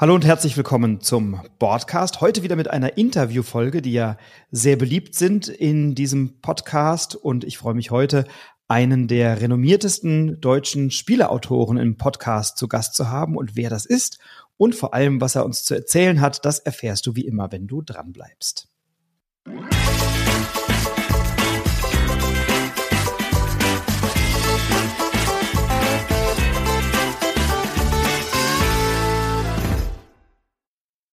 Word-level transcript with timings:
Hallo 0.00 0.14
und 0.14 0.24
herzlich 0.24 0.56
willkommen 0.56 1.00
zum 1.00 1.42
Broadcast. 1.58 2.20
Heute 2.20 2.44
wieder 2.44 2.54
mit 2.54 2.70
einer 2.70 2.96
Interviewfolge, 2.96 3.82
die 3.82 3.94
ja 3.94 4.16
sehr 4.52 4.76
beliebt 4.76 5.16
sind 5.16 5.48
in 5.48 5.96
diesem 5.96 6.40
Podcast. 6.40 7.16
Und 7.16 7.42
ich 7.42 7.58
freue 7.58 7.74
mich 7.74 7.90
heute, 7.90 8.24
einen 8.68 9.08
der 9.08 9.40
renommiertesten 9.40 10.40
deutschen 10.40 10.92
Spieleautoren 10.92 11.78
im 11.78 11.96
Podcast 11.96 12.58
zu 12.58 12.68
Gast 12.68 12.94
zu 12.94 13.10
haben. 13.10 13.36
Und 13.36 13.56
wer 13.56 13.70
das 13.70 13.86
ist 13.86 14.20
und 14.56 14.76
vor 14.76 14.94
allem, 14.94 15.20
was 15.20 15.34
er 15.34 15.44
uns 15.44 15.64
zu 15.64 15.74
erzählen 15.74 16.20
hat, 16.20 16.44
das 16.44 16.60
erfährst 16.60 17.04
du 17.08 17.16
wie 17.16 17.26
immer, 17.26 17.50
wenn 17.50 17.66
du 17.66 17.82
dran 17.82 18.12
bleibst. 18.12 18.68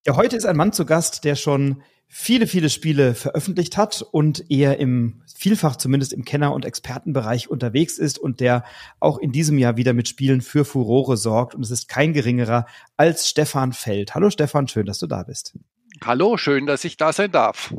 Ja, 0.08 0.16
heute 0.18 0.36
ist 0.36 0.46
ein 0.46 0.56
Mann 0.56 0.72
zu 0.72 0.86
Gast, 0.86 1.24
der 1.24 1.36
schon 1.36 1.82
viele, 2.08 2.46
viele 2.46 2.70
Spiele 2.70 3.16
veröffentlicht 3.16 3.76
hat 3.76 4.06
und 4.12 4.52
eher 4.52 4.78
im, 4.78 5.24
vielfach 5.36 5.78
zumindest 5.78 6.14
im 6.14 6.24
Kenner- 6.24 6.54
und 6.54 6.64
Expertenbereich 6.64 7.50
unterwegs 7.50 7.98
ist 7.98 8.20
und 8.20 8.40
der 8.40 8.64
auch 9.00 9.18
in 9.18 9.32
diesem 9.32 9.58
Jahr 9.58 9.78
wieder 9.78 9.94
mit 9.94 10.08
Spielen 10.08 10.42
für 10.42 10.64
Furore 10.64 11.18
sorgt. 11.18 11.56
Und 11.56 11.64
es 11.64 11.72
ist 11.72 11.90
kein 11.90 12.14
geringerer 12.14 12.68
als 12.98 13.28
Stefan 13.28 13.74
Feld. 13.74 14.14
Hallo 14.14 14.30
Stefan, 14.30 14.68
schön, 14.68 14.86
dass 14.86 15.00
du 15.00 15.08
da 15.08 15.24
bist. 15.24 15.58
Hallo, 16.04 16.38
schön, 16.38 16.68
dass 16.68 16.84
ich 16.84 16.98
da 16.98 17.12
sein 17.12 17.32
darf. 17.32 17.74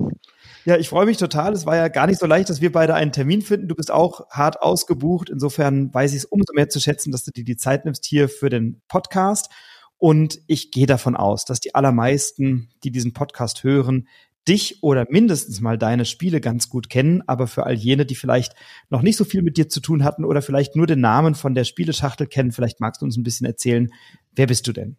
Ja, 0.65 0.77
ich 0.77 0.89
freue 0.89 1.06
mich 1.06 1.19
total. 1.19 1.53
Es 1.53 1.65
war 1.65 1.77
ja 1.77 1.87
gar 1.87 2.09
nicht 2.09 2.19
so 2.19 2.27
leicht, 2.27 2.48
dass 2.51 2.61
wir 2.61 2.73
beide 2.73 2.95
einen 2.95 3.12
Termin 3.12 3.41
finden. 3.41 3.69
Du 3.69 3.77
bist 3.77 3.93
auch 3.93 4.29
hart 4.31 4.62
ausgebucht. 4.62 5.31
Insofern 5.31 5.95
weiß 5.95 6.11
ich 6.11 6.19
es 6.19 6.25
umso 6.25 6.53
mehr 6.55 6.69
zu 6.69 6.81
schätzen, 6.81 7.12
dass 7.12 7.23
du 7.23 7.31
dir 7.31 7.45
die 7.45 7.56
Zeit 7.56 7.84
nimmst 7.84 8.05
hier 8.05 8.29
für 8.29 8.51
den 8.51 8.83
Podcast. 8.89 9.48
Und 9.98 10.41
ich 10.46 10.70
gehe 10.70 10.86
davon 10.86 11.16
aus, 11.16 11.45
dass 11.45 11.60
die 11.60 11.74
allermeisten, 11.74 12.68
die 12.84 12.91
diesen 12.91 13.12
Podcast 13.12 13.64
hören, 13.64 14.08
dich 14.47 14.83
oder 14.83 15.06
mindestens 15.11 15.61
mal 15.61 15.77
deine 15.78 16.05
Spiele 16.05 16.41
ganz 16.41 16.69
gut 16.69 16.88
kennen, 16.88 17.22
aber 17.27 17.47
für 17.47 17.64
all 17.64 17.75
jene, 17.75 18.06
die 18.06 18.14
vielleicht 18.14 18.55
noch 18.91 19.03
nicht 19.03 19.16
so 19.16 19.25
viel 19.25 19.42
mit 19.42 19.56
dir 19.56 19.69
zu 19.69 19.80
tun 19.80 20.05
hatten 20.05 20.25
oder 20.25 20.42
vielleicht 20.42 20.77
nur 20.77 20.86
den 20.86 21.00
Namen 21.00 21.34
von 21.34 21.55
der 21.55 21.64
Spieleschachtel 21.64 22.27
kennen, 22.27 22.53
vielleicht 22.53 22.80
magst 22.80 23.00
du 23.00 23.06
uns 23.06 23.16
ein 23.16 23.25
bisschen 23.25 23.47
erzählen, 23.47 23.92
wer 24.34 24.47
bist 24.47 24.66
du 24.69 24.72
denn? 24.72 24.97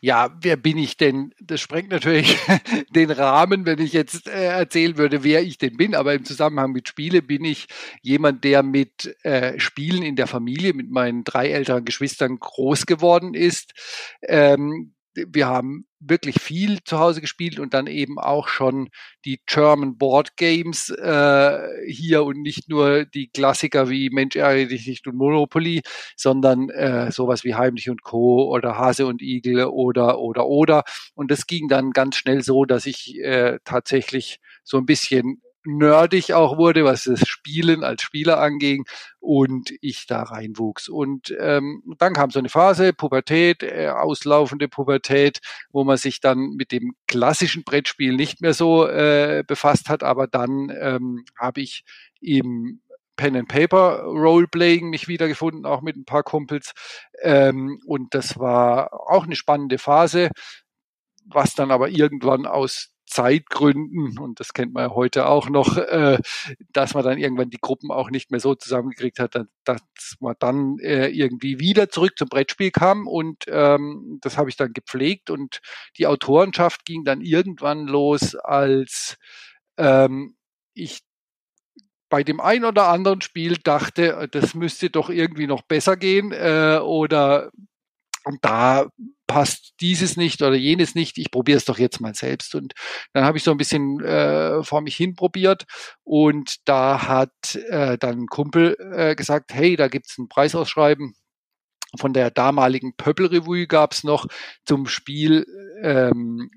Ja, 0.00 0.36
wer 0.40 0.56
bin 0.56 0.78
ich 0.78 0.96
denn? 0.96 1.34
Das 1.40 1.60
sprengt 1.60 1.90
natürlich 1.90 2.36
den 2.94 3.10
Rahmen, 3.10 3.66
wenn 3.66 3.78
ich 3.78 3.92
jetzt 3.92 4.28
äh, 4.28 4.46
erzählen 4.46 4.96
würde, 4.96 5.24
wer 5.24 5.42
ich 5.42 5.58
denn 5.58 5.76
bin. 5.76 5.94
Aber 5.94 6.14
im 6.14 6.24
Zusammenhang 6.24 6.72
mit 6.72 6.88
Spiele 6.88 7.22
bin 7.22 7.44
ich 7.44 7.66
jemand, 8.02 8.44
der 8.44 8.62
mit 8.62 9.16
äh, 9.24 9.58
Spielen 9.58 10.02
in 10.02 10.16
der 10.16 10.26
Familie, 10.26 10.74
mit 10.74 10.90
meinen 10.90 11.24
drei 11.24 11.50
älteren 11.50 11.84
Geschwistern 11.84 12.38
groß 12.38 12.86
geworden 12.86 13.34
ist. 13.34 13.72
Ähm, 14.22 14.94
wir 15.14 15.46
haben 15.46 15.86
wirklich 16.00 16.40
viel 16.40 16.78
zu 16.84 16.98
Hause 16.98 17.20
gespielt 17.20 17.58
und 17.58 17.74
dann 17.74 17.86
eben 17.86 18.18
auch 18.18 18.48
schon 18.48 18.88
die 19.24 19.40
German 19.46 19.98
Board 19.98 20.36
Games 20.36 20.90
äh, 20.90 21.58
hier 21.86 22.24
und 22.24 22.40
nicht 22.42 22.68
nur 22.68 23.04
die 23.04 23.28
Klassiker 23.28 23.88
wie 23.90 24.10
Mensch 24.10 24.36
ärgere 24.36 24.68
dich 24.68 24.86
nicht 24.86 25.06
und 25.06 25.16
Monopoly, 25.16 25.82
sondern 26.16 26.68
äh, 26.70 27.10
sowas 27.10 27.44
wie 27.44 27.54
Heimlich 27.54 27.90
und 27.90 28.02
Co. 28.02 28.48
oder 28.48 28.78
Hase 28.78 29.06
und 29.06 29.22
Igel 29.22 29.64
oder 29.64 30.20
oder 30.20 30.46
oder 30.46 30.84
und 31.14 31.30
das 31.30 31.46
ging 31.46 31.68
dann 31.68 31.90
ganz 31.90 32.16
schnell 32.16 32.42
so, 32.42 32.64
dass 32.64 32.86
ich 32.86 33.18
äh, 33.18 33.58
tatsächlich 33.64 34.38
so 34.62 34.78
ein 34.78 34.86
bisschen 34.86 35.42
nerdig 35.68 36.32
auch 36.32 36.56
wurde, 36.56 36.84
was 36.84 37.04
das 37.04 37.28
Spielen 37.28 37.84
als 37.84 38.02
Spieler 38.02 38.40
anging 38.40 38.86
und 39.20 39.72
ich 39.82 40.06
da 40.06 40.22
reinwuchs. 40.22 40.88
Und 40.88 41.34
ähm, 41.38 41.82
dann 41.98 42.14
kam 42.14 42.30
so 42.30 42.38
eine 42.38 42.48
Phase, 42.48 42.92
Pubertät, 42.92 43.62
äh, 43.62 43.88
auslaufende 43.88 44.68
Pubertät, 44.68 45.40
wo 45.70 45.84
man 45.84 45.98
sich 45.98 46.20
dann 46.20 46.54
mit 46.56 46.72
dem 46.72 46.94
klassischen 47.06 47.64
Brettspiel 47.64 48.14
nicht 48.14 48.40
mehr 48.40 48.54
so 48.54 48.86
äh, 48.86 49.44
befasst 49.46 49.90
hat, 49.90 50.02
aber 50.02 50.26
dann 50.26 50.72
ähm, 50.80 51.24
habe 51.38 51.60
ich 51.60 51.84
im 52.20 52.80
Pen 53.16 53.36
and 53.36 53.48
Paper 53.48 54.04
Roleplaying 54.04 54.88
mich 54.88 55.08
wiedergefunden, 55.08 55.66
auch 55.66 55.82
mit 55.82 55.96
ein 55.96 56.04
paar 56.04 56.22
Kumpels. 56.22 56.72
Ähm, 57.20 57.80
und 57.84 58.14
das 58.14 58.38
war 58.38 58.92
auch 58.92 59.24
eine 59.24 59.36
spannende 59.36 59.76
Phase, 59.78 60.30
was 61.26 61.54
dann 61.54 61.70
aber 61.70 61.88
irgendwann 61.88 62.46
aus 62.46 62.90
Zeitgründen, 63.08 64.18
und 64.18 64.40
das 64.40 64.52
kennt 64.52 64.72
man 64.72 64.84
ja 64.84 64.94
heute 64.94 65.26
auch 65.26 65.48
noch, 65.48 65.76
äh, 65.76 66.18
dass 66.72 66.94
man 66.94 67.04
dann 67.04 67.18
irgendwann 67.18 67.50
die 67.50 67.60
Gruppen 67.60 67.90
auch 67.90 68.10
nicht 68.10 68.30
mehr 68.30 68.40
so 68.40 68.54
zusammengekriegt 68.54 69.18
hat, 69.18 69.34
dass 69.64 69.80
man 70.20 70.36
dann 70.38 70.78
äh, 70.78 71.08
irgendwie 71.08 71.58
wieder 71.58 71.88
zurück 71.88 72.12
zum 72.16 72.28
Brettspiel 72.28 72.70
kam 72.70 73.06
und 73.06 73.44
ähm, 73.48 74.18
das 74.20 74.36
habe 74.36 74.50
ich 74.50 74.56
dann 74.56 74.72
gepflegt 74.72 75.30
und 75.30 75.60
die 75.96 76.06
Autorenschaft 76.06 76.84
ging 76.84 77.04
dann 77.04 77.20
irgendwann 77.20 77.86
los, 77.86 78.34
als 78.34 79.16
ähm, 79.78 80.36
ich 80.74 81.00
bei 82.08 82.22
dem 82.24 82.40
ein 82.40 82.64
oder 82.64 82.88
anderen 82.88 83.20
Spiel 83.20 83.56
dachte, 83.56 84.28
das 84.30 84.54
müsste 84.54 84.90
doch 84.90 85.10
irgendwie 85.10 85.46
noch 85.46 85.62
besser 85.62 85.96
gehen 85.96 86.32
äh, 86.32 86.78
oder 86.82 87.50
und 88.28 88.44
da 88.44 88.88
passt 89.26 89.72
dieses 89.80 90.18
nicht 90.18 90.42
oder 90.42 90.54
jenes 90.54 90.94
nicht, 90.94 91.16
ich 91.16 91.30
probiere 91.30 91.56
es 91.56 91.64
doch 91.64 91.78
jetzt 91.78 91.98
mal 92.00 92.14
selbst. 92.14 92.54
Und 92.54 92.74
dann 93.14 93.24
habe 93.24 93.38
ich 93.38 93.44
so 93.44 93.50
ein 93.50 93.56
bisschen 93.56 94.04
äh, 94.04 94.62
vor 94.62 94.82
mich 94.82 94.96
hin 94.96 95.14
probiert 95.14 95.64
und 96.04 96.56
da 96.66 97.08
hat 97.08 97.54
äh, 97.70 97.96
dann 97.96 98.24
ein 98.24 98.26
Kumpel 98.26 98.76
äh, 98.94 99.14
gesagt, 99.14 99.54
hey, 99.54 99.76
da 99.76 99.88
gibt's 99.88 100.18
ein 100.18 100.28
Preisausschreiben. 100.28 101.14
Von 101.98 102.12
der 102.12 102.30
damaligen 102.30 102.94
Pöppel-Revue 102.96 103.66
gab's 103.66 104.04
noch 104.04 104.26
zum 104.66 104.86
Spiel 104.86 105.46
ähm, 105.82 106.50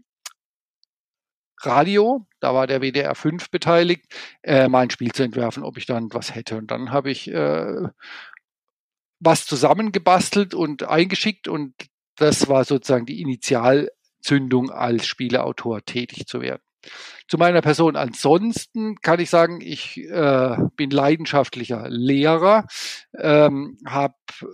Radio, 1.62 2.26
da 2.42 2.54
war 2.54 2.68
der 2.68 2.82
WDR 2.82 3.16
5 3.16 3.50
beteiligt, 3.50 4.06
äh, 4.44 4.68
mal 4.68 4.82
ein 4.82 4.90
Spiel 4.90 5.12
zu 5.12 5.24
entwerfen, 5.24 5.64
ob 5.64 5.78
ich 5.78 5.86
dann 5.86 6.10
was 6.12 6.36
hätte. 6.36 6.58
Und 6.58 6.72
dann 6.72 6.92
habe 6.92 7.12
ich 7.12 7.32
äh, 7.32 7.88
was 9.22 9.46
zusammengebastelt 9.46 10.54
und 10.54 10.84
eingeschickt 10.84 11.48
und 11.48 11.74
das 12.18 12.50
war 12.50 12.66
sozusagen 12.66 13.06
die 13.06 13.22
Initialzündung 13.22 14.70
als 14.72 15.06
Spieleautor 15.06 15.86
tätig 15.86 16.28
zu 16.28 16.42
werden. 16.42 16.62
Zu 17.28 17.38
meiner 17.38 17.62
Person 17.62 17.96
ansonsten 17.96 18.96
kann 19.02 19.20
ich 19.20 19.30
sagen, 19.30 19.62
ich 19.62 19.98
äh, 20.00 20.58
bin 20.76 20.90
leidenschaftlicher 20.90 21.86
Lehrer, 21.88 22.66
ähm, 23.18 23.78
habe 23.86 24.16
äh, 24.42 24.46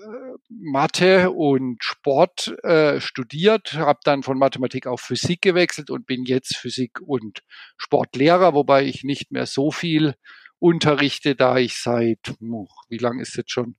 Mathe 0.50 1.31
und 1.31 1.81
Sport 1.81 2.53
äh, 2.63 3.00
studiert, 3.00 3.73
habe 3.75 4.00
dann 4.03 4.23
von 4.23 4.38
Mathematik 4.38 4.88
auf 4.88 5.00
Physik 5.00 5.41
gewechselt 5.41 5.89
und 5.89 6.06
bin 6.06 6.25
jetzt 6.25 6.57
Physik- 6.57 7.00
und 7.01 7.44
Sportlehrer, 7.77 8.53
wobei 8.53 8.83
ich 8.83 9.03
nicht 9.03 9.31
mehr 9.31 9.45
so 9.45 9.72
viel 9.72 10.16
unterrichte, 10.59 11.35
da 11.35 11.57
ich 11.57 11.77
seit, 11.77 12.35
oh, 12.41 12.67
wie 12.89 12.97
lange 12.97 13.22
ist 13.22 13.38
jetzt 13.38 13.51
schon, 13.51 13.77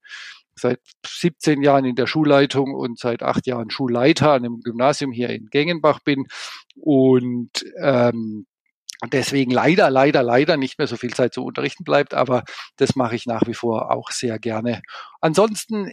seit 0.58 0.80
17 1.06 1.62
Jahren 1.62 1.84
in 1.84 1.94
der 1.94 2.06
Schulleitung 2.06 2.74
und 2.74 2.98
seit 2.98 3.22
acht 3.22 3.46
Jahren 3.46 3.70
Schulleiter 3.70 4.32
an 4.32 4.44
einem 4.44 4.60
Gymnasium 4.60 5.12
hier 5.12 5.30
in 5.30 5.46
Gengenbach 5.46 6.00
bin 6.00 6.26
und 6.76 7.50
ähm, 7.82 8.46
deswegen 9.12 9.50
leider, 9.50 9.90
leider, 9.90 10.22
leider 10.22 10.56
nicht 10.56 10.78
mehr 10.78 10.88
so 10.88 10.96
viel 10.96 11.14
Zeit 11.14 11.34
zu 11.34 11.44
unterrichten 11.44 11.84
bleibt, 11.84 12.14
aber 12.14 12.44
das 12.76 12.96
mache 12.96 13.14
ich 13.14 13.26
nach 13.26 13.46
wie 13.46 13.54
vor 13.54 13.92
auch 13.92 14.10
sehr 14.10 14.38
gerne. 14.38 14.82
Ansonsten 15.20 15.90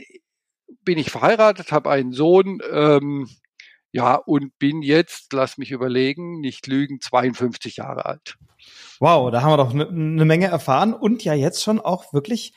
bin 0.83 0.97
ich 0.97 1.11
verheiratet, 1.11 1.71
habe 1.71 1.91
einen 1.91 2.11
Sohn, 2.11 2.59
ähm, 2.71 3.27
ja, 3.91 4.15
und 4.15 4.57
bin 4.59 4.81
jetzt, 4.81 5.31
lass 5.31 5.57
mich 5.57 5.71
überlegen, 5.71 6.41
nicht 6.41 6.67
lügen, 6.67 6.99
52 6.99 7.77
Jahre 7.77 8.05
alt. 8.05 8.35
Wow, 8.99 9.31
da 9.31 9.41
haben 9.41 9.51
wir 9.51 9.57
doch 9.57 9.73
eine 9.73 9.89
ne 9.89 10.25
Menge 10.25 10.47
erfahren 10.47 10.93
und 10.93 11.23
ja 11.23 11.33
jetzt 11.33 11.63
schon 11.63 11.79
auch 11.79 12.11
wirklich 12.11 12.53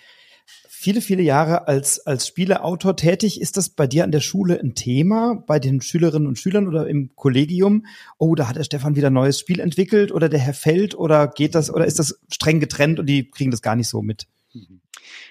viele, 0.78 1.00
viele 1.00 1.22
Jahre 1.22 1.66
als, 1.66 2.06
als 2.06 2.28
Spieleautor 2.28 2.94
tätig. 2.94 3.40
Ist 3.40 3.56
das 3.56 3.68
bei 3.68 3.88
dir 3.88 4.04
an 4.04 4.12
der 4.12 4.20
Schule 4.20 4.60
ein 4.60 4.76
Thema, 4.76 5.42
bei 5.46 5.58
den 5.58 5.80
Schülerinnen 5.80 6.28
und 6.28 6.38
Schülern 6.38 6.68
oder 6.68 6.86
im 6.86 7.16
Kollegium? 7.16 7.84
Oh, 8.16 8.36
da 8.36 8.48
hat 8.48 8.56
der 8.56 8.62
Stefan 8.62 8.94
wieder 8.94 9.08
ein 9.08 9.14
neues 9.14 9.40
Spiel 9.40 9.58
entwickelt 9.58 10.12
oder 10.12 10.28
der 10.28 10.38
Herr 10.38 10.54
Feld 10.54 10.94
oder 10.94 11.26
geht 11.26 11.56
das 11.56 11.74
oder 11.74 11.84
ist 11.84 11.98
das 11.98 12.20
streng 12.32 12.60
getrennt 12.60 13.00
und 13.00 13.06
die 13.06 13.28
kriegen 13.28 13.50
das 13.50 13.60
gar 13.60 13.74
nicht 13.74 13.88
so 13.88 14.02
mit? 14.02 14.28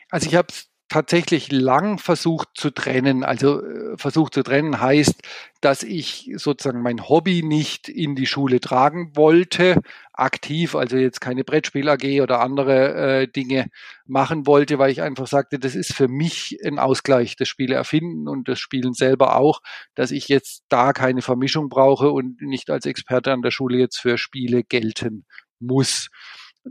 Also 0.09 0.27
ich 0.27 0.35
habe 0.35 0.49
tatsächlich 0.89 1.51
lang 1.51 1.97
versucht 1.99 2.49
zu 2.53 2.71
trennen. 2.71 3.23
Also 3.23 3.61
äh, 3.61 3.97
versucht 3.97 4.33
zu 4.33 4.43
trennen 4.43 4.79
heißt, 4.79 5.21
dass 5.61 5.83
ich 5.83 6.31
sozusagen 6.35 6.81
mein 6.81 7.09
Hobby 7.09 7.43
nicht 7.43 7.89
in 7.89 8.15
die 8.15 8.27
Schule 8.27 8.59
tragen 8.59 9.11
wollte, 9.15 9.81
aktiv, 10.13 10.75
also 10.75 10.97
jetzt 10.97 11.19
keine 11.19 11.43
Brettspiel 11.43 11.89
AG 11.89 12.21
oder 12.21 12.39
andere 12.39 13.21
äh, 13.21 13.27
Dinge 13.27 13.67
machen 14.05 14.47
wollte, 14.47 14.79
weil 14.79 14.91
ich 14.91 15.01
einfach 15.01 15.27
sagte, 15.27 15.59
das 15.59 15.75
ist 15.75 15.93
für 15.93 16.07
mich 16.07 16.57
ein 16.65 16.79
Ausgleich, 16.79 17.35
das 17.35 17.47
Spiele 17.47 17.75
erfinden 17.75 18.27
und 18.27 18.47
das 18.47 18.59
Spielen 18.59 18.93
selber 18.93 19.35
auch, 19.35 19.61
dass 19.95 20.11
ich 20.11 20.27
jetzt 20.27 20.63
da 20.69 20.93
keine 20.93 21.21
Vermischung 21.21 21.69
brauche 21.69 22.11
und 22.11 22.41
nicht 22.41 22.69
als 22.69 22.85
Experte 22.85 23.33
an 23.33 23.41
der 23.41 23.51
Schule 23.51 23.77
jetzt 23.77 23.99
für 23.99 24.17
Spiele 24.17 24.63
gelten 24.63 25.25
muss. 25.59 26.09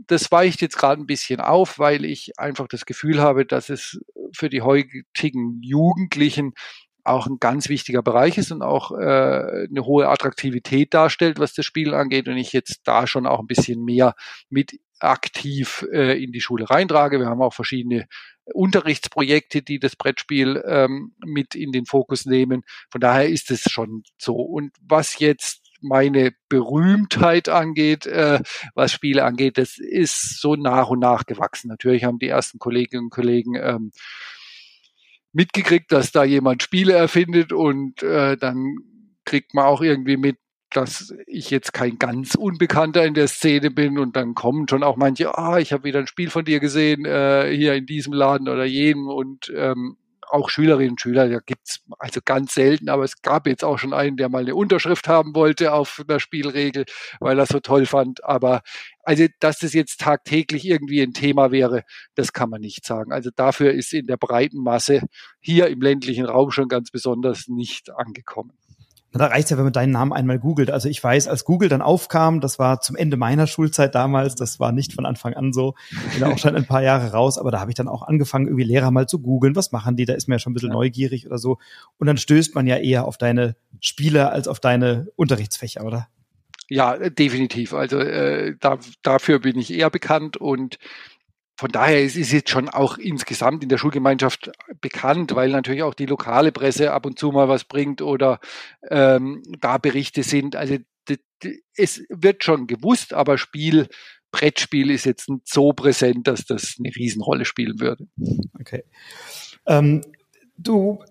Das 0.05 0.31
weicht 0.31 0.61
jetzt 0.61 0.77
gerade 0.77 1.01
ein 1.01 1.07
bisschen 1.07 1.39
auf, 1.39 1.79
weil 1.79 2.05
ich 2.05 2.37
einfach 2.37 2.67
das 2.67 2.85
Gefühl 2.85 3.21
habe, 3.21 3.45
dass 3.45 3.69
es 3.69 3.99
für 4.33 4.49
die 4.49 4.61
heutigen 4.61 5.61
Jugendlichen 5.61 6.53
auch 7.07 7.25
ein 7.25 7.37
ganz 7.39 7.69
wichtiger 7.69 8.03
Bereich 8.03 8.37
ist 8.37 8.51
und 8.51 8.61
auch 8.61 8.91
äh, 8.91 9.67
eine 9.69 9.85
hohe 9.85 10.09
Attraktivität 10.09 10.93
darstellt, 10.93 11.39
was 11.39 11.53
das 11.53 11.65
Spiel 11.65 11.93
angeht 11.93 12.27
und 12.27 12.37
ich 12.37 12.51
jetzt 12.51 12.81
da 12.83 13.07
schon 13.07 13.25
auch 13.25 13.39
ein 13.39 13.47
bisschen 13.47 13.83
mehr 13.83 14.13
mit 14.49 14.79
aktiv 14.99 15.85
äh, 15.91 16.21
in 16.21 16.31
die 16.31 16.41
Schule 16.41 16.69
reintrage. 16.69 17.19
Wir 17.19 17.27
haben 17.27 17.41
auch 17.41 17.53
verschiedene 17.53 18.07
Unterrichtsprojekte, 18.53 19.61
die 19.61 19.79
das 19.79 19.95
Brettspiel 19.95 20.63
ähm, 20.65 21.13
mit 21.25 21.55
in 21.55 21.71
den 21.71 21.85
Fokus 21.85 22.25
nehmen. 22.25 22.63
Von 22.91 23.01
daher 23.01 23.29
ist 23.29 23.51
es 23.51 23.63
schon 23.69 24.03
so. 24.17 24.35
Und 24.35 24.71
was 24.81 25.19
jetzt 25.19 25.66
meine 25.81 26.31
Berühmtheit 26.49 27.49
angeht, 27.49 28.05
äh, 28.05 28.39
was 28.75 28.91
Spiele 28.91 29.23
angeht, 29.23 29.57
das 29.57 29.77
ist 29.77 30.39
so 30.39 30.55
nach 30.55 30.89
und 30.89 30.99
nach 30.99 31.25
gewachsen. 31.25 31.69
Natürlich 31.69 32.03
haben 32.03 32.19
die 32.19 32.29
ersten 32.29 32.59
Kolleginnen 32.59 33.05
und 33.05 33.09
Kollegen 33.09 33.55
ähm, 33.55 33.91
mitgekriegt, 35.33 35.91
dass 35.91 36.11
da 36.11 36.23
jemand 36.23 36.63
Spiele 36.63 36.93
erfindet 36.93 37.53
und 37.53 38.01
äh, 38.03 38.37
dann 38.37 38.75
kriegt 39.23 39.53
man 39.53 39.65
auch 39.65 39.81
irgendwie 39.81 40.17
mit, 40.17 40.37
dass 40.71 41.13
ich 41.27 41.49
jetzt 41.49 41.73
kein 41.73 41.97
ganz 41.97 42.35
Unbekannter 42.35 43.05
in 43.05 43.13
der 43.13 43.27
Szene 43.27 43.71
bin 43.71 43.99
und 43.99 44.15
dann 44.15 44.33
kommen 44.33 44.67
schon 44.67 44.83
auch 44.83 44.97
manche, 44.97 45.37
ah, 45.37 45.59
ich 45.59 45.73
habe 45.73 45.83
wieder 45.83 45.99
ein 45.99 46.07
Spiel 46.07 46.29
von 46.29 46.45
dir 46.45 46.59
gesehen, 46.59 47.05
äh, 47.05 47.53
hier 47.55 47.75
in 47.75 47.85
diesem 47.85 48.13
Laden 48.13 48.49
oder 48.49 48.65
jenem 48.65 49.07
und 49.07 49.51
ähm, 49.55 49.97
auch 50.29 50.49
Schülerinnen 50.49 50.91
und 50.91 51.01
Schüler, 51.01 51.29
da 51.29 51.39
gibt's 51.39 51.79
also 51.99 52.19
ganz 52.23 52.53
selten, 52.53 52.89
aber 52.89 53.03
es 53.03 53.21
gab 53.21 53.47
jetzt 53.47 53.63
auch 53.63 53.77
schon 53.77 53.93
einen, 53.93 54.17
der 54.17 54.29
mal 54.29 54.41
eine 54.41 54.55
Unterschrift 54.55 55.07
haben 55.07 55.35
wollte 55.35 55.73
auf 55.73 56.03
einer 56.07 56.19
Spielregel, 56.19 56.85
weil 57.19 57.39
er 57.39 57.45
so 57.45 57.59
toll 57.59 57.85
fand. 57.85 58.23
Aber 58.23 58.61
also, 59.03 59.25
dass 59.39 59.59
das 59.59 59.73
jetzt 59.73 60.01
tagtäglich 60.01 60.65
irgendwie 60.65 61.01
ein 61.01 61.13
Thema 61.13 61.51
wäre, 61.51 61.83
das 62.15 62.33
kann 62.33 62.49
man 62.49 62.61
nicht 62.61 62.85
sagen. 62.85 63.11
Also 63.11 63.29
dafür 63.35 63.71
ist 63.71 63.93
in 63.93 64.07
der 64.07 64.17
breiten 64.17 64.61
Masse 64.61 65.01
hier 65.39 65.67
im 65.67 65.81
ländlichen 65.81 66.25
Raum 66.25 66.51
schon 66.51 66.67
ganz 66.67 66.91
besonders 66.91 67.47
nicht 67.47 67.89
angekommen. 67.89 68.53
Da 69.17 69.27
reicht 69.27 69.49
ja, 69.49 69.57
wenn 69.57 69.63
man 69.63 69.73
deinen 69.73 69.91
Namen 69.91 70.13
einmal 70.13 70.39
googelt. 70.39 70.71
Also 70.71 70.89
ich 70.89 71.03
weiß, 71.03 71.27
als 71.27 71.45
Google 71.45 71.69
dann 71.69 71.81
aufkam, 71.81 72.41
das 72.41 72.59
war 72.59 72.81
zum 72.81 72.95
Ende 72.95 73.17
meiner 73.17 73.47
Schulzeit 73.47 73.95
damals, 73.95 74.35
das 74.35 74.59
war 74.59 74.71
nicht 74.71 74.93
von 74.93 75.05
Anfang 75.05 75.33
an 75.33 75.53
so, 75.53 75.75
bin 76.13 76.23
auch 76.23 76.37
schon 76.37 76.55
ein 76.55 76.65
paar 76.65 76.83
Jahre 76.83 77.11
raus, 77.11 77.37
aber 77.37 77.51
da 77.51 77.59
habe 77.59 77.71
ich 77.71 77.75
dann 77.75 77.87
auch 77.87 78.03
angefangen, 78.03 78.47
irgendwie 78.47 78.63
Lehrer 78.63 78.91
mal 78.91 79.07
zu 79.07 79.19
googeln, 79.19 79.55
was 79.55 79.71
machen 79.71 79.95
die, 79.95 80.05
da 80.05 80.13
ist 80.13 80.27
man 80.27 80.35
ja 80.35 80.39
schon 80.39 80.51
ein 80.51 80.53
bisschen 80.53 80.69
ja. 80.69 80.75
neugierig 80.75 81.25
oder 81.25 81.37
so. 81.37 81.57
Und 81.97 82.07
dann 82.07 82.17
stößt 82.17 82.55
man 82.55 82.67
ja 82.67 82.77
eher 82.77 83.05
auf 83.05 83.17
deine 83.17 83.55
Spiele 83.79 84.31
als 84.31 84.47
auf 84.47 84.59
deine 84.59 85.07
Unterrichtsfächer, 85.15 85.85
oder? 85.85 86.07
Ja, 86.69 86.97
definitiv. 86.97 87.73
Also 87.73 87.99
äh, 87.99 88.55
da, 88.59 88.77
dafür 89.01 89.39
bin 89.39 89.57
ich 89.57 89.73
eher 89.73 89.89
bekannt 89.89 90.37
und 90.37 90.77
von 91.57 91.71
daher 91.71 92.03
ist 92.03 92.15
es 92.15 92.31
jetzt 92.31 92.51
schon 92.51 92.69
auch 92.69 92.99
insgesamt 92.99 93.63
in 93.63 93.69
der 93.69 93.79
Schulgemeinschaft 93.79 94.51
bekannt, 94.79 95.33
weil 95.33 95.49
natürlich 95.49 95.81
auch 95.81 95.95
die 95.95 96.05
lokale 96.05 96.51
Presse 96.51 96.93
ab 96.93 97.07
und 97.07 97.17
zu 97.17 97.31
mal 97.31 97.49
was 97.49 97.63
bringt 97.63 98.01
oder 98.01 98.39
ähm, 98.89 99.41
da 99.59 99.79
Berichte 99.79 100.21
sind. 100.21 100.55
Also 100.55 100.77
es 101.75 102.03
wird 102.09 102.43
schon 102.43 102.67
gewusst, 102.67 103.13
aber 103.13 103.37
Spiel, 103.37 103.87
Brettspiel 104.31 104.91
ist 104.91 105.05
jetzt 105.05 105.29
nicht 105.29 105.47
so 105.47 105.73
präsent, 105.73 106.27
dass 106.27 106.45
das 106.45 106.75
eine 106.77 106.95
Riesenrolle 106.95 107.45
spielen 107.45 107.79
würde. 107.79 108.07
Okay. 108.59 108.83
Ähm, 109.65 110.01
du 110.57 111.03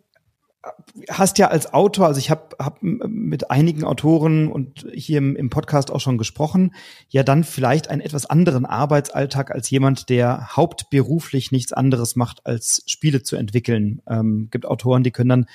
hast 1.11 1.39
ja 1.39 1.49
als 1.49 1.73
Autor, 1.73 2.07
also 2.07 2.19
ich 2.19 2.31
habe 2.31 2.57
hab 2.59 2.79
mit 2.83 3.51
einigen 3.51 3.85
Autoren 3.85 4.51
und 4.51 4.87
hier 4.93 5.19
im, 5.19 5.37
im, 5.37 5.51
Podcast 5.51 5.91
auch 5.91 6.01
schon 6.01 6.19
gesprochen, 6.19 6.75
ja 7.09 7.23
dann 7.23 7.45
vielleicht 7.45 7.89
einen 7.89 8.01
etwas 8.01 8.27
anderen 8.27 8.67
Arbeitsalltag 8.67 9.51
als 9.51 9.71
jemand, 9.71 10.09
der 10.09 10.57
hauptberuflich 10.57 11.53
nichts 11.53 11.73
anderes 11.73 12.17
macht, 12.17 12.47
als 12.47 12.83
Spiele 12.87 13.23
zu 13.23 13.37
entwickeln. 13.37 14.03
Ähm, 14.09 14.49
gibt 14.51 14.67
Autoren, 14.67 15.03
die 15.03 15.11
können 15.11 15.29
dann 15.29 15.47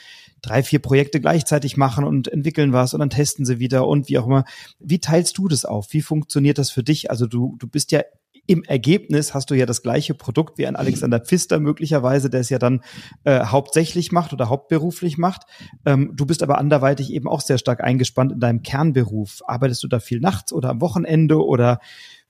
drei, 0.42 0.64
vier 0.64 0.80
Projekte 0.80 1.20
gleichzeitig 1.20 1.78
machen 1.78 2.04
und 2.04 2.28
entwickeln 2.28 2.74
was 2.74 2.94
und 2.94 3.00
dann 3.00 3.10
testen 3.10 3.46
sie 3.46 3.60
wieder 3.60 3.88
und 3.88 4.10
wie 4.10 4.18
auch 4.18 4.28
immer. 4.28 4.46
Wie 4.80 5.00
teilst 5.00 5.38
du 5.38 5.48
das 5.48 5.66
auf? 5.66 5.88
Wie 5.92 6.02
funktioniert 6.02 6.58
das 6.58 6.72
für 6.72 6.84
dich? 6.84 7.12
Also 7.12 7.28
du, 7.28 7.56
du 7.60 7.68
bist 7.68 7.92
ja 7.92 8.02
im 8.48 8.64
Ergebnis 8.64 9.34
hast 9.34 9.50
du 9.50 9.54
ja 9.54 9.66
das 9.66 9.82
gleiche 9.82 10.14
Produkt 10.14 10.58
wie 10.58 10.68
ein 10.68 10.76
Alexander 10.76 11.20
Pfister 11.20 11.60
möglicherweise, 11.60 12.30
der 12.30 12.42
es 12.42 12.50
ja 12.50 12.60
dann 12.60 12.84
äh, 13.24 13.46
hauptsächlich 13.46 14.12
macht 14.12 14.34
oder 14.34 14.50
hauptberuflich 14.50 15.18
macht. 15.18 15.44
Ähm, 15.86 16.12
du 16.16 16.26
bist 16.26 16.44
aber 16.44 16.58
anderweitig 16.58 17.12
eben 17.12 17.28
auch 17.28 17.42
sehr 17.42 17.58
stark 17.58 17.84
eingespannt 17.84 18.32
in 18.32 18.40
deinem 18.40 18.64
Kernberuf. 18.64 19.42
Arbeitest 19.46 19.84
du 19.84 19.88
da 19.88 20.00
viel 20.00 20.20
nachts 20.20 20.52
oder 20.52 20.70
am 20.70 20.82
Wochenende 20.82 21.44
oder 21.44 21.80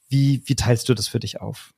wie, 0.10 0.42
wie 0.46 0.56
teilst 0.56 0.90
du 0.90 0.94
das 0.94 1.08
für 1.08 1.20
dich 1.20 1.42
auf? 1.42 1.74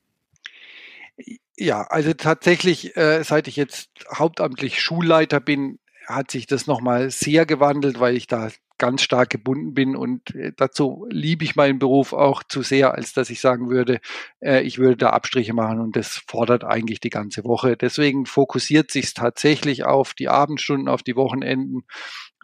Ja, 1.56 1.82
also 1.82 2.12
tatsächlich, 2.14 2.96
äh, 2.96 3.22
seit 3.22 3.46
ich 3.46 3.56
jetzt 3.56 3.88
hauptamtlich 4.12 4.82
Schulleiter 4.82 5.38
bin, 5.40 5.78
hat 6.06 6.30
sich 6.30 6.46
das 6.46 6.66
nochmal 6.66 7.10
sehr 7.10 7.46
gewandelt, 7.46 8.00
weil 8.00 8.16
ich 8.16 8.26
da 8.26 8.50
ganz 8.84 9.00
stark 9.00 9.30
gebunden 9.30 9.72
bin 9.72 9.96
und 9.96 10.34
äh, 10.34 10.52
dazu 10.54 11.06
liebe 11.08 11.42
ich 11.42 11.56
meinen 11.56 11.78
Beruf 11.78 12.12
auch 12.12 12.42
zu 12.42 12.60
sehr, 12.60 12.92
als 12.92 13.14
dass 13.14 13.30
ich 13.30 13.40
sagen 13.40 13.70
würde, 13.70 13.98
äh, 14.40 14.60
ich 14.60 14.76
würde 14.78 14.98
da 14.98 15.10
Abstriche 15.10 15.54
machen 15.54 15.80
und 15.80 15.96
das 15.96 16.22
fordert 16.28 16.64
eigentlich 16.64 17.00
die 17.00 17.08
ganze 17.08 17.44
Woche. 17.44 17.78
Deswegen 17.78 18.26
fokussiert 18.26 18.90
sich 18.90 19.14
tatsächlich 19.14 19.84
auf 19.84 20.12
die 20.12 20.28
Abendstunden, 20.28 20.88
auf 20.88 21.02
die 21.02 21.16
Wochenenden. 21.16 21.84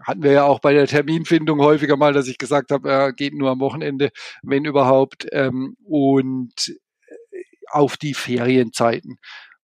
Hatten 0.03 0.23
wir 0.23 0.33
ja 0.33 0.45
auch 0.45 0.61
bei 0.61 0.73
der 0.73 0.87
Terminfindung 0.87 1.61
häufiger 1.61 1.99
mal, 1.99 2.15
dass 2.15 2.27
ich 2.27 2.39
gesagt 2.39 2.71
habe, 2.71 2.91
er 2.91 3.13
geht 3.13 3.35
nur 3.35 3.51
am 3.51 3.61
Wochenende, 3.61 4.11
wenn 4.43 4.65
überhaupt, 4.65 5.27
ähm, 5.33 5.77
und 5.85 6.55
äh, 6.69 7.43
auf 7.71 7.99
die 7.99 8.15
Ferienzeiten 8.15 9.19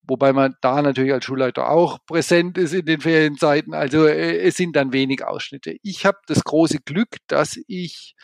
wobei 0.06 0.32
man 0.32 0.54
da 0.60 0.82
natürlich 0.82 1.12
als 1.12 1.24
Schulleiter 1.24 1.70
auch 1.70 1.98
präsent 2.06 2.58
ist 2.58 2.72
in 2.72 2.86
den 2.86 3.00
Ferienzeiten. 3.00 3.74
Also 3.74 4.06
äh, 4.06 4.38
es 4.38 4.56
sind 4.56 4.76
dann 4.76 4.92
wenig 4.92 5.24
Ausschnitte. 5.24 5.76
Ich 5.82 6.06
habe 6.06 6.18
das 6.26 6.44
große 6.44 6.78
Glück, 6.84 7.16
dass 7.28 7.58
ich 7.66 8.14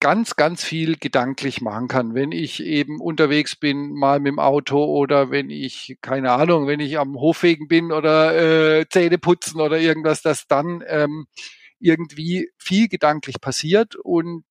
ganz, 0.00 0.36
ganz 0.36 0.62
viel 0.62 0.96
gedanklich 0.96 1.60
machen 1.60 1.88
kann, 1.88 2.14
wenn 2.14 2.30
ich 2.30 2.62
eben 2.62 3.00
unterwegs 3.00 3.56
bin, 3.56 3.92
mal 3.94 4.20
mit 4.20 4.30
dem 4.30 4.38
Auto 4.38 4.84
oder 4.84 5.30
wenn 5.30 5.50
ich, 5.50 5.96
keine 6.02 6.32
Ahnung, 6.32 6.66
wenn 6.66 6.80
ich 6.80 6.98
am 6.98 7.16
Hofwegen 7.16 7.66
bin 7.66 7.90
oder 7.90 8.78
äh, 8.80 8.88
Zähne 8.88 9.18
putzen 9.18 9.60
oder 9.60 9.78
irgendwas, 9.78 10.22
dass 10.22 10.46
dann 10.46 10.84
ähm, 10.86 11.26
irgendwie 11.80 12.50
viel 12.58 12.88
gedanklich 12.88 13.40
passiert 13.40 13.96
und 13.96 14.44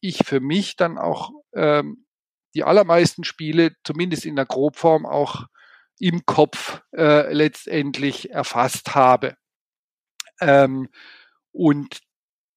ich 0.00 0.18
für 0.24 0.40
mich 0.40 0.76
dann 0.76 0.98
auch 0.98 1.30
ähm, 1.54 2.04
die 2.54 2.64
allermeisten 2.64 3.24
Spiele, 3.24 3.72
zumindest 3.84 4.26
in 4.26 4.36
der 4.36 4.46
Grobform, 4.46 5.06
auch 5.06 5.46
im 6.02 6.26
Kopf 6.26 6.82
äh, 6.96 7.32
letztendlich 7.32 8.32
erfasst 8.32 8.96
habe. 8.96 9.36
Ähm, 10.40 10.88
und 11.52 12.00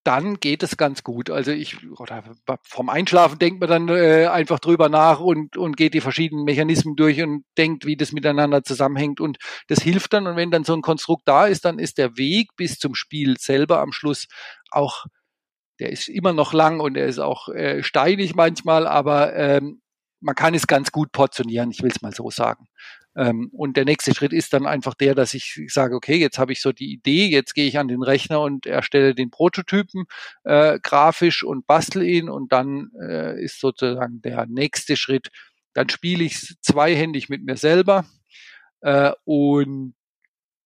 dann 0.03 0.39
geht 0.39 0.63
es 0.63 0.77
ganz 0.77 1.03
gut. 1.03 1.29
Also 1.29 1.51
ich 1.51 1.87
oder 1.91 2.23
vom 2.63 2.89
Einschlafen 2.89 3.37
denkt 3.37 3.59
man 3.59 3.69
dann 3.69 3.89
äh, 3.89 4.27
einfach 4.27 4.59
drüber 4.59 4.89
nach 4.89 5.19
und 5.19 5.57
und 5.57 5.77
geht 5.77 5.93
die 5.93 6.01
verschiedenen 6.01 6.43
Mechanismen 6.43 6.95
durch 6.95 7.21
und 7.21 7.43
denkt, 7.55 7.85
wie 7.85 7.95
das 7.95 8.13
miteinander 8.13 8.63
zusammenhängt 8.63 9.19
und 9.21 9.37
das 9.67 9.79
hilft 9.79 10.13
dann. 10.13 10.25
Und 10.25 10.37
wenn 10.37 10.49
dann 10.49 10.63
so 10.63 10.73
ein 10.73 10.81
Konstrukt 10.81 11.27
da 11.27 11.45
ist, 11.45 11.65
dann 11.65 11.77
ist 11.77 11.99
der 11.99 12.17
Weg 12.17 12.49
bis 12.55 12.79
zum 12.79 12.95
Spiel 12.95 13.37
selber 13.37 13.79
am 13.79 13.91
Schluss 13.91 14.25
auch, 14.71 15.05
der 15.79 15.91
ist 15.91 16.07
immer 16.07 16.33
noch 16.33 16.53
lang 16.53 16.79
und 16.79 16.97
er 16.97 17.05
ist 17.05 17.19
auch 17.19 17.49
äh, 17.49 17.83
steinig 17.83 18.33
manchmal, 18.33 18.87
aber 18.87 19.35
ähm, 19.35 19.81
man 20.25 20.33
kann 20.33 20.55
es 20.55 20.65
ganz 20.65 20.91
gut 20.91 21.11
portionieren. 21.11 21.69
Ich 21.69 21.83
will 21.83 21.91
es 21.91 22.01
mal 22.01 22.13
so 22.13 22.31
sagen. 22.31 22.67
Ähm, 23.15 23.49
und 23.53 23.77
der 23.77 23.85
nächste 23.85 24.13
Schritt 24.13 24.33
ist 24.33 24.53
dann 24.53 24.65
einfach 24.65 24.95
der, 24.95 25.13
dass 25.13 25.35
ich 25.35 25.61
sage, 25.67 25.95
okay, 25.95 26.15
jetzt 26.15 26.39
habe 26.39 26.51
ich 26.51 26.61
so 26.61 26.71
die 26.71 26.91
Idee, 26.91 27.27
jetzt 27.27 27.53
gehe 27.53 27.67
ich 27.67 27.77
an 27.77 27.87
den 27.87 28.01
Rechner 28.01 28.41
und 28.41 28.65
erstelle 28.65 29.13
den 29.13 29.29
Prototypen 29.29 30.05
äh, 30.43 30.79
grafisch 30.81 31.43
und 31.43 31.67
bastel 31.67 32.03
ihn 32.03 32.27
und 32.27 32.51
dann 32.51 32.89
äh, 32.99 33.39
ist 33.41 33.59
sozusagen 33.59 34.21
der 34.23 34.47
nächste 34.47 34.97
Schritt, 34.97 35.29
dann 35.73 35.89
spiele 35.89 36.23
ich 36.23 36.55
zweihändig 36.61 37.29
mit 37.29 37.45
mir 37.45 37.55
selber 37.55 38.05
äh, 38.81 39.11
und 39.25 39.93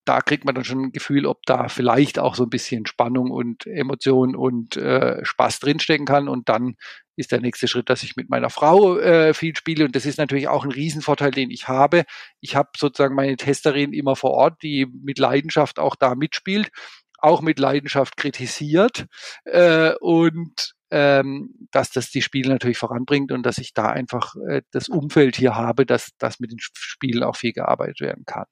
da 0.10 0.22
kriegt 0.22 0.44
man 0.44 0.56
dann 0.56 0.64
schon 0.64 0.86
ein 0.86 0.92
Gefühl, 0.92 1.28
ob 1.28 1.46
da 1.46 1.68
vielleicht 1.68 2.18
auch 2.18 2.34
so 2.34 2.42
ein 2.42 2.50
bisschen 2.50 2.88
Spannung 2.88 3.30
und 3.30 3.68
Emotion 3.68 4.36
und 4.36 4.76
äh, 4.76 5.24
Spaß 5.24 5.60
drinstecken 5.60 6.08
kann. 6.08 6.28
Und 6.28 6.50
dann 6.50 6.78
ist 7.16 7.32
der 7.32 7.42
nächste 7.42 7.68
Schritt, 7.68 7.92
dass 7.92 8.02
ich 8.02 8.16
mit 8.16 8.28
meiner 8.28 8.50
Frau 8.50 8.98
äh, 8.98 9.36
viel 9.36 9.56
spiele. 9.56 9.86
Und 9.86 9.96
das 9.96 10.08
ist 10.08 10.18
natürlich 10.18 10.48
auch 10.48 10.64
ein 10.64 10.72
Riesenvorteil, 10.72 11.30
den 11.30 11.52
ich 11.52 11.68
habe. 11.68 12.06
Ich 12.42 12.56
habe 12.56 12.70
sozusagen 12.76 13.14
meine 13.14 13.38
Testerin 13.38 13.94
immer 13.94 14.16
vor 14.16 14.32
Ort, 14.32 14.64
die 14.64 14.88
mit 14.88 15.20
Leidenschaft 15.20 15.78
auch 15.78 15.96
da 15.96 16.16
mitspielt, 16.16 16.72
auch 17.20 17.42
mit 17.42 17.60
Leidenschaft 17.60 18.18
kritisiert 18.18 19.06
äh, 19.46 19.94
und 20.00 20.74
ähm, 20.90 21.54
dass 21.70 21.92
das 21.92 22.10
die 22.10 22.24
Spiele 22.24 22.50
natürlich 22.50 22.80
voranbringt 22.80 23.32
und 23.32 23.44
dass 23.44 23.60
ich 23.60 23.76
da 23.76 23.90
einfach 23.90 24.34
äh, 24.50 24.64
das 24.72 24.90
Umfeld 24.90 25.36
hier 25.36 25.54
habe, 25.54 25.86
dass, 25.86 26.18
dass 26.18 26.40
mit 26.40 26.52
den 26.52 26.58
Spielen 26.60 27.22
auch 27.22 27.36
viel 27.36 27.54
gearbeitet 27.54 28.02
werden 28.02 28.26
kann. 28.26 28.46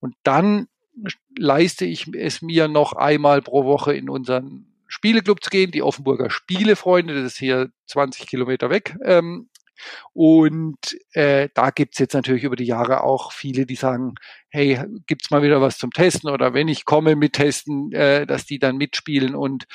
Und 0.00 0.16
dann 0.24 0.66
leiste 1.36 1.84
ich 1.84 2.12
es 2.14 2.42
mir 2.42 2.68
noch 2.68 2.92
einmal 2.92 3.42
pro 3.42 3.64
Woche 3.64 3.94
in 3.94 4.08
unseren 4.08 4.66
Spieleclub 4.86 5.42
zu 5.42 5.50
gehen, 5.50 5.70
die 5.70 5.82
Offenburger 5.82 6.30
Spielefreunde, 6.30 7.14
das 7.14 7.32
ist 7.32 7.38
hier 7.38 7.70
20 7.86 8.26
Kilometer 8.26 8.70
weg, 8.70 8.96
ähm, 9.04 9.48
Und 10.12 10.96
äh, 11.12 11.48
da 11.54 11.70
gibt's 11.70 11.98
jetzt 11.98 12.14
natürlich 12.14 12.44
über 12.44 12.56
die 12.56 12.64
Jahre 12.64 13.02
auch 13.04 13.32
viele, 13.32 13.66
die 13.66 13.76
sagen, 13.76 14.14
hey, 14.48 14.80
gibt's 15.06 15.30
mal 15.30 15.42
wieder 15.42 15.60
was 15.60 15.78
zum 15.78 15.90
Testen 15.90 16.30
oder 16.30 16.54
wenn 16.54 16.68
ich 16.68 16.84
komme 16.84 17.16
mit 17.16 17.34
Testen, 17.34 17.92
äh, 17.92 18.26
dass 18.26 18.46
die 18.46 18.58
dann 18.58 18.76
mitspielen 18.76 19.34
und 19.34 19.66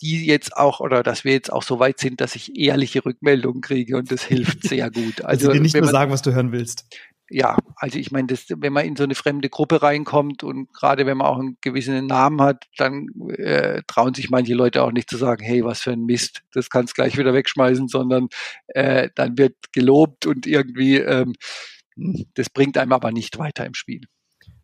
die 0.00 0.26
jetzt 0.26 0.56
auch 0.56 0.80
oder 0.80 1.02
dass 1.02 1.24
wir 1.24 1.32
jetzt 1.32 1.52
auch 1.52 1.62
so 1.62 1.78
weit 1.78 1.98
sind, 1.98 2.20
dass 2.20 2.34
ich 2.34 2.56
ehrliche 2.56 3.04
Rückmeldungen 3.04 3.60
kriege 3.60 3.96
und 3.96 4.10
das 4.10 4.24
hilft 4.24 4.62
sehr 4.68 4.90
gut. 4.90 5.22
Also, 5.22 5.48
also 5.48 5.52
dir 5.52 5.60
nicht 5.60 5.76
nur 5.76 5.86
sagen, 5.86 6.10
was 6.10 6.22
du 6.22 6.32
hören 6.32 6.52
willst. 6.52 6.86
Ja, 7.32 7.56
also 7.76 7.96
ich 7.96 8.10
meine, 8.10 8.26
das, 8.26 8.46
wenn 8.48 8.72
man 8.72 8.84
in 8.84 8.96
so 8.96 9.04
eine 9.04 9.14
fremde 9.14 9.48
Gruppe 9.48 9.82
reinkommt 9.82 10.42
und 10.42 10.72
gerade 10.74 11.06
wenn 11.06 11.16
man 11.16 11.28
auch 11.28 11.38
einen 11.38 11.58
gewissen 11.60 12.06
Namen 12.06 12.42
hat, 12.42 12.66
dann 12.76 13.06
äh, 13.38 13.82
trauen 13.86 14.14
sich 14.14 14.30
manche 14.30 14.54
Leute 14.54 14.82
auch 14.82 14.90
nicht 14.90 15.08
zu 15.08 15.16
sagen, 15.16 15.44
hey, 15.44 15.64
was 15.64 15.80
für 15.80 15.92
ein 15.92 16.04
Mist, 16.06 16.42
das 16.52 16.70
kannst 16.70 16.96
gleich 16.96 17.16
wieder 17.16 17.32
wegschmeißen, 17.32 17.86
sondern 17.86 18.28
äh, 18.68 19.10
dann 19.14 19.38
wird 19.38 19.54
gelobt 19.72 20.26
und 20.26 20.44
irgendwie 20.44 20.96
ähm, 20.96 21.34
das 22.34 22.50
bringt 22.50 22.78
einem 22.78 22.92
aber 22.92 23.12
nicht 23.12 23.38
weiter 23.38 23.66
im 23.66 23.74
Spiel. 23.74 24.02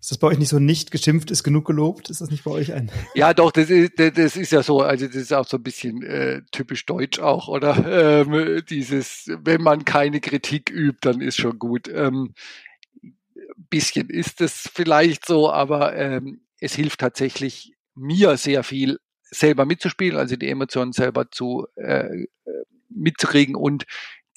Ist 0.01 0.11
das 0.11 0.19
bei 0.19 0.29
euch 0.29 0.39
nicht 0.39 0.51
so 0.51 0.59
nicht 0.59 0.91
geschimpft 0.91 1.31
ist 1.31 1.43
genug 1.43 1.67
gelobt? 1.67 2.11
Ist 2.11 2.21
das 2.21 2.31
nicht 2.31 2.45
bei 2.45 2.51
euch 2.51 2.73
ein? 2.73 2.91
Ja, 3.15 3.35
doch, 3.35 3.51
das 3.51 3.71
ist, 3.71 3.93
das 3.97 4.37
ist 4.37 4.53
ja 4.53 4.63
so, 4.63 4.81
also 4.81 5.07
das 5.07 5.17
ist 5.17 5.33
auch 5.33 5.47
so 5.47 5.57
ein 5.57 5.63
bisschen 5.63 6.03
äh, 6.03 6.43
typisch 6.53 6.87
deutsch 6.87 7.19
auch, 7.19 7.49
oder? 7.49 7.77
Ähm, 8.07 8.63
dieses, 8.69 9.31
wenn 9.43 9.63
man 9.63 9.85
keine 9.85 10.21
Kritik 10.21 10.71
übt, 10.71 10.99
dann 11.01 11.21
ist 11.21 11.37
schon 11.37 11.59
gut. 11.59 11.89
Ähm, 11.89 12.35
bisschen 13.71 14.11
ist 14.11 14.41
es 14.41 14.71
vielleicht 14.73 15.27
so, 15.27 15.51
aber 15.51 15.97
ähm, 15.97 16.41
es 16.61 16.75
hilft 16.75 17.01
tatsächlich 17.01 17.73
mir 17.95 18.37
sehr 18.37 18.63
viel, 18.63 18.99
selber 19.23 19.65
mitzuspielen, 19.65 20.19
also 20.19 20.37
die 20.37 20.49
Emotionen 20.49 20.93
selber 20.93 21.31
zu 21.31 21.67
äh, 21.77 22.23
äh 22.23 22.27
mitzukriegen 22.89 23.57
und 23.57 23.85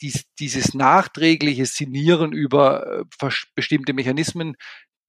dies, 0.02 0.26
dieses 0.40 0.74
nachträgliche 0.74 1.66
Sinieren 1.66 2.32
über 2.32 3.06
äh, 3.22 3.30
bestimmte 3.56 3.94
Mechanismen 3.94 4.56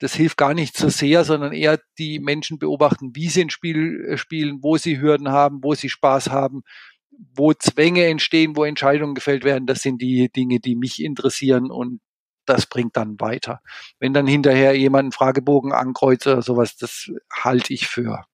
das 0.00 0.14
hilft 0.14 0.38
gar 0.38 0.54
nicht 0.54 0.76
so 0.76 0.88
sehr, 0.88 1.24
sondern 1.24 1.52
eher 1.52 1.78
die 1.98 2.18
Menschen 2.18 2.58
beobachten, 2.58 3.14
wie 3.14 3.28
sie 3.28 3.42
ein 3.42 3.50
Spiel 3.50 4.04
äh, 4.08 4.16
spielen, 4.16 4.62
wo 4.62 4.76
sie 4.76 5.00
Hürden 5.00 5.28
haben, 5.28 5.62
wo 5.62 5.74
sie 5.74 5.90
Spaß 5.90 6.30
haben, 6.30 6.62
wo 7.34 7.52
Zwänge 7.52 8.06
entstehen, 8.06 8.56
wo 8.56 8.64
Entscheidungen 8.64 9.14
gefällt 9.14 9.44
werden. 9.44 9.66
Das 9.66 9.82
sind 9.82 10.00
die 10.00 10.30
Dinge, 10.32 10.58
die 10.58 10.74
mich 10.74 11.02
interessieren 11.02 11.70
und 11.70 12.00
das 12.46 12.66
bringt 12.66 12.96
dann 12.96 13.20
weiter. 13.20 13.60
Wenn 13.98 14.14
dann 14.14 14.26
hinterher 14.26 14.76
jemand 14.76 15.04
einen 15.04 15.12
Fragebogen 15.12 15.72
ankreuzt 15.72 16.26
oder 16.26 16.42
sowas, 16.42 16.76
das 16.76 17.10
halte 17.30 17.72
ich 17.74 17.86
für 17.86 18.24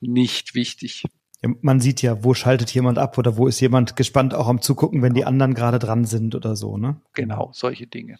nicht 0.00 0.54
wichtig. 0.54 1.04
Ja, 1.42 1.50
man 1.60 1.80
sieht 1.80 2.00
ja, 2.00 2.22
wo 2.22 2.32
schaltet 2.32 2.70
jemand 2.70 2.98
ab 2.98 3.18
oder 3.18 3.36
wo 3.36 3.46
ist 3.46 3.60
jemand 3.60 3.96
gespannt 3.96 4.34
auch 4.34 4.46
am 4.46 4.62
Zugucken, 4.62 5.02
wenn 5.02 5.14
die 5.14 5.24
anderen 5.24 5.54
gerade 5.54 5.78
dran 5.78 6.04
sind 6.04 6.34
oder 6.34 6.54
so, 6.54 6.76
ne? 6.76 7.00
Genau, 7.14 7.50
solche 7.52 7.86
Dinge. 7.86 8.18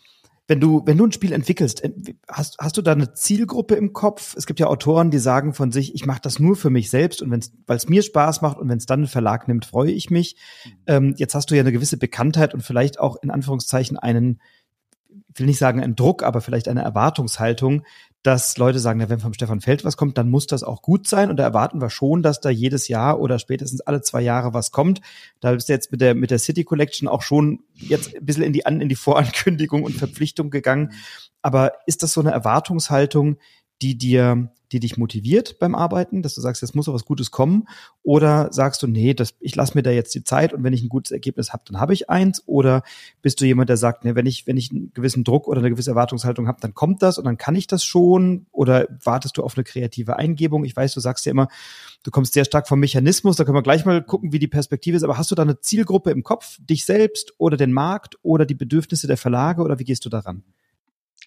Wenn 0.51 0.59
du, 0.59 0.83
wenn 0.85 0.99
du 0.99 1.07
ein 1.07 1.13
Spiel 1.13 1.31
entwickelst, 1.31 1.89
hast, 2.27 2.59
hast 2.59 2.77
du 2.77 2.83
da 2.83 2.91
eine 2.91 3.13
Zielgruppe 3.15 3.77
im 3.77 3.93
Kopf? 3.93 4.35
Es 4.37 4.47
gibt 4.47 4.59
ja 4.59 4.67
Autoren, 4.67 5.13
die 5.13 5.21
sagen 5.21 5.55
von 5.55 5.71
sich, 5.71 5.95
ich 5.95 6.07
mache 6.07 6.21
das 6.21 6.41
nur 6.41 6.57
für 6.57 6.71
mich 6.71 6.91
selbst 6.91 7.23
und 7.23 7.31
weil 7.31 7.77
es 7.77 7.89
mir 7.89 8.03
Spaß 8.03 8.43
macht 8.43 8.59
und 8.59 8.69
wenn 8.69 8.79
es 8.79 8.87
dann 8.87 8.99
einen 8.99 9.07
Verlag 9.07 9.47
nimmt, 9.47 9.65
freue 9.65 9.93
ich 9.93 10.11
mich. 10.11 10.35
Mhm. 10.65 10.71
Ähm, 10.89 11.15
jetzt 11.19 11.37
hast 11.37 11.53
du 11.53 11.55
ja 11.55 11.61
eine 11.61 11.71
gewisse 11.71 11.99
Bekanntheit 11.99 12.53
und 12.53 12.63
vielleicht 12.65 12.99
auch 12.99 13.15
in 13.23 13.31
Anführungszeichen 13.31 13.97
einen 13.97 14.41
ich 15.33 15.39
will 15.39 15.47
nicht 15.47 15.59
sagen 15.59 15.81
ein 15.81 15.95
Druck, 15.95 16.25
aber 16.25 16.41
vielleicht 16.41 16.67
eine 16.67 16.83
Erwartungshaltung, 16.83 17.85
dass 18.23 18.59
Leute 18.59 18.79
sagen, 18.79 19.03
wenn 19.09 19.19
vom 19.19 19.33
Stefan 19.33 19.63
Feld 19.63 19.85
was 19.85 19.97
kommt, 19.97 20.19
dann 20.19 20.29
muss 20.29 20.47
das 20.47 20.63
auch 20.63 20.83
gut 20.83 21.07
sein. 21.07 21.31
Und 21.31 21.37
da 21.37 21.43
erwarten 21.43 21.81
wir 21.81 21.89
schon, 21.89 22.23
dass 22.23 22.41
da 22.41 22.51
jedes 22.51 22.89
Jahr 22.89 23.19
oder 23.19 23.39
spätestens 23.39 23.81
alle 23.81 24.03
zwei 24.03 24.21
Jahre 24.21 24.53
was 24.53 24.73
kommt. 24.73 25.01
Da 25.41 25.53
bist 25.53 25.69
du 25.69 25.73
jetzt 25.73 25.91
mit 25.91 26.03
der, 26.03 26.15
mit 26.15 26.31
der 26.31 26.39
City 26.39 26.65
Collection 26.65 27.09
auch 27.09 27.23
schon 27.23 27.61
jetzt 27.75 28.15
ein 28.15 28.25
bisschen 28.25 28.43
in 28.43 28.53
die, 28.53 28.63
in 28.67 28.89
die 28.89 28.97
Vorankündigung 28.97 29.85
und 29.85 29.95
Verpflichtung 29.95 30.51
gegangen. 30.51 30.93
Aber 31.41 31.73
ist 31.87 32.03
das 32.03 32.13
so 32.13 32.21
eine 32.21 32.33
Erwartungshaltung, 32.33 33.39
die 33.81 33.97
dir, 33.97 34.53
die 34.73 34.81
dich 34.81 34.97
motiviert 34.97 35.59
beim 35.59 35.75
Arbeiten, 35.75 36.23
dass 36.23 36.35
du 36.35 36.41
sagst, 36.41 36.63
jetzt 36.63 36.75
muss 36.75 36.89
auch 36.89 36.95
was 36.95 37.05
Gutes 37.05 37.31
kommen? 37.31 37.69
Oder 38.03 38.53
sagst 38.53 38.83
du, 38.83 38.87
nee, 38.87 39.15
das, 39.15 39.35
ich 39.41 39.57
lasse 39.57 39.77
mir 39.77 39.83
da 39.83 39.91
jetzt 39.91 40.15
die 40.15 40.25
Zeit 40.25 40.53
und 40.53 40.63
wenn 40.63 40.73
ich 40.73 40.83
ein 40.83 40.89
gutes 40.89 41.11
Ergebnis 41.11 41.53
habe, 41.53 41.65
dann 41.67 41.81
habe 41.81 41.93
ich 41.93 42.09
eins? 42.09 42.43
Oder 42.47 42.83
bist 43.23 43.41
du 43.41 43.47
jemand, 43.47 43.69
der 43.69 43.77
sagt, 43.77 44.05
nee, 44.05 44.15
wenn 44.15 44.27
ich, 44.27 44.47
wenn 44.47 44.57
ich 44.57 44.71
einen 44.71 44.93
gewissen 44.95 45.25
Druck 45.25 45.49
oder 45.49 45.59
eine 45.59 45.71
gewisse 45.71 45.91
Erwartungshaltung 45.91 46.47
habe, 46.47 46.61
dann 46.61 46.75
kommt 46.75 47.03
das 47.03 47.19
und 47.19 47.25
dann 47.25 47.37
kann 47.37 47.55
ich 47.55 47.67
das 47.67 47.85
schon? 47.85 48.47
Oder 48.53 48.87
wartest 49.03 49.37
du 49.37 49.43
auf 49.43 49.57
eine 49.57 49.65
kreative 49.65 50.17
Eingebung? 50.17 50.65
Ich 50.65 50.77
weiß, 50.77 50.95
du 50.95 51.01
sagst 51.01 51.27
ja 51.27 51.31
immer, 51.31 51.49
du 52.03 52.11
kommst 52.11 52.35
sehr 52.35 52.45
stark 52.45 52.69
vom 52.69 52.81
Mechanismus, 52.81 53.37
da 53.37 53.45
können 53.45 53.57
wir 53.57 53.63
gleich 53.63 53.85
mal 53.85 54.03
gucken, 54.03 54.33
wie 54.33 54.39
die 54.39 54.49
Perspektive 54.49 54.97
ist, 54.97 55.03
aber 55.03 55.19
hast 55.19 55.31
du 55.31 55.35
da 55.35 55.43
eine 55.43 55.61
Zielgruppe 55.61 56.11
im 56.11 56.23
Kopf, 56.23 56.59
dich 56.61 56.85
selbst 56.85 57.35
oder 57.39 57.57
den 57.57 57.73
Markt 57.73 58.17
oder 58.23 58.47
die 58.47 58.55
Bedürfnisse 58.55 59.07
der 59.07 59.17
Verlage 59.17 59.63
oder 59.63 59.79
wie 59.79 59.85
gehst 59.85 60.05
du 60.05 60.09
daran? 60.09 60.45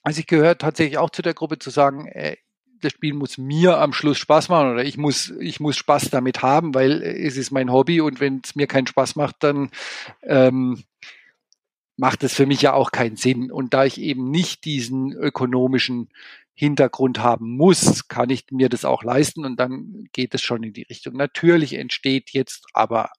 Also 0.03 0.19
ich 0.19 0.27
gehöre 0.27 0.57
tatsächlich 0.57 0.97
auch 0.97 1.09
zu 1.09 1.21
der 1.21 1.33
Gruppe 1.33 1.59
zu 1.59 1.69
sagen, 1.69 2.07
äh, 2.07 2.35
das 2.83 2.93
Spiel 2.93 3.13
muss 3.13 3.37
mir 3.37 3.79
am 3.79 3.93
Schluss 3.93 4.17
Spaß 4.17 4.49
machen 4.49 4.71
oder 4.71 4.83
ich 4.83 4.97
muss, 4.97 5.31
ich 5.39 5.59
muss 5.59 5.77
Spaß 5.77 6.09
damit 6.09 6.41
haben, 6.41 6.73
weil 6.73 7.01
es 7.01 7.37
ist 7.37 7.51
mein 7.51 7.71
Hobby 7.71 8.01
und 8.01 8.19
wenn 8.19 8.41
es 8.43 8.55
mir 8.55 8.67
keinen 8.67 8.87
Spaß 8.87 9.15
macht, 9.15 9.37
dann 9.39 9.69
ähm, 10.23 10.83
macht 11.97 12.23
es 12.23 12.33
für 12.33 12.45
mich 12.45 12.61
ja 12.61 12.73
auch 12.73 12.91
keinen 12.91 13.15
Sinn. 13.15 13.51
Und 13.51 13.73
da 13.73 13.85
ich 13.85 13.99
eben 13.99 14.29
nicht 14.29 14.65
diesen 14.65 15.13
ökonomischen 15.13 16.09
Hintergrund 16.55 17.19
haben 17.19 17.55
muss, 17.57 18.07
kann 18.07 18.29
ich 18.29 18.45
mir 18.51 18.69
das 18.69 18.85
auch 18.85 19.03
leisten 19.03 19.45
und 19.45 19.59
dann 19.59 20.07
geht 20.13 20.35
es 20.35 20.41
schon 20.41 20.63
in 20.63 20.73
die 20.73 20.83
Richtung. 20.83 21.15
Natürlich 21.15 21.73
entsteht 21.73 22.31
jetzt 22.31 22.67
aber 22.73 23.09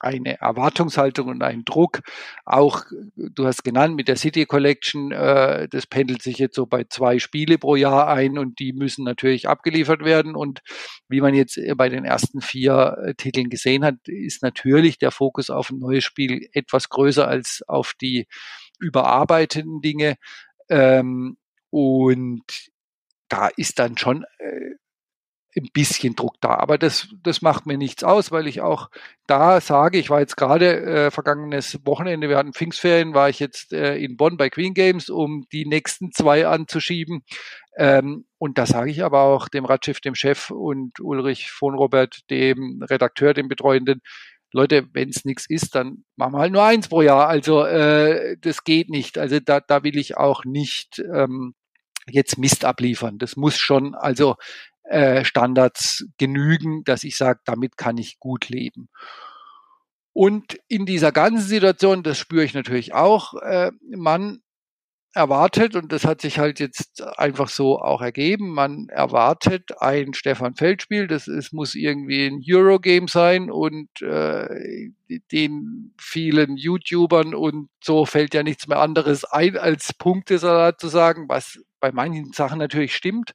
eine 0.00 0.40
Erwartungshaltung 0.40 1.28
und 1.28 1.42
ein 1.42 1.64
Druck. 1.64 2.00
Auch, 2.44 2.84
du 3.16 3.46
hast 3.46 3.64
genannt, 3.64 3.96
mit 3.96 4.08
der 4.08 4.16
City 4.16 4.46
Collection, 4.46 5.12
äh, 5.12 5.68
das 5.68 5.86
pendelt 5.86 6.22
sich 6.22 6.38
jetzt 6.38 6.54
so 6.54 6.66
bei 6.66 6.84
zwei 6.84 7.18
Spiele 7.18 7.58
pro 7.58 7.76
Jahr 7.76 8.08
ein 8.08 8.38
und 8.38 8.58
die 8.58 8.72
müssen 8.72 9.04
natürlich 9.04 9.48
abgeliefert 9.48 10.04
werden. 10.04 10.34
Und 10.34 10.60
wie 11.08 11.20
man 11.20 11.34
jetzt 11.34 11.58
bei 11.76 11.88
den 11.88 12.04
ersten 12.04 12.40
vier 12.40 12.96
äh, 13.04 13.14
Titeln 13.14 13.50
gesehen 13.50 13.84
hat, 13.84 13.96
ist 14.06 14.42
natürlich 14.42 14.98
der 14.98 15.10
Fokus 15.10 15.50
auf 15.50 15.70
ein 15.70 15.78
neues 15.78 16.04
Spiel 16.04 16.48
etwas 16.52 16.88
größer 16.88 17.26
als 17.26 17.62
auf 17.66 17.94
die 18.00 18.26
überarbeiteten 18.78 19.80
Dinge. 19.80 20.16
Ähm, 20.68 21.36
und 21.70 22.44
da 23.28 23.48
ist 23.48 23.78
dann 23.78 23.96
schon 23.98 24.24
äh, 24.38 24.74
ein 25.60 25.70
bisschen 25.72 26.14
Druck 26.14 26.36
da. 26.40 26.54
Aber 26.54 26.78
das, 26.78 27.08
das 27.22 27.42
macht 27.42 27.66
mir 27.66 27.78
nichts 27.78 28.04
aus, 28.04 28.30
weil 28.30 28.46
ich 28.46 28.60
auch 28.60 28.90
da 29.26 29.60
sage, 29.60 29.98
ich 29.98 30.10
war 30.10 30.20
jetzt 30.20 30.36
gerade 30.36 30.80
äh, 30.80 31.10
vergangenes 31.10 31.78
Wochenende, 31.84 32.28
wir 32.28 32.36
hatten 32.36 32.52
Pfingstferien, 32.52 33.14
war 33.14 33.28
ich 33.28 33.40
jetzt 33.40 33.72
äh, 33.72 33.96
in 33.96 34.16
Bonn 34.16 34.36
bei 34.36 34.50
Queen 34.50 34.74
Games, 34.74 35.10
um 35.10 35.44
die 35.52 35.66
nächsten 35.66 36.12
zwei 36.12 36.46
anzuschieben. 36.46 37.22
Ähm, 37.76 38.26
und 38.38 38.58
da 38.58 38.66
sage 38.66 38.90
ich 38.90 39.04
aber 39.04 39.22
auch 39.22 39.48
dem 39.48 39.64
Ratschef, 39.64 40.00
dem 40.00 40.14
Chef 40.14 40.50
und 40.50 41.00
Ulrich 41.00 41.50
von 41.50 41.74
Robert, 41.74 42.28
dem 42.30 42.82
Redakteur, 42.82 43.34
dem 43.34 43.48
Betreuenden, 43.48 44.00
Leute, 44.52 44.88
wenn 44.92 45.10
es 45.10 45.24
nichts 45.24 45.44
ist, 45.48 45.74
dann 45.74 46.04
machen 46.16 46.32
wir 46.32 46.38
halt 46.38 46.52
nur 46.52 46.64
eins 46.64 46.88
pro 46.88 47.02
Jahr. 47.02 47.28
Also 47.28 47.64
äh, 47.64 48.36
das 48.40 48.64
geht 48.64 48.88
nicht. 48.88 49.18
Also 49.18 49.40
da, 49.40 49.60
da 49.60 49.82
will 49.82 49.98
ich 49.98 50.16
auch 50.16 50.44
nicht 50.44 51.00
ähm, 51.00 51.54
jetzt 52.08 52.38
Mist 52.38 52.64
abliefern. 52.64 53.18
Das 53.18 53.36
muss 53.36 53.58
schon, 53.58 53.94
also 53.94 54.36
äh, 54.88 55.24
Standards 55.24 56.06
genügen, 56.18 56.84
dass 56.84 57.04
ich 57.04 57.16
sage, 57.16 57.40
damit 57.44 57.76
kann 57.76 57.98
ich 57.98 58.18
gut 58.18 58.48
leben. 58.48 58.88
Und 60.12 60.58
in 60.66 60.86
dieser 60.86 61.12
ganzen 61.12 61.46
Situation, 61.46 62.02
das 62.02 62.18
spüre 62.18 62.44
ich 62.44 62.54
natürlich 62.54 62.94
auch, 62.94 63.34
äh, 63.34 63.70
man 63.88 64.40
erwartet, 65.14 65.74
und 65.74 65.92
das 65.92 66.04
hat 66.04 66.20
sich 66.20 66.38
halt 66.38 66.60
jetzt 66.60 67.02
einfach 67.18 67.48
so 67.48 67.80
auch 67.80 68.02
ergeben, 68.02 68.50
man 68.50 68.88
erwartet 68.88 69.80
ein 69.80 70.14
Stefan 70.14 70.54
Feldspiel, 70.54 71.06
das 71.06 71.28
ist, 71.28 71.52
muss 71.52 71.74
irgendwie 71.74 72.26
ein 72.26 72.42
Eurogame 72.46 73.08
sein 73.08 73.50
und 73.50 73.88
äh, 74.02 74.90
den 75.32 75.94
vielen 76.00 76.56
YouTubern 76.56 77.34
und 77.34 77.68
so 77.82 78.04
fällt 78.04 78.34
ja 78.34 78.42
nichts 78.42 78.68
mehr 78.68 78.78
anderes 78.78 79.24
ein, 79.24 79.56
als 79.56 79.92
Punktesalat 79.94 80.80
zu 80.80 80.88
sagen, 80.88 81.28
was 81.28 81.58
bei 81.80 81.90
manchen 81.92 82.32
Sachen 82.32 82.58
natürlich 82.58 82.94
stimmt. 82.94 83.34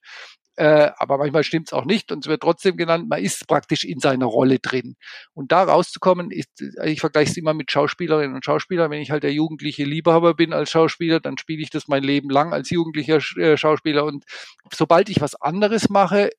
Äh, 0.56 0.92
aber 0.98 1.18
manchmal 1.18 1.44
stimmt 1.44 1.70
es 1.70 1.74
auch 1.74 1.86
nicht 1.86 2.12
und 2.12 2.26
es 2.26 2.30
wird 2.30 2.44
trotzdem 2.44 2.78
genannt, 2.78 3.10
man 3.10 3.24
ist 3.24 3.48
praktisch 3.48 3.84
in 3.84 4.00
seiner 4.00 4.28
Rolle 4.28 4.60
drin. 4.60 4.96
Und 5.34 5.52
da 5.52 5.64
rauszukommen, 5.64 6.30
ist, 6.30 6.62
ich 6.84 7.00
vergleiche 7.00 7.32
es 7.32 7.38
immer 7.38 7.56
mit 7.56 7.72
Schauspielerinnen 7.72 8.36
und 8.36 8.46
Schauspielern. 8.46 8.92
Wenn 8.92 9.02
ich 9.02 9.10
halt 9.10 9.24
der 9.24 9.34
jugendliche 9.34 9.84
Liebhaber 9.84 10.36
bin 10.36 10.54
als 10.54 10.70
Schauspieler, 10.70 11.20
dann 11.20 11.40
spiele 11.40 11.64
ich 11.64 11.72
das 11.72 11.88
mein 11.88 12.04
Leben 12.04 12.30
lang 12.30 12.54
als 12.54 12.70
jugendlicher 12.70 13.20
äh, 13.38 13.58
Schauspieler. 13.58 14.06
Und 14.06 14.26
sobald 14.72 15.10
ich 15.10 15.22
was 15.22 15.34
anderes 15.36 15.90
mache, 15.90 16.30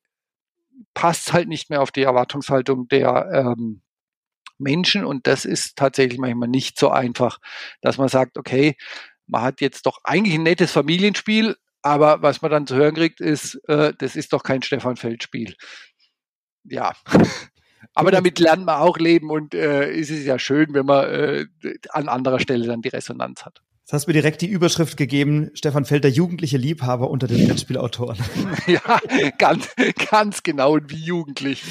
passt 0.94 1.33
halt 1.33 1.49
nicht 1.49 1.71
mehr 1.71 1.83
auf 1.83 1.90
die 1.90 2.02
Erwartungshaltung 2.02 2.87
der 2.88 3.30
ähm, 3.33 3.83
Menschen. 4.59 5.04
Und 5.04 5.26
das 5.26 5.44
ist 5.44 5.76
tatsächlich 5.76 6.21
manchmal 6.21 6.49
nicht 6.49 6.78
so 6.78 6.88
einfach, 6.88 7.38
dass 7.80 7.99
man 7.99 8.09
sagt, 8.09 8.38
okay, 8.38 8.76
man 9.26 9.42
hat 9.42 9.61
jetzt 9.61 9.87
doch 9.87 9.99
eigentlich 10.04 10.35
ein 10.35 10.42
nettes 10.44 10.71
Familienspiel, 10.71 11.56
aber 11.85 12.23
was 12.23 12.41
man 12.41 12.50
dann 12.50 12.67
zu 12.67 12.76
hören 12.76 12.95
kriegt, 12.95 13.21
ist, 13.21 13.57
äh, 13.69 13.93
das 13.99 14.17
ist 14.17 14.33
doch 14.33 14.43
kein 14.43 14.62
Stefan 14.62 14.97
Feld 14.97 15.23
Spiel. 15.23 15.55
Ja. 16.64 16.95
Aber 17.97 18.11
damit 18.11 18.38
lernt 18.41 18.64
man 18.64 18.81
auch 18.81 18.97
leben 18.97 19.31
und 19.31 19.55
äh, 19.55 19.93
ist 19.93 20.11
es 20.11 20.25
ja 20.25 20.38
schön, 20.38 20.73
wenn 20.73 20.87
man 20.87 21.05
äh, 21.05 21.47
an 21.91 22.09
anderer 22.09 22.41
Stelle 22.41 22.67
dann 22.67 22.81
die 22.81 22.88
Resonanz 22.88 23.45
hat. 23.45 23.61
Jetzt 23.83 23.93
hast 23.93 24.07
mir 24.07 24.14
direkt 24.14 24.41
die 24.41 24.49
Überschrift 24.49 24.97
gegeben, 24.97 25.50
Stefan 25.53 25.85
Felder, 25.85 26.09
jugendliche 26.09 26.57
Liebhaber 26.57 27.11
unter 27.11 27.26
den 27.26 27.47
Brettspielautoren. 27.47 28.17
ja, 28.67 28.81
ganz, 29.37 29.69
ganz 30.11 30.43
genau 30.43 30.79
wie 30.88 31.05
jugendlich. 31.05 31.62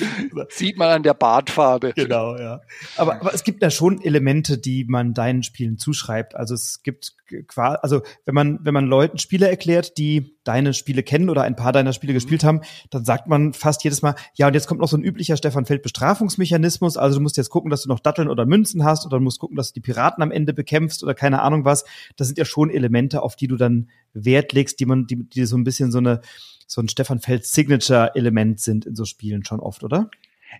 Sieht 0.49 0.77
man 0.77 0.89
an 0.89 1.01
der 1.01 1.15
Bartfarbe. 1.15 1.93
Genau, 1.95 2.37
ja. 2.37 2.61
Aber, 2.97 3.19
aber 3.19 3.33
es 3.33 3.43
gibt 3.43 3.63
ja 3.63 3.71
schon 3.71 3.99
Elemente, 3.99 4.59
die 4.59 4.85
man 4.87 5.15
deinen 5.15 5.41
Spielen 5.41 5.79
zuschreibt. 5.79 6.35
Also 6.35 6.53
es 6.53 6.83
gibt 6.83 7.15
also 7.55 8.01
wenn 8.25 8.35
man, 8.35 8.59
wenn 8.63 8.73
man 8.73 8.85
Leuten 8.85 9.17
Spiele 9.17 9.49
erklärt, 9.49 9.97
die 9.97 10.37
deine 10.43 10.73
Spiele 10.73 11.03
kennen 11.03 11.29
oder 11.29 11.43
ein 11.43 11.55
paar 11.55 11.71
deiner 11.71 11.93
Spiele 11.93 12.13
mhm. 12.13 12.17
gespielt 12.17 12.43
haben, 12.43 12.61
dann 12.89 13.05
sagt 13.05 13.27
man 13.27 13.53
fast 13.53 13.83
jedes 13.83 14.01
Mal, 14.01 14.15
ja, 14.35 14.47
und 14.47 14.53
jetzt 14.53 14.67
kommt 14.67 14.81
noch 14.81 14.89
so 14.89 14.97
ein 14.97 15.03
üblicher 15.03 15.37
Stefan 15.37 15.65
Feld 15.65 15.83
Bestrafungsmechanismus. 15.83 16.97
Also 16.97 17.17
du 17.17 17.23
musst 17.23 17.37
jetzt 17.37 17.49
gucken, 17.49 17.69
dass 17.69 17.83
du 17.83 17.89
noch 17.89 17.99
Datteln 17.99 18.29
oder 18.29 18.45
Münzen 18.45 18.83
hast 18.83 19.05
oder 19.05 19.17
du 19.17 19.23
musst 19.23 19.39
gucken, 19.39 19.55
dass 19.55 19.69
du 19.69 19.75
die 19.75 19.81
Piraten 19.81 20.21
am 20.21 20.31
Ende 20.31 20.53
bekämpfst 20.53 21.03
oder 21.03 21.13
keine 21.13 21.41
Ahnung 21.41 21.65
was 21.65 21.85
das 22.15 22.27
sind 22.27 22.37
ja 22.37 22.45
schon 22.45 22.69
Elemente, 22.69 23.21
auf 23.21 23.35
die 23.35 23.47
du 23.47 23.55
dann 23.55 23.89
Wert 24.13 24.53
legst, 24.53 24.79
die 24.79 24.85
man, 24.85 25.07
die, 25.07 25.27
die 25.27 25.45
so 25.45 25.57
ein 25.57 25.63
bisschen 25.63 25.91
so 25.91 25.97
eine, 25.97 26.21
so 26.67 26.81
ein 26.81 26.89
Stefan 26.89 27.19
Feld 27.19 27.45
Signature-Element 27.45 28.59
sind 28.59 28.85
in 28.85 28.95
so 28.95 29.05
Spielen 29.05 29.45
schon 29.45 29.59
oft, 29.59 29.83
oder? 29.83 30.09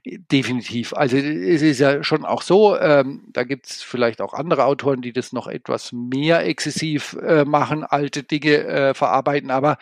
Definitiv. 0.05 0.93
Also 0.93 1.17
es 1.17 1.61
ist 1.61 1.79
ja 1.79 2.03
schon 2.03 2.25
auch 2.25 2.41
so, 2.41 2.77
ähm, 2.77 3.23
da 3.31 3.43
gibt 3.43 3.67
es 3.67 3.83
vielleicht 3.83 4.21
auch 4.21 4.33
andere 4.33 4.65
Autoren, 4.65 5.01
die 5.01 5.13
das 5.13 5.31
noch 5.33 5.47
etwas 5.47 5.91
mehr 5.93 6.45
exzessiv 6.45 7.13
äh, 7.21 7.45
machen, 7.45 7.83
alte 7.83 8.23
Dinge 8.23 8.65
äh, 8.65 8.93
verarbeiten, 8.93 9.51
aber 9.51 9.77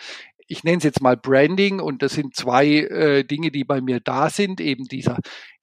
ich 0.47 0.63
nenne 0.65 0.77
es 0.79 0.83
jetzt 0.83 1.01
mal 1.01 1.15
Branding 1.15 1.79
und 1.79 2.01
das 2.03 2.13
sind 2.13 2.35
zwei 2.35 2.67
äh, 2.67 3.23
Dinge, 3.23 3.51
die 3.51 3.63
bei 3.63 3.79
mir 3.79 4.01
da 4.01 4.29
sind, 4.29 4.59
eben 4.59 4.85
dieser 4.85 5.17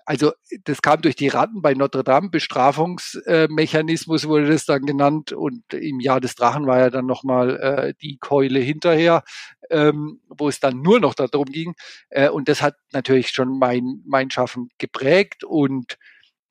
also 0.08 0.32
das 0.64 0.80
kam 0.80 1.02
durch 1.02 1.16
die 1.16 1.28
Ratten 1.28 1.60
bei 1.60 1.74
Notre 1.74 2.02
Dame, 2.02 2.30
Bestrafungsmechanismus 2.30 4.26
wurde 4.26 4.48
das 4.48 4.64
dann 4.64 4.86
genannt 4.86 5.32
und 5.32 5.74
im 5.74 6.00
Jahr 6.00 6.18
des 6.18 6.34
Drachen 6.34 6.66
war 6.66 6.78
ja 6.78 6.88
dann 6.88 7.04
nochmal 7.04 7.60
äh, 7.60 7.94
die 8.00 8.16
Keule 8.16 8.58
hinterher, 8.58 9.22
ähm, 9.68 10.22
wo 10.30 10.48
es 10.48 10.60
dann 10.60 10.80
nur 10.80 10.98
noch 10.98 11.12
darum 11.12 11.44
ging. 11.44 11.74
Äh, 12.08 12.30
und 12.30 12.48
das 12.48 12.62
hat 12.62 12.76
natürlich 12.94 13.28
schon 13.28 13.58
mein, 13.58 14.02
mein 14.06 14.30
Schaffen 14.30 14.70
geprägt 14.78 15.44
und 15.44 15.98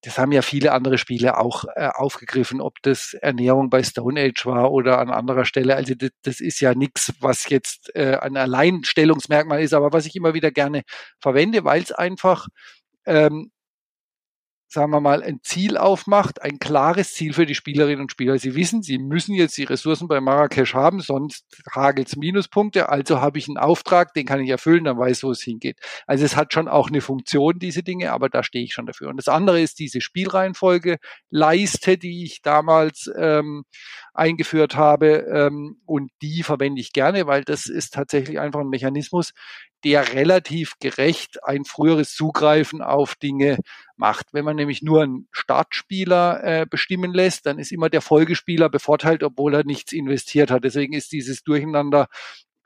das 0.03 0.19
haben 0.19 0.31
ja 0.31 0.43
viele 0.43 0.71
andere 0.71 0.99
Spiele 0.99 1.39
auch 1.39 1.65
äh, 1.75 1.87
aufgegriffen, 1.87 2.61
ob 2.61 2.75
das 2.83 3.15
Ernährung 3.15 3.71
bei 3.71 3.81
Stone 3.81 4.21
Age 4.21 4.45
war 4.45 4.71
oder 4.71 4.99
an 4.99 5.09
anderer 5.09 5.45
Stelle. 5.45 5.75
Also 5.75 5.95
das, 5.95 6.11
das 6.21 6.39
ist 6.39 6.59
ja 6.61 6.75
nichts, 6.75 7.11
was 7.19 7.49
jetzt 7.49 7.89
äh, 7.95 8.17
ein 8.21 8.37
Alleinstellungsmerkmal 8.37 9.63
ist, 9.63 9.73
aber 9.73 9.93
was 9.93 10.05
ich 10.05 10.15
immer 10.15 10.35
wieder 10.35 10.51
gerne 10.51 10.83
verwende, 11.19 11.63
weil 11.63 11.81
es 11.81 11.91
einfach 11.91 12.47
ähm, 13.07 13.51
sagen 14.69 14.91
wir 14.91 14.99
mal, 14.99 15.23
ein 15.23 15.39
Ziel 15.43 15.77
aufmacht, 15.77 16.41
ein 16.41 16.59
klares 16.59 17.13
Ziel 17.13 17.33
für 17.33 17.45
die 17.45 17.55
Spielerinnen 17.55 18.01
und 18.01 18.11
Spieler. 18.11 18.37
Sie 18.37 18.53
wissen, 18.55 18.83
sie 18.83 18.97
müssen 18.97 19.33
jetzt 19.33 19.57
die 19.57 19.63
Ressourcen 19.63 20.09
bei 20.09 20.19
Marrakesch 20.19 20.73
haben, 20.73 20.99
sonst 20.99 21.45
hagelt's 21.73 22.17
Minuspunkte. 22.17 22.89
Also 22.89 23.21
habe 23.21 23.37
ich 23.37 23.47
einen 23.47 23.57
Auftrag, 23.57 24.13
den 24.13 24.25
kann 24.25 24.41
ich 24.41 24.49
erfüllen, 24.49 24.83
dann 24.83 24.97
weiß, 24.97 25.23
wo 25.23 25.31
es 25.31 25.41
hingeht. 25.41 25.79
Also 26.05 26.25
es 26.25 26.35
hat 26.35 26.53
schon 26.53 26.67
auch 26.67 26.89
eine 26.89 26.99
Funktion, 26.99 27.59
diese 27.59 27.81
Dinge, 27.81 28.11
aber 28.11 28.27
da 28.27 28.43
stehe 28.43 28.65
ich 28.65 28.73
schon 28.73 28.85
dafür. 28.85 29.07
Und 29.07 29.17
das 29.17 29.29
andere 29.29 29.61
ist 29.61 29.79
diese 29.79 30.01
Spielreihenfolge 30.01 30.97
Leiste, 31.29 31.97
die 31.97 32.25
ich 32.25 32.41
damals 32.41 33.09
ähm, 33.17 33.63
eingeführt 34.13 34.75
habe 34.75 35.27
ähm, 35.33 35.77
und 35.85 36.11
die 36.21 36.43
verwende 36.43 36.81
ich 36.81 36.91
gerne, 36.91 37.25
weil 37.25 37.43
das 37.43 37.67
ist 37.67 37.93
tatsächlich 37.93 38.39
einfach 38.39 38.59
ein 38.59 38.69
Mechanismus, 38.69 39.31
der 39.83 40.13
relativ 40.13 40.73
gerecht 40.79 41.43
ein 41.43 41.65
früheres 41.65 42.13
Zugreifen 42.13 42.81
auf 42.81 43.15
Dinge 43.15 43.59
macht. 43.95 44.27
Wenn 44.31 44.45
man 44.45 44.55
nämlich 44.55 44.81
nur 44.81 45.03
einen 45.03 45.27
Startspieler 45.31 46.43
äh, 46.43 46.65
bestimmen 46.69 47.13
lässt, 47.13 47.45
dann 47.45 47.59
ist 47.59 47.71
immer 47.71 47.89
der 47.89 48.01
Folgespieler 48.01 48.69
bevorteilt, 48.69 49.23
obwohl 49.23 49.53
er 49.53 49.63
nichts 49.63 49.91
investiert 49.91 50.51
hat. 50.51 50.63
Deswegen 50.63 50.93
ist 50.93 51.11
dieses 51.11 51.43
Durcheinander 51.43 52.07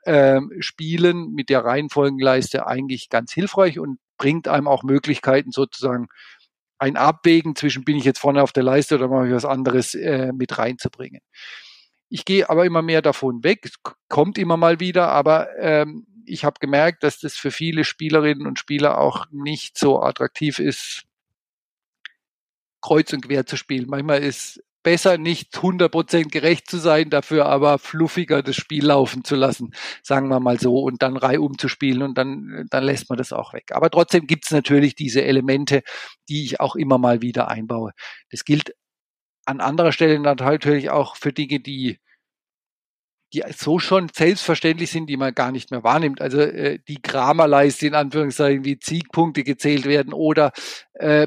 äh, 0.04 0.40
Spielen 0.60 1.32
mit 1.32 1.48
der 1.48 1.64
Reihenfolgenleiste 1.64 2.66
eigentlich 2.66 3.08
ganz 3.08 3.32
hilfreich 3.32 3.78
und 3.78 3.98
bringt 4.18 4.48
einem 4.48 4.68
auch 4.68 4.82
Möglichkeiten 4.82 5.52
sozusagen 5.52 6.08
ein 6.78 6.96
Abwägen 6.96 7.54
zwischen 7.54 7.84
bin 7.84 7.96
ich 7.96 8.04
jetzt 8.04 8.18
vorne 8.18 8.42
auf 8.42 8.52
der 8.52 8.64
Leiste 8.64 8.96
oder 8.96 9.06
mache 9.06 9.28
ich 9.28 9.32
was 9.32 9.44
anderes 9.44 9.94
äh, 9.94 10.32
mit 10.32 10.58
reinzubringen. 10.58 11.20
Ich 12.08 12.24
gehe 12.24 12.50
aber 12.50 12.66
immer 12.66 12.82
mehr 12.82 13.02
davon 13.02 13.44
weg. 13.44 13.70
Kommt 14.08 14.36
immer 14.36 14.56
mal 14.56 14.80
wieder, 14.80 15.08
aber 15.08 15.48
ähm, 15.58 16.06
ich 16.26 16.44
habe 16.44 16.58
gemerkt, 16.60 17.02
dass 17.02 17.18
das 17.18 17.34
für 17.34 17.50
viele 17.50 17.84
Spielerinnen 17.84 18.46
und 18.46 18.58
Spieler 18.58 18.98
auch 18.98 19.26
nicht 19.30 19.78
so 19.78 20.00
attraktiv 20.00 20.58
ist, 20.58 21.04
kreuz 22.80 23.12
und 23.12 23.22
quer 23.26 23.46
zu 23.46 23.56
spielen. 23.56 23.88
Manchmal 23.88 24.22
ist 24.22 24.62
besser, 24.82 25.16
nicht 25.18 25.54
100% 25.56 26.30
gerecht 26.30 26.68
zu 26.68 26.78
sein, 26.78 27.10
dafür 27.10 27.46
aber 27.46 27.78
fluffiger 27.78 28.42
das 28.42 28.56
Spiel 28.56 28.86
laufen 28.86 29.24
zu 29.24 29.36
lassen, 29.36 29.72
sagen 30.02 30.28
wir 30.28 30.40
mal 30.40 30.58
so, 30.58 30.80
und 30.80 31.02
dann 31.02 31.16
reihum 31.16 31.58
zu 31.58 31.68
spielen 31.68 32.02
und 32.02 32.18
dann, 32.18 32.66
dann 32.70 32.84
lässt 32.84 33.08
man 33.08 33.16
das 33.16 33.32
auch 33.32 33.52
weg. 33.52 33.70
Aber 33.72 33.90
trotzdem 33.90 34.26
gibt 34.26 34.44
es 34.44 34.50
natürlich 34.50 34.94
diese 34.94 35.22
Elemente, 35.22 35.82
die 36.28 36.44
ich 36.44 36.60
auch 36.60 36.74
immer 36.76 36.98
mal 36.98 37.22
wieder 37.22 37.48
einbaue. 37.48 37.92
Das 38.30 38.44
gilt 38.44 38.74
an 39.44 39.60
anderer 39.60 39.92
Stelle 39.92 40.18
natürlich 40.20 40.90
auch 40.90 41.16
für 41.16 41.32
Dinge, 41.32 41.60
die 41.60 41.98
die 43.32 43.42
so 43.56 43.78
schon 43.78 44.08
selbstverständlich 44.12 44.90
sind, 44.90 45.06
die 45.06 45.16
man 45.16 45.34
gar 45.34 45.52
nicht 45.52 45.70
mehr 45.70 45.82
wahrnimmt. 45.82 46.20
Also 46.20 46.40
äh, 46.40 46.78
die 46.86 47.00
Kramerleiste 47.00 47.86
in 47.86 47.94
Anführungszeichen, 47.94 48.64
wie 48.64 48.78
Siegpunkte 48.80 49.44
gezählt 49.44 49.86
werden 49.86 50.12
oder 50.12 50.52
äh, 50.94 51.26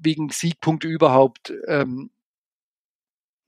wegen 0.00 0.28
Siegpunkte 0.30 0.88
überhaupt. 0.88 1.52
Ähm, 1.66 2.10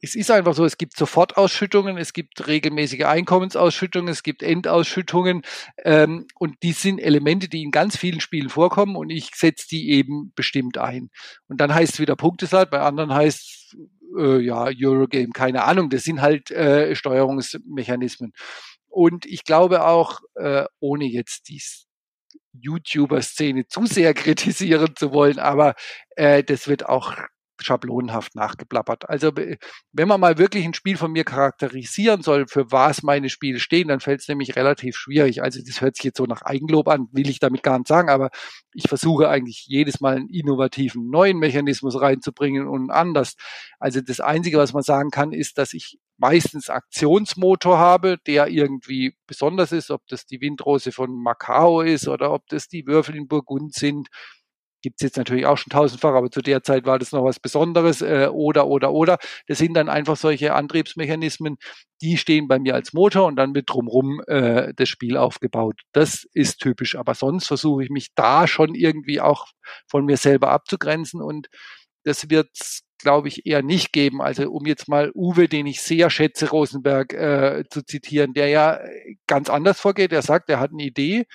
es 0.00 0.14
ist 0.14 0.30
einfach 0.30 0.54
so, 0.54 0.64
es 0.64 0.78
gibt 0.78 0.96
Sofortausschüttungen, 0.96 1.98
es 1.98 2.12
gibt 2.12 2.46
regelmäßige 2.46 3.04
Einkommensausschüttungen, 3.04 4.08
es 4.08 4.22
gibt 4.22 4.42
Endausschüttungen 4.44 5.42
ähm, 5.84 6.26
und 6.36 6.54
die 6.62 6.72
sind 6.72 7.00
Elemente, 7.00 7.48
die 7.48 7.64
in 7.64 7.72
ganz 7.72 7.96
vielen 7.96 8.20
Spielen 8.20 8.48
vorkommen 8.48 8.94
und 8.94 9.10
ich 9.10 9.30
setze 9.34 9.66
die 9.68 9.90
eben 9.90 10.32
bestimmt 10.36 10.78
ein. 10.78 11.10
Und 11.48 11.60
dann 11.60 11.74
heißt 11.74 11.94
es 11.94 12.00
wieder 12.00 12.14
Punktesat, 12.14 12.70
bei 12.70 12.80
anderen 12.80 13.12
heißt 13.12 13.76
äh, 14.16 14.40
ja, 14.40 14.64
Eurogame, 14.64 15.30
keine 15.34 15.64
Ahnung, 15.64 15.90
das 15.90 16.04
sind 16.04 16.20
halt 16.20 16.50
äh, 16.50 16.94
Steuerungsmechanismen. 16.94 18.32
Und 18.88 19.26
ich 19.26 19.44
glaube 19.44 19.84
auch, 19.84 20.20
äh, 20.34 20.64
ohne 20.80 21.04
jetzt 21.04 21.48
die 21.48 21.60
YouTuber-Szene 22.52 23.66
zu 23.68 23.86
sehr 23.86 24.14
kritisieren 24.14 24.94
zu 24.96 25.12
wollen, 25.12 25.38
aber 25.38 25.74
äh, 26.16 26.42
das 26.42 26.68
wird 26.68 26.86
auch 26.86 27.16
schablonenhaft 27.62 28.34
nachgeplappert. 28.34 29.08
Also 29.08 29.32
wenn 29.92 30.08
man 30.08 30.20
mal 30.20 30.38
wirklich 30.38 30.64
ein 30.64 30.74
Spiel 30.74 30.96
von 30.96 31.12
mir 31.12 31.24
charakterisieren 31.24 32.22
soll, 32.22 32.46
für 32.46 32.70
was 32.70 33.02
meine 33.02 33.28
Spiele 33.28 33.60
stehen, 33.60 33.88
dann 33.88 34.00
fällt 34.00 34.20
es 34.20 34.28
nämlich 34.28 34.56
relativ 34.56 34.96
schwierig. 34.96 35.42
Also 35.42 35.60
das 35.64 35.80
hört 35.80 35.96
sich 35.96 36.04
jetzt 36.04 36.18
so 36.18 36.24
nach 36.24 36.42
Eigenlob 36.42 36.88
an, 36.88 37.08
will 37.12 37.28
ich 37.28 37.40
damit 37.40 37.62
gar 37.62 37.78
nicht 37.78 37.88
sagen, 37.88 38.08
aber 38.08 38.30
ich 38.74 38.88
versuche 38.88 39.28
eigentlich 39.28 39.66
jedes 39.66 40.00
Mal 40.00 40.16
einen 40.16 40.28
innovativen 40.28 41.08
neuen 41.10 41.38
Mechanismus 41.38 42.00
reinzubringen 42.00 42.66
und 42.68 42.90
anders. 42.90 43.36
Also 43.78 44.00
das 44.00 44.20
Einzige, 44.20 44.58
was 44.58 44.72
man 44.72 44.82
sagen 44.82 45.10
kann, 45.10 45.32
ist, 45.32 45.58
dass 45.58 45.74
ich 45.74 45.98
meistens 46.18 46.68
Aktionsmotor 46.68 47.78
habe, 47.78 48.18
der 48.26 48.48
irgendwie 48.48 49.16
besonders 49.26 49.72
ist, 49.72 49.90
ob 49.90 50.06
das 50.08 50.26
die 50.26 50.40
Windrose 50.40 50.92
von 50.92 51.10
Macau 51.12 51.80
ist 51.80 52.08
oder 52.08 52.32
ob 52.32 52.48
das 52.48 52.68
die 52.68 52.86
Würfel 52.86 53.14
in 53.14 53.28
Burgund 53.28 53.74
sind 53.74 54.08
Gibt's 54.82 55.02
jetzt 55.02 55.16
natürlich 55.16 55.46
auch 55.46 55.58
schon 55.58 55.70
tausendfach, 55.70 56.14
aber 56.14 56.30
zu 56.30 56.40
der 56.40 56.62
Zeit 56.62 56.86
war 56.86 56.98
das 56.98 57.12
noch 57.12 57.24
was 57.24 57.40
Besonderes 57.40 58.00
äh, 58.00 58.28
oder, 58.30 58.66
oder, 58.68 58.92
oder. 58.92 59.18
Das 59.46 59.58
sind 59.58 59.74
dann 59.74 59.88
einfach 59.88 60.16
solche 60.16 60.54
Antriebsmechanismen, 60.54 61.56
die 62.00 62.16
stehen 62.16 62.46
bei 62.46 62.58
mir 62.58 62.74
als 62.74 62.92
Motor 62.92 63.26
und 63.26 63.36
dann 63.36 63.54
wird 63.54 63.70
drumrum 63.70 64.20
äh, 64.26 64.72
das 64.76 64.88
Spiel 64.88 65.16
aufgebaut. 65.16 65.80
Das 65.92 66.26
ist 66.32 66.58
typisch, 66.60 66.94
aber 66.96 67.14
sonst 67.14 67.48
versuche 67.48 67.82
ich 67.82 67.90
mich 67.90 68.14
da 68.14 68.46
schon 68.46 68.74
irgendwie 68.74 69.20
auch 69.20 69.46
von 69.88 70.04
mir 70.04 70.16
selber 70.16 70.50
abzugrenzen 70.50 71.20
und 71.22 71.48
das 72.04 72.30
wird 72.30 72.50
glaube 72.98 73.28
ich, 73.28 73.46
eher 73.46 73.62
nicht 73.62 73.92
geben. 73.92 74.20
Also 74.20 74.50
um 74.50 74.66
jetzt 74.66 74.88
mal 74.88 75.10
Uwe, 75.14 75.48
den 75.48 75.66
ich 75.66 75.80
sehr 75.80 76.10
schätze, 76.10 76.50
Rosenberg 76.50 77.12
äh, 77.14 77.64
zu 77.70 77.84
zitieren, 77.84 78.34
der 78.34 78.48
ja 78.48 78.80
ganz 79.26 79.48
anders 79.48 79.80
vorgeht. 79.80 80.12
Er 80.12 80.22
sagt, 80.22 80.50
er 80.50 80.60
hat 80.60 80.72
eine 80.72 80.82
Idee, 80.82 81.26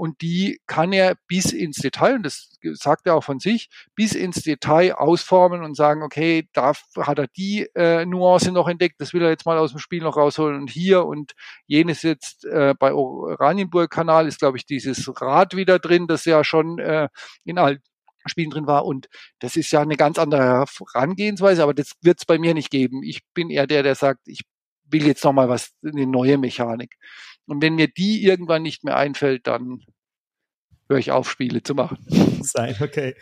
und 0.00 0.22
die 0.22 0.62
kann 0.66 0.94
er 0.94 1.14
bis 1.26 1.52
ins 1.52 1.76
Detail, 1.76 2.14
und 2.14 2.22
das 2.22 2.58
sagt 2.72 3.06
er 3.06 3.16
auch 3.16 3.22
von 3.22 3.38
sich, 3.38 3.68
bis 3.94 4.14
ins 4.14 4.42
Detail 4.42 4.94
ausformen 4.94 5.62
und 5.62 5.76
sagen, 5.76 6.02
okay, 6.02 6.48
da 6.54 6.72
hat 6.96 7.18
er 7.18 7.26
die 7.26 7.68
äh, 7.74 8.06
Nuance 8.06 8.50
noch 8.50 8.66
entdeckt, 8.66 8.98
das 8.98 9.12
will 9.12 9.20
er 9.20 9.28
jetzt 9.28 9.44
mal 9.44 9.58
aus 9.58 9.72
dem 9.72 9.78
Spiel 9.78 10.02
noch 10.02 10.16
rausholen 10.16 10.58
und 10.58 10.70
hier 10.70 11.04
und 11.04 11.32
jenes 11.66 12.00
jetzt 12.00 12.46
äh, 12.46 12.72
bei 12.78 12.94
Oranienburg-Kanal 12.94 14.26
ist, 14.26 14.38
glaube 14.38 14.56
ich, 14.56 14.64
dieses 14.64 15.06
Rad 15.20 15.54
wieder 15.54 15.78
drin, 15.78 16.06
das 16.06 16.24
ja 16.24 16.44
schon 16.44 16.78
äh, 16.78 17.10
in 17.44 17.58
allen 17.58 17.82
Spielen 18.24 18.48
drin 18.48 18.66
war 18.66 18.86
und 18.86 19.08
das 19.38 19.54
ist 19.56 19.70
ja 19.70 19.82
eine 19.82 19.98
ganz 19.98 20.18
andere 20.18 20.64
Herangehensweise, 20.94 21.62
aber 21.62 21.74
das 21.74 21.92
wird 22.00 22.20
es 22.20 22.24
bei 22.24 22.38
mir 22.38 22.54
nicht 22.54 22.70
geben. 22.70 23.02
Ich 23.02 23.20
bin 23.34 23.50
eher 23.50 23.66
der, 23.66 23.82
der 23.82 23.96
sagt, 23.96 24.20
ich 24.28 24.44
will 24.84 25.06
jetzt 25.06 25.24
noch 25.24 25.34
mal 25.34 25.50
was, 25.50 25.72
eine 25.84 26.06
neue 26.06 26.38
Mechanik. 26.38 26.96
Und 27.46 27.62
wenn 27.62 27.74
mir 27.74 27.88
die 27.88 28.24
irgendwann 28.24 28.62
nicht 28.62 28.84
mehr 28.84 28.96
einfällt, 28.96 29.46
dann 29.46 29.82
höre 30.90 30.98
ich 30.98 31.12
auf, 31.12 31.30
Spiele 31.30 31.62
zu 31.62 31.74
machen. 31.74 31.98
Sein, 32.42 32.74
okay. 32.80 33.14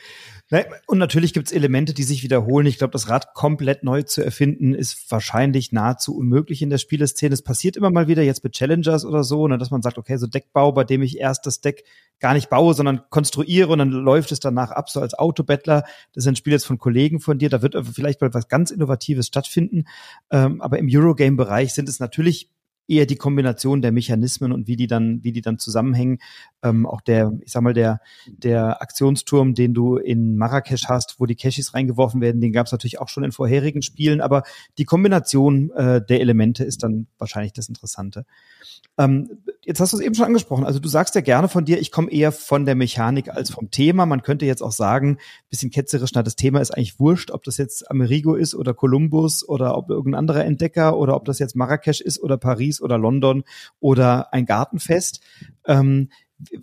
Und 0.86 0.96
natürlich 0.96 1.34
gibt 1.34 1.48
es 1.48 1.52
Elemente, 1.52 1.92
die 1.92 2.02
sich 2.02 2.22
wiederholen. 2.22 2.66
Ich 2.66 2.78
glaube, 2.78 2.92
das 2.92 3.10
Rad 3.10 3.34
komplett 3.34 3.84
neu 3.84 4.02
zu 4.02 4.24
erfinden, 4.24 4.74
ist 4.74 5.10
wahrscheinlich 5.10 5.72
nahezu 5.72 6.16
unmöglich 6.16 6.62
in 6.62 6.70
der 6.70 6.78
Spieleszene. 6.78 7.34
Es 7.34 7.42
passiert 7.42 7.76
immer 7.76 7.90
mal 7.90 8.08
wieder 8.08 8.22
jetzt 8.22 8.42
mit 8.42 8.54
Challengers 8.54 9.04
oder 9.04 9.22
so, 9.22 9.46
ne, 9.46 9.58
dass 9.58 9.70
man 9.70 9.82
sagt, 9.82 9.98
okay, 9.98 10.16
so 10.16 10.26
Deckbau, 10.26 10.72
bei 10.72 10.84
dem 10.84 11.02
ich 11.02 11.18
erst 11.18 11.44
das 11.44 11.60
Deck 11.60 11.84
gar 12.18 12.32
nicht 12.32 12.48
baue, 12.48 12.72
sondern 12.72 13.02
konstruiere 13.10 13.68
und 13.68 13.78
dann 13.78 13.90
läuft 13.90 14.32
es 14.32 14.40
danach 14.40 14.70
ab, 14.70 14.88
so 14.88 15.00
als 15.00 15.12
Autobettler. 15.12 15.82
Das 16.14 16.24
ist 16.24 16.28
ein 16.28 16.36
Spiel 16.36 16.54
jetzt 16.54 16.66
von 16.66 16.78
Kollegen 16.78 17.20
von 17.20 17.38
dir. 17.38 17.50
Da 17.50 17.60
wird 17.60 17.76
vielleicht 17.92 18.22
mal 18.22 18.32
was 18.32 18.48
ganz 18.48 18.70
Innovatives 18.70 19.26
stattfinden. 19.26 19.84
Ähm, 20.30 20.62
aber 20.62 20.78
im 20.78 20.88
Eurogame-Bereich 20.90 21.74
sind 21.74 21.90
es 21.90 22.00
natürlich 22.00 22.50
eher 22.88 23.06
die 23.06 23.16
Kombination 23.16 23.82
der 23.82 23.92
Mechanismen 23.92 24.52
und 24.52 24.66
wie 24.66 24.76
die 24.76 24.86
dann, 24.86 25.22
wie 25.22 25.32
die 25.32 25.42
dann 25.42 25.58
zusammenhängen. 25.58 26.18
Ähm, 26.62 26.86
auch 26.86 27.00
der, 27.00 27.32
ich 27.40 27.52
sag 27.52 27.62
mal, 27.62 27.74
der, 27.74 28.00
der 28.26 28.82
Aktionsturm, 28.82 29.54
den 29.54 29.74
du 29.74 29.96
in 29.96 30.36
Marrakesch 30.36 30.86
hast, 30.88 31.20
wo 31.20 31.26
die 31.26 31.36
Cashis 31.36 31.74
reingeworfen 31.74 32.20
werden, 32.20 32.40
den 32.40 32.52
gab 32.52 32.66
es 32.66 32.72
natürlich 32.72 33.00
auch 33.00 33.08
schon 33.08 33.24
in 33.24 33.32
vorherigen 33.32 33.82
Spielen, 33.82 34.20
aber 34.20 34.42
die 34.76 34.84
Kombination 34.84 35.70
äh, 35.70 36.04
der 36.04 36.20
Elemente 36.20 36.64
ist 36.64 36.82
dann 36.82 37.06
wahrscheinlich 37.18 37.52
das 37.52 37.68
Interessante. 37.68 38.24
Ähm, 38.98 39.38
jetzt 39.64 39.80
hast 39.80 39.92
du 39.92 39.98
es 39.98 40.02
eben 40.02 40.14
schon 40.14 40.26
angesprochen. 40.26 40.64
Also 40.64 40.80
du 40.80 40.88
sagst 40.88 41.14
ja 41.14 41.20
gerne 41.20 41.48
von 41.48 41.64
dir, 41.64 41.80
ich 41.80 41.92
komme 41.92 42.10
eher 42.10 42.32
von 42.32 42.66
der 42.66 42.74
Mechanik 42.74 43.28
als 43.28 43.50
vom 43.50 43.70
Thema. 43.70 44.06
Man 44.06 44.22
könnte 44.22 44.44
jetzt 44.44 44.62
auch 44.62 44.72
sagen, 44.72 45.18
bisschen 45.50 45.70
ketzerisch, 45.70 46.10
na, 46.14 46.22
das 46.22 46.34
Thema 46.36 46.60
ist 46.60 46.72
eigentlich 46.72 46.98
wurscht, 46.98 47.30
ob 47.30 47.44
das 47.44 47.58
jetzt 47.58 47.88
Amerigo 47.90 48.34
ist 48.34 48.54
oder 48.56 48.74
Kolumbus 48.74 49.48
oder 49.48 49.76
ob 49.76 49.90
irgendein 49.90 50.18
anderer 50.18 50.44
Entdecker 50.44 50.98
oder 50.98 51.14
ob 51.14 51.24
das 51.24 51.38
jetzt 51.38 51.54
Marrakesch 51.54 52.00
ist 52.00 52.20
oder 52.20 52.36
Paris 52.36 52.80
oder 52.80 52.98
London 52.98 53.44
oder 53.78 54.32
ein 54.32 54.46
Gartenfest. 54.46 55.20
Ähm, 55.66 56.08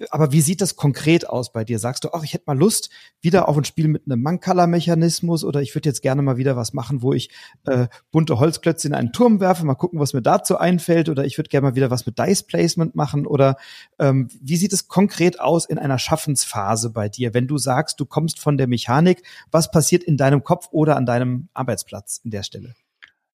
aber 0.10 0.32
wie 0.32 0.42
sieht 0.42 0.62
das 0.62 0.76
konkret 0.76 1.28
aus 1.30 1.52
bei 1.52 1.66
dir? 1.66 1.80
Sagst 1.80 2.04
du, 2.04 2.10
ach, 2.14 2.24
ich 2.24 2.34
hätte 2.34 2.46
mal 2.48 2.58
Lust 2.58 2.90
wieder 3.22 3.50
auf 3.50 3.58
ein 3.58 3.66
Spiel 3.66 3.88
mit 3.88 4.04
einem 4.06 4.22
Mankala-Mechanismus 4.22 5.44
oder 5.44 5.62
ich 5.62 5.76
würde 5.76 5.90
jetzt 5.90 6.02
gerne 6.02 6.22
mal 6.22 6.38
wieder 6.38 6.56
was 6.56 6.74
machen, 6.74 7.02
wo 7.02 7.14
ich 7.14 7.30
äh, 7.66 7.88
bunte 8.12 8.40
Holzklötze 8.40 8.88
in 8.88 8.94
einen 8.94 9.12
Turm 9.12 9.40
werfe, 9.40 9.66
mal 9.66 9.76
gucken, 9.76 10.00
was 10.00 10.14
mir 10.14 10.22
dazu 10.22 10.58
einfällt 10.58 11.10
oder 11.10 11.26
ich 11.26 11.38
würde 11.38 11.50
gerne 11.50 11.70
mal 11.70 11.76
wieder 11.76 11.92
was 11.92 12.06
mit 12.06 12.18
Dice 12.18 12.44
Placement 12.44 12.96
machen 12.96 13.28
oder 13.28 13.58
ähm, 14.00 14.30
wie 14.42 14.58
sieht 14.58 14.72
es 14.72 14.88
konkret 14.88 15.40
aus 15.40 15.66
in 15.66 15.78
einer 15.78 16.00
Schaffensphase 16.00 16.92
bei 16.92 17.10
dir, 17.10 17.34
wenn 17.34 17.48
du 17.48 17.58
sagst, 17.58 18.00
du 18.00 18.06
kommst 18.06 18.40
von 18.40 18.58
der 18.58 18.68
Mechanik, 18.68 19.24
was 19.52 19.72
passiert 19.72 20.04
in 20.04 20.16
deinem 20.16 20.44
Kopf 20.44 20.70
oder 20.72 20.96
an 20.96 21.06
deinem 21.06 21.50
Arbeitsplatz 21.54 22.22
in 22.24 22.32
der 22.32 22.44
Stelle? 22.44 22.76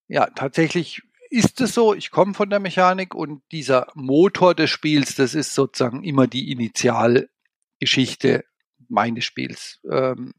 Ja, 0.08 0.28
tatsächlich 0.28 1.04
ist 1.32 1.62
es 1.62 1.74
so, 1.74 1.94
ich 1.94 2.12
komme 2.12 2.34
von 2.34 2.50
der 2.50 2.60
Mechanik 2.60 3.16
und 3.16 3.42
dieser 3.54 3.88
Motor 3.96 4.54
des 4.54 4.70
Spiels, 4.70 5.16
das 5.16 5.34
ist 5.34 5.56
sozusagen 5.56 6.04
immer 6.04 6.28
die 6.28 6.52
Initialgeschichte 6.52 8.44
meines 8.90 9.24
Spiels. 9.24 9.80
Ähm, 9.90 10.34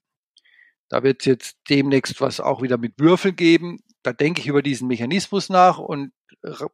da 0.90 1.02
wird 1.02 1.20
es 1.20 1.26
jetzt 1.26 1.56
demnächst 1.70 2.20
was 2.20 2.40
auch 2.40 2.60
wieder 2.60 2.76
mit 2.76 2.98
Würfel 2.98 3.32
geben. 3.32 3.78
Da 4.02 4.12
denke 4.12 4.42
ich 4.42 4.48
über 4.48 4.60
diesen 4.60 4.86
Mechanismus 4.86 5.48
nach 5.48 5.78
und 5.78 6.12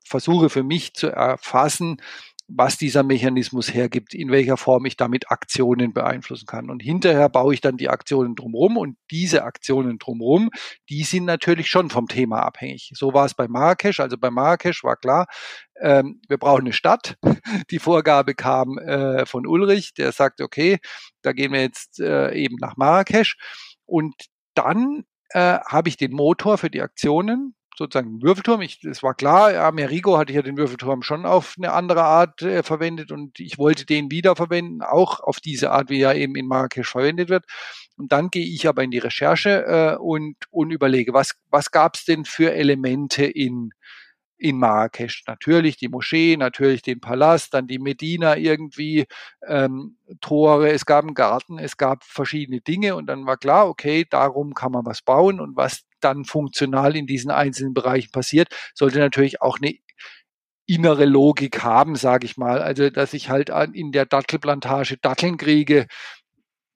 versuche 0.05 0.51
für 0.51 0.65
mich 0.65 0.95
zu 0.95 1.07
erfassen, 1.07 2.03
was 2.49 2.79
dieser 2.79 3.03
Mechanismus 3.03 3.73
hergibt, 3.73 4.15
in 4.15 4.31
welcher 4.31 4.57
Form 4.57 4.87
ich 4.87 4.97
damit 4.97 5.31
Aktionen 5.31 5.93
beeinflussen 5.93 6.47
kann. 6.47 6.71
Und 6.71 6.83
hinterher 6.83 7.29
baue 7.29 7.53
ich 7.53 7.61
dann 7.61 7.77
die 7.77 7.91
Aktionen 7.91 8.35
drumherum 8.35 8.79
und 8.79 8.97
diese 9.11 9.45
Aktionen 9.45 9.99
drumherum, 9.99 10.49
die 10.89 11.05
sind 11.05 11.27
natürlich 11.27 11.69
schon 11.69 11.91
vom 11.91 12.09
Thema 12.09 12.41
abhängig. 12.41 12.91
So 12.95 13.13
war 13.13 13.27
es 13.27 13.35
bei 13.35 13.49
Marrakesch. 13.49 14.01
Also 14.01 14.17
bei 14.17 14.31
Marrakesch 14.31 14.83
war 14.83 14.97
klar, 14.97 15.27
ähm, 15.81 16.23
wir 16.27 16.39
brauchen 16.39 16.63
eine 16.63 16.73
Stadt. 16.73 17.19
Die 17.71 17.79
Vorgabe 17.79 18.35
kam 18.35 18.79
äh, 18.79 19.27
von 19.27 19.47
Ulrich, 19.47 19.93
der 19.93 20.13
sagte, 20.13 20.43
okay, 20.43 20.79
da 21.23 21.33
gehen 21.33 21.53
wir 21.53 21.61
jetzt 21.61 22.01
äh, 22.01 22.33
eben 22.33 22.57
nach 22.57 22.77
Marrakesch. 22.77 23.37
Und 23.85 24.15
dann 24.55 25.05
äh, 25.31 25.59
habe 25.67 25.91
ich 25.91 25.99
den 25.99 26.13
Motor 26.13 26.57
für 26.57 26.71
die 26.71 26.81
Aktionen 26.81 27.55
sozusagen 27.79 28.21
Würfelturm. 28.23 28.61
Ich, 28.61 28.85
es 28.85 29.03
war 29.03 29.15
klar, 29.15 29.55
Amerigo 29.57 30.19
hatte 30.19 30.33
ja 30.33 30.43
den 30.43 30.59
Würfelturm 30.59 31.03
schon 31.03 31.25
auf 31.25 31.55
eine 31.57 31.73
andere 31.73 32.03
Art 32.03 32.43
äh, 32.43 32.63
verwendet 32.63 33.13
und 33.13 33.39
ich 33.41 33.57
wollte 33.57 33.87
den 33.87 34.11
wieder 34.11 34.37
verwenden, 34.37 34.83
auch 34.83 35.21
auf 35.21 35.41
diese 35.41 35.71
Art, 35.71 35.89
wie 35.89 36.03
er 36.03 36.17
eben 36.17 36.35
in 36.35 36.47
Marrakesch 36.47 36.91
verwendet 36.91 37.31
wird. 37.31 37.45
Und 37.97 38.13
dann 38.13 38.29
gehe 38.31 38.45
ich 38.45 38.69
aber 38.69 38.83
in 38.83 38.91
die 38.91 38.99
Recherche 38.99 39.65
äh, 39.65 39.97
und, 39.97 40.37
und 40.51 40.73
überlege, 40.73 41.15
was, 41.15 41.35
was 41.51 41.71
gab 41.71 41.95
es 41.95 42.05
denn 42.05 42.25
für 42.25 42.53
Elemente 42.53 43.25
in 43.25 43.71
in 44.39 44.59
Marrakesch. 44.59 45.25
Natürlich 45.27 45.77
die 45.77 45.89
Moschee, 45.89 46.37
natürlich 46.37 46.83
den 46.83 47.01
Palast, 47.01 47.55
dann 47.55 47.67
die 47.67 47.81
Medina 47.81 48.37
irgendwie, 48.37 49.07
ähm, 49.47 49.99
Tore, 50.21 50.71
es 50.71 50.87
gab 50.87 51.05
einen 51.05 51.15
Garten, 51.15 51.59
es 51.59 51.77
gab 51.77 52.05
verschiedene 52.05 52.61
Dinge 52.61 52.95
und 52.95 53.07
dann 53.07 53.27
war 53.27 53.37
klar, 53.37 53.69
okay, 53.69 54.07
darum 54.09 54.55
kann 54.55 54.73
man 54.73 54.87
was 54.87 55.03
bauen 55.03 55.41
und 55.41 55.57
was 55.57 55.88
dann 56.01 56.25
funktional 56.25 56.97
in 56.97 57.07
diesen 57.07 57.31
einzelnen 57.31 57.75
Bereichen 57.75 58.11
passiert, 58.11 58.49
sollte 58.75 58.99
natürlich 58.99 59.43
auch 59.43 59.59
eine 59.61 59.75
innere 60.67 61.07
Logik 61.07 61.63
haben, 61.63 61.97
sage 61.97 62.27
ich 62.27 62.37
mal. 62.37 62.61
Also, 62.61 62.91
dass 62.91 63.15
ich 63.15 63.31
halt 63.31 63.51
in 63.73 63.93
der 63.93 64.07
Dattelplantage 64.07 64.99
Datteln 64.99 65.39
kriege, 65.39 65.87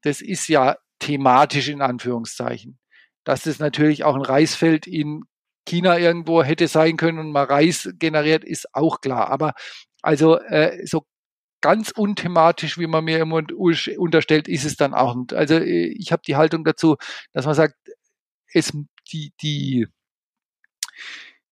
das 0.03 0.21
ist 0.21 0.49
ja 0.49 0.77
thematisch 0.99 1.69
in 1.69 1.83
Anführungszeichen. 1.83 2.79
Dass 3.25 3.43
das 3.43 3.59
natürlich 3.59 4.05
auch 4.05 4.17
ein 4.17 4.23
Reisfeld 4.23 4.87
in 4.87 5.23
China 5.67 5.99
irgendwo 5.99 6.43
hätte 6.43 6.69
sein 6.69 6.97
können 6.97 7.19
und 7.19 7.33
mal 7.33 7.45
Reis 7.45 7.89
generiert, 7.99 8.45
ist 8.45 8.75
auch 8.75 9.01
klar. 9.01 9.31
Aber 9.31 9.53
also 10.03 10.39
äh, 10.41 10.85
so 10.87 11.07
ganz 11.61 11.93
unthematisch, 11.93 12.79
wie 12.79 12.89
man 12.89 13.05
mir 13.05 13.21
immer 13.21 13.43
unterstellt, 13.97 14.49
ist 14.49 14.65
es 14.65 14.77
dann 14.77 14.95
auch 14.95 15.15
nicht. 15.15 15.35
Also 15.35 15.55
äh, 15.55 15.87
ich 15.99 16.13
habe 16.13 16.23
die 16.27 16.37
Haltung 16.37 16.65
dazu, 16.65 16.97
dass 17.33 17.47
man 17.47 17.55
sagt, 17.55 17.77
es 18.53 18.73
die 19.13 19.33
die 19.41 19.87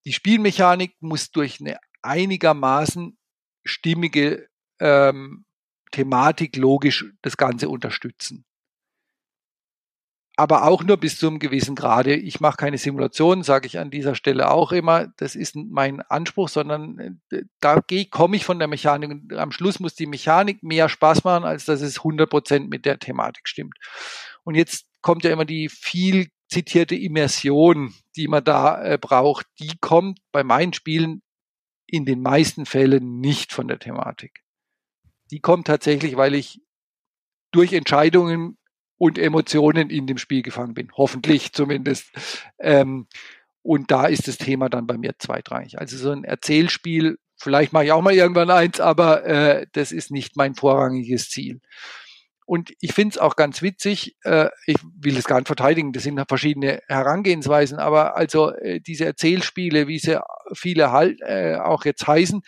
die 0.04 0.12
Spielmechanik 0.12 0.94
muss 1.00 1.30
durch 1.30 1.60
eine 1.60 1.78
einigermaßen 2.02 3.18
stimmige 3.64 4.48
ähm, 4.80 5.44
Thematik 5.92 6.56
logisch 6.56 7.04
das 7.22 7.36
Ganze 7.36 7.68
unterstützen 7.68 8.46
aber 10.40 10.64
auch 10.64 10.82
nur 10.82 10.96
bis 10.96 11.18
zu 11.18 11.26
einem 11.26 11.38
gewissen 11.38 11.74
Grade. 11.74 12.14
Ich 12.14 12.40
mache 12.40 12.56
keine 12.56 12.78
Simulation, 12.78 13.42
sage 13.42 13.66
ich 13.66 13.78
an 13.78 13.90
dieser 13.90 14.14
Stelle 14.14 14.50
auch 14.50 14.72
immer. 14.72 15.08
Das 15.18 15.34
ist 15.34 15.54
mein 15.54 16.00
Anspruch, 16.00 16.48
sondern 16.48 17.20
äh, 17.30 17.42
da 17.60 17.82
komme 18.10 18.36
ich 18.36 18.46
von 18.46 18.58
der 18.58 18.66
Mechanik. 18.66 19.34
Am 19.34 19.52
Schluss 19.52 19.80
muss 19.80 19.96
die 19.96 20.06
Mechanik 20.06 20.62
mehr 20.62 20.88
Spaß 20.88 21.24
machen, 21.24 21.44
als 21.44 21.66
dass 21.66 21.82
es 21.82 21.98
100 21.98 22.30
Prozent 22.30 22.70
mit 22.70 22.86
der 22.86 22.98
Thematik 22.98 23.48
stimmt. 23.48 23.76
Und 24.42 24.54
jetzt 24.54 24.86
kommt 25.02 25.24
ja 25.24 25.30
immer 25.30 25.44
die 25.44 25.68
viel 25.68 26.30
zitierte 26.50 26.96
Immersion, 26.96 27.94
die 28.16 28.28
man 28.28 28.44
da 28.44 28.82
äh, 28.82 28.98
braucht. 28.98 29.46
Die 29.58 29.78
kommt 29.80 30.18
bei 30.32 30.42
meinen 30.42 30.72
Spielen 30.72 31.22
in 31.86 32.04
den 32.04 32.20
meisten 32.20 32.66
Fällen 32.66 33.20
nicht 33.20 33.52
von 33.52 33.68
der 33.68 33.78
Thematik. 33.78 34.42
Die 35.30 35.40
kommt 35.40 35.68
tatsächlich, 35.68 36.16
weil 36.16 36.34
ich 36.34 36.60
durch 37.52 37.72
Entscheidungen 37.72 38.58
und 38.96 39.16
Emotionen 39.16 39.90
in 39.90 40.06
dem 40.06 40.18
Spiel 40.18 40.42
gefangen 40.42 40.74
bin. 40.74 40.90
Hoffentlich 40.92 41.52
zumindest. 41.52 42.10
Ähm, 42.58 43.06
und 43.62 43.90
da 43.90 44.06
ist 44.06 44.28
das 44.28 44.38
Thema 44.38 44.68
dann 44.68 44.86
bei 44.86 44.98
mir 44.98 45.14
zweitrangig. 45.18 45.78
Also 45.78 45.96
so 45.96 46.10
ein 46.10 46.24
Erzählspiel, 46.24 47.18
vielleicht 47.36 47.72
mache 47.72 47.84
ich 47.86 47.92
auch 47.92 48.02
mal 48.02 48.14
irgendwann 48.14 48.50
eins, 48.50 48.80
aber 48.80 49.24
äh, 49.24 49.66
das 49.72 49.92
ist 49.92 50.10
nicht 50.10 50.36
mein 50.36 50.54
vorrangiges 50.54 51.30
Ziel. 51.30 51.60
Und 52.50 52.72
ich 52.80 52.94
finde 52.94 53.14
es 53.14 53.18
auch 53.18 53.36
ganz 53.36 53.62
witzig, 53.62 54.16
äh, 54.24 54.48
ich 54.66 54.74
will 54.98 55.16
es 55.16 55.26
gar 55.26 55.36
nicht 55.36 55.46
verteidigen, 55.46 55.92
das 55.92 56.02
sind 56.02 56.20
verschiedene 56.26 56.82
Herangehensweisen, 56.88 57.78
aber 57.78 58.16
also 58.16 58.50
äh, 58.50 58.80
diese 58.80 59.04
Erzählspiele, 59.04 59.86
wie 59.86 60.00
sie 60.00 60.20
viele 60.52 60.90
halt 60.90 61.20
äh, 61.20 61.58
auch 61.62 61.84
jetzt 61.84 62.08
heißen, 62.08 62.42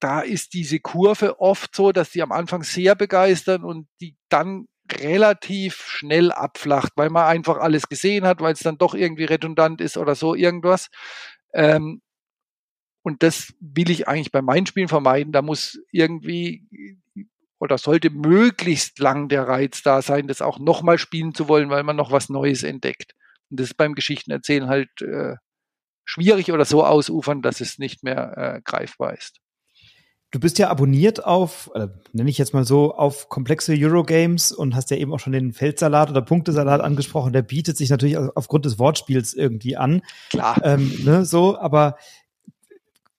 da 0.00 0.20
ist 0.20 0.52
diese 0.52 0.80
Kurve 0.80 1.40
oft 1.40 1.74
so, 1.74 1.92
dass 1.92 2.10
die 2.10 2.20
am 2.20 2.30
Anfang 2.30 2.62
sehr 2.62 2.94
begeistern 2.94 3.64
und 3.64 3.88
die 4.02 4.18
dann 4.28 4.66
relativ 4.92 5.86
schnell 5.86 6.30
abflacht, 6.30 6.92
weil 6.96 7.08
man 7.08 7.24
einfach 7.24 7.56
alles 7.56 7.88
gesehen 7.88 8.26
hat, 8.26 8.42
weil 8.42 8.52
es 8.52 8.60
dann 8.60 8.76
doch 8.76 8.92
irgendwie 8.92 9.24
redundant 9.24 9.80
ist 9.80 9.96
oder 9.96 10.14
so 10.14 10.34
irgendwas. 10.34 10.90
Ähm, 11.54 12.02
und 13.02 13.22
das 13.22 13.54
will 13.60 13.88
ich 13.88 14.08
eigentlich 14.08 14.30
bei 14.30 14.42
meinen 14.42 14.66
Spielen 14.66 14.88
vermeiden. 14.88 15.32
Da 15.32 15.40
muss 15.40 15.80
irgendwie 15.90 16.66
oder 17.64 17.78
sollte 17.78 18.10
möglichst 18.10 18.98
lang 18.98 19.28
der 19.28 19.48
Reiz 19.48 19.82
da 19.82 20.02
sein, 20.02 20.28
das 20.28 20.42
auch 20.42 20.58
nochmal 20.58 20.98
spielen 20.98 21.34
zu 21.34 21.48
wollen, 21.48 21.70
weil 21.70 21.82
man 21.82 21.96
noch 21.96 22.12
was 22.12 22.28
Neues 22.28 22.62
entdeckt. 22.62 23.14
Und 23.50 23.58
das 23.58 23.68
ist 23.68 23.76
beim 23.76 23.94
Geschichtenerzählen 23.94 24.68
halt 24.68 24.90
äh, 25.00 25.36
schwierig 26.04 26.52
oder 26.52 26.66
so 26.66 26.84
ausufern, 26.84 27.40
dass 27.40 27.60
es 27.60 27.78
nicht 27.78 28.04
mehr 28.04 28.36
äh, 28.36 28.60
greifbar 28.62 29.14
ist. 29.14 29.40
Du 30.30 30.40
bist 30.40 30.58
ja 30.58 30.68
abonniert 30.68 31.24
auf, 31.24 31.70
äh, 31.74 31.86
nenne 32.12 32.28
ich 32.28 32.38
jetzt 32.38 32.52
mal 32.52 32.64
so, 32.64 32.92
auf 32.92 33.28
komplexe 33.28 33.72
Eurogames 33.78 34.52
und 34.52 34.74
hast 34.74 34.90
ja 34.90 34.96
eben 34.96 35.12
auch 35.14 35.20
schon 35.20 35.32
den 35.32 35.52
Feldsalat 35.52 36.10
oder 36.10 36.22
Punktesalat 36.22 36.80
angesprochen. 36.80 37.32
Der 37.32 37.42
bietet 37.42 37.76
sich 37.76 37.88
natürlich 37.88 38.18
aufgrund 38.18 38.64
des 38.64 38.78
Wortspiels 38.78 39.32
irgendwie 39.32 39.76
an. 39.76 40.02
Klar. 40.30 40.60
Ähm, 40.64 40.92
ne, 41.04 41.24
so, 41.24 41.56
aber 41.56 41.96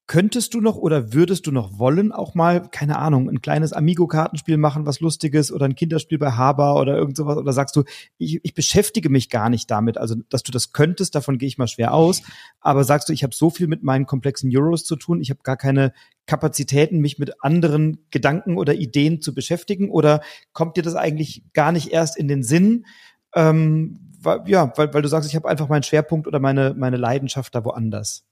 Könntest 0.07 0.53
du 0.53 0.61
noch 0.61 0.75
oder 0.75 1.13
würdest 1.13 1.47
du 1.47 1.51
noch 1.51 1.79
wollen, 1.79 2.11
auch 2.11 2.35
mal, 2.35 2.69
keine 2.69 2.99
Ahnung, 2.99 3.27
ein 3.27 3.41
kleines 3.41 3.73
Amigo-Kartenspiel 3.73 4.57
machen, 4.57 4.85
was 4.85 4.99
Lustiges 4.99 5.51
oder 5.51 5.65
ein 5.65 5.73
Kinderspiel 5.73 6.19
bei 6.19 6.33
Haber 6.33 6.79
oder 6.79 6.95
irgend 6.95 7.17
sowas? 7.17 7.37
Oder 7.37 7.53
sagst 7.53 7.75
du, 7.75 7.83
ich, 8.19 8.39
ich 8.43 8.53
beschäftige 8.53 9.09
mich 9.09 9.31
gar 9.31 9.49
nicht 9.49 9.71
damit? 9.71 9.97
Also, 9.97 10.13
dass 10.29 10.43
du 10.43 10.51
das 10.51 10.73
könntest, 10.73 11.15
davon 11.15 11.39
gehe 11.39 11.47
ich 11.47 11.57
mal 11.57 11.67
schwer 11.67 11.91
aus. 11.91 12.21
Aber 12.59 12.83
sagst 12.83 13.09
du, 13.09 13.13
ich 13.13 13.23
habe 13.23 13.33
so 13.33 13.49
viel 13.49 13.67
mit 13.67 13.81
meinen 13.81 14.05
komplexen 14.05 14.55
Euros 14.55 14.83
zu 14.83 14.95
tun, 14.95 15.21
ich 15.21 15.31
habe 15.31 15.39
gar 15.41 15.57
keine 15.57 15.91
Kapazitäten, 16.27 16.99
mich 16.99 17.17
mit 17.17 17.43
anderen 17.43 18.05
Gedanken 18.11 18.57
oder 18.57 18.75
Ideen 18.75 19.21
zu 19.21 19.33
beschäftigen? 19.33 19.89
Oder 19.89 20.21
kommt 20.53 20.77
dir 20.77 20.83
das 20.83 20.93
eigentlich 20.93 21.45
gar 21.53 21.71
nicht 21.71 21.91
erst 21.91 22.15
in 22.15 22.27
den 22.27 22.43
Sinn? 22.43 22.85
Ähm, 23.33 23.99
weil, 24.21 24.41
ja, 24.45 24.71
weil, 24.75 24.93
weil 24.93 25.01
du 25.01 25.07
sagst, 25.07 25.27
ich 25.27 25.35
habe 25.35 25.49
einfach 25.49 25.67
meinen 25.67 25.83
Schwerpunkt 25.83 26.27
oder 26.27 26.39
meine, 26.39 26.75
meine 26.77 26.97
Leidenschaft 26.97 27.55
da 27.55 27.65
woanders. 27.65 28.23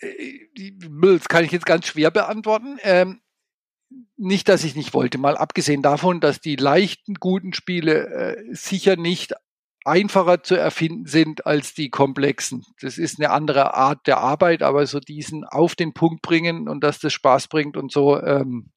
Das 0.00 1.28
kann 1.28 1.44
ich 1.44 1.52
jetzt 1.52 1.66
ganz 1.66 1.86
schwer 1.86 2.10
beantworten. 2.10 2.78
Ähm, 2.82 3.20
nicht, 4.16 4.48
dass 4.48 4.64
ich 4.64 4.76
nicht 4.76 4.94
wollte, 4.94 5.18
mal 5.18 5.36
abgesehen 5.36 5.82
davon, 5.82 6.20
dass 6.20 6.40
die 6.40 6.56
leichten, 6.56 7.14
guten 7.14 7.52
Spiele 7.52 8.06
äh, 8.08 8.54
sicher 8.54 8.96
nicht 8.96 9.34
einfacher 9.84 10.42
zu 10.42 10.54
erfinden 10.54 11.06
sind 11.06 11.46
als 11.46 11.72
die 11.72 11.88
komplexen. 11.88 12.64
Das 12.80 12.98
ist 12.98 13.18
eine 13.18 13.30
andere 13.30 13.74
Art 13.74 14.06
der 14.06 14.18
Arbeit, 14.18 14.62
aber 14.62 14.86
so 14.86 15.00
diesen 15.00 15.44
auf 15.44 15.74
den 15.74 15.94
Punkt 15.94 16.20
bringen 16.20 16.68
und 16.68 16.82
dass 16.84 16.98
das 16.98 17.12
Spaß 17.12 17.48
bringt 17.48 17.76
und 17.76 17.90
so, 17.90 18.20
ähm, 18.20 18.70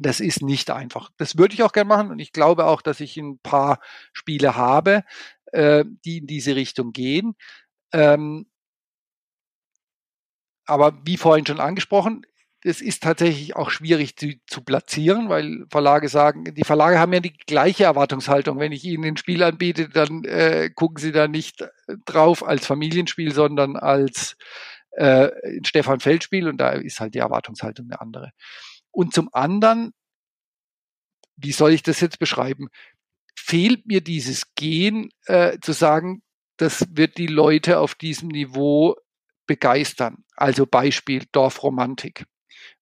das 0.00 0.20
ist 0.20 0.42
nicht 0.42 0.70
einfach. 0.70 1.10
Das 1.18 1.38
würde 1.38 1.54
ich 1.54 1.62
auch 1.62 1.72
gerne 1.72 1.88
machen 1.88 2.10
und 2.10 2.18
ich 2.18 2.32
glaube 2.32 2.66
auch, 2.66 2.82
dass 2.82 3.00
ich 3.00 3.16
ein 3.16 3.38
paar 3.40 3.80
Spiele 4.12 4.56
habe, 4.56 5.04
äh, 5.46 5.84
die 6.04 6.18
in 6.18 6.26
diese 6.26 6.56
Richtung 6.56 6.92
gehen. 6.92 7.34
Ähm, 7.92 8.46
aber 10.68 10.98
wie 11.04 11.16
vorhin 11.16 11.46
schon 11.46 11.60
angesprochen, 11.60 12.26
es 12.64 12.80
ist 12.80 13.02
tatsächlich 13.02 13.56
auch 13.56 13.70
schwierig 13.70 14.16
zu, 14.16 14.34
zu, 14.46 14.62
platzieren, 14.62 15.28
weil 15.28 15.64
Verlage 15.70 16.08
sagen, 16.08 16.44
die 16.44 16.64
Verlage 16.64 16.98
haben 16.98 17.12
ja 17.12 17.20
die 17.20 17.32
gleiche 17.32 17.84
Erwartungshaltung. 17.84 18.58
Wenn 18.58 18.72
ich 18.72 18.84
ihnen 18.84 19.04
ein 19.04 19.16
Spiel 19.16 19.42
anbiete, 19.42 19.88
dann 19.88 20.24
äh, 20.24 20.70
gucken 20.74 20.98
sie 20.98 21.12
da 21.12 21.28
nicht 21.28 21.64
drauf 22.04 22.44
als 22.44 22.66
Familienspiel, 22.66 23.32
sondern 23.32 23.76
als 23.76 24.36
äh, 24.90 25.30
Stefan 25.64 26.00
Feldspiel 26.00 26.48
und 26.48 26.58
da 26.58 26.70
ist 26.72 27.00
halt 27.00 27.14
die 27.14 27.20
Erwartungshaltung 27.20 27.86
eine 27.86 28.00
andere. 28.00 28.32
Und 28.90 29.14
zum 29.14 29.28
anderen, 29.32 29.92
wie 31.36 31.52
soll 31.52 31.72
ich 31.72 31.84
das 31.84 32.00
jetzt 32.00 32.18
beschreiben? 32.18 32.68
Fehlt 33.36 33.86
mir 33.86 34.00
dieses 34.00 34.54
Gehen, 34.56 35.10
äh, 35.26 35.58
zu 35.60 35.72
sagen, 35.72 36.22
das 36.56 36.84
wird 36.90 37.18
die 37.18 37.28
Leute 37.28 37.78
auf 37.78 37.94
diesem 37.94 38.28
Niveau 38.28 38.96
begeistern. 39.48 40.24
Also 40.36 40.66
Beispiel 40.66 41.24
Dorfromantik. 41.32 42.26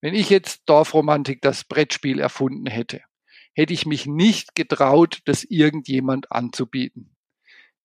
Wenn 0.03 0.15
ich 0.15 0.29
jetzt 0.29 0.65
Dorfromantik 0.67 1.41
das 1.41 1.65
Brettspiel 1.65 2.21
erfunden 2.21 2.67
hätte, 2.67 3.01
hätte 3.55 3.73
ich 3.73 3.87
mich 3.87 4.05
nicht 4.05 4.55
getraut, 4.55 5.21
das 5.25 5.45
irgendjemand 5.45 6.31
anzubieten. 6.31 7.17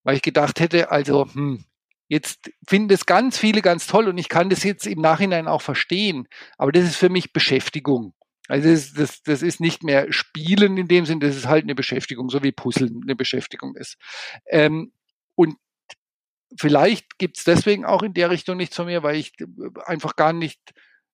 Weil 0.03 0.17
ich 0.17 0.21
gedacht 0.21 0.59
hätte, 0.59 0.91
also, 0.91 1.27
hm, 1.33 1.63
jetzt 2.09 2.51
finden 2.67 2.93
es 2.93 3.05
ganz 3.05 3.37
viele 3.37 3.61
ganz 3.61 3.87
toll 3.87 4.09
und 4.09 4.17
ich 4.17 4.27
kann 4.27 4.49
das 4.49 4.63
jetzt 4.63 4.85
im 4.85 4.99
Nachhinein 4.99 5.47
auch 5.47 5.61
verstehen. 5.61 6.27
Aber 6.57 6.73
das 6.73 6.83
ist 6.83 6.97
für 6.97 7.09
mich 7.09 7.31
Beschäftigung. 7.31 8.13
Also 8.49 8.69
das, 8.69 8.91
das, 8.91 9.23
das 9.23 9.41
ist 9.41 9.61
nicht 9.61 9.81
mehr 9.81 10.11
Spielen 10.11 10.77
in 10.77 10.89
dem 10.89 11.05
Sinn, 11.05 11.21
das 11.21 11.37
ist 11.37 11.47
halt 11.47 11.63
eine 11.63 11.75
Beschäftigung, 11.75 12.29
so 12.29 12.43
wie 12.43 12.51
Puzzeln 12.51 12.99
eine 13.01 13.15
Beschäftigung 13.15 13.75
ist. 13.77 13.97
Ähm, 14.47 14.91
und 15.35 15.55
vielleicht 16.57 17.17
gibt 17.17 17.37
es 17.37 17.43
deswegen 17.43 17.85
auch 17.85 18.03
in 18.03 18.13
der 18.13 18.29
Richtung 18.29 18.57
nichts 18.57 18.75
von 18.75 18.85
mir, 18.85 19.03
weil 19.03 19.15
ich 19.15 19.33
einfach 19.85 20.15
gar 20.15 20.33
nicht 20.33 20.59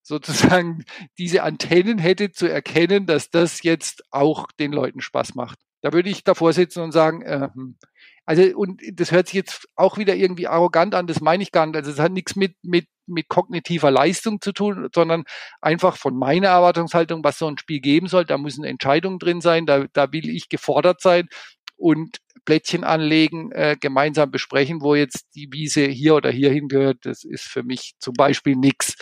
sozusagen 0.02 0.84
diese 1.18 1.42
Antennen 1.42 1.98
hätte 1.98 2.32
zu 2.32 2.50
erkennen, 2.50 3.06
dass 3.06 3.30
das 3.30 3.62
jetzt 3.62 4.02
auch 4.10 4.50
den 4.52 4.72
Leuten 4.72 5.00
Spaß 5.00 5.34
macht. 5.34 5.58
Da 5.80 5.92
würde 5.92 6.10
ich 6.10 6.24
davor 6.24 6.52
sitzen 6.52 6.80
und 6.80 6.92
sagen, 6.92 7.22
äh, 7.22 7.50
hm. 7.54 7.76
also 8.24 8.42
und 8.56 8.82
das 8.94 9.12
hört 9.12 9.28
sich 9.28 9.34
jetzt 9.34 9.68
auch 9.76 9.96
wieder 9.96 10.16
irgendwie 10.16 10.48
arrogant 10.48 10.94
an, 10.94 11.06
das 11.06 11.20
meine 11.20 11.42
ich 11.42 11.52
gar 11.52 11.66
nicht. 11.66 11.76
Also 11.76 11.92
es 11.92 12.00
hat 12.00 12.10
nichts 12.10 12.34
mit, 12.34 12.56
mit, 12.62 12.86
mit 13.06 13.28
kognitiver 13.28 13.92
Leistung 13.92 14.40
zu 14.40 14.52
tun, 14.52 14.88
sondern 14.92 15.22
einfach 15.60 15.96
von 15.96 16.16
meiner 16.16 16.48
Erwartungshaltung, 16.48 17.22
was 17.22 17.38
so 17.38 17.46
ein 17.46 17.58
Spiel 17.58 17.80
geben 17.80 18.08
soll. 18.08 18.24
Da 18.24 18.38
müssen 18.38 18.64
Entscheidungen 18.64 19.20
drin 19.20 19.40
sein, 19.40 19.66
da, 19.66 19.86
da 19.92 20.10
will 20.12 20.28
ich 20.28 20.48
gefordert 20.48 21.00
sein 21.00 21.28
und 21.78 22.18
Plättchen 22.44 22.84
anlegen, 22.84 23.52
äh, 23.52 23.76
gemeinsam 23.80 24.30
besprechen, 24.30 24.82
wo 24.82 24.94
jetzt 24.94 25.26
die 25.34 25.48
Wiese 25.52 25.86
hier 25.86 26.14
oder 26.14 26.30
hier 26.30 26.50
hingehört. 26.50 26.98
Das 27.02 27.24
ist 27.24 27.44
für 27.44 27.62
mich 27.62 27.94
zum 27.98 28.14
Beispiel 28.14 28.56
nichts. 28.56 28.94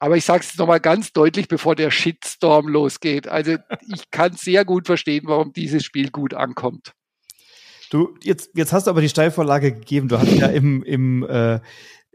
Aber 0.00 0.16
ich 0.16 0.24
sage 0.24 0.42
es 0.42 0.58
nochmal 0.58 0.80
ganz 0.80 1.12
deutlich, 1.12 1.48
bevor 1.48 1.76
der 1.76 1.90
Shitstorm 1.90 2.68
losgeht. 2.68 3.28
Also 3.28 3.56
ich 3.94 4.10
kann 4.10 4.34
sehr 4.34 4.64
gut 4.64 4.86
verstehen, 4.86 5.24
warum 5.26 5.52
dieses 5.52 5.84
Spiel 5.84 6.10
gut 6.10 6.34
ankommt. 6.34 6.92
Du, 7.90 8.16
jetzt, 8.22 8.50
jetzt 8.54 8.72
hast 8.72 8.86
du 8.86 8.90
aber 8.90 9.00
die 9.00 9.08
Steilvorlage 9.08 9.72
gegeben. 9.72 10.08
Du 10.08 10.18
hast 10.18 10.32
ja 10.32 10.48
im, 10.48 10.82
im 10.82 11.22
äh, 11.22 11.60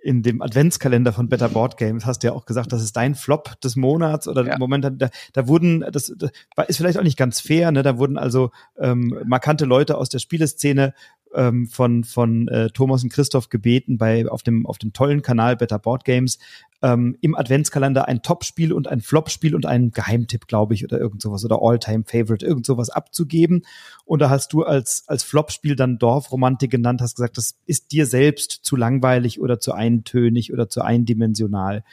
in 0.02 0.24
dem 0.24 0.42
Adventskalender 0.42 1.14
von 1.14 1.30
Better 1.30 1.50
Board 1.50 1.78
Games 1.78 2.06
hast 2.06 2.24
du 2.24 2.28
ja 2.28 2.34
auch 2.34 2.46
gesagt, 2.46 2.72
das 2.72 2.82
ist 2.82 2.96
dein 2.96 3.16
Flop 3.16 3.60
des 3.62 3.76
Monats 3.76 4.28
oder 4.28 4.46
ja. 4.46 4.54
im 4.54 4.60
Moment, 4.60 4.86
da, 4.98 5.10
da 5.34 5.48
wurden, 5.48 5.86
das, 5.92 6.14
das 6.18 6.32
ist 6.68 6.78
vielleicht 6.78 6.98
auch 6.98 7.04
nicht 7.04 7.18
ganz 7.18 7.40
fair, 7.40 7.72
ne? 7.72 7.84
da 7.84 7.98
wurden 7.98 8.18
also 8.18 8.52
ähm, 8.78 9.20
markante 9.26 9.66
Leute 9.66 9.98
aus 9.98 10.10
der 10.10 10.20
Spieleszene 10.20 10.94
ähm, 11.36 11.68
von, 11.68 12.04
von 12.04 12.48
äh, 12.48 12.70
Thomas 12.70 13.04
und 13.04 13.12
Christoph 13.12 13.50
gebeten, 13.50 13.98
bei, 13.98 14.28
auf, 14.28 14.44
dem, 14.44 14.66
auf 14.66 14.78
dem 14.78 14.94
tollen 14.94 15.22
Kanal 15.22 15.56
Better 15.56 15.80
Board 15.80 16.06
Games 16.06 16.40
ähm, 16.82 17.18
im 17.22 17.36
Adventskalender 17.36 18.08
ein 18.08 18.22
Top-Spiel 18.22 18.72
und 18.72 18.88
ein 18.88 19.02
Flop-Spiel 19.02 19.54
und 19.54 19.66
einen 19.66 19.92
Geheimtipp, 19.92 20.48
glaube 20.48 20.74
ich, 20.74 20.84
oder 20.84 21.00
irgend 21.00 21.22
sowas 21.22 21.44
oder 21.44 21.60
All-Time-Favorite, 21.62 22.46
irgend 22.46 22.66
sowas 22.66 22.90
abzugeben. 22.90 23.66
Und 24.06 24.20
da 24.20 24.30
hast 24.30 24.54
du 24.54 24.64
als, 24.64 25.04
als 25.08 25.24
Flop-Spiel 25.24 25.76
dann 25.76 25.98
Dorfromantik 25.98 26.72
genannt, 26.72 27.02
hast 27.02 27.16
gesagt, 27.16 27.38
das 27.38 27.56
ist 27.66 27.92
dir 27.92 28.06
selbst 28.06 28.52
zu 28.64 28.76
langweilig 28.76 29.42
oder 29.42 29.60
zu 29.60 29.74
eintönig 29.74 30.54
oder 30.54 30.70
zu 30.70 30.82
eindimensional. 30.82 31.84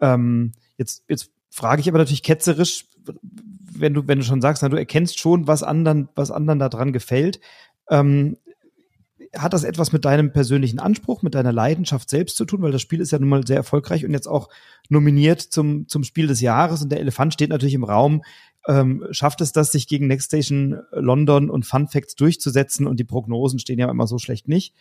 Ähm, 0.00 0.52
jetzt, 0.76 1.04
jetzt 1.08 1.30
frage 1.50 1.80
ich 1.80 1.88
aber 1.88 1.98
natürlich 1.98 2.22
ketzerisch, 2.22 2.86
wenn 3.78 3.94
du, 3.94 4.06
wenn 4.06 4.18
du 4.18 4.24
schon 4.24 4.42
sagst, 4.42 4.62
na, 4.62 4.68
du 4.68 4.76
erkennst 4.76 5.18
schon, 5.18 5.46
was 5.46 5.62
anderen, 5.62 6.08
was 6.14 6.30
anderen 6.30 6.58
daran 6.58 6.92
gefällt. 6.92 7.40
Ähm, 7.88 8.36
hat 9.38 9.52
das 9.52 9.64
etwas 9.64 9.92
mit 9.92 10.04
deinem 10.04 10.32
persönlichen 10.32 10.78
Anspruch, 10.78 11.22
mit 11.22 11.34
deiner 11.34 11.52
Leidenschaft 11.52 12.10
selbst 12.10 12.36
zu 12.36 12.44
tun? 12.44 12.62
Weil 12.62 12.72
das 12.72 12.82
Spiel 12.82 13.00
ist 13.00 13.12
ja 13.12 13.18
nun 13.18 13.28
mal 13.28 13.46
sehr 13.46 13.56
erfolgreich 13.56 14.04
und 14.04 14.12
jetzt 14.12 14.26
auch 14.26 14.48
nominiert 14.88 15.40
zum, 15.40 15.88
zum 15.88 16.04
Spiel 16.04 16.26
des 16.26 16.40
Jahres 16.40 16.82
und 16.82 16.90
der 16.90 17.00
Elefant 17.00 17.34
steht 17.34 17.50
natürlich 17.50 17.74
im 17.74 17.84
Raum. 17.84 18.22
Ähm, 18.68 19.06
schafft 19.10 19.40
es 19.40 19.52
das, 19.52 19.72
sich 19.72 19.86
gegen 19.86 20.06
Next 20.06 20.26
Station 20.26 20.80
London 20.90 21.50
und 21.50 21.66
Fun 21.66 21.88
Facts 21.88 22.16
durchzusetzen 22.16 22.86
und 22.86 22.98
die 22.98 23.04
Prognosen 23.04 23.58
stehen 23.58 23.78
ja 23.78 23.90
immer 23.90 24.06
so 24.06 24.18
schlecht 24.18 24.48
nicht? 24.48 24.74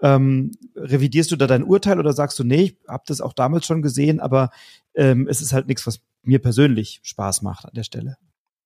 Ähm, 0.00 0.52
revidierst 0.76 1.30
du 1.30 1.36
da 1.36 1.46
dein 1.46 1.64
Urteil 1.64 1.98
oder 1.98 2.12
sagst 2.12 2.38
du, 2.38 2.44
nee, 2.44 2.62
ich 2.62 2.76
habe 2.88 3.04
das 3.06 3.20
auch 3.20 3.32
damals 3.32 3.66
schon 3.66 3.82
gesehen, 3.82 4.20
aber 4.20 4.50
ähm, 4.94 5.28
es 5.28 5.40
ist 5.40 5.52
halt 5.52 5.68
nichts, 5.68 5.86
was 5.86 6.00
mir 6.22 6.40
persönlich 6.40 7.00
Spaß 7.02 7.42
macht 7.42 7.64
an 7.64 7.72
der 7.74 7.84
Stelle? 7.84 8.16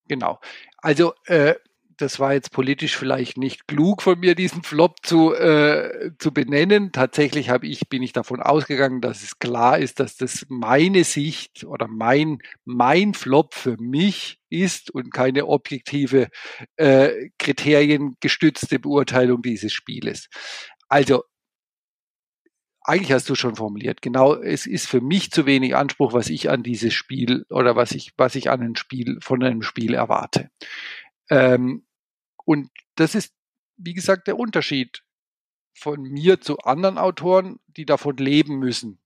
Genau. 0.09 0.39
Also 0.79 1.13
äh, 1.27 1.55
das 1.97 2.21
war 2.21 2.35
jetzt 2.35 2.53
politisch 2.53 2.97
vielleicht 2.97 3.39
nicht 3.39 3.67
klug 3.67 4.03
von 4.03 4.19
mir, 4.21 4.35
diesen 4.35 4.63
Flop 4.63 4.97
zu, 5.03 5.35
äh, 5.35 6.11
zu 6.19 6.33
benennen. 6.33 6.93
Tatsächlich 6.93 7.51
habe 7.51 7.67
ich, 7.67 7.89
bin 7.89 8.03
ich 8.03 8.13
davon 8.13 8.41
ausgegangen, 8.41 9.01
dass 9.01 9.23
es 9.23 9.39
klar 9.39 9.79
ist, 9.79 10.01
dass 10.01 10.17
das 10.17 10.47
meine 10.49 11.05
Sicht 11.05 11.65
oder 11.65 11.89
mein, 11.89 12.39
mein 12.65 13.15
Flop 13.15 13.55
für 13.55 13.77
mich 13.79 14.39
ist 14.51 14.91
und 14.91 15.13
keine 15.13 15.47
objektive 15.47 16.29
äh, 16.77 17.31
kriteriengestützte 17.39 18.79
Beurteilung 18.79 19.43
dieses 19.43 19.73
Spieles. 19.73 20.29
Also 20.89 21.23
eigentlich 22.83 23.13
hast 23.13 23.29
du 23.29 23.35
schon 23.35 23.57
formuliert. 23.57 24.01
Genau, 24.01 24.35
es 24.35 24.67
ist 24.67 24.87
für 24.87 25.01
mich 25.01 25.33
zu 25.33 25.45
wenig 25.45 25.75
Anspruch, 25.75 26.13
was 26.13 26.29
ich 26.29 26.51
an 26.51 26.63
dieses 26.63 26.95
Spiel 26.95 27.45
oder 27.51 27.75
was 27.75 27.93
ich, 27.93 28.13
was 28.17 28.37
ich 28.37 28.49
an 28.49 28.63
ein 28.63 28.77
Spiel, 28.77 29.19
von 29.21 29.43
einem 29.43 29.63
Spiel 29.63 29.95
erwarte. 29.95 30.51
Ähm, 31.29 31.86
und 32.47 32.71
das 32.95 33.15
ist, 33.15 33.35
wie 33.77 33.93
gesagt, 33.93 34.29
der 34.29 34.39
Unterschied 34.39 35.03
von 35.75 36.01
mir 36.01 36.41
zu 36.41 36.59
anderen 36.61 36.97
Autoren, 36.97 37.59
die 37.67 37.85
davon 37.85 38.17
leben 38.17 38.59
müssen. 38.59 38.99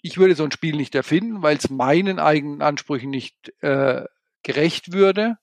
Ich 0.00 0.16
würde 0.16 0.36
so 0.36 0.44
ein 0.44 0.52
Spiel 0.52 0.76
nicht 0.76 0.94
erfinden, 0.94 1.42
weil 1.42 1.56
es 1.56 1.68
meinen 1.68 2.20
eigenen 2.20 2.62
Ansprüchen 2.62 3.10
nicht 3.10 3.52
äh, 3.62 4.04
gerecht 4.44 4.92
würde. 4.92 5.38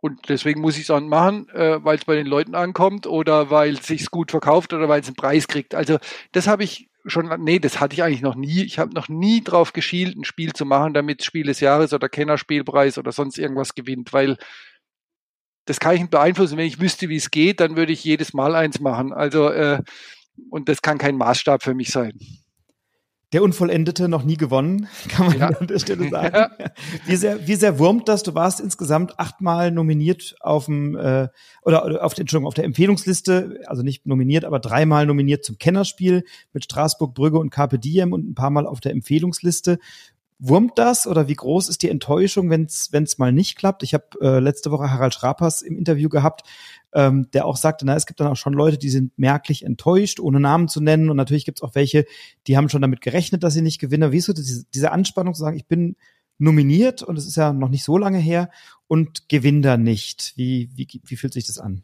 Und 0.00 0.28
deswegen 0.28 0.60
muss 0.60 0.76
ich 0.76 0.82
es 0.82 0.90
auch 0.90 1.00
machen, 1.00 1.48
äh, 1.50 1.82
weil 1.84 1.96
es 1.96 2.04
bei 2.04 2.16
den 2.16 2.26
Leuten 2.26 2.56
ankommt 2.56 3.06
oder 3.06 3.50
weil 3.50 3.74
es 3.74 3.86
sich 3.86 4.10
gut 4.10 4.32
verkauft 4.32 4.72
oder 4.72 4.88
weil 4.88 5.00
es 5.00 5.06
einen 5.06 5.14
Preis 5.14 5.46
kriegt. 5.46 5.76
Also 5.76 5.98
das 6.32 6.48
habe 6.48 6.64
ich 6.64 6.90
schon, 7.04 7.28
nee, 7.42 7.58
das 7.58 7.80
hatte 7.80 7.94
ich 7.94 8.02
eigentlich 8.02 8.22
noch 8.22 8.34
nie. 8.34 8.62
Ich 8.62 8.78
habe 8.78 8.94
noch 8.94 9.08
nie 9.08 9.42
drauf 9.42 9.72
geschielt, 9.72 10.16
ein 10.16 10.24
Spiel 10.24 10.52
zu 10.52 10.64
machen, 10.64 10.94
damit 10.94 11.24
Spiel 11.24 11.46
des 11.46 11.60
Jahres 11.60 11.92
oder 11.92 12.08
Kennerspielpreis 12.08 12.98
oder 12.98 13.12
sonst 13.12 13.38
irgendwas 13.38 13.74
gewinnt, 13.74 14.12
weil 14.12 14.36
das 15.66 15.80
kann 15.80 15.94
ich 15.94 16.00
nicht 16.00 16.10
beeinflussen. 16.10 16.56
Wenn 16.56 16.66
ich 16.66 16.80
wüsste, 16.80 17.08
wie 17.08 17.16
es 17.16 17.30
geht, 17.30 17.60
dann 17.60 17.76
würde 17.76 17.92
ich 17.92 18.04
jedes 18.04 18.32
Mal 18.34 18.54
eins 18.54 18.80
machen. 18.80 19.12
Also 19.12 19.48
äh, 19.50 19.82
und 20.50 20.68
das 20.68 20.82
kann 20.82 20.98
kein 20.98 21.16
Maßstab 21.16 21.62
für 21.62 21.74
mich 21.74 21.90
sein. 21.90 22.18
Der 23.32 23.42
Unvollendete 23.42 24.08
noch 24.08 24.24
nie 24.24 24.36
gewonnen, 24.36 24.88
kann 25.08 25.26
man 25.26 25.38
ja. 25.38 25.48
an 25.48 25.66
der 25.66 25.78
Stelle 25.78 26.08
sagen. 26.10 26.34
Ja. 26.34 26.50
Wie 27.06 27.16
sehr, 27.16 27.46
wie 27.46 27.54
sehr 27.54 27.78
wurmt 27.78 28.08
das? 28.08 28.22
Du 28.22 28.34
warst 28.34 28.60
insgesamt 28.60 29.18
achtmal 29.18 29.70
nominiert 29.70 30.36
auf 30.40 30.66
dem 30.66 30.96
äh, 30.96 31.28
oder 31.62 32.04
auf, 32.04 32.18
Entschuldigung, 32.18 32.46
auf 32.46 32.54
der 32.54 32.64
Empfehlungsliste, 32.64 33.60
also 33.66 33.82
nicht 33.82 34.06
nominiert, 34.06 34.44
aber 34.44 34.58
dreimal 34.58 35.06
nominiert 35.06 35.44
zum 35.44 35.58
Kennerspiel 35.58 36.24
mit 36.52 36.64
Straßburg, 36.64 37.14
Brügge 37.14 37.38
und 37.38 37.50
Carpe 37.50 37.78
Diem 37.78 38.12
und 38.12 38.28
ein 38.28 38.34
paar 38.34 38.50
Mal 38.50 38.66
auf 38.66 38.80
der 38.80 38.92
Empfehlungsliste. 38.92 39.78
Wurmt 40.44 40.76
das 40.76 41.06
oder 41.06 41.28
wie 41.28 41.36
groß 41.36 41.68
ist 41.68 41.82
die 41.84 41.88
Enttäuschung, 41.88 42.50
wenn 42.50 42.64
es 42.64 43.18
mal 43.18 43.32
nicht 43.32 43.56
klappt? 43.56 43.84
Ich 43.84 43.94
habe 43.94 44.06
äh, 44.20 44.40
letzte 44.40 44.72
Woche 44.72 44.90
Harald 44.90 45.14
Schrapers 45.14 45.62
im 45.62 45.78
Interview 45.78 46.08
gehabt, 46.08 46.42
ähm, 46.94 47.30
der 47.32 47.46
auch 47.46 47.56
sagte, 47.56 47.86
na, 47.86 47.94
es 47.94 48.06
gibt 48.06 48.20
dann 48.20 48.28
auch 48.28 48.36
schon 48.36 48.52
Leute, 48.52 48.78
die 48.78 48.90
sind 48.90 49.16
merklich 49.18 49.64
enttäuscht, 49.64 50.20
ohne 50.20 50.40
Namen 50.40 50.68
zu 50.68 50.80
nennen. 50.80 51.10
Und 51.10 51.16
natürlich 51.16 51.44
gibt 51.44 51.58
es 51.58 51.62
auch 51.62 51.74
welche, 51.74 52.04
die 52.46 52.56
haben 52.56 52.68
schon 52.68 52.82
damit 52.82 53.00
gerechnet, 53.00 53.42
dass 53.42 53.54
sie 53.54 53.62
nicht 53.62 53.80
gewinnen. 53.80 54.12
Wie 54.12 54.18
ist 54.18 54.26
so 54.26 54.32
diese, 54.32 54.64
diese 54.74 54.92
Anspannung 54.92 55.34
zu 55.34 55.40
sagen, 55.40 55.56
ich 55.56 55.66
bin 55.66 55.96
nominiert 56.38 57.02
und 57.02 57.16
es 57.16 57.26
ist 57.26 57.36
ja 57.36 57.52
noch 57.52 57.68
nicht 57.68 57.84
so 57.84 57.98
lange 57.98 58.18
her 58.18 58.50
und 58.88 59.28
gewinne 59.28 59.62
da 59.62 59.76
nicht? 59.76 60.32
Wie, 60.36 60.70
wie, 60.74 60.88
wie 61.04 61.16
fühlt 61.16 61.32
sich 61.32 61.46
das 61.46 61.58
an? 61.58 61.82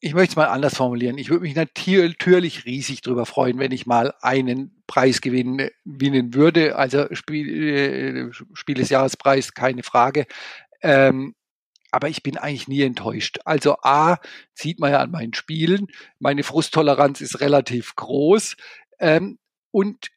ich 0.00 0.14
möchte 0.14 0.32
es 0.32 0.36
mal 0.36 0.46
anders 0.46 0.76
formulieren. 0.76 1.18
Ich 1.18 1.28
würde 1.28 1.42
mich 1.42 1.54
natürlich 1.54 2.64
riesig 2.64 3.02
darüber 3.02 3.26
freuen, 3.26 3.58
wenn 3.58 3.72
ich 3.72 3.86
mal 3.86 4.14
einen 4.22 4.82
Preis 4.86 5.20
gewinnen, 5.20 5.68
gewinnen 5.84 6.32
würde. 6.32 6.76
Also 6.76 7.06
Spiel, 7.12 8.30
äh, 8.30 8.32
Spiel 8.54 8.76
des 8.76 8.88
Jahrespreis, 8.88 9.52
keine 9.52 9.82
Frage. 9.82 10.26
Ähm, 10.80 11.34
aber 11.90 12.08
ich 12.08 12.22
bin 12.22 12.36
eigentlich 12.36 12.68
nie 12.68 12.82
enttäuscht. 12.82 13.38
Also 13.44 13.76
A, 13.82 14.18
sieht 14.54 14.80
man 14.80 14.92
ja 14.92 15.00
an 15.00 15.10
meinen 15.10 15.34
Spielen, 15.34 15.88
meine 16.18 16.42
Frusttoleranz 16.42 17.20
ist 17.20 17.40
relativ 17.40 17.96
groß. 17.96 18.56
Ähm, 18.98 19.38
und 19.70 20.08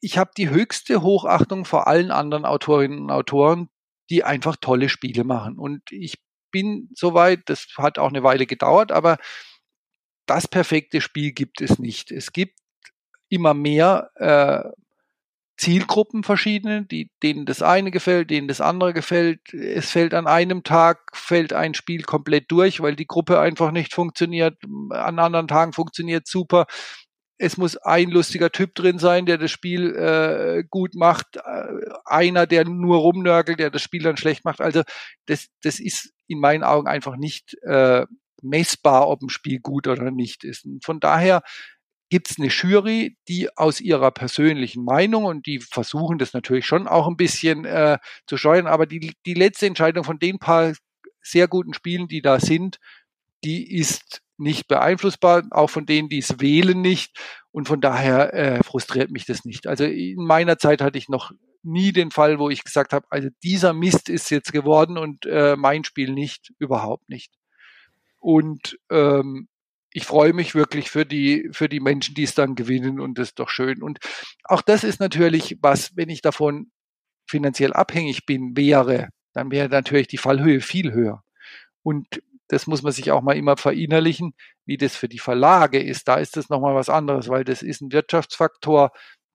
ich 0.00 0.18
habe 0.18 0.30
die 0.36 0.50
höchste 0.50 1.02
Hochachtung 1.02 1.64
vor 1.64 1.86
allen 1.86 2.10
anderen 2.10 2.44
Autorinnen 2.44 3.00
und 3.00 3.10
Autoren, 3.10 3.68
die 4.08 4.24
einfach 4.24 4.56
tolle 4.56 4.88
Spiele 4.88 5.24
machen. 5.24 5.58
Und 5.58 5.92
ich 5.92 6.18
bin 6.50 6.88
soweit. 6.94 7.42
Das 7.46 7.68
hat 7.76 7.98
auch 7.98 8.08
eine 8.08 8.22
Weile 8.22 8.46
gedauert, 8.46 8.92
aber 8.92 9.18
das 10.26 10.48
perfekte 10.48 11.00
Spiel 11.00 11.32
gibt 11.32 11.60
es 11.60 11.78
nicht. 11.78 12.10
Es 12.10 12.32
gibt 12.32 12.58
immer 13.28 13.54
mehr 13.54 14.10
äh, 14.16 14.68
Zielgruppen 15.60 16.24
verschiedene, 16.24 16.86
die, 16.86 17.10
denen 17.22 17.44
das 17.44 17.60
eine 17.60 17.90
gefällt, 17.90 18.30
denen 18.30 18.48
das 18.48 18.62
andere 18.62 18.94
gefällt. 18.94 19.52
Es 19.52 19.90
fällt 19.90 20.14
an 20.14 20.26
einem 20.26 20.62
Tag, 20.62 21.14
fällt 21.14 21.52
ein 21.52 21.74
Spiel 21.74 22.00
komplett 22.02 22.50
durch, 22.50 22.80
weil 22.80 22.96
die 22.96 23.06
Gruppe 23.06 23.38
einfach 23.38 23.70
nicht 23.70 23.92
funktioniert. 23.92 24.56
An 24.88 25.18
anderen 25.18 25.48
Tagen 25.48 25.74
funktioniert 25.74 26.26
super. 26.26 26.64
Es 27.36 27.58
muss 27.58 27.76
ein 27.76 28.10
lustiger 28.10 28.50
Typ 28.50 28.74
drin 28.74 28.98
sein, 28.98 29.26
der 29.26 29.36
das 29.36 29.50
Spiel 29.50 29.94
äh, 29.94 30.64
gut 30.70 30.94
macht. 30.94 31.36
Äh, 31.36 31.72
einer, 32.06 32.46
der 32.46 32.64
nur 32.64 32.96
rumnörgelt, 32.96 33.60
der 33.60 33.70
das 33.70 33.82
Spiel 33.82 34.02
dann 34.02 34.16
schlecht 34.16 34.46
macht. 34.46 34.62
Also 34.62 34.82
das, 35.26 35.48
das 35.62 35.78
ist 35.78 36.10
in 36.26 36.40
meinen 36.40 36.64
Augen 36.64 36.88
einfach 36.88 37.16
nicht 37.16 37.54
äh, 37.64 38.06
messbar, 38.40 39.08
ob 39.08 39.20
ein 39.20 39.28
Spiel 39.28 39.60
gut 39.60 39.88
oder 39.88 40.10
nicht 40.10 40.42
ist. 40.42 40.64
Und 40.64 40.86
von 40.86 41.00
daher 41.00 41.42
gibt 42.10 42.30
es 42.30 42.38
eine 42.38 42.48
Jury, 42.48 43.16
die 43.28 43.56
aus 43.56 43.80
ihrer 43.80 44.10
persönlichen 44.10 44.84
Meinung 44.84 45.24
und 45.24 45.46
die 45.46 45.60
versuchen 45.60 46.18
das 46.18 46.34
natürlich 46.34 46.66
schon 46.66 46.86
auch 46.86 47.06
ein 47.06 47.16
bisschen 47.16 47.64
äh, 47.64 47.98
zu 48.26 48.36
steuern, 48.36 48.66
aber 48.66 48.86
die, 48.86 49.14
die 49.24 49.34
letzte 49.34 49.66
Entscheidung 49.66 50.04
von 50.04 50.18
den 50.18 50.38
paar 50.38 50.74
sehr 51.22 51.48
guten 51.48 51.72
Spielen, 51.72 52.08
die 52.08 52.20
da 52.20 52.40
sind, 52.40 52.78
die 53.44 53.76
ist 53.76 54.22
nicht 54.36 54.68
beeinflussbar, 54.68 55.44
auch 55.50 55.70
von 55.70 55.86
denen, 55.86 56.08
die 56.08 56.18
es 56.18 56.40
wählen 56.40 56.80
nicht. 56.80 57.16
Und 57.52 57.68
von 57.68 57.80
daher 57.80 58.32
äh, 58.32 58.62
frustriert 58.62 59.10
mich 59.10 59.26
das 59.26 59.44
nicht. 59.44 59.66
Also 59.66 59.84
in 59.84 60.24
meiner 60.24 60.58
Zeit 60.58 60.80
hatte 60.80 60.98
ich 60.98 61.08
noch 61.08 61.32
nie 61.62 61.92
den 61.92 62.10
Fall, 62.10 62.38
wo 62.38 62.48
ich 62.48 62.64
gesagt 62.64 62.92
habe, 62.92 63.06
also 63.10 63.28
dieser 63.42 63.74
Mist 63.74 64.08
ist 64.08 64.30
jetzt 64.30 64.52
geworden 64.52 64.96
und 64.96 65.26
äh, 65.26 65.56
mein 65.56 65.84
Spiel 65.84 66.12
nicht, 66.12 66.52
überhaupt 66.58 67.10
nicht. 67.10 67.32
Und 68.18 68.78
ähm, 68.90 69.48
ich 69.92 70.06
freue 70.06 70.32
mich 70.32 70.54
wirklich 70.54 70.90
für 70.90 71.04
die, 71.04 71.48
für 71.52 71.68
die 71.68 71.80
Menschen, 71.80 72.14
die 72.14 72.22
es 72.22 72.34
dann 72.34 72.54
gewinnen 72.54 73.00
und 73.00 73.18
das 73.18 73.28
ist 73.28 73.38
doch 73.38 73.48
schön. 73.48 73.82
Und 73.82 73.98
auch 74.44 74.62
das 74.62 74.84
ist 74.84 75.00
natürlich 75.00 75.58
was, 75.60 75.96
wenn 75.96 76.08
ich 76.08 76.22
davon 76.22 76.70
finanziell 77.28 77.72
abhängig 77.72 78.26
bin, 78.26 78.56
wäre, 78.56 79.08
dann 79.32 79.50
wäre 79.50 79.68
natürlich 79.68 80.08
die 80.08 80.18
Fallhöhe 80.18 80.60
viel 80.60 80.92
höher. 80.92 81.22
Und 81.82 82.06
das 82.48 82.66
muss 82.66 82.82
man 82.82 82.92
sich 82.92 83.10
auch 83.12 83.22
mal 83.22 83.36
immer 83.36 83.56
verinnerlichen, 83.56 84.34
wie 84.66 84.76
das 84.76 84.96
für 84.96 85.08
die 85.08 85.20
Verlage 85.20 85.80
ist. 85.80 86.08
Da 86.08 86.16
ist 86.16 86.36
das 86.36 86.48
nochmal 86.48 86.74
was 86.74 86.88
anderes, 86.88 87.28
weil 87.28 87.44
das 87.44 87.62
ist 87.62 87.80
ein 87.80 87.92
Wirtschaftsfaktor, 87.92 88.90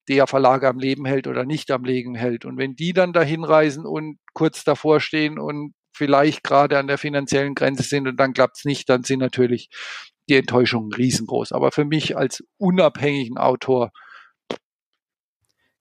der 0.08 0.28
Verlage 0.28 0.68
am 0.68 0.78
Leben 0.78 1.06
hält 1.06 1.28
oder 1.28 1.46
nicht 1.46 1.72
am 1.72 1.84
Leben 1.84 2.15
hält. 2.15 2.46
Und 2.46 2.58
wenn 2.58 2.76
die 2.76 2.94
dann 2.94 3.13
dahin 3.13 3.44
reisen 3.44 3.86
und 3.86 4.20
kurz 4.34 4.63
davor 4.63 5.00
stehen 5.00 5.39
und 5.39 5.74
vielleicht 5.96 6.44
gerade 6.44 6.78
an 6.78 6.88
der 6.88 6.98
finanziellen 6.98 7.56
Grenze 7.56 7.84
sind 7.84 8.08
und 8.08 8.18
dann 8.18 8.34
klappt 8.34 8.58
es 8.58 8.65
nicht, 8.65 8.89
dann 8.89 9.04
sind 9.04 9.20
natürlich 9.20 9.70
die 10.30 10.36
Enttäuschungen 10.36 10.94
riesengroß. 10.94 11.52
Aber 11.52 11.72
für 11.72 11.86
mich 11.86 12.18
als 12.18 12.44
unabhängigen 12.58 13.38
Autor, 13.38 13.92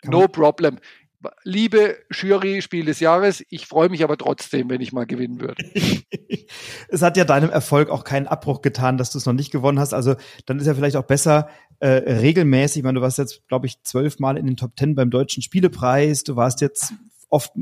no 0.04 0.28
problem. 0.28 0.78
Liebe 1.42 1.96
Jury, 2.10 2.60
Spiel 2.60 2.84
des 2.84 3.00
Jahres, 3.00 3.42
ich 3.48 3.66
freue 3.66 3.88
mich 3.88 4.04
aber 4.04 4.18
trotzdem, 4.18 4.68
wenn 4.68 4.82
ich 4.82 4.92
mal 4.92 5.06
gewinnen 5.06 5.40
würde. 5.40 5.64
es 6.88 7.00
hat 7.00 7.16
ja 7.16 7.24
deinem 7.24 7.48
Erfolg 7.48 7.88
auch 7.88 8.04
keinen 8.04 8.26
Abbruch 8.26 8.60
getan, 8.60 8.98
dass 8.98 9.10
du 9.10 9.16
es 9.16 9.24
noch 9.24 9.32
nicht 9.32 9.50
gewonnen 9.50 9.78
hast. 9.78 9.94
Also 9.94 10.16
dann 10.44 10.58
ist 10.58 10.66
ja 10.66 10.74
vielleicht 10.74 10.96
auch 10.96 11.04
besser, 11.04 11.48
äh, 11.80 11.88
regelmäßig, 11.88 12.78
ich 12.78 12.84
meine, 12.84 12.96
du 12.96 13.02
warst 13.02 13.16
jetzt, 13.16 13.46
glaube 13.48 13.66
ich, 13.66 13.82
zwölfmal 13.82 14.36
in 14.36 14.46
den 14.46 14.56
Top 14.56 14.76
Ten 14.76 14.94
beim 14.94 15.10
Deutschen 15.10 15.42
Spielepreis, 15.42 16.24
du 16.24 16.36
warst 16.36 16.60
jetzt 16.60 16.92
oft 17.34 17.52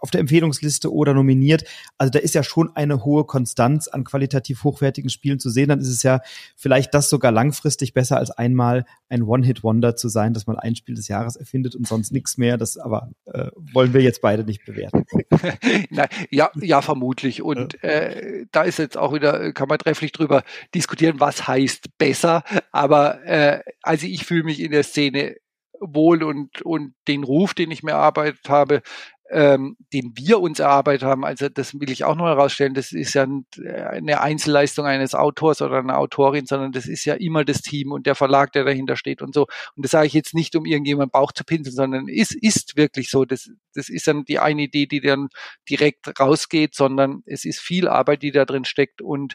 auf 0.00 0.10
der 0.10 0.20
Empfehlungsliste 0.20 0.92
oder 0.92 1.14
nominiert. 1.14 1.62
Also 1.98 2.10
da 2.10 2.18
ist 2.18 2.34
ja 2.34 2.42
schon 2.42 2.74
eine 2.74 3.04
hohe 3.04 3.24
Konstanz 3.24 3.86
an 3.86 4.02
qualitativ 4.02 4.64
hochwertigen 4.64 5.08
Spielen 5.08 5.38
zu 5.38 5.50
sehen. 5.50 5.68
Dann 5.68 5.78
ist 5.78 5.88
es 5.88 6.02
ja 6.02 6.20
vielleicht 6.56 6.94
das 6.94 7.08
sogar 7.08 7.30
langfristig 7.30 7.94
besser 7.94 8.16
als 8.16 8.32
einmal 8.32 8.84
ein 9.08 9.22
One-Hit-Wonder 9.22 9.94
zu 9.94 10.08
sein, 10.08 10.34
dass 10.34 10.48
man 10.48 10.58
ein 10.58 10.74
Spiel 10.74 10.96
des 10.96 11.06
Jahres 11.06 11.36
erfindet 11.36 11.76
und 11.76 11.86
sonst 11.86 12.10
nichts 12.10 12.38
mehr. 12.38 12.58
Das 12.58 12.76
aber 12.76 13.10
äh, 13.26 13.50
wollen 13.72 13.94
wir 13.94 14.02
jetzt 14.02 14.20
beide 14.20 14.42
nicht 14.42 14.64
bewerten. 14.64 15.04
Nein, 15.90 16.08
ja, 16.30 16.50
ja, 16.56 16.82
vermutlich. 16.82 17.40
Und 17.40 17.82
äh, 17.84 18.46
da 18.50 18.62
ist 18.62 18.80
jetzt 18.80 18.96
auch 18.96 19.14
wieder, 19.14 19.52
kann 19.52 19.68
man 19.68 19.78
trefflich 19.78 20.10
drüber 20.10 20.42
diskutieren, 20.74 21.20
was 21.20 21.46
heißt 21.46 21.98
besser. 21.98 22.42
Aber 22.72 23.24
äh, 23.24 23.60
also 23.82 24.08
ich 24.08 24.24
fühle 24.24 24.42
mich 24.42 24.60
in 24.60 24.72
der 24.72 24.82
Szene 24.82 25.36
wohl 25.80 26.22
und, 26.22 26.62
und 26.62 26.94
den 27.08 27.24
Ruf, 27.24 27.54
den 27.54 27.70
ich 27.70 27.82
mir 27.82 27.92
erarbeitet 27.92 28.48
habe, 28.48 28.82
ähm, 29.30 29.76
den 29.92 30.12
wir 30.16 30.40
uns 30.40 30.58
erarbeitet 30.58 31.04
haben, 31.04 31.24
also 31.24 31.48
das 31.48 31.78
will 31.78 31.90
ich 31.90 32.02
auch 32.02 32.16
noch 32.16 32.26
herausstellen, 32.26 32.74
das 32.74 32.90
ist 32.90 33.14
ja 33.14 33.26
eine 33.62 34.20
Einzelleistung 34.20 34.86
eines 34.86 35.14
Autors 35.14 35.62
oder 35.62 35.78
einer 35.78 35.98
Autorin, 35.98 36.46
sondern 36.46 36.72
das 36.72 36.86
ist 36.86 37.04
ja 37.04 37.14
immer 37.14 37.44
das 37.44 37.62
Team 37.62 37.92
und 37.92 38.06
der 38.06 38.16
Verlag, 38.16 38.52
der 38.52 38.64
dahinter 38.64 38.96
steht 38.96 39.22
und 39.22 39.32
so. 39.32 39.46
Und 39.76 39.84
das 39.84 39.92
sage 39.92 40.08
ich 40.08 40.14
jetzt 40.14 40.34
nicht, 40.34 40.56
um 40.56 40.66
irgendjemand 40.66 41.12
Bauch 41.12 41.30
zu 41.30 41.44
pinseln, 41.44 41.74
sondern 41.76 42.08
es 42.08 42.32
ist 42.32 42.76
wirklich 42.76 43.08
so. 43.08 43.24
Das, 43.24 43.48
das 43.74 43.88
ist 43.88 44.08
dann 44.08 44.24
die 44.24 44.40
eine 44.40 44.62
Idee, 44.62 44.86
die 44.86 45.00
dann 45.00 45.28
direkt 45.68 46.18
rausgeht, 46.18 46.74
sondern 46.74 47.22
es 47.24 47.44
ist 47.44 47.60
viel 47.60 47.86
Arbeit, 47.86 48.22
die 48.22 48.32
da 48.32 48.44
drin 48.44 48.64
steckt 48.64 49.00
und 49.00 49.34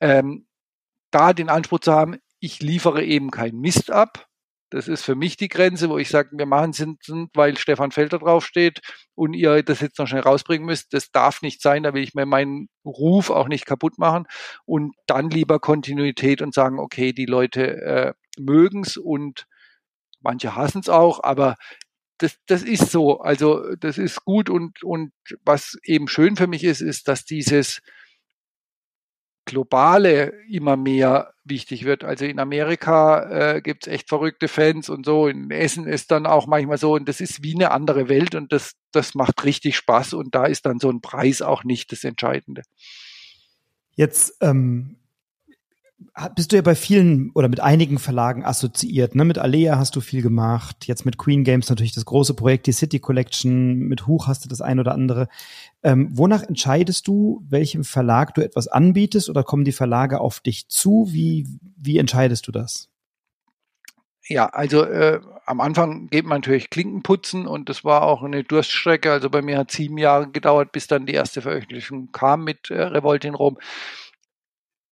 ähm, 0.00 0.46
da 1.12 1.32
den 1.32 1.48
Anspruch 1.48 1.80
zu 1.80 1.92
haben, 1.92 2.18
ich 2.40 2.60
liefere 2.60 3.04
eben 3.04 3.30
keinen 3.30 3.60
Mist 3.60 3.90
ab, 3.90 4.27
das 4.70 4.88
ist 4.88 5.02
für 5.02 5.14
mich 5.14 5.36
die 5.36 5.48
Grenze, 5.48 5.88
wo 5.88 5.98
ich 5.98 6.08
sage, 6.08 6.30
wir 6.32 6.46
machen 6.46 6.70
es, 6.70 6.84
weil 7.34 7.56
Stefan 7.56 7.90
Felder 7.90 8.18
draufsteht 8.18 8.80
und 9.14 9.34
ihr 9.34 9.62
das 9.62 9.80
jetzt 9.80 9.98
noch 9.98 10.06
schnell 10.06 10.22
rausbringen 10.22 10.66
müsst. 10.66 10.92
Das 10.92 11.10
darf 11.10 11.42
nicht 11.42 11.62
sein, 11.62 11.82
da 11.82 11.94
will 11.94 12.02
ich 12.02 12.14
mir 12.14 12.26
meinen 12.26 12.68
Ruf 12.84 13.30
auch 13.30 13.48
nicht 13.48 13.66
kaputt 13.66 13.98
machen. 13.98 14.26
Und 14.64 14.94
dann 15.06 15.30
lieber 15.30 15.58
Kontinuität 15.58 16.42
und 16.42 16.54
sagen, 16.54 16.78
okay, 16.78 17.12
die 17.12 17.26
Leute 17.26 17.80
äh, 17.82 18.12
mögen 18.38 18.82
es 18.82 18.96
und 18.96 19.46
manche 20.20 20.54
hassen 20.54 20.80
es 20.80 20.88
auch, 20.88 21.22
aber 21.22 21.56
das, 22.18 22.36
das 22.46 22.62
ist 22.62 22.90
so. 22.90 23.20
Also 23.20 23.74
das 23.76 23.96
ist 23.96 24.24
gut 24.24 24.50
und, 24.50 24.82
und 24.82 25.12
was 25.44 25.78
eben 25.84 26.08
schön 26.08 26.36
für 26.36 26.46
mich 26.48 26.64
ist, 26.64 26.80
ist, 26.80 27.08
dass 27.08 27.24
dieses 27.24 27.80
globale 29.48 30.34
immer 30.48 30.76
mehr 30.76 31.32
wichtig 31.42 31.84
wird. 31.84 32.04
Also 32.04 32.26
in 32.26 32.38
Amerika 32.38 33.54
äh, 33.54 33.62
gibt 33.62 33.86
es 33.86 33.92
echt 33.92 34.08
verrückte 34.10 34.46
Fans 34.46 34.90
und 34.90 35.06
so. 35.06 35.26
In 35.26 35.50
Essen 35.50 35.86
ist 35.86 36.10
dann 36.10 36.26
auch 36.26 36.46
manchmal 36.46 36.76
so 36.76 36.92
und 36.94 37.08
das 37.08 37.20
ist 37.20 37.42
wie 37.42 37.54
eine 37.54 37.70
andere 37.70 38.10
Welt 38.10 38.34
und 38.34 38.52
das, 38.52 38.74
das 38.92 39.14
macht 39.14 39.42
richtig 39.44 39.76
Spaß 39.76 40.12
und 40.12 40.34
da 40.34 40.44
ist 40.44 40.66
dann 40.66 40.78
so 40.78 40.90
ein 40.90 41.00
Preis 41.00 41.40
auch 41.40 41.64
nicht 41.64 41.90
das 41.90 42.04
Entscheidende. 42.04 42.62
Jetzt 43.96 44.36
ähm, 44.42 44.97
bist 46.34 46.52
du 46.52 46.56
ja 46.56 46.62
bei 46.62 46.74
vielen 46.74 47.30
oder 47.34 47.48
mit 47.48 47.60
einigen 47.60 47.98
Verlagen 47.98 48.44
assoziiert. 48.44 49.14
Ne? 49.14 49.24
Mit 49.24 49.38
Alea 49.38 49.78
hast 49.78 49.96
du 49.96 50.00
viel 50.00 50.22
gemacht, 50.22 50.86
jetzt 50.86 51.04
mit 51.04 51.18
Queen 51.18 51.44
Games 51.44 51.68
natürlich 51.68 51.92
das 51.92 52.04
große 52.04 52.34
Projekt, 52.34 52.66
die 52.66 52.72
City 52.72 53.00
Collection, 53.00 53.78
mit 53.80 54.06
Huch 54.06 54.26
hast 54.28 54.44
du 54.44 54.48
das 54.48 54.60
ein 54.60 54.78
oder 54.78 54.92
andere. 54.92 55.28
Ähm, 55.82 56.10
wonach 56.12 56.42
entscheidest 56.42 57.08
du, 57.08 57.44
welchem 57.48 57.84
Verlag 57.84 58.34
du 58.34 58.42
etwas 58.42 58.68
anbietest 58.68 59.28
oder 59.28 59.42
kommen 59.42 59.64
die 59.64 59.72
Verlage 59.72 60.20
auf 60.20 60.40
dich 60.40 60.68
zu? 60.68 61.08
Wie, 61.10 61.46
wie 61.76 61.98
entscheidest 61.98 62.46
du 62.46 62.52
das? 62.52 62.88
Ja, 64.28 64.46
also 64.46 64.84
äh, 64.84 65.20
am 65.46 65.60
Anfang 65.60 66.08
geht 66.10 66.26
man 66.26 66.38
natürlich 66.38 66.68
Klinken 66.68 67.02
putzen 67.02 67.46
und 67.46 67.68
das 67.68 67.82
war 67.82 68.02
auch 68.02 68.22
eine 68.22 68.44
Durststrecke. 68.44 69.10
Also 69.10 69.30
bei 69.30 69.40
mir 69.40 69.56
hat 69.56 69.70
sieben 69.70 69.98
Jahre 69.98 70.30
gedauert, 70.30 70.70
bis 70.70 70.86
dann 70.86 71.06
die 71.06 71.14
erste 71.14 71.40
Veröffentlichung 71.40 72.12
kam 72.12 72.44
mit 72.44 72.70
äh, 72.70 72.82
Revolt 72.82 73.24
in 73.24 73.34
Rom 73.34 73.56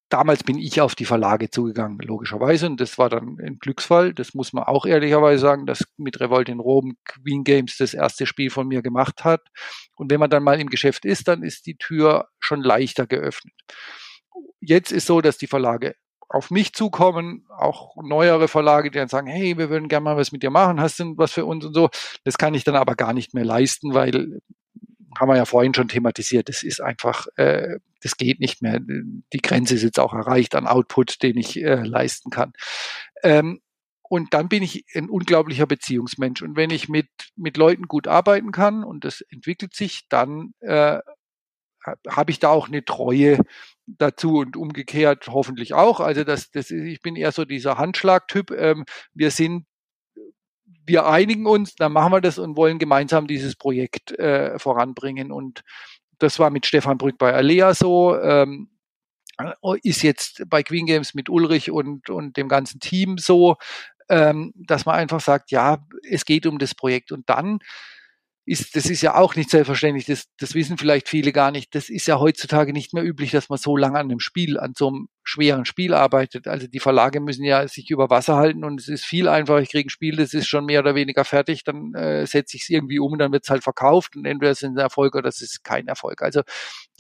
damals 0.09 0.45
bin 0.45 0.59
ich 0.59 0.81
auf 0.81 0.95
die 0.95 1.05
Verlage 1.05 1.51
zugegangen, 1.51 1.99
logischerweise. 1.99 2.67
Und 2.67 2.81
das 2.81 2.99
war 2.99 3.09
dann 3.09 3.39
ein 3.41 3.59
Glücksfall. 3.59 4.15
Das 4.15 4.35
muss 4.35 4.53
man 4.53 4.65
auch 4.65 4.87
ehrlicherweise 4.87 5.41
sagen, 5.41 5.67
dass 5.67 5.85
mit 5.97 6.21
Revolt 6.21 6.49
in 6.49 6.61
Rom 6.61 6.97
Queen 7.05 7.45
Games 7.45 7.77
das 7.77 7.95
erste 7.95 8.27
Spiel 8.27 8.51
von 8.51 8.69
mir 8.69 8.83
gemacht 8.83 9.25
hat. 9.25 9.43
Und 9.97 10.11
wenn 10.11 10.21
man 10.21 10.31
dann 10.31 10.43
mal 10.43 10.61
im 10.61 10.69
Geschäft 10.69 11.05
ist, 11.05 11.29
dann 11.29 11.43
ist 11.43 11.67
die 11.67 11.77
Tür 11.77 12.29
schon 12.39 12.63
leichter 12.63 13.07
geöffnet. 13.07 13.55
Jetzt 14.61 14.93
ist 14.93 15.07
so, 15.07 15.21
dass 15.21 15.39
die 15.39 15.47
Verlage 15.47 15.95
auf 16.29 16.51
mich 16.51 16.73
zukommen, 16.73 17.47
auch 17.57 17.95
neuere 18.03 18.49
Verlage, 18.49 18.91
die 18.91 18.99
dann 18.99 19.09
sagen, 19.09 19.29
hey, 19.29 19.57
wir 19.59 19.71
würden 19.71 19.89
gerne 19.89 20.05
mal 20.05 20.17
was 20.17 20.33
mit 20.33 20.43
dir 20.43 20.51
machen, 20.51 20.81
hast 20.81 20.99
du 20.99 21.17
was 21.17 21.33
für 21.33 21.45
uns 21.45 21.65
und 21.65 21.75
so. 21.75 21.89
Das 22.25 22.37
kann 22.37 22.55
ich 22.55 22.65
dann 22.65 22.75
aber 22.75 22.97
gar 22.97 23.13
nicht 23.13 23.33
mehr 23.33 23.45
leisten, 23.45 23.95
weil 23.95 24.41
haben 25.19 25.29
wir 25.29 25.37
ja 25.37 25.45
vorhin 25.45 25.75
schon 25.75 25.89
thematisiert, 25.89 26.49
das 26.49 26.63
ist 26.63 26.81
einfach, 26.81 27.27
äh, 27.37 27.79
das 28.03 28.17
geht 28.17 28.41
nicht 28.41 28.63
mehr. 28.63 28.81
Die 28.81 29.43
Grenze 29.43 29.75
ist 29.75 29.83
jetzt 29.83 30.01
auch 30.01 30.15
erreicht 30.15 30.55
an 30.55 30.67
Output, 30.67 31.23
den 31.23 31.37
ich 31.39 31.63
äh, 31.63 31.83
leisten 31.83 32.31
kann. 32.31 32.53
Ähm, 33.23 33.61
und 34.09 34.35
dann 34.35 34.49
bin 34.49 34.63
ich 34.63 34.85
ein 34.95 35.11
unglaublicher 35.11 35.67
Beziehungsmensch. 35.67 36.43
Und 36.43 36.57
wenn 36.57 36.71
ich 36.71 36.89
mit, 36.89 37.09
mit 37.35 37.57
Leuten 37.57 37.85
gut 37.89 38.07
arbeiten 38.07 38.53
kann 38.53 38.85
und 38.85 39.05
das 39.05 39.21
entwickelt 39.21 39.75
sich, 39.75 40.09
dann 40.09 40.53
äh, 40.61 41.01
habe 42.09 42.31
ich 42.31 42.39
da 42.39 42.49
auch 42.49 42.69
eine 42.69 42.85
Treue 42.85 43.39
dazu 43.87 44.39
und 44.39 44.57
umgekehrt 44.57 45.29
hoffentlich 45.29 45.75
auch. 45.75 46.01
Also 46.01 46.25
das, 46.25 46.51
das 46.51 46.71
ist, 46.71 46.85
ich 46.85 47.01
bin 47.01 47.17
eher 47.17 47.33
so 47.33 47.45
dieser 47.45 47.79
Handschlagtyp. 47.79 48.51
Ähm, 48.53 48.85
wir 49.15 49.31
sind 49.31 49.67
wir 50.87 51.07
einigen 51.07 51.47
uns, 51.47 51.75
dann 51.75 51.93
machen 51.93 52.13
wir 52.13 52.21
das 52.21 52.39
und 52.39 52.57
wollen 52.57 52.79
gemeinsam 52.79 53.27
dieses 53.27 53.57
Projekt 53.57 54.13
äh, 54.19 54.59
voranbringen. 54.59 55.33
Und 55.33 55.63
das 56.19 56.39
war 56.39 56.51
mit 56.51 56.67
Stefan 56.67 56.99
Brück 56.99 57.19
bei 57.19 57.35
Alea 57.35 57.75
so, 57.75 58.19
ähm, 58.19 58.71
ist 59.83 60.03
jetzt 60.03 60.45
bei 60.49 60.63
Queen 60.63 60.87
Games 60.87 61.15
mit 61.15 61.29
Ulrich 61.29 61.71
und, 61.71 62.09
und 62.09 62.37
dem 62.37 62.49
ganzen 62.49 62.81
Team 62.81 63.19
so, 63.19 63.57
ähm, 64.09 64.53
dass 64.55 64.87
man 64.87 64.95
einfach 64.95 65.21
sagt, 65.21 65.51
ja, 65.51 65.85
es 66.09 66.25
geht 66.25 66.47
um 66.47 66.59
das 66.59 66.75
Projekt. 66.75 67.13
Und 67.13 67.29
dann 67.29 67.59
ist, 68.47 68.77
das 68.77 68.87
ist 68.87 69.03
ja 69.03 69.17
auch 69.17 69.35
nicht 69.35 69.51
selbstverständlich, 69.51 70.07
das, 70.07 70.27
das 70.39 70.55
wissen 70.55 70.79
vielleicht 70.79 71.09
viele 71.09 71.33
gar 71.33 71.51
nicht. 71.51 71.75
Das 71.75 71.89
ist 71.89 72.07
ja 72.07 72.21
heutzutage 72.21 72.73
nicht 72.73 72.95
mehr 72.95 73.03
üblich, 73.03 73.33
dass 73.33 73.49
man 73.49 73.59
so 73.59 73.77
lange 73.77 73.99
an 73.99 74.09
einem 74.09 74.21
Spiel, 74.21 74.57
an 74.57 74.73
so 74.77 74.87
einem 74.87 75.09
schweren 75.25 75.65
Spiel 75.65 75.93
arbeitet. 75.93 76.47
Also 76.47 76.69
die 76.69 76.79
Verlage 76.79 77.19
müssen 77.19 77.45
ja 77.45 77.67
sich 77.67 77.91
über 77.91 78.09
Wasser 78.09 78.37
halten 78.37 78.63
und 78.63 78.81
es 78.81 78.87
ist 78.87 79.05
viel 79.05 79.27
einfacher. 79.27 79.61
Ich 79.61 79.71
kriege 79.71 79.89
ein 79.89 79.91
Spiel, 79.91 80.15
das 80.15 80.33
ist 80.33 80.47
schon 80.47 80.65
mehr 80.65 80.79
oder 80.79 80.95
weniger 80.95 81.25
fertig, 81.25 81.65
dann 81.65 81.93
äh, 81.95 82.25
setze 82.25 82.57
ich 82.57 82.63
es 82.63 82.69
irgendwie 82.69 83.01
um 83.01 83.13
und 83.13 83.19
dann 83.19 83.33
wird 83.33 83.43
es 83.43 83.51
halt 83.51 83.65
verkauft 83.65 84.15
und 84.15 84.25
entweder 84.27 84.53
ist 84.53 84.63
es 84.63 84.69
ein 84.69 84.77
Erfolg 84.77 85.17
oder 85.17 85.29
es 85.29 85.43
ist 85.43 85.65
kein 85.65 85.89
Erfolg. 85.89 86.23
Also 86.23 86.43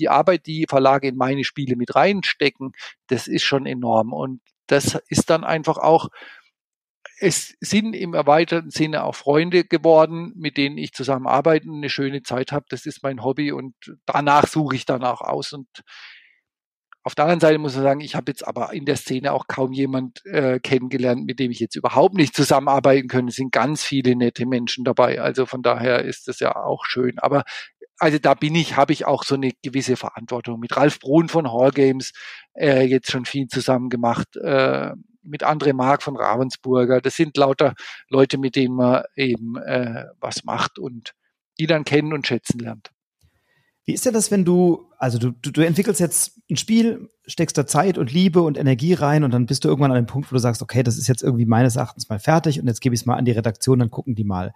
die 0.00 0.08
Arbeit, 0.08 0.46
die 0.46 0.66
Verlage 0.68 1.06
in 1.06 1.16
meine 1.16 1.44
Spiele 1.44 1.76
mit 1.76 1.94
reinstecken, 1.94 2.72
das 3.06 3.28
ist 3.28 3.44
schon 3.44 3.66
enorm 3.66 4.12
und 4.12 4.40
das 4.66 4.98
ist 5.08 5.30
dann 5.30 5.44
einfach 5.44 5.78
auch 5.78 6.08
es 7.18 7.54
sind 7.60 7.94
im 7.94 8.14
erweiterten 8.14 8.70
Sinne 8.70 9.04
auch 9.04 9.14
Freunde 9.14 9.64
geworden, 9.64 10.32
mit 10.36 10.56
denen 10.56 10.76
ich 10.76 10.92
zusammen 10.92 11.26
arbeite 11.26 11.68
und 11.68 11.76
eine 11.76 11.88
schöne 11.88 12.22
Zeit 12.22 12.52
habe. 12.52 12.66
Das 12.68 12.84
ist 12.84 13.02
mein 13.02 13.24
Hobby 13.24 13.52
und 13.52 13.74
danach 14.04 14.46
suche 14.46 14.76
ich 14.76 14.84
danach 14.84 15.22
aus. 15.22 15.52
Und 15.52 15.68
auf 17.02 17.14
der 17.14 17.24
anderen 17.24 17.40
Seite 17.40 17.58
muss 17.58 17.74
man 17.74 17.84
sagen, 17.84 18.00
ich 18.00 18.16
habe 18.16 18.30
jetzt 18.30 18.46
aber 18.46 18.72
in 18.74 18.84
der 18.84 18.96
Szene 18.96 19.32
auch 19.32 19.46
kaum 19.46 19.72
jemand 19.72 20.26
äh, 20.26 20.60
kennengelernt, 20.60 21.24
mit 21.24 21.38
dem 21.38 21.50
ich 21.50 21.60
jetzt 21.60 21.76
überhaupt 21.76 22.14
nicht 22.14 22.34
zusammenarbeiten 22.34 23.08
könnte. 23.08 23.30
Es 23.30 23.36
sind 23.36 23.52
ganz 23.52 23.82
viele 23.82 24.14
nette 24.14 24.44
Menschen 24.44 24.84
dabei. 24.84 25.20
Also 25.20 25.46
von 25.46 25.62
daher 25.62 26.04
ist 26.04 26.28
das 26.28 26.40
ja 26.40 26.54
auch 26.54 26.84
schön. 26.84 27.18
Aber 27.18 27.44
also 27.98 28.18
da 28.18 28.34
bin 28.34 28.54
ich, 28.54 28.76
habe 28.76 28.92
ich 28.92 29.06
auch 29.06 29.24
so 29.24 29.36
eine 29.36 29.52
gewisse 29.62 29.96
Verantwortung. 29.96 30.60
Mit 30.60 30.76
Ralf 30.76 30.98
Brun 30.98 31.28
von 31.28 31.50
Hall 31.50 31.70
Games 31.70 32.12
äh, 32.54 32.82
jetzt 32.84 33.10
schon 33.10 33.24
viel 33.24 33.46
zusammen 33.46 33.88
gemacht. 33.88 34.36
Äh, 34.36 34.92
mit 35.26 35.44
André 35.44 35.72
Mark 35.72 36.02
von 36.02 36.16
Ravensburger. 36.16 37.00
Das 37.00 37.16
sind 37.16 37.36
lauter 37.36 37.74
Leute, 38.08 38.38
mit 38.38 38.56
denen 38.56 38.76
man 38.76 39.02
eben 39.16 39.56
äh, 39.56 40.04
was 40.20 40.44
macht 40.44 40.78
und 40.78 41.14
die 41.58 41.66
dann 41.66 41.84
kennen 41.84 42.12
und 42.12 42.26
schätzen 42.26 42.58
lernt. 42.58 42.90
Wie 43.84 43.92
ist 43.92 44.04
denn 44.04 44.14
das, 44.14 44.32
wenn 44.32 44.44
du, 44.44 44.90
also 44.98 45.18
du, 45.18 45.30
du, 45.30 45.52
du 45.52 45.64
entwickelst 45.64 46.00
jetzt 46.00 46.40
ein 46.50 46.56
Spiel, 46.56 47.08
steckst 47.26 47.56
da 47.56 47.66
Zeit 47.66 47.98
und 47.98 48.12
Liebe 48.12 48.42
und 48.42 48.58
Energie 48.58 48.94
rein 48.94 49.22
und 49.22 49.32
dann 49.32 49.46
bist 49.46 49.64
du 49.64 49.68
irgendwann 49.68 49.92
an 49.92 49.96
dem 49.96 50.06
Punkt, 50.06 50.30
wo 50.30 50.34
du 50.34 50.40
sagst, 50.40 50.60
okay, 50.60 50.82
das 50.82 50.98
ist 50.98 51.06
jetzt 51.06 51.22
irgendwie 51.22 51.46
meines 51.46 51.76
Erachtens 51.76 52.08
mal 52.08 52.18
fertig 52.18 52.60
und 52.60 52.66
jetzt 52.66 52.80
gebe 52.80 52.94
ich 52.96 53.02
es 53.02 53.06
mal 53.06 53.14
an 53.14 53.24
die 53.24 53.32
Redaktion, 53.32 53.78
dann 53.78 53.90
gucken 53.90 54.16
die 54.16 54.24
mal. 54.24 54.52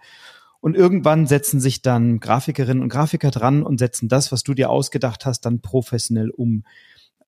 Und 0.59 0.75
irgendwann 0.75 1.27
setzen 1.27 1.59
sich 1.61 1.81
dann 1.81 2.19
Grafikerinnen 2.19 2.83
und 2.83 2.89
Grafiker 2.89 3.31
dran 3.31 3.63
und 3.63 3.79
setzen 3.79 4.09
das, 4.09 4.33
was 4.33 4.43
du 4.43 4.53
dir 4.53 4.69
ausgedacht 4.69 5.25
hast, 5.25 5.41
dann 5.45 5.61
professionell 5.61 6.29
um. 6.29 6.65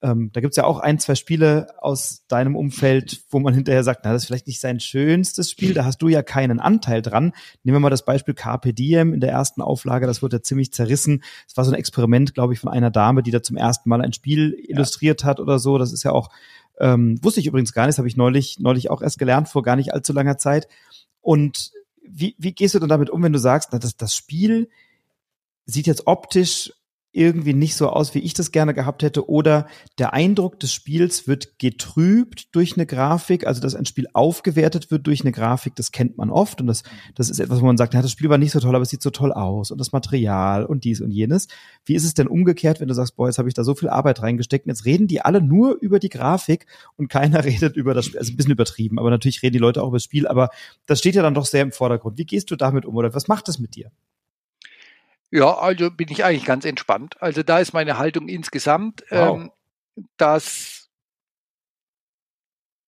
Ähm, 0.03 0.31
da 0.33 0.41
gibt's 0.41 0.57
ja 0.57 0.65
auch 0.65 0.79
ein, 0.79 0.99
zwei 0.99 1.15
Spiele 1.15 1.67
aus 1.81 2.25
deinem 2.27 2.57
Umfeld, 2.57 3.23
wo 3.29 3.39
man 3.39 3.53
hinterher 3.53 3.85
sagt, 3.85 4.01
na, 4.03 4.11
das 4.11 4.23
ist 4.23 4.27
vielleicht 4.27 4.47
nicht 4.47 4.59
sein 4.59 4.81
schönstes 4.81 5.49
Spiel, 5.49 5.73
da 5.73 5.85
hast 5.85 5.99
du 6.01 6.09
ja 6.09 6.21
keinen 6.21 6.59
Anteil 6.59 7.01
dran. 7.01 7.31
Nehmen 7.63 7.77
wir 7.77 7.79
mal 7.79 7.89
das 7.89 8.03
Beispiel 8.03 8.33
Carpe 8.33 8.73
Diem 8.73 9.13
in 9.13 9.21
der 9.21 9.31
ersten 9.31 9.61
Auflage, 9.61 10.05
das 10.05 10.21
wurde 10.21 10.37
ja 10.37 10.43
ziemlich 10.43 10.73
zerrissen. 10.73 11.23
Es 11.47 11.55
war 11.55 11.63
so 11.63 11.71
ein 11.71 11.77
Experiment, 11.77 12.33
glaube 12.33 12.51
ich, 12.53 12.59
von 12.59 12.69
einer 12.69 12.91
Dame, 12.91 13.23
die 13.23 13.31
da 13.31 13.41
zum 13.41 13.55
ersten 13.55 13.87
Mal 13.87 14.01
ein 14.01 14.11
Spiel 14.11 14.57
ja. 14.59 14.75
illustriert 14.75 15.23
hat 15.23 15.39
oder 15.39 15.57
so. 15.57 15.77
Das 15.77 15.93
ist 15.93 16.03
ja 16.03 16.11
auch, 16.11 16.29
ähm, 16.81 17.17
wusste 17.23 17.39
ich 17.39 17.47
übrigens 17.47 17.71
gar 17.71 17.83
nicht, 17.83 17.93
das 17.93 17.99
habe 17.99 18.09
ich 18.09 18.17
neulich, 18.17 18.59
neulich 18.59 18.91
auch 18.91 19.01
erst 19.01 19.19
gelernt, 19.19 19.47
vor 19.47 19.63
gar 19.63 19.77
nicht 19.77 19.93
allzu 19.93 20.11
langer 20.11 20.37
Zeit. 20.37 20.67
Und 21.21 21.71
wie, 22.05 22.35
wie 22.37 22.51
gehst 22.51 22.75
du 22.75 22.79
dann 22.79 22.89
damit 22.89 23.09
um, 23.09 23.23
wenn 23.23 23.31
du 23.31 23.39
sagst, 23.39 23.69
na, 23.71 23.79
das, 23.79 23.95
das 23.95 24.13
Spiel 24.13 24.69
sieht 25.65 25.87
jetzt 25.87 26.07
optisch 26.07 26.73
irgendwie 27.13 27.53
nicht 27.53 27.75
so 27.75 27.89
aus, 27.89 28.15
wie 28.15 28.19
ich 28.19 28.33
das 28.33 28.51
gerne 28.51 28.73
gehabt 28.73 29.03
hätte, 29.03 29.29
oder 29.29 29.67
der 29.99 30.13
Eindruck 30.13 30.59
des 30.59 30.73
Spiels 30.73 31.27
wird 31.27 31.59
getrübt 31.59 32.53
durch 32.55 32.75
eine 32.75 32.85
Grafik, 32.85 33.45
also 33.45 33.61
dass 33.61 33.75
ein 33.75 33.85
Spiel 33.85 34.07
aufgewertet 34.13 34.89
wird 34.91 35.05
durch 35.07 35.21
eine 35.21 35.31
Grafik, 35.31 35.75
das 35.75 35.91
kennt 35.91 36.17
man 36.17 36.31
oft 36.31 36.59
und 36.59 36.67
das, 36.67 36.83
das 37.15 37.29
ist 37.29 37.39
etwas, 37.39 37.61
wo 37.61 37.65
man 37.65 37.77
sagt, 37.77 37.93
ja, 37.93 38.01
das 38.01 38.11
Spiel 38.11 38.29
war 38.29 38.39
nicht 38.39 38.51
so 38.51 38.59
toll, 38.59 38.75
aber 38.75 38.81
es 38.81 38.89
sieht 38.89 39.03
so 39.03 39.11
toll 39.11 39.31
aus 39.31 39.69
und 39.69 39.77
das 39.77 39.91
Material 39.91 40.65
und 40.65 40.83
dies 40.83 41.01
und 41.01 41.11
jenes. 41.11 41.47
Wie 41.85 41.93
ist 41.93 42.03
es 42.03 42.15
denn 42.15 42.27
umgekehrt, 42.27 42.81
wenn 42.81 42.87
du 42.87 42.95
sagst, 42.95 43.15
boah, 43.15 43.27
jetzt 43.27 43.37
habe 43.37 43.47
ich 43.47 43.53
da 43.53 43.63
so 43.63 43.75
viel 43.75 43.89
Arbeit 43.89 44.21
reingesteckt 44.21 44.65
und 44.65 44.71
jetzt 44.71 44.85
reden 44.85 45.07
die 45.07 45.21
alle 45.21 45.41
nur 45.41 45.77
über 45.79 45.99
die 45.99 46.09
Grafik 46.09 46.65
und 46.97 47.09
keiner 47.09 47.43
redet 47.45 47.77
über 47.77 47.93
das 47.93 48.05
Spiel, 48.05 48.19
also 48.19 48.33
ein 48.33 48.37
bisschen 48.37 48.51
übertrieben, 48.51 48.97
aber 48.97 49.11
natürlich 49.11 49.43
reden 49.43 49.53
die 49.53 49.59
Leute 49.59 49.83
auch 49.83 49.89
über 49.89 49.97
das 49.97 50.03
Spiel, 50.03 50.27
aber 50.27 50.49
das 50.87 50.99
steht 50.99 51.15
ja 51.15 51.21
dann 51.21 51.35
doch 51.35 51.45
sehr 51.45 51.61
im 51.61 51.71
Vordergrund. 51.71 52.17
Wie 52.17 52.25
gehst 52.25 52.49
du 52.49 52.55
damit 52.55 52.85
um 52.85 52.95
oder 52.95 53.13
was 53.13 53.27
macht 53.27 53.47
das 53.47 53.59
mit 53.59 53.75
dir? 53.75 53.91
Ja, 55.35 55.57
also 55.57 55.89
bin 55.89 56.09
ich 56.11 56.23
eigentlich 56.23 56.45
ganz 56.45 56.63
entspannt. 56.63 57.19
Also 57.19 57.41
da 57.41 57.57
ist 57.57 57.73
meine 57.73 57.97
Haltung 57.97 58.27
insgesamt, 58.27 59.03
wow. 59.09 59.39
ähm, 59.39 59.51
dass 60.15 60.91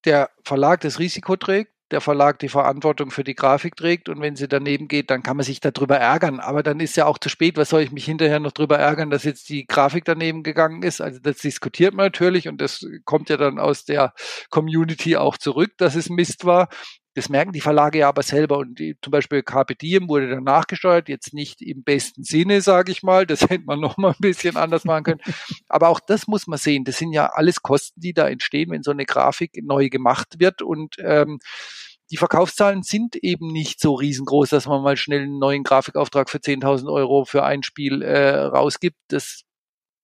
der 0.06 0.30
Verlag 0.44 0.82
das 0.82 1.00
Risiko 1.00 1.38
trägt, 1.38 1.72
der 1.90 2.02
Verlag 2.02 2.38
die 2.38 2.50
Verantwortung 2.50 3.10
für 3.10 3.24
die 3.24 3.34
Grafik 3.34 3.76
trägt 3.76 4.10
und 4.10 4.22
wenn 4.22 4.36
sie 4.36 4.48
daneben 4.48 4.88
geht, 4.88 5.10
dann 5.10 5.24
kann 5.24 5.38
man 5.38 5.44
sich 5.44 5.60
darüber 5.60 5.98
ärgern. 5.98 6.40
Aber 6.40 6.62
dann 6.62 6.80
ist 6.80 6.96
ja 6.96 7.08
auch 7.08 7.18
zu 7.18 7.30
spät. 7.30 7.58
Was 7.58 7.70
soll 7.70 7.82
ich 7.82 7.92
mich 7.92 8.06
hinterher 8.06 8.40
noch 8.40 8.52
darüber 8.52 8.78
ärgern, 8.78 9.10
dass 9.10 9.24
jetzt 9.24 9.50
die 9.50 9.66
Grafik 9.66 10.06
daneben 10.06 10.44
gegangen 10.44 10.84
ist? 10.84 11.02
Also 11.02 11.20
das 11.20 11.38
diskutiert 11.38 11.96
man 11.96 12.06
natürlich 12.06 12.48
und 12.48 12.62
das 12.62 12.86
kommt 13.06 13.30
ja 13.30 13.38
dann 13.38 13.58
aus 13.58 13.86
der 13.86 14.14
Community 14.52 15.18
auch 15.18 15.40
zurück, 15.40 15.72
dass 15.78 15.96
es 15.96 16.10
Mist 16.10 16.46
war. 16.46 16.70
Das 17.16 17.30
merken 17.30 17.54
die 17.54 17.62
Verlage 17.62 18.00
ja 18.00 18.10
aber 18.10 18.24
selber. 18.24 18.58
Und 18.58 18.78
die, 18.78 18.98
zum 19.02 19.12
Beispiel 19.12 19.42
Carpe 19.42 19.76
Diem 19.76 20.10
wurde 20.10 20.30
dann 20.30 20.44
nachgesteuert, 20.44 21.08
jetzt 21.08 21.34
nicht 21.34 21.62
im 21.62 21.84
besten 21.84 22.24
Sinne, 22.24 22.62
sage 22.62 22.92
ich 22.92 23.04
mal. 23.04 23.26
Das 23.26 23.42
hätte 23.50 23.64
man 23.66 23.80
noch 23.80 23.98
mal 23.98 24.12
ein 24.12 24.20
bisschen 24.20 24.58
anders 24.58 24.84
machen 24.84 25.06
können. 25.06 25.22
Aber 25.70 25.88
auch 25.88 26.02
das 26.02 26.28
muss 26.28 26.46
man 26.46 26.60
sehen. 26.60 26.84
Das 26.84 26.98
sind 26.98 27.14
ja 27.14 27.28
alles 27.28 27.62
Kosten, 27.62 28.02
die 28.02 28.14
da 28.14 28.28
entstehen, 28.28 28.70
wenn 28.70 28.84
so 28.84 28.92
eine 28.92 29.06
Grafik 29.06 29.52
neu 29.64 29.88
gemacht 29.90 30.40
wird. 30.40 30.62
Und 30.62 30.96
ähm, 31.00 31.40
die 32.12 32.18
Verkaufszahlen 32.18 32.84
sind 32.84 33.16
eben 33.16 33.48
nicht 33.48 33.80
so 33.80 33.94
riesengroß, 33.94 34.50
dass 34.50 34.68
man 34.68 34.84
mal 34.84 34.98
schnell 34.98 35.24
einen 35.24 35.40
neuen 35.40 35.64
Grafikauftrag 35.64 36.30
für 36.30 36.40
10.000 36.40 36.92
Euro 36.92 37.24
für 37.24 37.44
ein 37.46 37.64
Spiel 37.64 38.02
äh, 38.02 38.36
rausgibt. 38.36 38.98
Das 39.08 39.44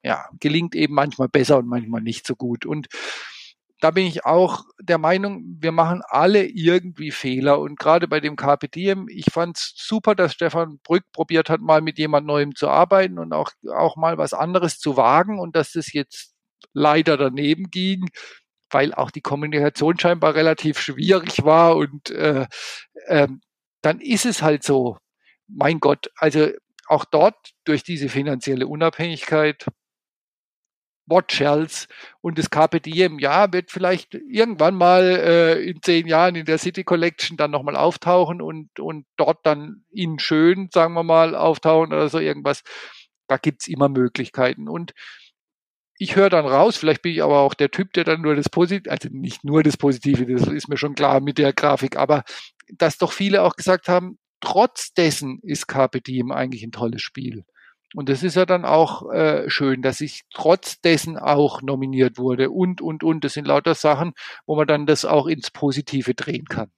ja, 0.01 0.29
gelingt 0.39 0.75
eben 0.75 0.93
manchmal 0.93 1.27
besser 1.27 1.57
und 1.57 1.67
manchmal 1.67 2.01
nicht 2.01 2.25
so 2.25 2.35
gut. 2.35 2.65
Und 2.65 2.87
da 3.81 3.91
bin 3.91 4.05
ich 4.07 4.25
auch 4.25 4.65
der 4.79 4.99
Meinung, 4.99 5.57
wir 5.59 5.71
machen 5.73 6.01
alle 6.07 6.45
irgendwie 6.45 7.11
Fehler. 7.11 7.59
Und 7.59 7.79
gerade 7.79 8.07
bei 8.07 8.19
dem 8.21 8.35
Diem, 8.75 9.07
ich 9.09 9.25
fand 9.31 9.57
es 9.57 9.73
super, 9.75 10.15
dass 10.15 10.33
Stefan 10.33 10.79
Brück 10.83 11.03
probiert 11.13 11.49
hat, 11.49 11.61
mal 11.61 11.81
mit 11.81 11.97
jemand 11.99 12.27
Neuem 12.27 12.55
zu 12.55 12.69
arbeiten 12.69 13.19
und 13.19 13.33
auch, 13.33 13.51
auch 13.75 13.97
mal 13.97 14.17
was 14.17 14.33
anderes 14.33 14.79
zu 14.79 14.97
wagen 14.97 15.39
und 15.39 15.55
dass 15.55 15.73
das 15.73 15.93
jetzt 15.93 16.33
leider 16.73 17.17
daneben 17.17 17.71
ging. 17.71 18.07
weil 18.71 18.93
auch 18.93 19.11
die 19.11 19.21
Kommunikation 19.21 19.99
scheinbar 19.99 20.35
relativ 20.35 20.79
schwierig 20.79 21.43
war 21.43 21.75
und 21.77 22.09
äh, 22.11 22.47
ähm, 23.07 23.41
dann 23.81 23.99
ist 23.99 24.25
es 24.25 24.41
halt 24.41 24.63
so, 24.63 24.97
mein 25.47 25.79
Gott, 25.79 26.09
also 26.17 26.49
auch 26.87 27.05
dort 27.05 27.35
durch 27.65 27.83
diese 27.83 28.09
finanzielle 28.09 28.67
Unabhängigkeit 28.67 29.65
What 31.11 31.31
Shells 31.31 31.87
und 32.21 32.39
das 32.39 32.49
Carpe 32.49 32.81
Diem, 32.81 33.19
ja, 33.19 33.53
wird 33.53 33.69
vielleicht 33.69 34.15
irgendwann 34.15 34.75
mal 34.75 35.03
äh, 35.03 35.61
in 35.61 35.81
zehn 35.83 36.07
Jahren 36.07 36.35
in 36.35 36.45
der 36.45 36.57
City 36.57 36.83
Collection 36.83 37.37
dann 37.37 37.51
nochmal 37.51 37.75
auftauchen 37.75 38.41
und, 38.41 38.79
und 38.79 39.05
dort 39.17 39.45
dann 39.45 39.83
in 39.91 40.17
schön, 40.17 40.69
sagen 40.73 40.93
wir 40.95 41.03
mal, 41.03 41.35
auftauchen 41.35 41.93
oder 41.93 42.09
so 42.09 42.17
irgendwas. 42.17 42.63
Da 43.27 43.37
gibt's 43.37 43.67
immer 43.67 43.89
Möglichkeiten. 43.89 44.67
Und 44.67 44.93
ich 45.97 46.15
höre 46.15 46.31
dann 46.31 46.47
raus, 46.47 46.77
vielleicht 46.77 47.03
bin 47.03 47.11
ich 47.11 47.21
aber 47.21 47.41
auch 47.41 47.53
der 47.53 47.69
Typ, 47.69 47.93
der 47.93 48.05
dann 48.05 48.21
nur 48.21 48.35
das 48.35 48.49
Positive, 48.49 48.89
also 48.89 49.09
nicht 49.11 49.43
nur 49.43 49.61
das 49.61 49.77
Positive, 49.77 50.25
das 50.25 50.47
ist 50.47 50.67
mir 50.67 50.77
schon 50.77 50.95
klar 50.95 51.19
mit 51.19 51.37
der 51.37 51.53
Grafik, 51.53 51.95
aber 51.95 52.23
dass 52.73 52.97
doch 52.97 53.11
viele 53.11 53.43
auch 53.43 53.55
gesagt 53.55 53.87
haben, 53.87 54.17
trotz 54.39 54.93
dessen 54.93 55.39
ist 55.43 55.67
Carpe 55.67 56.01
Diem 56.01 56.31
eigentlich 56.31 56.63
ein 56.63 56.71
tolles 56.71 57.01
Spiel. 57.01 57.45
Und 57.93 58.09
das 58.09 58.23
ist 58.23 58.35
ja 58.35 58.45
dann 58.45 58.65
auch 58.65 59.11
äh, 59.11 59.49
schön, 59.49 59.81
dass 59.81 60.01
ich 60.01 60.23
trotz 60.33 60.79
dessen 60.81 61.17
auch 61.17 61.61
nominiert 61.61 62.17
wurde 62.17 62.49
und, 62.49 62.81
und, 62.81 63.03
und. 63.03 63.23
Das 63.23 63.33
sind 63.33 63.47
lauter 63.47 63.75
Sachen, 63.75 64.13
wo 64.45 64.55
man 64.55 64.67
dann 64.67 64.85
das 64.85 65.05
auch 65.05 65.27
ins 65.27 65.51
Positive 65.51 66.13
drehen 66.13 66.45
kann. 66.45 66.71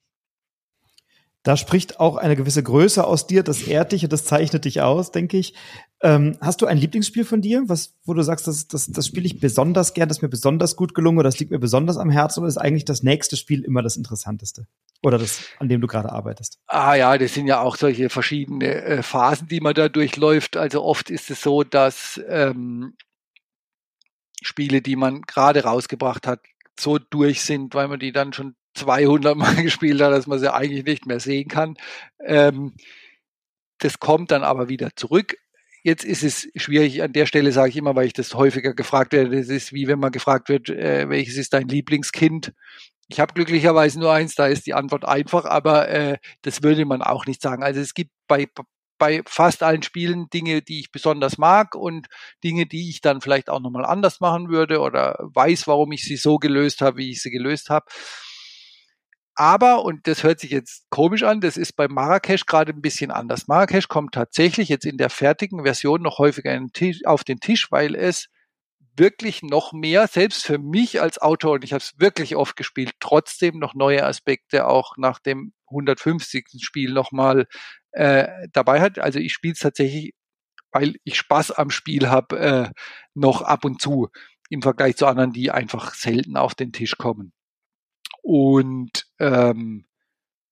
Da 1.44 1.58
spricht 1.58 2.00
auch 2.00 2.16
eine 2.16 2.38
gewisse 2.38 2.64
Größe 2.64 3.06
aus 3.06 3.28
dir, 3.28 3.44
das 3.44 3.64
ehrt 3.64 3.92
dich 3.92 4.06
und 4.06 4.14
das 4.14 4.24
zeichnet 4.24 4.64
dich 4.64 4.82
aus, 4.82 5.12
denke 5.12 5.38
ich. 5.38 5.54
Ähm, 6.02 6.38
hast 6.40 6.62
du 6.62 6.66
ein 6.66 6.78
Lieblingsspiel 6.78 7.26
von 7.26 7.42
dir, 7.42 7.64
was, 7.68 7.96
wo 8.06 8.14
du 8.14 8.24
sagst, 8.24 8.48
das, 8.48 8.70
das, 8.70 8.88
das 8.88 9.08
spiele 9.08 9.26
ich 9.26 9.42
besonders 9.42 9.94
gern, 9.94 10.08
das 10.08 10.18
ist 10.18 10.22
mir 10.22 10.30
besonders 10.30 10.78
gut 10.78 10.94
gelungen 10.94 11.18
oder 11.18 11.28
das 11.28 11.40
liegt 11.40 11.52
mir 11.52 11.60
besonders 11.60 11.98
am 11.98 12.10
Herzen 12.10 12.40
oder 12.40 12.48
ist 12.48 12.58
eigentlich 12.58 12.86
das 12.86 13.04
nächste 13.04 13.36
Spiel 13.36 13.64
immer 13.64 13.82
das 13.82 13.98
interessanteste? 13.98 14.68
Oder 15.02 15.18
das, 15.18 15.44
an 15.60 15.68
dem 15.68 15.82
du 15.82 15.88
gerade 15.88 16.14
arbeitest? 16.14 16.60
Ah 16.68 16.96
ja, 16.96 17.18
das 17.18 17.34
sind 17.34 17.48
ja 17.48 17.60
auch 17.60 17.76
solche 17.76 18.10
verschiedene 18.10 18.74
äh, 18.76 19.04
Phasen, 19.04 19.50
die 19.50 19.60
man 19.60 19.74
da 19.74 19.90
durchläuft. 19.90 20.56
Also 20.56 20.82
oft 20.82 21.10
ist 21.10 21.30
es 21.30 21.42
so, 21.42 21.64
dass 21.64 22.22
ähm, 22.30 22.96
Spiele, 24.42 24.82
die 24.82 24.96
man 24.96 25.22
gerade 25.24 25.64
rausgebracht 25.64 26.26
hat, 26.26 26.40
so 26.80 27.00
durch 27.00 27.42
sind, 27.42 27.76
weil 27.76 27.90
man 27.90 28.00
die 28.00 28.14
dann 28.14 28.32
schon 28.32 28.56
200 28.76 29.36
Mal 29.36 29.56
gespielt 29.64 30.02
hat, 30.02 30.12
dass 30.12 30.28
man 30.28 30.40
sie 30.40 30.54
eigentlich 30.54 30.86
nicht 30.86 31.06
mehr 31.06 31.20
sehen 31.20 31.48
kann. 31.48 31.76
Ähm, 32.24 32.74
das 33.80 34.00
kommt 34.00 34.32
dann 34.32 34.44
aber 34.44 34.70
wieder 34.70 34.92
zurück. 34.96 35.36
Jetzt 35.84 36.06
ist 36.06 36.24
es 36.24 36.48
schwierig, 36.56 37.04
an 37.04 37.12
der 37.12 37.26
Stelle 37.26 37.52
sage 37.52 37.70
ich 37.70 37.78
immer, 37.78 37.96
weil 37.96 38.08
ich 38.08 38.14
das 38.14 38.34
häufiger 38.34 38.74
gefragt 38.74 39.12
werde, 39.12 39.38
das 39.38 39.50
ist 39.50 39.74
wie 39.74 39.88
wenn 39.88 40.00
man 40.00 40.14
gefragt 40.14 40.48
wird, 40.48 40.70
äh, 40.70 41.10
welches 41.10 41.36
ist 41.36 41.54
dein 41.54 41.68
Lieblingskind? 41.68 42.54
Ich 43.10 43.20
habe 43.20 43.34
glücklicherweise 43.34 44.00
nur 44.00 44.14
eins, 44.14 44.36
da 44.36 44.48
ist 44.48 44.66
die 44.66 44.74
Antwort 44.74 45.04
einfach, 45.06 45.44
aber 45.44 45.90
äh, 45.90 46.18
das 46.42 46.64
würde 46.64 46.86
man 46.86 47.02
auch 47.02 47.26
nicht 47.26 47.42
sagen. 47.42 47.64
Also 47.64 47.82
es 47.82 47.94
gibt 47.94 48.12
bei, 48.30 48.48
bei 48.98 49.22
fast 49.28 49.62
allen 49.62 49.84
Spielen 49.84 50.30
Dinge, 50.30 50.62
die 50.62 50.80
ich 50.80 50.92
besonders 50.92 51.38
mag 51.38 51.76
und 51.76 52.08
Dinge, 52.46 52.66
die 52.66 52.90
ich 52.90 53.02
dann 53.02 53.20
vielleicht 53.20 53.50
auch 53.50 53.60
nochmal 53.60 53.86
anders 53.86 54.22
machen 54.22 54.48
würde 54.48 54.80
oder 54.80 55.18
weiß, 55.20 55.68
warum 55.68 55.92
ich 55.92 56.06
sie 56.06 56.16
so 56.16 56.38
gelöst 56.38 56.80
habe, 56.80 56.98
wie 56.98 57.12
ich 57.12 57.22
sie 57.22 57.32
gelöst 57.32 57.70
habe. 57.70 57.88
Aber, 59.36 59.84
und 59.84 60.08
das 60.08 60.24
hört 60.24 60.40
sich 60.40 60.52
jetzt 60.52 60.86
komisch 60.90 61.24
an, 61.24 61.42
das 61.42 61.58
ist 61.58 61.76
bei 61.76 61.88
Marrakesch 61.88 62.46
gerade 62.46 62.72
ein 62.72 62.82
bisschen 62.82 63.10
anders. 63.10 63.48
Marrakesch 63.48 63.88
kommt 63.88 64.14
tatsächlich 64.14 64.70
jetzt 64.70 64.86
in 64.86 64.98
der 64.98 65.10
fertigen 65.10 65.64
Version 65.64 66.02
noch 66.04 66.20
häufiger 66.20 66.60
auf 67.06 67.24
den 67.24 67.40
Tisch, 67.40 67.72
weil 67.72 67.96
es 67.96 68.28
wirklich 68.96 69.42
noch 69.42 69.74
mehr, 69.74 70.08
selbst 70.08 70.46
für 70.46 70.60
mich 70.60 71.02
als 71.02 71.20
Autor, 71.20 71.54
und 71.54 71.64
ich 71.64 71.74
habe 71.74 71.82
es 71.84 71.94
wirklich 71.98 72.36
oft 72.36 72.56
gespielt, 72.56 72.94
trotzdem 73.00 73.58
noch 73.58 73.74
neue 73.74 74.06
Aspekte 74.06 74.68
auch 74.68 74.98
nach 74.98 75.20
dem 75.20 75.54
150. 75.70 76.46
Spiel 76.62 76.94
nochmal 76.94 77.48
äh, 77.92 78.28
dabei 78.52 78.82
hat. 78.82 79.00
Also 79.00 79.20
ich 79.20 79.34
spiele 79.34 79.54
es 79.54 79.60
tatsächlich, 79.60 80.14
weil 80.72 80.96
ich 81.04 81.18
Spaß 81.18 81.52
am 81.52 81.72
Spiel 81.72 82.10
habe, 82.10 82.40
äh, 82.40 82.70
noch 83.16 83.42
ab 83.42 83.66
und 83.66 83.82
zu 83.82 84.10
im 84.50 84.62
Vergleich 84.62 84.96
zu 84.98 85.08
anderen, 85.08 85.34
die 85.34 85.50
einfach 85.50 85.96
selten 85.96 86.38
auf 86.38 86.54
den 86.54 86.72
Tisch 86.72 86.98
kommen. 86.98 87.34
Und 88.24 89.06
ähm, 89.20 89.86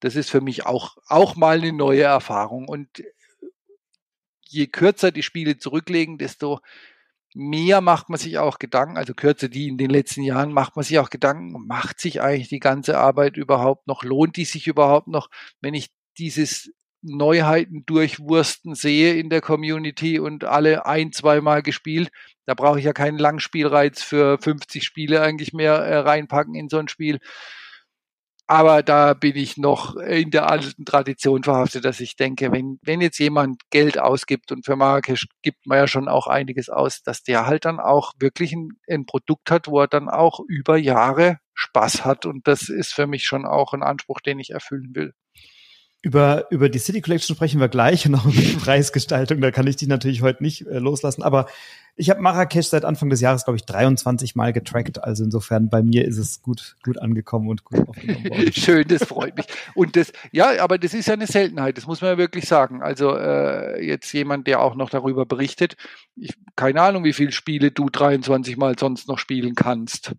das 0.01 0.15
ist 0.15 0.30
für 0.30 0.41
mich 0.41 0.65
auch, 0.65 0.97
auch 1.07 1.36
mal 1.36 1.57
eine 1.57 1.72
neue 1.72 2.03
Erfahrung. 2.03 2.67
Und 2.67 3.01
je 4.45 4.67
kürzer 4.67 5.11
die 5.11 5.24
Spiele 5.24 5.57
zurücklegen, 5.57 6.17
desto 6.17 6.59
mehr 7.34 7.80
macht 7.80 8.09
man 8.09 8.19
sich 8.19 8.38
auch 8.38 8.59
Gedanken, 8.59 8.97
also 8.97 9.13
kürzer 9.13 9.47
die 9.47 9.69
in 9.69 9.78
den 9.78 9.89
letzten 9.89 10.22
Jahren, 10.22 10.51
macht 10.51 10.76
man 10.76 10.84
sich 10.84 10.99
auch 10.99 11.09
Gedanken, 11.09 11.65
macht 11.65 12.01
sich 12.01 12.22
eigentlich 12.22 12.49
die 12.49 12.59
ganze 12.59 12.97
Arbeit 12.97 13.38
überhaupt 13.38 13.88
noch, 13.88 14.03
lohnt 14.03 14.36
die 14.36 14.43
sich 14.43 14.67
überhaupt 14.67 15.07
noch, 15.07 15.30
wenn 15.61 15.74
ich 15.74 15.91
dieses 16.17 16.74
Neuheiten 17.01 17.86
durchwursten 17.86 18.76
sehe 18.76 19.15
in 19.15 19.30
der 19.30 19.41
Community 19.41 20.19
und 20.19 20.43
alle 20.43 20.86
ein, 20.86 21.13
zweimal 21.13 21.63
gespielt, 21.63 22.11
da 22.45 22.53
brauche 22.53 22.80
ich 22.80 22.86
ja 22.86 22.93
keinen 22.93 23.17
Langspielreiz 23.17 24.03
für 24.03 24.38
50 24.38 24.84
Spiele 24.84 25.22
eigentlich 25.22 25.53
mehr 25.53 25.76
äh, 25.76 25.97
reinpacken 25.99 26.53
in 26.53 26.67
so 26.67 26.78
ein 26.78 26.89
Spiel. 26.89 27.19
Aber 28.52 28.84
da 28.84 29.14
bin 29.14 29.38
ich 29.38 29.56
noch 29.56 29.95
in 29.95 30.30
der 30.30 30.49
alten 30.49 30.84
Tradition 30.84 31.41
verhaftet, 31.41 31.86
dass 31.86 32.02
ich 32.02 32.18
denke, 32.18 32.52
wenn, 32.52 32.80
wenn 32.82 32.99
jetzt 32.99 33.18
jemand 33.18 33.62
Geld 33.70 33.97
ausgibt 33.97 34.52
und 34.52 34.66
für 34.66 34.76
Marrakesch 34.76 35.28
gibt 35.41 35.66
man 35.66 35.78
ja 35.78 35.88
schon 35.88 36.10
auch 36.10 36.28
einiges 36.28 36.68
aus, 36.68 37.02
dass 37.02 37.24
der 37.24 37.45
halt 37.45 37.64
dann 37.64 37.80
auch 37.80 38.12
wirklich 38.20 38.52
ein, 38.52 38.72
ein 38.89 39.06
Produkt 39.06 39.52
hat, 39.52 39.70
wo 39.70 39.80
er 39.80 39.88
dann 39.88 40.10
auch 40.10 40.41
über 40.45 40.76
Jahre 40.76 41.38
Spaß 41.54 42.04
hat. 42.04 42.26
Und 42.26 42.45
das 42.45 42.68
ist 42.68 42.93
für 42.93 43.08
mich 43.08 43.24
schon 43.24 43.45
auch 43.45 43.72
ein 43.72 43.84
Anspruch, 43.84 44.20
den 44.20 44.38
ich 44.38 44.49
erfüllen 44.49 44.93
will. 44.95 45.14
Über, 46.04 46.49
über 46.49 46.68
die 46.70 46.80
City 46.80 46.99
Collection 47.02 47.36
sprechen 47.36 47.60
wir 47.60 47.70
gleich 47.70 48.08
und 48.08 48.16
auch 48.16 48.26
über 48.26 48.41
die 48.41 48.58
Preisgestaltung. 48.58 49.39
Da 49.39 49.52
kann 49.52 49.68
ich 49.68 49.76
dich 49.76 49.88
natürlich 49.88 50.22
heute 50.22 50.41
nicht 50.41 50.66
äh, 50.66 50.80
loslassen. 50.80 51.22
Aber 51.22 51.45
ich 51.95 52.10
habe 52.10 52.22
Marrakesch 52.22 52.68
seit 52.68 52.86
Anfang 52.86 53.10
des 53.10 53.22
Jahres, 53.22 53.43
glaube 53.43 53.58
ich, 53.58 53.66
23 53.66 54.36
Mal 54.36 54.54
getrackt. 54.54 55.04
Also 55.04 55.24
insofern 55.24 55.70
bei 55.70 55.84
mir 55.84 56.06
ist 56.06 56.18
es 56.18 56.41
gut, 56.41 56.78
gut 56.84 56.97
angekommen 56.99 57.49
und 57.49 57.64
gut 57.64 57.88
aufgenommen 57.88 58.30
worden. 58.30 58.54
Schön, 58.54 58.88
das 58.88 59.04
freut 59.04 59.38
mich. 59.38 59.45
Und 59.76 59.95
das, 59.95 60.12
ja, 60.32 60.64
aber 60.64 60.78
das 60.78 60.93
ist 60.93 61.08
ja 61.08 61.14
eine 61.14 61.28
Seltenheit, 61.28 61.78
das 61.78 61.86
muss 61.86 62.02
man 62.02 62.12
ja 62.12 62.18
wirklich 62.18 62.47
sagen. 62.47 62.82
Also 62.82 63.16
äh, 63.16 63.86
jetzt 63.86 64.12
jemand, 64.14 64.47
der 64.47 64.62
auch 64.62 64.76
noch 64.76 64.89
darüber 64.89 65.26
berichtet. 65.26 65.76
Ich, 66.16 66.34
keine 66.56 66.82
Ahnung, 66.82 67.04
wie 67.04 67.14
viele 67.14 67.32
Spiele 67.32 67.72
du 67.72 67.89
23 67.89 68.58
Mal 68.58 68.78
sonst 68.80 69.08
noch 69.08 69.20
spielen 69.20 69.56
kannst. 69.56 70.14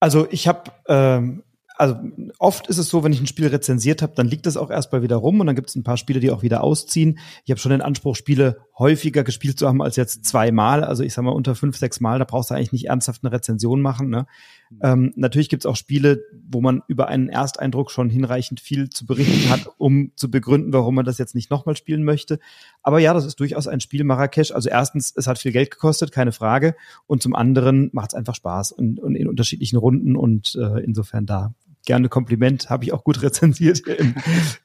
Also 0.00 0.26
ich 0.30 0.48
habe 0.48 0.72
ähm, 0.88 1.44
also 1.76 1.96
oft 2.38 2.66
ist 2.66 2.78
es 2.78 2.88
so, 2.88 3.02
wenn 3.04 3.12
ich 3.12 3.20
ein 3.20 3.26
Spiel 3.26 3.46
rezensiert 3.46 4.02
habe, 4.02 4.14
dann 4.14 4.26
liegt 4.26 4.46
es 4.46 4.56
auch 4.56 4.70
erstmal 4.70 5.02
wieder 5.02 5.16
rum 5.16 5.40
und 5.40 5.46
dann 5.46 5.56
gibt 5.56 5.68
es 5.68 5.76
ein 5.76 5.84
paar 5.84 5.96
Spiele, 5.96 6.20
die 6.20 6.30
auch 6.30 6.42
wieder 6.42 6.62
ausziehen. 6.62 7.18
Ich 7.44 7.50
habe 7.50 7.60
schon 7.60 7.70
den 7.70 7.82
Anspruch, 7.82 8.16
Spiele 8.16 8.58
häufiger 8.78 9.22
gespielt 9.22 9.58
zu 9.58 9.68
haben 9.68 9.82
als 9.82 9.96
jetzt 9.96 10.24
zweimal. 10.24 10.82
Also 10.82 11.02
ich 11.02 11.12
sag 11.12 11.24
mal 11.24 11.32
unter 11.32 11.54
fünf, 11.54 11.76
sechs 11.76 12.00
Mal, 12.00 12.18
da 12.18 12.24
brauchst 12.24 12.50
du 12.50 12.54
eigentlich 12.54 12.72
nicht 12.72 12.88
ernsthaft 12.88 13.22
eine 13.22 13.32
Rezension 13.32 13.82
machen. 13.82 14.08
Ne? 14.08 14.26
Mhm. 14.70 14.78
Ähm, 14.82 15.12
natürlich 15.16 15.50
gibt 15.50 15.64
es 15.64 15.66
auch 15.66 15.76
Spiele, 15.76 16.22
wo 16.48 16.60
man 16.62 16.82
über 16.88 17.08
einen 17.08 17.28
Ersteindruck 17.28 17.90
schon 17.90 18.08
hinreichend 18.08 18.60
viel 18.60 18.88
zu 18.88 19.04
berichten 19.04 19.50
hat, 19.50 19.68
um 19.76 20.12
zu 20.16 20.30
begründen, 20.30 20.72
warum 20.72 20.94
man 20.94 21.04
das 21.04 21.18
jetzt 21.18 21.34
nicht 21.34 21.50
nochmal 21.50 21.76
spielen 21.76 22.02
möchte. 22.02 22.38
Aber 22.82 22.98
ja, 22.98 23.12
das 23.12 23.26
ist 23.26 23.40
durchaus 23.40 23.68
ein 23.68 23.80
Spiel 23.80 24.04
Marrakesch. 24.04 24.52
Also 24.52 24.70
erstens, 24.70 25.12
es 25.14 25.26
hat 25.26 25.38
viel 25.38 25.52
Geld 25.52 25.70
gekostet, 25.70 26.10
keine 26.10 26.32
Frage. 26.32 26.74
Und 27.06 27.22
zum 27.22 27.34
anderen 27.34 27.90
macht 27.92 28.10
es 28.10 28.14
einfach 28.14 28.34
Spaß 28.34 28.72
und, 28.72 28.98
und 29.00 29.16
in 29.16 29.28
unterschiedlichen 29.28 29.76
Runden 29.76 30.16
und 30.16 30.54
äh, 30.54 30.82
insofern 30.82 31.26
da 31.26 31.54
gerne 31.84 32.08
Kompliment, 32.08 32.70
habe 32.70 32.84
ich 32.84 32.92
auch 32.92 33.04
gut 33.04 33.22
rezensiert 33.22 33.80
im, 33.86 34.14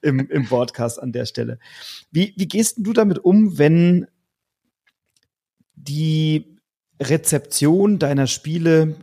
im, 0.01 0.29
im 0.29 0.45
Podcast 0.45 1.01
an 1.01 1.11
der 1.11 1.25
Stelle. 1.25 1.59
Wie, 2.11 2.33
wie 2.37 2.47
gehst 2.47 2.77
du 2.79 2.93
damit 2.93 3.19
um, 3.19 3.57
wenn 3.57 4.07
die 5.75 6.57
Rezeption 7.01 7.99
deiner 7.99 8.27
Spiele 8.27 8.95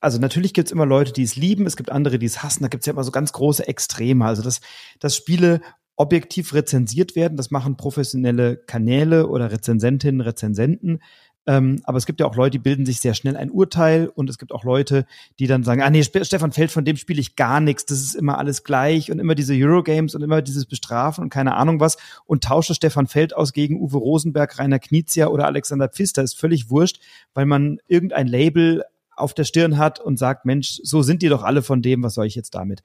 also 0.00 0.18
natürlich 0.18 0.52
gibt 0.52 0.68
es 0.68 0.72
immer 0.72 0.86
Leute, 0.86 1.12
die 1.12 1.22
es 1.22 1.36
lieben, 1.36 1.66
es 1.66 1.76
gibt 1.76 1.90
andere, 1.90 2.18
die 2.18 2.26
es 2.26 2.42
hassen, 2.42 2.62
da 2.62 2.68
gibt 2.68 2.82
es 2.82 2.86
ja 2.86 2.92
immer 2.92 3.02
so 3.02 3.10
ganz 3.10 3.32
große 3.32 3.66
Extreme. 3.66 4.24
Also 4.24 4.42
dass, 4.42 4.60
dass 5.00 5.16
Spiele 5.16 5.60
objektiv 5.96 6.52
rezensiert 6.52 7.16
werden, 7.16 7.36
das 7.36 7.50
machen 7.50 7.76
professionelle 7.76 8.56
Kanäle 8.56 9.28
oder 9.28 9.50
Rezensentinnen, 9.50 10.20
Rezensenten. 10.20 11.00
Ähm, 11.46 11.80
aber 11.84 11.98
es 11.98 12.06
gibt 12.06 12.20
ja 12.20 12.26
auch 12.26 12.34
Leute, 12.34 12.52
die 12.52 12.58
bilden 12.58 12.84
sich 12.84 13.00
sehr 13.00 13.14
schnell 13.14 13.36
ein 13.36 13.50
Urteil 13.50 14.08
und 14.08 14.28
es 14.28 14.38
gibt 14.38 14.52
auch 14.52 14.64
Leute, 14.64 15.06
die 15.38 15.46
dann 15.46 15.62
sagen, 15.62 15.82
ah 15.82 15.90
nee, 15.90 16.02
Stefan 16.02 16.52
Feld, 16.52 16.72
von 16.72 16.84
dem 16.84 16.96
spiele 16.96 17.20
ich 17.20 17.36
gar 17.36 17.60
nichts, 17.60 17.86
das 17.86 18.00
ist 18.00 18.14
immer 18.14 18.38
alles 18.38 18.64
gleich 18.64 19.10
und 19.12 19.18
immer 19.18 19.34
diese 19.34 19.54
Eurogames 19.54 20.14
und 20.14 20.22
immer 20.22 20.42
dieses 20.42 20.66
Bestrafen 20.66 21.22
und 21.22 21.30
keine 21.30 21.54
Ahnung 21.54 21.78
was 21.78 21.98
und 22.26 22.44
tausche 22.44 22.74
Stefan 22.74 23.06
Feld 23.06 23.36
aus 23.36 23.52
gegen 23.52 23.80
Uwe 23.80 23.98
Rosenberg, 23.98 24.58
Rainer 24.58 24.78
Knizia 24.78 25.28
oder 25.28 25.46
Alexander 25.46 25.88
Pfister, 25.88 26.22
ist 26.22 26.38
völlig 26.38 26.70
wurscht, 26.70 27.00
weil 27.32 27.46
man 27.46 27.78
irgendein 27.86 28.26
Label 28.26 28.82
auf 29.16 29.34
der 29.34 29.44
Stirn 29.44 29.78
hat 29.78 29.98
und 29.98 30.18
sagt, 30.18 30.44
Mensch, 30.44 30.80
so 30.82 31.02
sind 31.02 31.22
die 31.22 31.28
doch 31.28 31.42
alle 31.42 31.62
von 31.62 31.82
dem, 31.82 32.02
was 32.02 32.14
soll 32.14 32.26
ich 32.26 32.34
jetzt 32.34 32.54
damit? 32.54 32.82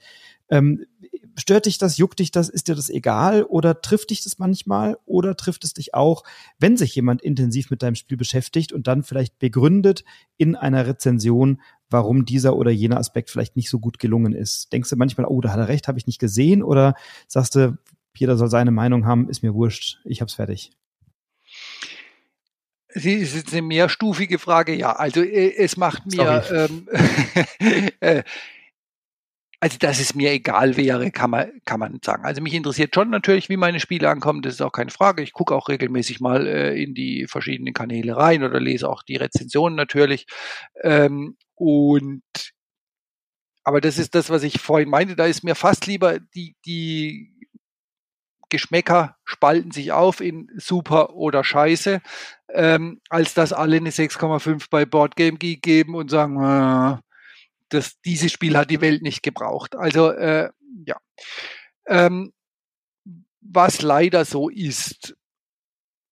Ähm, 0.49 0.85
stört 1.37 1.65
dich 1.65 1.77
das, 1.77 1.97
juckt 1.97 2.19
dich 2.19 2.31
das, 2.31 2.49
ist 2.49 2.67
dir 2.67 2.75
das 2.75 2.89
egal 2.89 3.43
oder 3.43 3.81
trifft 3.81 4.09
dich 4.09 4.23
das 4.23 4.39
manchmal 4.39 4.97
oder 5.05 5.35
trifft 5.35 5.63
es 5.63 5.73
dich 5.73 5.93
auch, 5.93 6.23
wenn 6.59 6.77
sich 6.77 6.95
jemand 6.95 7.21
intensiv 7.21 7.69
mit 7.69 7.83
deinem 7.83 7.95
Spiel 7.95 8.17
beschäftigt 8.17 8.73
und 8.73 8.87
dann 8.87 9.03
vielleicht 9.03 9.39
begründet 9.39 10.03
in 10.37 10.55
einer 10.55 10.87
Rezension, 10.87 11.61
warum 11.89 12.25
dieser 12.25 12.55
oder 12.55 12.71
jener 12.71 12.97
Aspekt 12.97 13.29
vielleicht 13.29 13.55
nicht 13.55 13.69
so 13.69 13.79
gut 13.79 13.99
gelungen 13.99 14.33
ist. 14.33 14.71
Denkst 14.73 14.89
du 14.89 14.95
manchmal, 14.95 15.27
oh, 15.27 15.41
da 15.41 15.51
hat 15.51 15.59
er 15.59 15.67
recht, 15.67 15.87
habe 15.87 15.99
ich 15.99 16.07
nicht 16.07 16.19
gesehen? 16.19 16.63
Oder 16.63 16.95
sagst 17.27 17.55
du, 17.55 17.77
jeder 18.15 18.37
soll 18.37 18.49
seine 18.49 18.71
Meinung 18.71 19.05
haben, 19.05 19.29
ist 19.29 19.43
mir 19.43 19.53
wurscht, 19.53 19.99
ich 20.05 20.21
hab's 20.21 20.33
fertig? 20.33 20.71
Sie 22.93 23.13
ist 23.13 23.35
jetzt 23.35 23.53
eine 23.53 23.61
mehrstufige 23.61 24.39
Frage, 24.39 24.73
ja. 24.75 24.93
Also 24.93 25.21
äh, 25.21 25.55
es 25.55 25.77
macht 25.77 26.05
mir 26.05 26.43
ähm, 26.51 26.87
äh, 27.99 28.23
also 29.61 29.77
dass 29.77 29.99
es 29.99 30.15
mir 30.15 30.31
egal 30.31 30.75
wäre, 30.75 31.11
kann 31.11 31.29
man, 31.29 31.51
kann 31.65 31.79
man 31.79 31.99
sagen. 32.03 32.25
Also 32.25 32.41
mich 32.41 32.55
interessiert 32.55 32.95
schon 32.95 33.11
natürlich, 33.11 33.47
wie 33.47 33.57
meine 33.57 33.79
Spiele 33.79 34.09
ankommen, 34.09 34.41
das 34.41 34.55
ist 34.55 34.61
auch 34.61 34.71
keine 34.71 34.89
Frage. 34.89 35.21
Ich 35.21 35.33
gucke 35.33 35.55
auch 35.55 35.69
regelmäßig 35.69 36.19
mal 36.19 36.47
äh, 36.47 36.81
in 36.81 36.95
die 36.95 37.27
verschiedenen 37.27 37.73
Kanäle 37.73 38.17
rein 38.17 38.43
oder 38.43 38.59
lese 38.59 38.89
auch 38.89 39.03
die 39.03 39.17
Rezensionen 39.17 39.75
natürlich. 39.75 40.25
Ähm, 40.81 41.37
und 41.53 42.23
aber 43.63 43.81
das 43.81 43.99
ist 43.99 44.15
das, 44.15 44.31
was 44.31 44.41
ich 44.41 44.59
vorhin 44.59 44.89
meinte, 44.89 45.15
da 45.15 45.27
ist 45.27 45.43
mir 45.43 45.53
fast 45.53 45.85
lieber 45.85 46.19
die, 46.19 46.55
die 46.65 47.30
Geschmäcker 48.51 49.15
spalten 49.23 49.71
sich 49.71 49.91
auf 49.91 50.21
in 50.21 50.47
super 50.55 51.15
oder 51.15 51.43
scheiße, 51.43 52.01
ähm, 52.49 53.01
als 53.09 53.33
dass 53.33 53.53
alle 53.53 53.77
eine 53.77 53.89
6,5 53.89 54.67
bei 54.69 54.85
Boardgame 54.85 55.37
Geek 55.37 55.63
geben 55.63 55.95
und 55.95 56.11
sagen, 56.11 56.37
äh, 56.43 56.97
das, 57.69 57.99
dieses 58.01 58.31
Spiel 58.31 58.57
hat 58.57 58.69
die 58.69 58.81
Welt 58.81 59.01
nicht 59.01 59.23
gebraucht. 59.23 59.75
Also 59.75 60.11
äh, 60.11 60.49
ja. 60.85 60.97
Ähm, 61.87 62.33
was 63.41 63.81
leider 63.81 64.25
so 64.25 64.49
ist, 64.49 65.15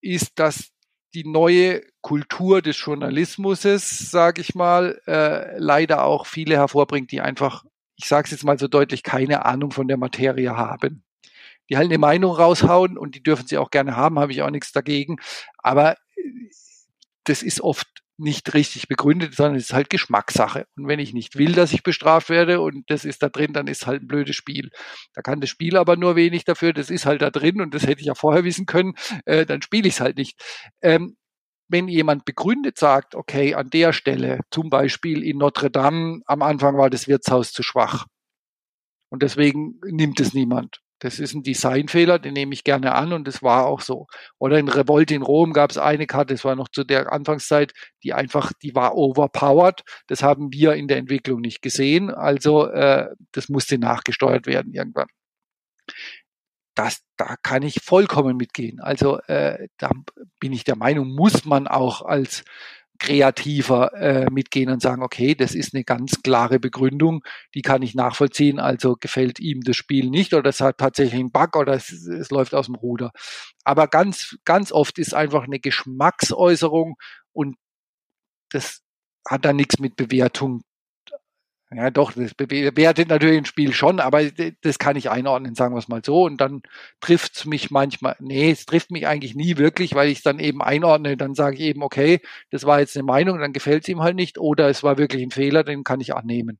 ist, 0.00 0.38
dass 0.38 0.70
die 1.14 1.24
neue 1.24 1.82
Kultur 2.00 2.62
des 2.62 2.80
Journalismus, 2.82 3.62
sage 3.62 4.40
ich 4.40 4.54
mal, 4.54 5.00
äh, 5.06 5.58
leider 5.58 6.04
auch 6.04 6.26
viele 6.26 6.56
hervorbringt, 6.56 7.12
die 7.12 7.20
einfach, 7.20 7.64
ich 7.96 8.06
sage 8.06 8.26
es 8.26 8.30
jetzt 8.30 8.44
mal 8.44 8.58
so 8.58 8.68
deutlich, 8.68 9.02
keine 9.02 9.44
Ahnung 9.44 9.70
von 9.72 9.88
der 9.88 9.96
Materie 9.96 10.56
haben. 10.56 11.02
Die 11.70 11.76
halt 11.76 11.88
eine 11.88 11.98
Meinung 11.98 12.32
raushauen 12.32 12.98
und 12.98 13.14
die 13.14 13.22
dürfen 13.22 13.46
sie 13.46 13.58
auch 13.58 13.70
gerne 13.70 13.96
haben, 13.96 14.18
habe 14.18 14.32
ich 14.32 14.42
auch 14.42 14.50
nichts 14.50 14.72
dagegen. 14.72 15.16
Aber 15.58 15.92
äh, 15.92 16.50
das 17.24 17.42
ist 17.42 17.60
oft 17.60 17.86
nicht 18.20 18.52
richtig 18.54 18.86
begründet, 18.86 19.34
sondern 19.34 19.56
es 19.56 19.64
ist 19.64 19.72
halt 19.72 19.90
Geschmackssache. 19.90 20.66
Und 20.76 20.86
wenn 20.86 21.00
ich 21.00 21.14
nicht 21.14 21.36
will, 21.36 21.52
dass 21.52 21.72
ich 21.72 21.82
bestraft 21.82 22.28
werde 22.28 22.60
und 22.60 22.90
das 22.90 23.04
ist 23.04 23.22
da 23.22 23.28
drin, 23.30 23.52
dann 23.52 23.66
ist 23.66 23.86
halt 23.86 24.02
ein 24.02 24.08
blödes 24.08 24.36
Spiel. 24.36 24.70
Da 25.14 25.22
kann 25.22 25.40
das 25.40 25.50
Spiel 25.50 25.76
aber 25.76 25.96
nur 25.96 26.16
wenig 26.16 26.44
dafür, 26.44 26.72
das 26.72 26.90
ist 26.90 27.06
halt 27.06 27.22
da 27.22 27.30
drin 27.30 27.60
und 27.60 27.74
das 27.74 27.84
hätte 27.86 28.00
ich 28.00 28.06
ja 28.06 28.14
vorher 28.14 28.44
wissen 28.44 28.66
können, 28.66 28.94
äh, 29.24 29.46
dann 29.46 29.62
spiele 29.62 29.88
ich 29.88 29.94
es 29.94 30.00
halt 30.00 30.18
nicht. 30.18 30.38
Ähm, 30.82 31.16
wenn 31.68 31.88
jemand 31.88 32.24
begründet 32.24 32.78
sagt, 32.78 33.14
okay, 33.14 33.54
an 33.54 33.70
der 33.70 33.92
Stelle, 33.92 34.40
zum 34.50 34.70
Beispiel 34.70 35.22
in 35.22 35.38
Notre 35.38 35.70
Dame, 35.70 36.20
am 36.26 36.42
Anfang 36.42 36.76
war 36.76 36.90
das 36.90 37.08
Wirtshaus 37.08 37.52
zu 37.52 37.62
schwach. 37.62 38.06
Und 39.08 39.22
deswegen 39.22 39.80
nimmt 39.84 40.20
es 40.20 40.34
niemand. 40.34 40.80
Das 41.00 41.18
ist 41.18 41.34
ein 41.34 41.42
Designfehler, 41.42 42.18
den 42.18 42.34
nehme 42.34 42.52
ich 42.52 42.62
gerne 42.62 42.94
an 42.94 43.12
und 43.14 43.26
das 43.26 43.42
war 43.42 43.66
auch 43.66 43.80
so. 43.80 44.06
Oder 44.38 44.58
in 44.58 44.68
Revolt 44.68 45.10
in 45.10 45.22
Rom 45.22 45.52
gab 45.54 45.70
es 45.70 45.78
eine 45.78 46.06
Karte, 46.06 46.34
das 46.34 46.44
war 46.44 46.54
noch 46.54 46.68
zu 46.68 46.84
der 46.84 47.10
Anfangszeit, 47.10 47.72
die 48.04 48.12
einfach, 48.12 48.52
die 48.62 48.74
war 48.74 48.94
overpowered. 48.96 49.82
Das 50.06 50.22
haben 50.22 50.52
wir 50.52 50.74
in 50.74 50.88
der 50.88 50.98
Entwicklung 50.98 51.40
nicht 51.40 51.62
gesehen. 51.62 52.10
Also 52.10 52.66
äh, 52.66 53.08
das 53.32 53.48
musste 53.48 53.78
nachgesteuert 53.78 54.46
werden 54.46 54.74
irgendwann. 54.74 55.08
Das, 56.74 57.00
da 57.16 57.36
kann 57.42 57.62
ich 57.62 57.80
vollkommen 57.82 58.36
mitgehen. 58.36 58.78
Also 58.80 59.20
äh, 59.22 59.68
da 59.78 59.90
bin 60.38 60.52
ich 60.52 60.64
der 60.64 60.76
Meinung, 60.76 61.08
muss 61.14 61.44
man 61.46 61.66
auch 61.66 62.02
als 62.02 62.44
kreativer 63.00 63.94
äh, 63.94 64.30
mitgehen 64.30 64.70
und 64.70 64.82
sagen, 64.82 65.02
okay, 65.02 65.34
das 65.34 65.54
ist 65.54 65.74
eine 65.74 65.84
ganz 65.84 66.22
klare 66.22 66.60
Begründung, 66.60 67.24
die 67.54 67.62
kann 67.62 67.82
ich 67.82 67.94
nachvollziehen, 67.94 68.60
also 68.60 68.94
gefällt 69.00 69.40
ihm 69.40 69.62
das 69.62 69.76
Spiel 69.76 70.10
nicht 70.10 70.34
oder 70.34 70.50
es 70.50 70.60
hat 70.60 70.78
tatsächlich 70.78 71.18
einen 71.18 71.32
Bug 71.32 71.56
oder 71.56 71.72
es, 71.72 71.90
es 71.90 72.30
läuft 72.30 72.54
aus 72.54 72.66
dem 72.66 72.74
Ruder. 72.74 73.10
Aber 73.64 73.88
ganz, 73.88 74.36
ganz 74.44 74.70
oft 74.70 74.98
ist 74.98 75.14
einfach 75.14 75.44
eine 75.44 75.58
Geschmacksäußerung 75.58 76.96
und 77.32 77.56
das 78.50 78.82
hat 79.28 79.44
dann 79.44 79.56
nichts 79.56 79.78
mit 79.78 79.96
Bewertung 79.96 80.62
ja, 81.72 81.90
doch, 81.90 82.12
das 82.12 82.34
bewertet 82.34 83.10
natürlich 83.10 83.38
ein 83.38 83.44
Spiel 83.44 83.72
schon, 83.72 84.00
aber 84.00 84.22
das 84.62 84.80
kann 84.80 84.96
ich 84.96 85.08
einordnen, 85.08 85.54
sagen 85.54 85.72
wir 85.72 85.78
es 85.78 85.86
mal 85.86 86.02
so. 86.04 86.24
Und 86.24 86.40
dann 86.40 86.62
trifft 87.00 87.36
es 87.36 87.44
mich 87.44 87.70
manchmal, 87.70 88.16
nee, 88.18 88.50
es 88.50 88.66
trifft 88.66 88.90
mich 88.90 89.06
eigentlich 89.06 89.36
nie 89.36 89.56
wirklich, 89.56 89.94
weil 89.94 90.08
ich 90.08 90.18
es 90.18 90.24
dann 90.24 90.40
eben 90.40 90.62
einordne. 90.62 91.16
Dann 91.16 91.36
sage 91.36 91.56
ich 91.56 91.62
eben, 91.62 91.84
okay, 91.84 92.20
das 92.50 92.64
war 92.64 92.80
jetzt 92.80 92.96
eine 92.96 93.04
Meinung, 93.04 93.38
dann 93.38 93.52
gefällt 93.52 93.84
es 93.84 93.88
ihm 93.88 94.00
halt 94.00 94.16
nicht, 94.16 94.36
oder 94.36 94.68
es 94.68 94.82
war 94.82 94.98
wirklich 94.98 95.22
ein 95.22 95.30
Fehler, 95.30 95.62
den 95.62 95.84
kann 95.84 96.00
ich 96.00 96.12
annehmen. 96.12 96.58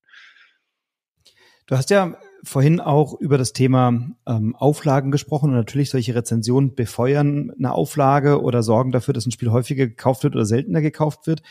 Du 1.67 1.77
hast 1.77 1.91
ja 1.91 2.17
vorhin 2.45 2.79
auch 2.79 3.19
über 3.21 3.37
das 3.37 3.53
Thema 3.53 3.93
ähm, 4.27 4.55
Auflagen 4.57 5.11
gesprochen 5.11 5.51
und 5.51 5.57
natürlich 5.57 5.91
solche 5.91 6.15
Rezensionen 6.15 6.77
befeuern 6.77 7.53
eine 7.59 7.73
Auflage 7.73 8.41
oder 8.43 8.63
sorgen 8.63 8.93
dafür, 8.93 9.15
dass 9.15 9.27
ein 9.27 9.33
Spiel 9.33 9.51
häufiger 9.51 9.89
gekauft 9.89 10.23
wird 10.23 10.37
oder 10.37 10.47
seltener 10.47 10.81
gekauft 10.81 11.27
wird. 11.27 11.43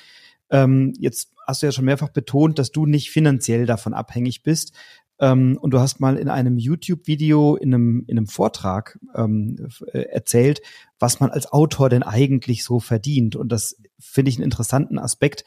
Ähm, 0.51 0.93
jetzt 0.99 1.33
hast 1.47 1.61
du 1.61 1.67
ja 1.67 1.71
schon 1.71 1.85
mehrfach 1.85 2.09
betont, 2.09 2.59
dass 2.59 2.71
du 2.71 2.85
nicht 2.85 3.11
finanziell 3.11 3.65
davon 3.65 3.93
abhängig 3.93 4.43
bist. 4.43 4.73
Ähm, 5.19 5.57
und 5.59 5.71
du 5.71 5.79
hast 5.79 5.99
mal 5.99 6.17
in 6.17 6.29
einem 6.29 6.57
YouTube-Video, 6.57 7.55
in 7.55 7.73
einem, 7.73 8.03
in 8.07 8.17
einem 8.17 8.27
Vortrag 8.27 8.97
ähm, 9.15 9.67
äh, 9.91 9.99
erzählt, 9.99 10.61
was 10.97 11.19
man 11.19 11.29
als 11.29 11.51
Autor 11.51 11.89
denn 11.89 12.03
eigentlich 12.03 12.63
so 12.63 12.79
verdient. 12.79 13.35
Und 13.35 13.51
das 13.51 13.77
finde 13.99 14.29
ich 14.29 14.37
einen 14.37 14.45
interessanten 14.45 14.97
Aspekt. 14.97 15.43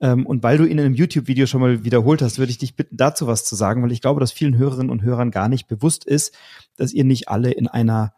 Ähm, 0.00 0.26
und 0.26 0.42
weil 0.42 0.56
du 0.56 0.64
ihn 0.64 0.78
in 0.78 0.80
einem 0.80 0.94
YouTube-Video 0.94 1.46
schon 1.46 1.60
mal 1.60 1.84
wiederholt 1.84 2.22
hast, 2.22 2.38
würde 2.38 2.50
ich 2.50 2.58
dich 2.58 2.74
bitten, 2.74 2.96
dazu 2.96 3.26
was 3.26 3.44
zu 3.44 3.54
sagen, 3.54 3.82
weil 3.82 3.92
ich 3.92 4.00
glaube, 4.00 4.20
dass 4.20 4.32
vielen 4.32 4.56
Hörerinnen 4.56 4.90
und 4.90 5.02
Hörern 5.02 5.30
gar 5.30 5.48
nicht 5.48 5.68
bewusst 5.68 6.06
ist, 6.06 6.34
dass 6.76 6.92
ihr 6.92 7.04
nicht 7.04 7.28
alle 7.28 7.50
in 7.50 7.68
einer 7.68 8.14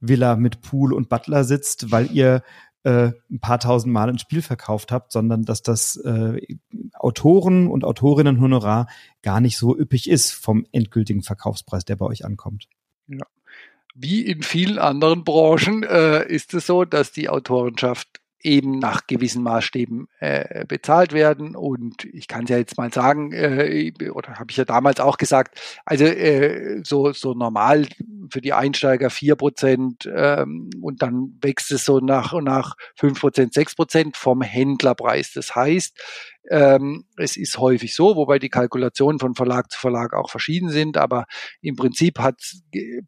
Villa 0.00 0.36
mit 0.36 0.60
Pool 0.60 0.92
und 0.92 1.08
Butler 1.08 1.42
sitzt, 1.44 1.90
weil 1.90 2.10
ihr 2.12 2.42
äh, 2.84 3.12
ein 3.30 3.40
paar 3.40 3.58
tausend 3.58 3.92
Mal 3.92 4.08
ein 4.08 4.18
Spiel 4.18 4.42
verkauft 4.42 4.92
habt, 4.92 5.10
sondern 5.10 5.44
dass 5.44 5.62
das 5.62 5.96
äh, 5.96 6.40
Autoren 6.94 7.66
und 7.68 7.84
Autorinnen-Honorar 7.84 8.88
gar 9.22 9.40
nicht 9.40 9.56
so 9.56 9.76
üppig 9.76 10.08
ist 10.08 10.32
vom 10.32 10.66
endgültigen 10.70 11.22
Verkaufspreis, 11.22 11.84
der 11.84 11.96
bei 11.96 12.06
euch 12.06 12.24
ankommt. 12.24 12.68
Ja. 13.08 13.26
Wie 13.94 14.22
in 14.22 14.42
vielen 14.42 14.78
anderen 14.78 15.24
Branchen 15.24 15.82
äh, 15.84 16.26
ist 16.26 16.52
es 16.54 16.66
so, 16.66 16.84
dass 16.84 17.12
die 17.12 17.28
Autorenschaft 17.28 18.20
eben 18.44 18.78
nach 18.78 19.06
gewissen 19.06 19.42
Maßstäben 19.42 20.06
äh, 20.20 20.64
bezahlt 20.66 21.12
werden. 21.12 21.56
Und 21.56 22.04
ich 22.04 22.28
kann 22.28 22.44
es 22.44 22.50
ja 22.50 22.58
jetzt 22.58 22.76
mal 22.76 22.92
sagen, 22.92 23.32
äh, 23.32 23.92
oder 24.12 24.34
habe 24.34 24.50
ich 24.50 24.58
ja 24.58 24.66
damals 24.66 25.00
auch 25.00 25.16
gesagt, 25.16 25.58
also 25.86 26.04
äh, 26.04 26.82
so, 26.84 27.12
so 27.12 27.32
normal 27.32 27.86
für 28.30 28.42
die 28.42 28.52
Einsteiger 28.52 29.08
vier 29.08 29.36
Prozent 29.36 30.08
ähm, 30.14 30.68
und 30.80 31.02
dann 31.02 31.38
wächst 31.40 31.72
es 31.72 31.86
so 31.86 32.00
nach 32.00 32.34
und 32.34 32.44
nach 32.44 32.74
fünf 32.94 33.18
Prozent, 33.20 33.54
sechs 33.54 33.74
Prozent 33.74 34.16
vom 34.16 34.42
Händlerpreis. 34.42 35.32
Das 35.32 35.56
heißt, 35.56 35.98
ähm, 36.50 37.06
es 37.16 37.38
ist 37.38 37.56
häufig 37.56 37.94
so, 37.94 38.16
wobei 38.16 38.38
die 38.38 38.50
Kalkulationen 38.50 39.18
von 39.18 39.34
Verlag 39.34 39.70
zu 39.70 39.80
Verlag 39.80 40.12
auch 40.12 40.28
verschieden 40.28 40.68
sind, 40.68 40.98
aber 40.98 41.24
im 41.62 41.76
Prinzip 41.76 42.18
hat 42.18 42.42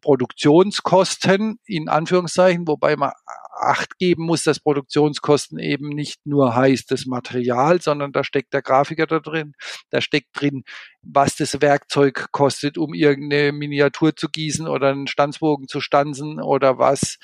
Produktionskosten 0.01 1.59
in 1.65 1.89
Anführungszeichen, 1.89 2.67
wobei 2.67 2.95
man 2.95 3.11
Acht 3.59 3.97
geben 3.97 4.23
muss, 4.23 4.43
dass 4.43 4.59
Produktionskosten 4.59 5.59
eben 5.59 5.89
nicht 5.89 6.25
nur 6.25 6.55
heißt 6.55 6.91
das 6.91 7.05
Material, 7.05 7.81
sondern 7.81 8.11
da 8.11 8.23
steckt 8.23 8.53
der 8.53 8.61
Grafiker 8.61 9.07
da 9.07 9.19
drin, 9.19 9.53
da 9.89 10.01
steckt 10.01 10.29
drin, 10.33 10.63
was 11.01 11.35
das 11.35 11.61
Werkzeug 11.61 12.27
kostet, 12.31 12.77
um 12.77 12.93
irgendeine 12.93 13.51
Miniatur 13.51 14.15
zu 14.15 14.29
gießen 14.29 14.67
oder 14.67 14.89
einen 14.89 15.07
Stanzbogen 15.07 15.67
zu 15.67 15.81
stanzen 15.81 16.41
oder 16.41 16.77
was 16.77 17.17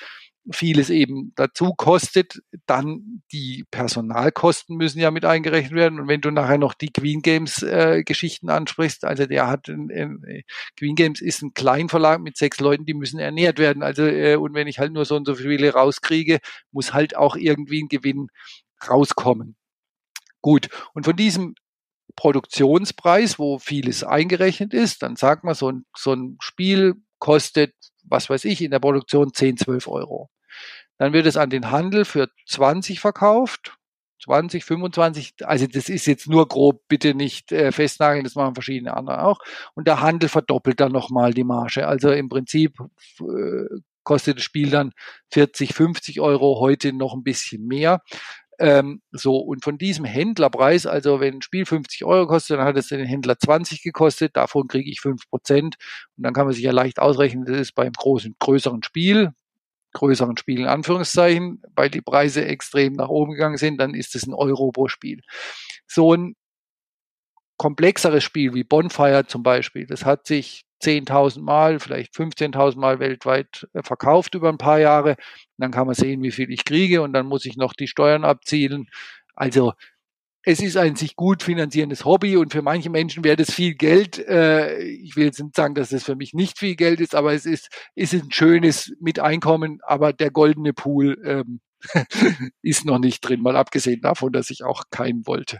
vieles 0.51 0.89
eben 0.89 1.31
dazu 1.35 1.73
kostet, 1.73 2.41
dann 2.65 3.23
die 3.31 3.65
Personalkosten 3.71 4.75
müssen 4.75 4.99
ja 4.99 5.09
mit 5.11 5.25
eingerechnet 5.25 5.73
werden. 5.73 5.99
Und 5.99 6.07
wenn 6.07 6.21
du 6.21 6.31
nachher 6.31 6.57
noch 6.57 6.73
die 6.73 6.91
Queen 6.91 7.21
Games 7.21 7.63
äh, 7.63 8.03
Geschichten 8.03 8.49
ansprichst, 8.49 9.05
also 9.05 9.25
der 9.25 9.47
hat 9.47 9.69
ein, 9.69 9.89
ein, 9.89 10.43
Queen 10.77 10.95
Games 10.95 11.21
ist 11.21 11.41
ein 11.41 11.53
Kleinverlag 11.53 12.19
mit 12.19 12.37
sechs 12.37 12.59
Leuten, 12.59 12.85
die 12.85 12.93
müssen 12.93 13.19
ernährt 13.19 13.57
werden. 13.57 13.83
Also 13.83 14.03
äh, 14.03 14.35
und 14.35 14.53
wenn 14.53 14.67
ich 14.67 14.79
halt 14.79 14.91
nur 14.91 15.05
so 15.05 15.15
und 15.15 15.25
so 15.25 15.35
viele 15.35 15.73
rauskriege, 15.73 16.39
muss 16.71 16.93
halt 16.93 17.15
auch 17.15 17.35
irgendwie 17.35 17.83
ein 17.83 17.87
Gewinn 17.87 18.27
rauskommen. 18.87 19.55
Gut. 20.41 20.67
Und 20.93 21.05
von 21.05 21.15
diesem 21.15 21.55
Produktionspreis, 22.15 23.39
wo 23.39 23.59
vieles 23.59 24.03
eingerechnet 24.03 24.73
ist, 24.73 25.01
dann 25.01 25.15
sagt 25.15 25.43
man, 25.43 25.55
so 25.55 25.71
ein, 25.71 25.85
so 25.95 26.13
ein 26.13 26.37
Spiel 26.41 26.95
kostet, 27.17 27.73
was 28.03 28.29
weiß 28.29 28.45
ich, 28.45 28.61
in 28.61 28.71
der 28.71 28.79
Produktion 28.79 29.33
10, 29.33 29.57
12 29.57 29.87
Euro. 29.87 30.29
Dann 31.03 31.11
wird 31.11 31.25
es 31.25 31.35
an 31.35 31.49
den 31.49 31.69
Handel 31.69 32.05
für 32.05 32.29
20 32.45 33.01
verkauft. 33.01 33.77
20, 34.23 34.63
25, 34.63 35.33
also 35.43 35.67
das 35.67 35.89
ist 35.89 36.05
jetzt 36.05 36.29
nur 36.29 36.47
grob, 36.47 36.79
bitte 36.87 37.13
nicht 37.13 37.51
äh, 37.51 37.73
festnageln, 37.73 38.23
das 38.23 38.35
machen 38.35 38.53
verschiedene 38.53 38.95
andere 38.95 39.25
auch. 39.25 39.39
Und 39.75 39.85
der 39.85 39.99
Handel 39.99 40.29
verdoppelt 40.29 40.79
dann 40.79 40.93
nochmal 40.93 41.33
die 41.33 41.43
Marge. 41.43 41.89
Also 41.89 42.09
im 42.09 42.29
Prinzip 42.29 42.77
äh, 43.19 43.81
kostet 44.03 44.37
das 44.37 44.45
Spiel 44.45 44.69
dann 44.69 44.93
40, 45.33 45.73
50 45.73 46.21
Euro, 46.21 46.61
heute 46.61 46.93
noch 46.93 47.13
ein 47.13 47.23
bisschen 47.23 47.67
mehr. 47.67 47.99
Ähm, 48.59 49.01
so, 49.11 49.39
und 49.39 49.61
von 49.61 49.77
diesem 49.77 50.05
Händlerpreis, 50.05 50.85
also 50.85 51.19
wenn 51.19 51.33
ein 51.33 51.41
Spiel 51.41 51.65
50 51.65 52.05
Euro 52.05 52.27
kostet, 52.27 52.59
dann 52.59 52.65
hat 52.65 52.77
es 52.77 52.87
den 52.87 53.05
Händler 53.05 53.37
20 53.37 53.83
gekostet, 53.83 54.37
davon 54.37 54.69
kriege 54.69 54.89
ich 54.89 55.01
5 55.01 55.29
Prozent. 55.29 55.75
Und 56.15 56.23
dann 56.23 56.33
kann 56.33 56.45
man 56.45 56.53
sich 56.53 56.63
ja 56.63 56.71
leicht 56.71 56.99
ausrechnen, 56.99 57.43
das 57.43 57.57
ist 57.57 57.75
beim 57.75 57.91
großen, 57.91 58.37
größeren 58.39 58.83
Spiel, 58.83 59.33
größeren 59.93 60.37
Spiel 60.37 60.61
in 60.61 60.67
Anführungszeichen, 60.67 61.61
weil 61.75 61.89
die 61.89 62.01
Preise 62.01 62.45
extrem 62.45 62.93
nach 62.93 63.09
oben 63.09 63.33
gegangen 63.33 63.57
sind, 63.57 63.79
dann 63.79 63.93
ist 63.93 64.15
es 64.15 64.25
ein 64.25 64.33
Euro 64.33 64.71
pro 64.71 64.87
Spiel. 64.87 65.21
So 65.87 66.13
ein 66.13 66.35
komplexeres 67.57 68.23
Spiel 68.23 68.53
wie 68.53 68.63
Bonfire 68.63 69.25
zum 69.27 69.43
Beispiel, 69.43 69.85
das 69.85 70.05
hat 70.05 70.27
sich 70.27 70.65
10.000 70.83 71.41
Mal, 71.41 71.79
vielleicht 71.79 72.13
15.000 72.13 72.77
Mal 72.77 72.99
weltweit 72.99 73.67
äh, 73.73 73.81
verkauft 73.83 74.35
über 74.35 74.49
ein 74.49 74.57
paar 74.57 74.79
Jahre. 74.79 75.11
Und 75.11 75.17
dann 75.57 75.71
kann 75.71 75.87
man 75.87 75.95
sehen, 75.95 76.21
wie 76.21 76.31
viel 76.31 76.51
ich 76.51 76.65
kriege 76.65 77.01
und 77.01 77.13
dann 77.13 77.25
muss 77.25 77.45
ich 77.45 77.55
noch 77.55 77.73
die 77.73 77.87
Steuern 77.87 78.25
abzielen. 78.25 78.87
Also 79.35 79.73
es 80.43 80.61
ist 80.61 80.77
ein 80.77 80.95
sich 80.95 81.15
gut 81.15 81.41
finanzierendes 81.41 82.03
Hobby 82.05 82.35
und 82.37 82.51
für 82.51 82.61
manche 82.61 82.89
Menschen 82.89 83.23
wäre 83.23 83.37
das 83.37 83.51
viel 83.51 83.75
Geld. 83.75 84.19
Äh, 84.19 84.77
ich 84.83 85.15
will 85.15 85.25
jetzt 85.25 85.41
nicht 85.41 85.55
sagen, 85.55 85.73
dass 85.73 85.91
es 85.91 86.03
für 86.03 86.15
mich 86.15 86.33
nicht 86.33 86.59
viel 86.59 86.75
Geld 86.75 86.99
ist, 86.99 87.15
aber 87.15 87.33
es 87.33 87.45
ist, 87.45 87.69
ist 87.95 88.13
ein 88.13 88.31
schönes 88.31 88.93
Miteinkommen, 88.99 89.79
aber 89.83 90.11
der 90.11 90.31
goldene 90.31 90.73
Pool 90.73 91.17
ähm, 91.25 91.61
ist 92.61 92.85
noch 92.85 92.99
nicht 92.99 93.21
drin, 93.21 93.41
mal 93.41 93.55
abgesehen 93.55 94.01
davon, 94.01 94.33
dass 94.33 94.49
ich 94.49 94.63
auch 94.63 94.83
keinen 94.89 95.25
wollte. 95.25 95.59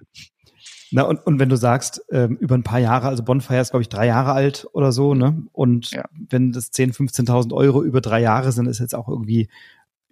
Na, 0.92 1.04
und, 1.04 1.26
und 1.26 1.40
wenn 1.40 1.50
du 1.50 1.56
sagst, 1.56 2.04
ähm, 2.12 2.38
über 2.38 2.56
ein 2.56 2.64
paar 2.64 2.80
Jahre, 2.80 3.08
also 3.08 3.24
Bonfire 3.24 3.60
ist, 3.60 3.72
glaube 3.72 3.82
ich, 3.82 3.90
drei 3.90 4.06
Jahre 4.06 4.34
alt 4.34 4.68
oder 4.74 4.92
so, 4.92 5.16
ne? 5.16 5.44
Und 5.52 5.90
ja. 5.90 6.06
wenn 6.30 6.52
das 6.52 6.72
10.000, 6.72 7.26
15.000 7.26 7.54
Euro 7.54 7.82
über 7.84 8.00
drei 8.00 8.22
Jahre 8.22 8.52
sind, 8.52 8.68
ist 8.68 8.80
jetzt 8.80 8.94
auch 8.94 9.10
irgendwie 9.10 9.50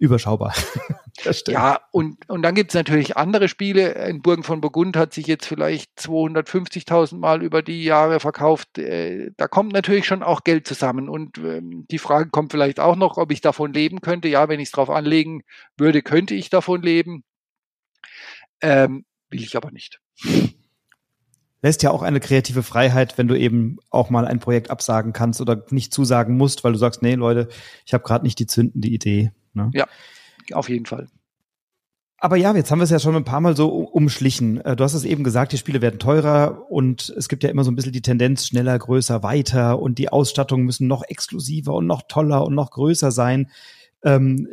überschaubar. 0.02 0.52
ja, 1.46 1.80
und, 1.92 2.28
und 2.28 2.42
dann 2.42 2.56
gibt 2.56 2.72
es 2.72 2.74
natürlich 2.74 3.16
andere 3.16 3.46
Spiele. 3.46 3.92
In 4.08 4.20
Burgen 4.20 4.42
von 4.42 4.60
Burgund 4.60 4.96
hat 4.96 5.14
sich 5.14 5.28
jetzt 5.28 5.46
vielleicht 5.46 5.96
250.000 6.00 7.18
Mal 7.18 7.40
über 7.40 7.62
die 7.62 7.84
Jahre 7.84 8.18
verkauft. 8.18 8.78
Äh, 8.78 9.30
da 9.36 9.46
kommt 9.46 9.72
natürlich 9.72 10.06
schon 10.06 10.24
auch 10.24 10.42
Geld 10.42 10.66
zusammen. 10.66 11.08
Und 11.08 11.38
ähm, 11.38 11.86
die 11.88 11.98
Frage 11.98 12.30
kommt 12.30 12.50
vielleicht 12.50 12.80
auch 12.80 12.96
noch, 12.96 13.16
ob 13.16 13.30
ich 13.30 13.40
davon 13.40 13.72
leben 13.72 14.00
könnte. 14.00 14.26
Ja, 14.26 14.48
wenn 14.48 14.58
ich 14.58 14.68
es 14.68 14.72
drauf 14.72 14.90
anlegen 14.90 15.44
würde, 15.76 16.02
könnte 16.02 16.34
ich 16.34 16.50
davon 16.50 16.82
leben. 16.82 17.22
Ähm, 18.60 19.04
will 19.30 19.42
ich 19.42 19.56
aber 19.56 19.70
nicht 19.70 20.00
lässt 21.62 21.84
ja 21.84 21.92
auch 21.92 22.02
eine 22.02 22.18
kreative 22.18 22.64
Freiheit, 22.64 23.16
wenn 23.16 23.28
du 23.28 23.38
eben 23.38 23.78
auch 23.88 24.10
mal 24.10 24.26
ein 24.26 24.40
Projekt 24.40 24.68
absagen 24.68 25.12
kannst 25.12 25.40
oder 25.40 25.64
nicht 25.70 25.94
zusagen 25.94 26.36
musst, 26.36 26.64
weil 26.64 26.72
du 26.72 26.78
sagst, 26.78 27.02
nee, 27.02 27.14
Leute, 27.14 27.48
ich 27.86 27.94
habe 27.94 28.02
gerade 28.02 28.24
nicht 28.24 28.40
die 28.40 28.48
zündende 28.48 28.88
Idee. 28.88 29.30
Ne? 29.54 29.70
Ja, 29.74 29.86
auf 30.52 30.68
jeden 30.68 30.86
Fall. 30.86 31.08
Aber 32.18 32.36
ja, 32.36 32.54
jetzt 32.54 32.70
haben 32.70 32.78
wir 32.78 32.84
es 32.84 32.90
ja 32.90 33.00
schon 33.00 33.16
ein 33.16 33.24
paar 33.24 33.40
Mal 33.40 33.56
so 33.56 33.68
umschlichen. 33.68 34.60
Äh, 34.60 34.76
du 34.76 34.84
hast 34.84 34.94
es 34.94 35.04
eben 35.04 35.24
gesagt, 35.24 35.50
die 35.50 35.58
Spiele 35.58 35.82
werden 35.82 35.98
teurer 35.98 36.70
und 36.70 37.12
es 37.16 37.28
gibt 37.28 37.42
ja 37.42 37.50
immer 37.50 37.64
so 37.64 37.72
ein 37.72 37.74
bisschen 37.74 37.90
die 37.90 38.00
Tendenz 38.00 38.46
schneller, 38.46 38.78
größer, 38.78 39.24
weiter 39.24 39.80
und 39.80 39.98
die 39.98 40.08
Ausstattungen 40.08 40.64
müssen 40.64 40.86
noch 40.86 41.02
exklusiver 41.02 41.74
und 41.74 41.88
noch 41.88 42.02
toller 42.06 42.44
und 42.46 42.54
noch 42.54 42.70
größer 42.70 43.10
sein. 43.10 43.50
Ähm, 44.04 44.46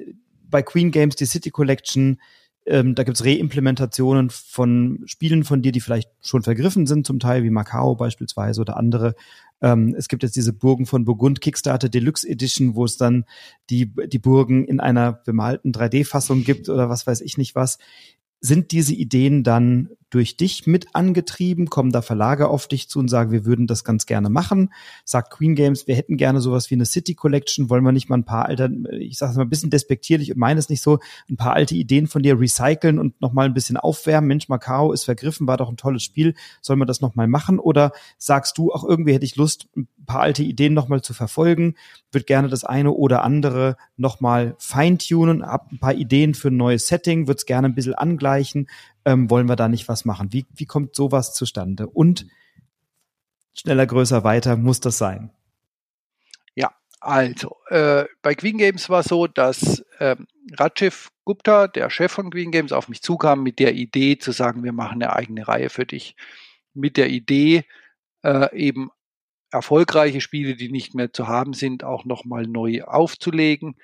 bei 0.49 0.63
Queen 0.63 0.89
Games, 0.89 1.15
die 1.15 1.25
City 1.25 1.51
Collection, 1.51 2.19
ähm, 2.65 2.95
da 2.95 3.03
gibt's 3.03 3.23
Reimplementationen 3.23 4.31
von 4.31 5.03
Spielen 5.05 5.43
von 5.43 5.61
dir, 5.61 5.71
die 5.71 5.81
vielleicht 5.81 6.09
schon 6.21 6.41
vergriffen 6.41 6.87
sind, 6.87 7.05
zum 7.05 7.19
Teil 7.19 7.43
wie 7.43 7.51
Macau 7.51 7.93
beispielsweise 7.93 8.61
oder 8.61 8.77
andere. 8.77 9.13
Ähm, 9.61 9.95
es 9.97 10.07
gibt 10.07 10.23
jetzt 10.23 10.35
diese 10.35 10.53
Burgen 10.53 10.85
von 10.85 11.05
Burgund 11.05 11.41
Kickstarter 11.41 11.89
Deluxe 11.89 12.27
Edition, 12.27 12.75
wo 12.75 12.85
es 12.85 12.97
dann 12.97 13.25
die, 13.69 13.91
die 14.07 14.19
Burgen 14.19 14.65
in 14.65 14.79
einer 14.79 15.11
bemalten 15.13 15.71
3D-Fassung 15.71 16.43
gibt 16.43 16.69
oder 16.69 16.89
was 16.89 17.05
weiß 17.05 17.21
ich 17.21 17.37
nicht 17.37 17.55
was. 17.55 17.77
Sind 18.41 18.71
diese 18.71 18.93
Ideen 18.93 19.43
dann 19.43 19.89
durch 20.09 20.37
dich 20.37 20.65
mit 20.65 20.95
angetrieben? 20.95 21.69
Kommen 21.69 21.91
da 21.91 22.01
Verlage 22.01 22.47
auf 22.47 22.67
dich 22.67 22.89
zu 22.89 22.99
und 22.99 23.09
sagen, 23.09 23.31
wir 23.31 23.45
würden 23.45 23.67
das 23.67 23.83
ganz 23.83 24.05
gerne 24.05 24.29
machen? 24.29 24.73
Sagt 25.05 25.31
Queen 25.31 25.55
Games, 25.55 25.87
wir 25.87 25.95
hätten 25.95 26.17
gerne 26.17 26.41
sowas 26.41 26.69
wie 26.69 26.75
eine 26.75 26.85
City 26.85 27.15
Collection. 27.15 27.69
Wollen 27.69 27.83
wir 27.83 27.91
nicht 27.91 28.09
mal 28.09 28.17
ein 28.17 28.25
paar 28.25 28.45
alte, 28.45 28.71
ich 28.97 29.17
sage 29.17 29.31
es 29.31 29.37
mal 29.37 29.43
ein 29.43 29.49
bisschen 29.49 29.69
despektierlich 29.69 30.31
und 30.31 30.39
meine 30.39 30.59
es 30.59 30.69
nicht 30.69 30.81
so, 30.81 30.99
ein 31.29 31.37
paar 31.37 31.53
alte 31.53 31.75
Ideen 31.75 32.07
von 32.07 32.23
dir 32.23 32.39
recyceln 32.39 32.97
und 32.97 33.19
nochmal 33.21 33.45
ein 33.45 33.53
bisschen 33.53 33.77
aufwärmen? 33.77 34.27
Mensch, 34.27 34.49
Macau 34.49 34.93
ist 34.93 35.03
vergriffen, 35.03 35.47
war 35.47 35.57
doch 35.57 35.69
ein 35.69 35.77
tolles 35.77 36.03
Spiel. 36.03 36.33
Sollen 36.61 36.79
wir 36.79 36.85
das 36.85 37.01
nochmal 37.01 37.27
machen? 37.27 37.59
Oder 37.59 37.91
sagst 38.17 38.57
du, 38.57 38.71
auch 38.71 38.83
irgendwie 38.83 39.13
hätte 39.13 39.25
ich 39.25 39.35
Lust, 39.35 39.67
ein 39.75 39.87
paar 40.05 40.21
alte 40.21 40.43
Ideen 40.43 40.73
nochmal 40.73 41.01
zu 41.01 41.13
verfolgen? 41.13 41.75
Würde 42.11 42.25
gerne 42.25 42.47
das 42.47 42.63
eine 42.63 42.91
oder 42.91 43.23
andere 43.23 43.77
nochmal 43.97 44.55
feintunen, 44.57 45.43
hab 45.43 45.71
ein 45.71 45.79
paar 45.79 45.93
Ideen 45.93 46.33
für 46.33 46.47
ein 46.47 46.57
neues 46.57 46.87
Setting, 46.87 47.27
würde 47.27 47.37
es 47.37 47.45
gerne 47.45 47.67
ein 47.67 47.75
bisschen 47.75 47.93
angleichen 47.93 48.28
ähm, 49.05 49.29
wollen 49.29 49.47
wir 49.47 49.55
da 49.55 49.67
nicht 49.67 49.87
was 49.87 50.05
machen? 50.05 50.31
Wie, 50.31 50.45
wie 50.53 50.65
kommt 50.65 50.95
sowas 50.95 51.33
zustande? 51.33 51.87
Und 51.87 52.27
schneller, 53.53 53.85
größer, 53.85 54.23
weiter 54.23 54.55
muss 54.57 54.79
das 54.79 54.97
sein? 54.97 55.31
Ja, 56.55 56.71
also 56.99 57.57
äh, 57.69 58.05
bei 58.21 58.35
Queen 58.35 58.57
Games 58.57 58.89
war 58.89 59.03
so, 59.03 59.27
dass 59.27 59.83
ähm, 59.99 60.27
Rajiv 60.57 61.09
Gupta, 61.25 61.67
der 61.67 61.89
Chef 61.89 62.11
von 62.11 62.31
Queen 62.31 62.51
Games, 62.51 62.71
auf 62.71 62.89
mich 62.89 63.01
zukam 63.01 63.43
mit 63.43 63.59
der 63.59 63.75
Idee 63.75 64.17
zu 64.17 64.31
sagen, 64.31 64.63
wir 64.63 64.73
machen 64.73 65.03
eine 65.03 65.15
eigene 65.15 65.47
Reihe 65.47 65.69
für 65.69 65.85
dich. 65.85 66.15
Mit 66.73 66.97
der 66.97 67.09
Idee, 67.09 67.65
äh, 68.23 68.55
eben 68.55 68.89
erfolgreiche 69.51 70.21
Spiele, 70.21 70.55
die 70.55 70.71
nicht 70.71 70.93
mehr 70.95 71.11
zu 71.13 71.27
haben 71.27 71.53
sind, 71.53 71.83
auch 71.83 72.05
nochmal 72.05 72.43
neu 72.43 72.83
aufzulegen. 72.83 73.75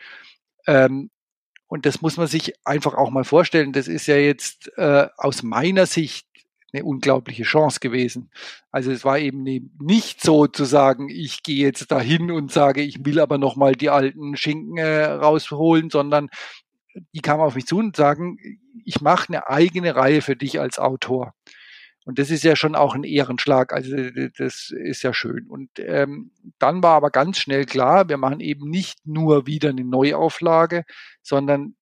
Ähm, 0.68 1.10
und 1.68 1.86
das 1.86 2.02
muss 2.02 2.18
man 2.18 2.28
sich 2.28 2.54
einfach 2.66 2.94
auch 2.94 3.10
mal 3.10 3.24
vorstellen. 3.24 3.74
Das 3.74 3.88
ist 3.88 4.08
ja 4.08 4.18
jetzt 4.18 4.72
äh, 4.78 5.08
aus 5.18 5.44
meiner 5.44 5.86
Sicht 5.86 6.28
eine 6.74 6.84
unglaubliche 6.84 7.44
Chance 7.44 7.80
gewesen. 7.80 8.30
Also 8.72 8.92
es 8.92 9.06
war 9.06 9.18
eben 9.18 9.44
nicht 9.44 10.22
so 10.22 10.48
zu 10.48 10.66
sagen, 10.66 11.10
ich 11.10 11.42
gehe 11.42 11.66
jetzt 11.66 11.90
dahin 11.92 12.32
und 12.32 12.52
sage, 12.52 12.82
ich 12.82 13.06
will 13.06 13.20
aber 13.20 13.38
noch 13.38 13.56
mal 13.56 13.74
die 13.74 13.90
alten 13.90 14.36
Schinken 14.36 14.78
äh, 14.78 15.06
rausholen, 15.06 15.90
sondern 15.90 16.30
die 17.14 17.22
kamen 17.22 17.42
auf 17.42 17.56
mich 17.56 17.66
zu 17.66 17.78
und 17.78 17.96
sagen, 17.96 18.38
ich 18.86 19.02
mache 19.02 19.30
eine 19.30 19.48
eigene 19.48 19.96
Reihe 19.96 20.22
für 20.22 20.36
dich 20.36 20.60
als 20.60 20.80
Autor. 20.80 21.34
Und 22.06 22.20
das 22.20 22.30
ist 22.30 22.44
ja 22.44 22.56
schon 22.56 22.76
auch 22.76 22.94
ein 22.94 23.04
Ehrenschlag. 23.04 23.74
Also 23.74 23.96
das 24.38 24.72
ist 24.72 25.02
ja 25.02 25.14
schön. 25.14 25.48
Und 25.48 25.72
ähm, 25.80 26.32
dann 26.60 26.84
war 26.84 26.94
aber 26.94 27.10
ganz 27.10 27.40
schnell 27.40 27.66
klar, 27.66 28.08
wir 28.08 28.18
machen 28.18 28.40
eben 28.40 28.70
nicht 28.70 29.06
nur 29.06 29.48
wieder 29.48 29.70
eine 29.70 29.84
Neuauflage, 29.84 30.86
sondern 31.24 31.76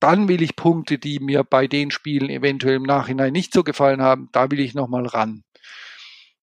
dann 0.00 0.28
will 0.28 0.42
ich 0.42 0.54
Punkte, 0.54 0.98
die 0.98 1.18
mir 1.18 1.42
bei 1.42 1.66
den 1.66 1.90
Spielen 1.90 2.30
eventuell 2.30 2.76
im 2.76 2.84
Nachhinein 2.84 3.32
nicht 3.32 3.52
so 3.52 3.64
gefallen 3.64 4.00
haben, 4.00 4.28
da 4.30 4.48
will 4.50 4.60
ich 4.60 4.74
nochmal 4.74 5.06
ran. 5.06 5.42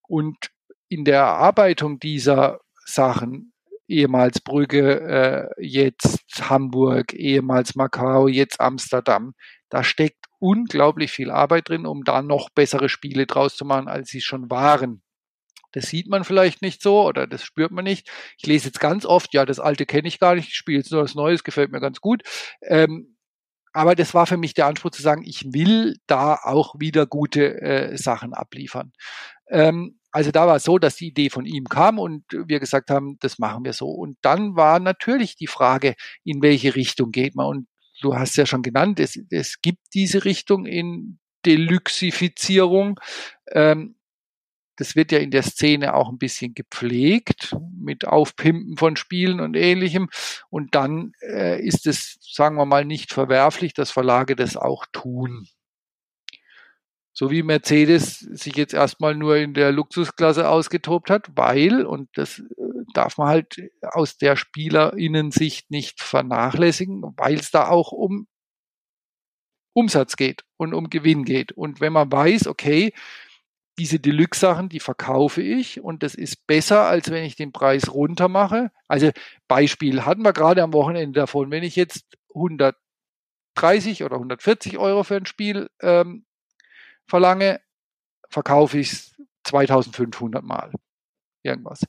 Und 0.08 0.52
in 0.90 1.06
der 1.06 1.20
Erarbeitung 1.20 2.00
dieser 2.00 2.60
Sachen, 2.86 3.54
ehemals 3.88 4.42
Brügge, 4.42 5.50
äh, 5.58 5.66
jetzt 5.66 6.50
Hamburg, 6.50 7.14
ehemals 7.14 7.76
Macau, 7.76 8.28
jetzt 8.28 8.60
Amsterdam, 8.60 9.34
da 9.70 9.84
steckt 9.84 10.25
unglaublich 10.46 11.12
viel 11.12 11.32
Arbeit 11.32 11.70
drin, 11.70 11.88
um 11.88 12.04
da 12.04 12.22
noch 12.22 12.50
bessere 12.52 12.88
Spiele 12.88 13.26
draus 13.26 13.56
zu 13.56 13.66
machen, 13.66 13.88
als 13.88 14.10
sie 14.10 14.22
schon 14.22 14.52
waren. 14.52 15.02
Das 15.72 15.88
sieht 15.88 16.08
man 16.08 16.24
vielleicht 16.24 16.62
nicht 16.62 16.84
so 16.84 17.04
oder 17.04 17.26
das 17.26 17.44
spürt 17.44 17.72
man 17.72 17.84
nicht. 17.84 18.08
Ich 18.38 18.46
lese 18.46 18.68
jetzt 18.68 18.80
ganz 18.80 19.06
oft, 19.06 19.34
ja, 19.34 19.46
das 19.46 19.60
alte 19.60 19.88
kenne 19.88 20.08
ich 20.08 20.20
gar 20.20 20.36
nicht, 20.36 20.50
ich 20.50 20.56
spiele 20.56 20.78
jetzt 20.78 20.92
nur 20.92 21.02
das 21.02 21.16
Neue, 21.16 21.36
gefällt 21.38 21.72
mir 21.72 21.82
ganz 21.82 22.00
gut. 22.00 22.22
Ähm, 22.62 23.18
aber 23.74 23.96
das 23.96 24.14
war 24.14 24.28
für 24.28 24.38
mich 24.38 24.54
der 24.54 24.68
Anspruch 24.68 24.92
zu 24.92 25.02
sagen, 25.02 25.24
ich 25.26 25.52
will 25.52 25.98
da 26.06 26.36
auch 26.36 26.76
wieder 26.80 27.08
gute 27.08 27.62
äh, 27.62 27.98
Sachen 27.98 28.34
abliefern. 28.34 28.94
Ähm, 29.50 30.00
also 30.12 30.32
da 30.32 30.48
war 30.48 30.58
es 30.58 30.64
so, 30.64 30.78
dass 30.78 30.96
die 30.96 31.08
Idee 31.08 31.30
von 31.30 31.46
ihm 31.46 31.66
kam 31.66 32.00
und 32.00 32.24
wir 32.32 32.60
gesagt 32.62 32.90
haben, 32.90 33.18
das 33.20 33.40
machen 33.40 33.66
wir 33.66 33.74
so. 33.74 33.90
Und 33.90 34.18
dann 34.22 34.56
war 34.56 34.80
natürlich 34.80 35.36
die 35.36 35.48
Frage, 35.48 35.96
in 36.24 36.42
welche 36.42 36.76
Richtung 36.76 37.12
geht 37.12 37.36
man. 37.36 37.48
Und 37.48 37.68
du 38.02 38.16
hast 38.16 38.36
ja 38.38 38.46
schon 38.46 38.62
genannt, 38.62 39.00
es, 39.00 39.20
es 39.30 39.62
gibt 39.62 39.94
diese 39.94 40.26
Richtung 40.26 40.66
in 40.66 41.20
Deluxifizierung. 41.46 43.00
Ähm, 43.52 43.96
das 44.78 44.96
wird 44.96 45.12
ja 45.12 45.20
in 45.20 45.32
der 45.32 45.44
Szene 45.44 45.94
auch 45.94 46.10
ein 46.10 46.18
bisschen 46.18 46.54
gepflegt 46.54 47.56
mit 47.78 48.06
Aufpimpen 48.06 48.78
von 48.78 48.98
Spielen 48.98 49.40
und 49.40 49.56
ähnlichem. 49.56 50.10
Und 50.50 50.76
dann 50.76 51.14
äh, 51.22 51.62
ist 51.62 51.88
es, 51.88 52.18
sagen 52.22 52.58
wir 52.58 52.66
mal, 52.66 52.84
nicht 52.84 53.14
verwerflich, 53.14 53.74
dass 53.74 53.92
Verlage 53.92 54.36
das 54.36 54.58
auch 54.58 54.86
tun. 54.92 55.48
So 57.14 57.32
wie 57.32 57.44
Mercedes 57.44 58.20
sich 58.20 58.58
jetzt 58.58 58.74
erstmal 58.74 59.16
nur 59.16 59.38
in 59.38 59.54
der 59.54 59.72
Luxusklasse 59.72 60.50
ausgetobt 60.50 61.10
hat, 61.10 61.30
weil, 61.36 61.86
und 61.86 62.10
das 62.16 62.44
darf 62.98 63.18
man 63.18 63.28
halt 63.28 63.62
aus 63.82 64.18
der 64.18 64.36
Spielerinnensicht 64.36 65.72
nicht 65.72 66.02
vernachlässigen, 66.02 67.04
weil 67.18 67.36
es 67.36 67.52
da 67.52 67.68
auch 67.68 67.92
um 67.92 68.28
Umsatz 69.74 70.16
geht 70.16 70.44
und 70.58 70.74
um 70.74 70.90
Gewinn 70.90 71.26
geht. 71.26 71.52
Und 71.52 71.82
wenn 71.82 71.94
man 71.94 72.12
weiß, 72.12 72.48
okay, 72.48 72.94
diese 73.78 74.00
Deluxe-Sachen, 74.00 74.70
die 74.70 74.80
verkaufe 74.80 75.42
ich 75.42 75.82
und 75.82 76.02
das 76.02 76.16
ist 76.16 76.48
besser, 76.48 76.86
als 76.86 77.12
wenn 77.12 77.26
ich 77.26 77.36
den 77.36 77.52
Preis 77.52 77.94
runter 77.94 78.30
mache. 78.30 78.72
Also 78.88 79.12
Beispiel 79.50 80.06
hatten 80.06 80.24
wir 80.24 80.32
gerade 80.32 80.64
am 80.64 80.72
Wochenende 80.72 81.20
davon, 81.20 81.52
wenn 81.52 81.64
ich 81.64 81.76
jetzt 81.76 82.06
100 82.34 82.78
130 83.56 84.04
oder 84.04 84.16
140 84.16 84.78
Euro 84.78 85.04
für 85.04 85.16
ein 85.16 85.26
Spiel 85.26 85.70
ähm, 85.82 86.26
verlange, 87.08 87.62
verkaufe 88.30 88.80
ich 88.80 88.92
es 88.92 89.16
2500 89.46 90.44
Mal. 90.44 90.72
Irgendwas. 91.44 91.86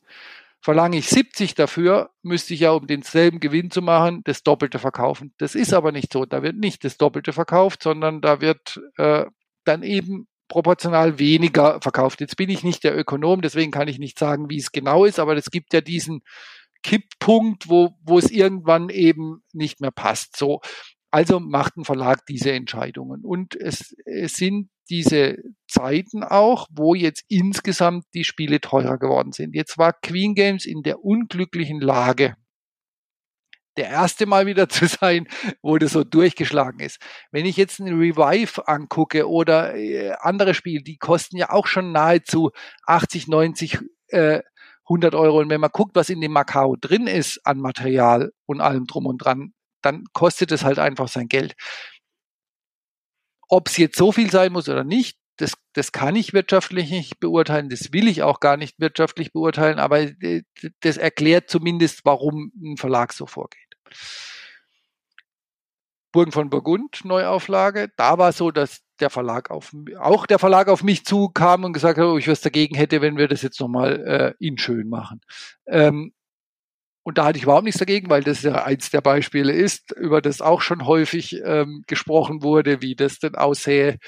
Verlange 0.67 0.97
ich 0.97 1.09
70 1.09 1.55
dafür, 1.55 2.11
müsste 2.23 2.53
ich 2.53 2.59
ja, 2.59 2.73
um 2.73 2.89
denselben 2.89 3.39
Gewinn 3.39 3.71
zu 3.71 3.83
machen, 3.83 4.23
das 4.25 4.43
Doppelte 4.43 4.81
verkaufen. 4.81 5.33
Das 5.39 5.55
ist 5.55 5.73
aber 5.73 5.93
nicht 5.93 6.13
so. 6.13 6.25
Da 6.25 6.43
wird 6.43 6.57
nicht 6.57 6.83
das 6.83 6.97
Doppelte 6.97 7.33
verkauft, 7.33 7.85
sondern 7.85 8.21
da 8.21 8.41
wird 8.41 8.81
äh, 8.97 9.27
dann 9.65 9.85
eben 9.85 10.27
proportional 10.49 11.21
weniger 11.21 11.81
verkauft. 11.81 12.21
Jetzt 12.21 12.37
bin 12.37 12.51
ich 12.51 12.65
nicht 12.65 12.83
der 12.83 12.99
Ökonom, 12.99 13.43
deswegen 13.43 13.71
kann 13.71 13.87
ich 13.87 14.01
nicht 14.01 14.19
sagen, 14.19 14.51
wie 14.51 14.59
es 14.59 14.73
genau 14.73 15.05
ist, 15.05 15.21
aber 15.21 15.37
es 15.37 15.53
gibt 15.53 15.73
ja 15.73 15.81
diesen 15.81 16.23
Kipppunkt, 16.83 17.69
wo, 17.69 17.91
wo 18.03 18.19
es 18.19 18.33
irgendwann 18.33 18.89
eben 18.89 19.45
nicht 19.53 19.81
mehr 19.81 19.93
passt. 19.93 20.37
So. 20.37 20.63
Also 21.11 21.41
macht 21.41 21.77
ein 21.77 21.85
Verlag 21.85 22.27
diese 22.27 22.53
Entscheidungen. 22.53 23.25
Und 23.25 23.55
es, 23.55 23.95
es 24.05 24.35
sind 24.35 24.71
diese 24.89 25.39
Zeiten 25.69 26.23
auch, 26.23 26.69
wo 26.71 26.95
jetzt 26.95 27.25
insgesamt 27.29 28.05
die 28.15 28.25
Spiele 28.25 28.61
teurer 28.61 28.99
geworden 28.99 29.33
sind. 29.33 29.55
Jetzt 29.55 29.79
war 29.79 29.93
Queen 29.93 30.35
Games 30.35 30.65
in 30.67 30.83
der 30.83 31.03
unglücklichen 31.05 31.81
Lage, 31.81 32.37
der 33.77 33.89
erste 33.89 34.27
Mal 34.27 34.47
wieder 34.47 34.69
zu 34.69 34.87
sein, 34.87 35.29
wo 35.63 35.79
das 35.79 35.93
so 35.93 36.05
durchgeschlagen 36.05 36.81
ist. 36.81 36.99
Wenn 37.31 37.47
ich 37.47 37.57
jetzt 37.57 37.79
ein 37.79 37.95
Revive 37.95 38.67
angucke 38.67 39.29
oder 39.29 39.75
äh, 39.75 40.13
andere 40.21 40.55
Spiele, 40.55 40.83
die 40.83 40.97
kosten 40.97 41.37
ja 41.37 41.51
auch 41.51 41.67
schon 41.67 41.93
nahezu 41.93 42.51
80, 42.87 43.29
90, 43.29 43.79
äh, 44.09 44.41
100 44.89 45.15
Euro. 45.15 45.41
Und 45.41 45.51
wenn 45.51 45.61
man 45.61 45.71
guckt, 45.73 45.97
was 45.97 46.11
in 46.11 46.21
dem 46.21 46.33
Macau 46.33 46.77
drin 46.81 47.07
ist 47.07 47.41
an 47.45 47.59
Material 47.59 48.33
und 48.47 48.61
allem 48.61 48.87
drum 48.87 49.07
und 49.07 49.19
dran, 49.19 49.53
dann 49.83 50.05
kostet 50.13 50.53
es 50.53 50.65
halt 50.65 50.79
einfach 50.79 51.09
sein 51.09 51.29
Geld. 51.29 51.55
Ob 53.49 53.69
es 53.69 53.77
jetzt 53.77 53.97
so 53.97 54.13
viel 54.13 54.31
sein 54.31 54.53
muss 54.53 54.69
oder 54.69 54.85
nicht, 54.85 55.19
das, 55.37 55.53
das 55.75 55.93
kann 55.93 56.17
ich 56.17 56.33
wirtschaftlich 56.33 56.91
nicht 56.91 57.21
beurteilen, 57.21 57.69
das 57.69 57.93
will 57.93 58.09
ich 58.09 58.23
auch 58.23 58.41
gar 58.41 58.57
nicht 58.57 58.81
wirtschaftlich 58.81 59.33
beurteilen, 59.33 59.79
aber 59.79 60.01
äh, 60.01 60.43
das 60.81 60.97
erklärt 60.97 61.51
zumindest, 61.51 62.01
warum 62.05 62.53
ein 62.57 62.77
Verlag 62.77 63.13
so 63.13 63.27
vorgeht. 63.27 63.61
Burgen 66.13 66.33
von 66.33 66.49
Burgund, 66.49 67.05
Neuauflage, 67.05 67.91
da 67.97 68.17
war 68.17 68.33
so, 68.33 68.51
dass 68.51 68.81
der 69.01 69.11
Verlag 69.11 69.51
auf, 69.51 69.77
auch 69.99 70.27
der 70.27 70.39
Verlag 70.39 70.69
auf 70.69 70.83
mich 70.83 71.05
zukam 71.05 71.65
und 71.65 71.75
gesagt 71.75 71.99
hat, 71.99 72.07
ob 72.07 72.19
ich 72.19 72.29
was 72.29 72.41
dagegen 72.41 72.75
hätte, 72.75 73.03
wenn 73.03 73.19
wir 73.19 73.29
das 73.29 73.43
jetzt 73.43 73.61
nochmal 73.61 74.35
äh, 74.41 74.45
in 74.45 74.57
schön 74.57 74.89
machen. 74.89 75.21
Ähm, 75.67 76.15
und 77.07 77.19
da 77.19 77.27
hatte 77.27 77.39
ich 77.39 77.45
überhaupt 77.45 77.63
nichts 77.63 77.79
dagegen, 77.79 78.11
weil 78.11 78.25
das 78.25 78.43
ja 78.43 78.65
eins 78.65 78.91
der 78.91 79.01
Beispiele 79.01 79.53
ist, 79.53 79.93
über 79.93 80.21
das 80.21 80.41
auch 80.41 80.61
schon 80.61 80.87
häufig 80.87 81.41
ähm, 81.45 81.85
gesprochen 81.87 82.43
wurde, 82.43 82.83
wie 82.83 82.97
das 82.97 83.21
denn 83.21 83.37
aussähe. 83.37 83.99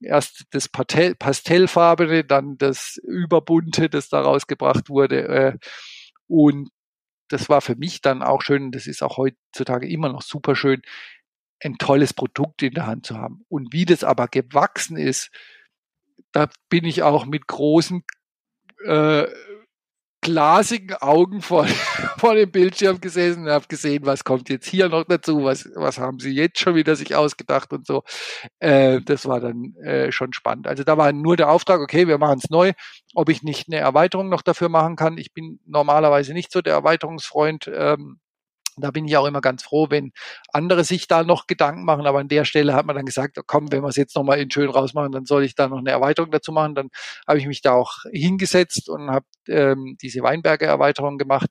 Erst 0.00 0.46
das 0.50 0.68
Pastel, 0.68 1.14
Pastellfarbene, 1.14 2.24
dann 2.24 2.58
das 2.58 2.98
Überbunte, 3.04 3.88
das 3.88 4.08
daraus 4.08 4.48
gebracht 4.48 4.88
wurde. 4.88 5.28
Äh, 5.28 5.58
und 6.26 6.70
das 7.28 7.48
war 7.48 7.60
für 7.60 7.76
mich 7.76 8.00
dann 8.00 8.20
auch 8.20 8.42
schön, 8.42 8.72
das 8.72 8.88
ist 8.88 9.04
auch 9.04 9.16
heutzutage 9.16 9.88
immer 9.88 10.08
noch 10.08 10.22
super 10.22 10.56
schön, 10.56 10.82
ein 11.62 11.76
tolles 11.78 12.14
Produkt 12.14 12.64
in 12.64 12.74
der 12.74 12.88
Hand 12.88 13.06
zu 13.06 13.16
haben. 13.16 13.44
Und 13.48 13.72
wie 13.72 13.84
das 13.84 14.02
aber 14.02 14.26
gewachsen 14.26 14.96
ist, 14.96 15.30
da 16.32 16.50
bin 16.68 16.84
ich 16.84 17.04
auch 17.04 17.26
mit 17.26 17.46
großen 17.46 18.02
äh, 18.86 19.28
glasigen 20.20 20.94
Augen 20.96 21.40
vor, 21.40 21.66
vor 22.18 22.34
dem 22.34 22.50
Bildschirm 22.50 23.00
gesessen 23.00 23.44
und 23.44 23.50
habe 23.50 23.66
gesehen, 23.68 24.04
was 24.04 24.24
kommt 24.24 24.48
jetzt 24.48 24.66
hier 24.66 24.88
noch 24.88 25.04
dazu, 25.04 25.44
was, 25.44 25.68
was 25.74 25.98
haben 25.98 26.18
sie 26.18 26.32
jetzt 26.32 26.58
schon 26.58 26.74
wieder 26.74 26.96
sich 26.96 27.14
ausgedacht 27.14 27.72
und 27.72 27.86
so. 27.86 28.02
Äh, 28.58 29.00
das 29.02 29.26
war 29.26 29.40
dann 29.40 29.74
äh, 29.82 30.12
schon 30.12 30.32
spannend. 30.32 30.66
Also 30.66 30.84
da 30.84 30.96
war 30.96 31.12
nur 31.12 31.36
der 31.36 31.50
Auftrag, 31.50 31.80
okay, 31.80 32.06
wir 32.06 32.18
machen 32.18 32.38
es 32.42 32.50
neu, 32.50 32.72
ob 33.14 33.28
ich 33.28 33.42
nicht 33.42 33.68
eine 33.68 33.80
Erweiterung 33.80 34.28
noch 34.28 34.42
dafür 34.42 34.68
machen 34.68 34.96
kann. 34.96 35.18
Ich 35.18 35.32
bin 35.32 35.60
normalerweise 35.66 36.32
nicht 36.34 36.52
so 36.52 36.60
der 36.60 36.74
Erweiterungsfreund. 36.74 37.70
Ähm, 37.72 38.20
da 38.76 38.90
bin 38.90 39.06
ich 39.06 39.16
auch 39.16 39.26
immer 39.26 39.40
ganz 39.40 39.62
froh, 39.62 39.86
wenn 39.90 40.12
andere 40.52 40.84
sich 40.84 41.08
da 41.08 41.24
noch 41.24 41.46
Gedanken 41.46 41.84
machen. 41.84 42.06
Aber 42.06 42.20
an 42.20 42.28
der 42.28 42.44
Stelle 42.44 42.74
hat 42.74 42.86
man 42.86 42.96
dann 42.96 43.06
gesagt, 43.06 43.38
komm, 43.46 43.72
wenn 43.72 43.82
wir 43.82 43.88
es 43.88 43.96
jetzt 43.96 44.16
nochmal 44.16 44.40
in 44.40 44.50
schön 44.50 44.70
rausmachen, 44.70 45.12
dann 45.12 45.24
soll 45.24 45.44
ich 45.44 45.54
da 45.54 45.68
noch 45.68 45.78
eine 45.78 45.90
Erweiterung 45.90 46.30
dazu 46.30 46.52
machen. 46.52 46.74
Dann 46.74 46.88
habe 47.26 47.38
ich 47.38 47.46
mich 47.46 47.62
da 47.62 47.72
auch 47.72 47.92
hingesetzt 48.12 48.88
und 48.88 49.10
habe 49.10 49.26
ähm, 49.48 49.96
diese 50.00 50.22
Weinberge-Erweiterung 50.22 51.18
gemacht. 51.18 51.48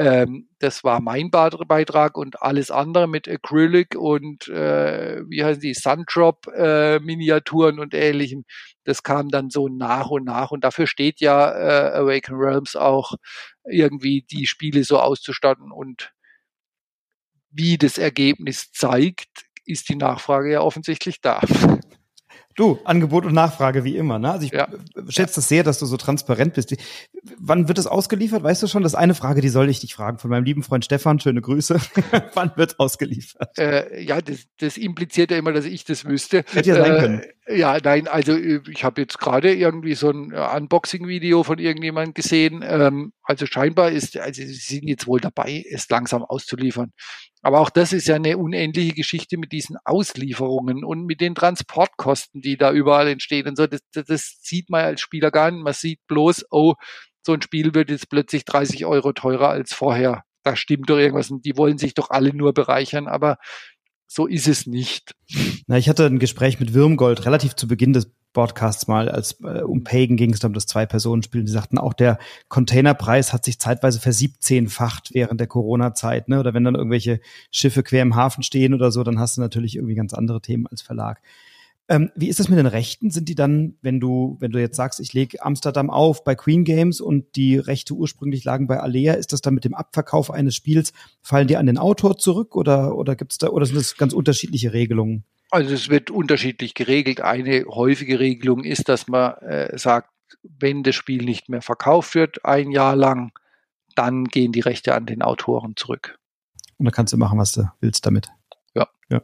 Ähm, 0.00 0.48
das 0.60 0.82
war 0.82 1.02
mein 1.02 1.30
Beitrag 1.30 2.16
und 2.16 2.40
alles 2.40 2.70
andere 2.70 3.06
mit 3.06 3.28
Acrylic 3.28 3.96
und 3.96 4.48
äh, 4.48 5.20
wie 5.28 5.44
heißen 5.44 5.60
die 5.60 5.74
Sundrop-Miniaturen 5.74 7.76
äh, 7.76 7.80
und 7.82 7.92
ähnlichem. 7.92 8.46
Das 8.84 9.02
kam 9.02 9.28
dann 9.28 9.50
so 9.50 9.68
nach 9.68 10.08
und 10.08 10.24
nach 10.24 10.52
und 10.52 10.64
dafür 10.64 10.86
steht 10.86 11.20
ja 11.20 11.52
äh, 11.52 11.98
Awaken 11.98 12.36
Realms 12.36 12.76
auch 12.76 13.12
irgendwie 13.68 14.22
die 14.22 14.46
Spiele 14.46 14.84
so 14.84 14.98
auszustatten 14.98 15.70
und 15.70 16.12
wie 17.50 17.78
das 17.78 17.98
Ergebnis 17.98 18.72
zeigt, 18.72 19.28
ist 19.64 19.88
die 19.88 19.96
Nachfrage 19.96 20.50
ja 20.52 20.60
offensichtlich 20.60 21.20
da. 21.20 21.40
Du, 22.56 22.78
Angebot 22.84 23.24
und 23.24 23.32
Nachfrage 23.32 23.84
wie 23.84 23.96
immer. 23.96 24.18
Ne? 24.18 24.32
Also 24.32 24.44
ich 24.44 24.52
ja. 24.52 24.68
schätze 25.08 25.36
das 25.36 25.48
sehr, 25.48 25.62
dass 25.62 25.78
du 25.78 25.86
so 25.86 25.96
transparent 25.96 26.54
bist. 26.54 26.74
Wann 27.38 27.68
wird 27.68 27.78
es 27.78 27.86
ausgeliefert? 27.86 28.42
Weißt 28.42 28.62
du 28.62 28.66
schon? 28.66 28.82
Das 28.82 28.92
ist 28.92 28.98
eine 28.98 29.14
Frage, 29.14 29.40
die 29.40 29.48
soll 29.48 29.70
ich 29.70 29.80
dich 29.80 29.94
fragen 29.94 30.18
von 30.18 30.30
meinem 30.30 30.44
lieben 30.44 30.62
Freund 30.62 30.84
Stefan. 30.84 31.20
Schöne 31.20 31.40
Grüße. 31.40 31.80
Wann 32.34 32.52
wird 32.56 32.78
ausgeliefert? 32.78 33.56
Äh, 33.56 34.02
ja, 34.02 34.20
das, 34.20 34.40
das 34.58 34.76
impliziert 34.76 35.30
ja 35.30 35.38
immer, 35.38 35.52
dass 35.52 35.64
ich 35.64 35.84
das 35.84 36.04
wüsste. 36.04 36.44
Hätte 36.52 36.68
ja 36.68 36.74
sein 36.76 37.00
können. 37.00 37.22
Ja, 37.52 37.78
nein, 37.82 38.06
also 38.06 38.32
äh, 38.36 38.60
ich 38.70 38.84
habe 38.84 39.00
jetzt 39.00 39.18
gerade 39.18 39.52
irgendwie 39.52 39.94
so 39.94 40.10
ein 40.10 40.30
äh, 40.32 40.56
Unboxing-Video 40.56 41.42
von 41.42 41.58
irgendjemandem 41.58 42.14
gesehen. 42.14 42.62
Ähm, 42.64 43.12
also 43.22 43.44
scheinbar 43.46 43.90
ist, 43.90 44.16
also 44.16 44.42
sie 44.42 44.52
sind 44.52 44.86
jetzt 44.88 45.06
wohl 45.08 45.20
dabei, 45.20 45.64
es 45.68 45.88
langsam 45.88 46.22
auszuliefern. 46.22 46.92
Aber 47.42 47.60
auch 47.60 47.70
das 47.70 47.92
ist 47.92 48.06
ja 48.06 48.16
eine 48.16 48.38
unendliche 48.38 48.92
Geschichte 48.94 49.36
mit 49.36 49.50
diesen 49.50 49.76
Auslieferungen 49.84 50.84
und 50.84 51.06
mit 51.06 51.20
den 51.20 51.34
Transportkosten, 51.34 52.40
die 52.40 52.56
da 52.56 52.72
überall 52.72 53.08
entstehen 53.08 53.48
und 53.48 53.56
so. 53.56 53.66
Das, 53.66 53.80
das, 53.92 54.04
das 54.06 54.38
sieht 54.42 54.70
man 54.70 54.84
als 54.84 55.00
Spieler 55.00 55.30
gar 55.32 55.50
nicht. 55.50 55.64
Man 55.64 55.72
sieht 55.72 56.00
bloß, 56.06 56.46
oh, 56.50 56.74
so 57.22 57.32
ein 57.32 57.42
Spiel 57.42 57.74
wird 57.74 57.90
jetzt 57.90 58.10
plötzlich 58.10 58.44
30 58.44 58.86
Euro 58.86 59.12
teurer 59.12 59.48
als 59.48 59.74
vorher. 59.74 60.22
Da 60.44 60.54
stimmt 60.56 60.88
doch 60.88 60.98
irgendwas 60.98 61.30
und 61.30 61.44
die 61.44 61.56
wollen 61.56 61.78
sich 61.78 61.94
doch 61.94 62.10
alle 62.10 62.34
nur 62.34 62.54
bereichern, 62.54 63.08
aber 63.08 63.38
so 64.12 64.26
ist 64.26 64.48
es 64.48 64.66
nicht. 64.66 65.14
Na, 65.68 65.78
ich 65.78 65.88
hatte 65.88 66.04
ein 66.04 66.18
Gespräch 66.18 66.58
mit 66.58 66.74
Würmgold 66.74 67.24
relativ 67.26 67.54
zu 67.54 67.68
Beginn 67.68 67.92
des 67.92 68.10
Podcasts 68.32 68.88
mal, 68.88 69.08
als 69.08 69.40
äh, 69.42 69.62
um 69.62 69.84
Pagan 69.84 70.16
ging 70.16 70.32
es 70.32 70.42
um 70.42 70.52
das 70.52 70.66
Zwei-Personen-Spiel. 70.66 71.44
Die 71.44 71.52
sagten 71.52 71.78
auch, 71.78 71.94
der 71.94 72.18
Containerpreis 72.48 73.32
hat 73.32 73.44
sich 73.44 73.60
zeitweise 73.60 74.00
versiebzehnfacht 74.00 75.14
während 75.14 75.38
der 75.38 75.46
Corona-Zeit. 75.46 76.28
Ne? 76.28 76.40
Oder 76.40 76.54
wenn 76.54 76.64
dann 76.64 76.74
irgendwelche 76.74 77.20
Schiffe 77.52 77.84
quer 77.84 78.02
im 78.02 78.16
Hafen 78.16 78.42
stehen 78.42 78.74
oder 78.74 78.90
so, 78.90 79.04
dann 79.04 79.20
hast 79.20 79.36
du 79.36 79.42
natürlich 79.42 79.76
irgendwie 79.76 79.94
ganz 79.94 80.12
andere 80.12 80.40
Themen 80.40 80.66
als 80.66 80.82
Verlag. 80.82 81.22
Ähm, 81.90 82.12
wie 82.14 82.28
ist 82.28 82.38
das 82.38 82.48
mit 82.48 82.56
den 82.56 82.66
Rechten? 82.66 83.10
Sind 83.10 83.28
die 83.28 83.34
dann, 83.34 83.74
wenn 83.82 83.98
du, 83.98 84.36
wenn 84.38 84.52
du 84.52 84.60
jetzt 84.60 84.76
sagst, 84.76 85.00
ich 85.00 85.12
lege 85.12 85.42
Amsterdam 85.42 85.90
auf 85.90 86.22
bei 86.22 86.36
Queen 86.36 86.62
Games 86.62 87.00
und 87.00 87.34
die 87.34 87.58
Rechte 87.58 87.94
ursprünglich 87.94 88.44
lagen 88.44 88.68
bei 88.68 88.78
Alea, 88.78 89.14
ist 89.14 89.32
das 89.32 89.40
dann 89.40 89.54
mit 89.54 89.64
dem 89.64 89.74
Abverkauf 89.74 90.30
eines 90.30 90.54
Spiels, 90.54 90.92
fallen 91.20 91.48
die 91.48 91.56
an 91.56 91.66
den 91.66 91.78
Autor 91.78 92.16
zurück 92.16 92.54
oder, 92.54 92.94
oder 92.94 93.16
gibt's 93.16 93.38
da, 93.38 93.48
oder 93.48 93.66
sind 93.66 93.76
das 93.76 93.96
ganz 93.96 94.12
unterschiedliche 94.12 94.72
Regelungen? 94.72 95.24
Also 95.50 95.74
es 95.74 95.88
wird 95.88 96.12
unterschiedlich 96.12 96.74
geregelt. 96.74 97.22
Eine 97.22 97.64
häufige 97.66 98.20
Regelung 98.20 98.62
ist, 98.62 98.88
dass 98.88 99.08
man 99.08 99.32
äh, 99.38 99.76
sagt, 99.76 100.10
wenn 100.42 100.84
das 100.84 100.94
Spiel 100.94 101.24
nicht 101.24 101.48
mehr 101.48 101.60
verkauft 101.60 102.14
wird, 102.14 102.44
ein 102.44 102.70
Jahr 102.70 102.94
lang, 102.94 103.32
dann 103.96 104.26
gehen 104.26 104.52
die 104.52 104.60
Rechte 104.60 104.94
an 104.94 105.06
den 105.06 105.22
Autoren 105.22 105.74
zurück. 105.74 106.20
Und 106.78 106.84
dann 106.84 106.92
kannst 106.92 107.12
du 107.12 107.16
machen, 107.16 107.36
was 107.36 107.50
du 107.50 107.68
willst 107.80 108.06
damit. 108.06 108.28
Ja. 108.76 108.88
ja. 109.10 109.22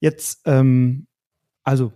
Jetzt, 0.00 0.40
ähm, 0.46 1.08
also 1.68 1.92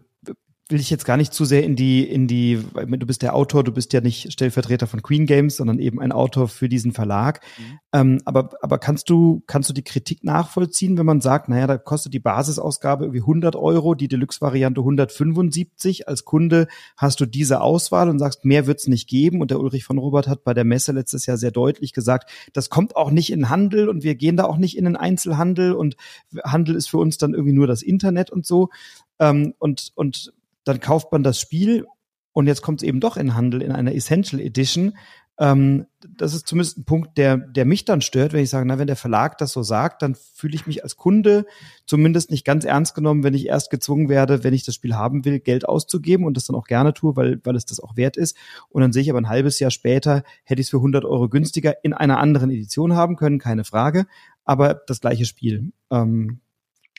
will 0.73 0.81
ich 0.81 0.91
jetzt 0.91 1.05
gar 1.05 1.17
nicht 1.17 1.33
zu 1.33 1.45
sehr 1.45 1.63
in 1.63 1.77
die, 1.77 2.03
in 2.03 2.27
die, 2.27 2.65
du 2.75 3.07
bist 3.07 3.23
der 3.23 3.35
Autor, 3.35 3.63
du 3.63 3.73
bist 3.73 3.93
ja 3.93 4.01
nicht 4.01 4.33
Stellvertreter 4.33 4.87
von 4.87 5.03
Queen 5.03 5.27
Games, 5.27 5.57
sondern 5.57 5.79
eben 5.79 6.01
ein 6.01 6.11
Autor 6.11 6.49
für 6.49 6.69
diesen 6.69 6.93
Verlag. 6.93 7.41
Mhm. 7.59 7.79
Ähm, 7.93 8.19
aber, 8.25 8.51
aber 8.63 8.79
kannst 8.79 9.11
du, 9.11 9.43
kannst 9.47 9.69
du 9.69 9.75
die 9.75 9.85
Kritik 9.85 10.25
nachvollziehen, 10.25 10.97
wenn 10.99 11.07
man 11.07 11.21
sagt, 11.21 11.49
naja, 11.49 11.67
da 11.67 11.77
kostet 11.77 12.15
die 12.15 12.19
Basisausgabe 12.21 13.05
irgendwie 13.05 13.21
100 13.21 13.55
Euro, 13.55 13.95
die 13.95 14.09
Deluxe-Variante 14.09 14.81
175. 14.81 16.09
Als 16.09 16.25
Kunde 16.25 16.67
hast 16.97 17.21
du 17.21 17.27
diese 17.27 17.61
Auswahl 17.61 18.09
und 18.09 18.19
sagst, 18.19 18.45
mehr 18.45 18.67
wird's 18.67 18.89
nicht 18.89 19.09
geben. 19.09 19.43
Und 19.43 19.51
der 19.51 19.61
Ulrich 19.61 19.85
von 19.85 19.99
Robert 19.99 20.27
hat 20.27 20.43
bei 20.43 20.55
der 20.55 20.65
Messe 20.65 20.93
letztes 20.93 21.27
Jahr 21.27 21.37
sehr 21.37 21.51
deutlich 21.51 21.93
gesagt, 21.93 22.31
das 22.55 22.71
kommt 22.71 22.97
auch 22.97 23.11
nicht 23.11 23.31
in 23.31 23.51
Handel 23.51 23.89
und 23.91 24.03
wir 24.03 24.15
gehen 24.15 24.37
da 24.39 24.45
auch 24.45 24.57
nicht 24.57 24.79
in 24.79 24.87
den 24.87 24.97
Einzelhandel 24.97 25.75
und 25.75 25.97
Handel 26.45 26.75
ist 26.75 26.89
für 26.89 26.99
uns 26.99 27.19
dann 27.19 27.35
irgendwie 27.35 27.53
nur 27.53 27.67
das 27.67 27.83
Internet 27.83 28.31
und 28.31 28.47
so. 28.47 28.71
Ähm, 29.19 29.55
und, 29.59 29.93
und 29.95 30.33
dann 30.65 30.81
kauft 30.81 31.13
man 31.13 31.23
das 31.23 31.41
Spiel 31.41 31.87
und 32.33 32.47
jetzt 32.47 32.63
kommt 32.63 32.83
es 32.83 32.89
eben 32.89 33.01
doch 33.01 33.17
in 33.17 33.35
Handel 33.35 33.63
in 33.63 33.73
einer 33.73 33.95
Essential 33.95 34.41
Edition. 34.41 34.97
Ähm, 35.39 35.87
das 36.19 36.35
ist 36.35 36.47
zumindest 36.47 36.79
ein 36.79 36.85
Punkt, 36.85 37.17
der, 37.17 37.37
der 37.37 37.65
mich 37.65 37.85
dann 37.85 38.03
stört, 38.03 38.33
wenn 38.33 38.43
ich 38.43 38.51
sage, 38.51 38.67
na, 38.67 38.79
wenn 38.79 38.87
der 38.87 38.97
Verlag 38.97 39.39
das 39.39 39.53
so 39.53 39.63
sagt, 39.63 40.03
dann 40.03 40.15
fühle 40.15 40.55
ich 40.55 40.67
mich 40.67 40.85
als 40.85 40.97
Kunde 40.97 41.47
zumindest 41.87 42.31
nicht 42.31 42.45
ganz 42.45 42.65
ernst 42.65 42.95
genommen, 42.95 43.23
wenn 43.23 43.35
ich 43.35 43.47
erst 43.47 43.71
gezwungen 43.71 44.09
werde, 44.09 44.45
wenn 44.45 44.53
ich 44.53 44.65
das 44.65 44.75
Spiel 44.75 44.95
haben 44.95 45.25
will, 45.25 45.41
Geld 45.41 45.67
auszugeben 45.67 46.27
und 46.27 46.37
das 46.37 46.47
dann 46.47 46.57
auch 46.57 46.67
gerne 46.67 46.93
tue, 46.93 47.17
weil, 47.17 47.41
weil 47.45 47.57
es 47.57 47.65
das 47.65 47.81
auch 47.81 47.97
wert 47.97 48.17
ist. 48.17 48.37
Und 48.69 48.83
dann 48.83 48.93
sehe 48.93 49.03
ich 49.03 49.11
aber 49.11 49.21
ein 49.21 49.29
halbes 49.29 49.59
Jahr 49.59 49.71
später, 49.71 50.23
hätte 50.45 50.61
ich 50.61 50.67
es 50.67 50.71
für 50.71 50.79
100 50.79 51.05
Euro 51.05 51.29
günstiger 51.29 51.83
in 51.83 51.95
einer 51.95 52.19
anderen 52.19 52.51
Edition 52.51 52.95
haben 52.95 53.17
können, 53.17 53.39
keine 53.39 53.65
Frage, 53.65 54.07
aber 54.45 54.75
das 54.87 55.01
gleiche 55.01 55.25
Spiel. 55.25 55.73
Ähm, 55.91 56.41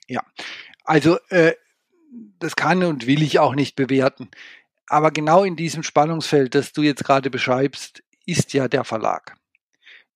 ja, 0.07 0.21
also 0.83 1.17
äh, 1.29 1.53
das 2.39 2.55
kann 2.55 2.83
und 2.83 3.07
will 3.07 3.21
ich 3.21 3.39
auch 3.39 3.55
nicht 3.55 3.75
bewerten. 3.75 4.29
Aber 4.87 5.11
genau 5.11 5.43
in 5.43 5.55
diesem 5.55 5.83
Spannungsfeld, 5.83 6.55
das 6.55 6.73
du 6.73 6.81
jetzt 6.81 7.03
gerade 7.03 7.29
beschreibst, 7.29 8.03
ist 8.25 8.53
ja 8.53 8.67
der 8.67 8.83
Verlag. 8.83 9.35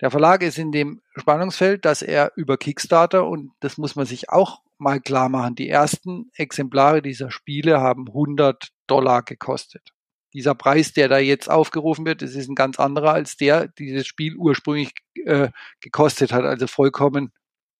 Der 0.01 0.11
Verlag 0.11 0.43
ist 0.43 0.59
in 0.59 0.71
dem 0.71 1.01
Spannungsfeld, 1.15 1.83
dass 1.85 2.01
er 2.01 2.31
über 2.35 2.57
Kickstarter, 2.57 3.27
und 3.27 3.51
das 3.59 3.77
muss 3.77 3.95
man 3.95 4.05
sich 4.05 4.29
auch 4.29 4.61
mal 4.77 4.99
klar 5.01 5.29
machen, 5.29 5.55
die 5.55 5.69
ersten 5.69 6.29
Exemplare 6.35 7.01
dieser 7.01 7.31
Spiele 7.31 7.81
haben 7.81 8.07
100 8.07 8.69
Dollar 8.85 9.23
gekostet. 9.23 9.93
Dieser 10.33 10.53
Preis, 10.53 10.93
der 10.93 11.09
da 11.09 11.17
jetzt 11.17 11.49
aufgerufen 11.49 12.05
wird, 12.05 12.21
das 12.21 12.35
ist 12.35 12.47
ein 12.47 12.55
ganz 12.55 12.79
anderer 12.79 13.13
als 13.13 13.37
der, 13.37 13.69
dieses 13.69 14.05
Spiel 14.05 14.35
ursprünglich 14.35 14.91
äh, 15.25 15.49
gekostet 15.81 16.31
hat, 16.31 16.43
also 16.43 16.67
vollkommen 16.67 17.31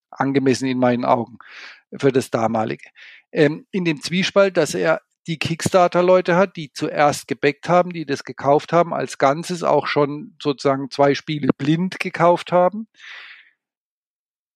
angemessen 0.10 0.68
in 0.68 0.80
meinen 0.80 1.06
Augen 1.06 1.38
für 1.96 2.12
das 2.12 2.32
damalige. 2.32 2.90
Ähm, 3.32 3.68
in 3.72 3.86
dem 3.86 4.02
Zwiespalt, 4.02 4.58
dass 4.58 4.74
er 4.74 5.02
die 5.28 5.38
Kickstarter-Leute 5.38 6.38
hat, 6.38 6.56
die 6.56 6.72
zuerst 6.72 7.28
gebackt 7.28 7.68
haben, 7.68 7.92
die 7.92 8.06
das 8.06 8.24
gekauft 8.24 8.72
haben, 8.72 8.94
als 8.94 9.18
Ganzes 9.18 9.62
auch 9.62 9.88
schon 9.88 10.36
sozusagen 10.42 10.90
zwei 10.90 11.14
Spiele 11.14 11.50
blind 11.58 12.00
gekauft 12.00 12.52
haben, 12.54 12.88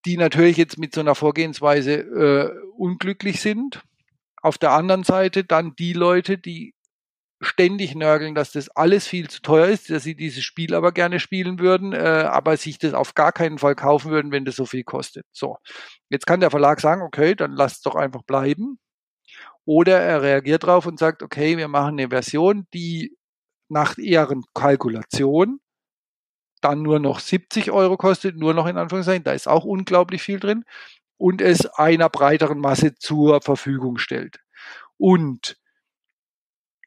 die 0.05 0.17
natürlich 0.17 0.57
jetzt 0.57 0.78
mit 0.78 0.95
so 0.95 1.01
einer 1.01 1.15
Vorgehensweise 1.15 1.93
äh, 1.93 2.49
unglücklich 2.78 3.41
sind. 3.41 3.84
Auf 4.41 4.57
der 4.57 4.72
anderen 4.72 5.03
Seite 5.03 5.43
dann 5.43 5.76
die 5.76 5.93
Leute, 5.93 6.38
die 6.38 6.74
ständig 7.42 7.96
nörgeln, 7.96 8.36
dass 8.36 8.52
das 8.52 8.70
alles 8.70 9.08
viel 9.08 9.30
zu 9.30 9.42
teuer 9.42 9.68
ist, 9.68 9.89
dass 9.89 10.04
sie 10.04 10.16
dieses 10.16 10.44
Spiel 10.44 10.76
aber 10.76 10.92
gerne 10.92 11.20
spielen 11.20 11.60
würden, 11.60 11.94
äh, 11.94 11.98
aber 11.98 12.56
sich 12.56 12.78
das 12.78 12.94
auf 12.94 13.16
gar 13.16 13.32
keinen 13.32 13.58
Fall 13.58 13.76
kaufen 13.76 14.12
würden, 14.12 14.32
wenn 14.32 14.46
das 14.46 14.56
so 14.56 14.66
viel 14.66 14.84
kostet. 14.84 15.26
So, 15.32 15.58
jetzt 16.10 16.28
kann 16.28 16.39
der 16.39 16.52
Verlag 16.52 16.80
sagen, 16.80 17.02
okay, 17.02 17.36
dann 17.36 17.54
lasst 17.54 17.86
doch 17.86 17.96
einfach 17.96 18.24
bleiben. 18.24 18.80
Oder 19.66 20.00
er 20.02 20.22
reagiert 20.22 20.64
drauf 20.64 20.86
und 20.86 21.00
sagt, 21.00 21.24
okay, 21.24 21.58
wir 21.58 21.68
machen 21.68 22.00
eine 22.00 22.10
Version, 22.10 22.68
die 22.74 23.16
nach 23.70 23.98
ihren 23.98 24.44
Kalkulation 24.54 25.60
dann 26.62 26.82
nur 26.84 27.00
noch 27.00 27.20
70 27.20 27.72
Euro 27.72 27.98
kostet, 27.98 28.38
nur 28.38 28.54
noch 28.54 28.68
in 28.68 28.78
Anführungszeichen, 28.78 29.24
da 29.24 29.34
ist 29.34 29.48
auch 29.48 29.66
unglaublich 29.66 30.22
viel 30.22 30.39
drin, 30.39 30.64
und 31.18 31.42
es 31.42 31.66
einer 31.68 32.10
breiteren 32.10 32.60
Masse 32.60 32.96
zur 32.96 33.42
Verfügung 33.42 33.98
stellt. 33.98 34.39
Und 34.98 35.58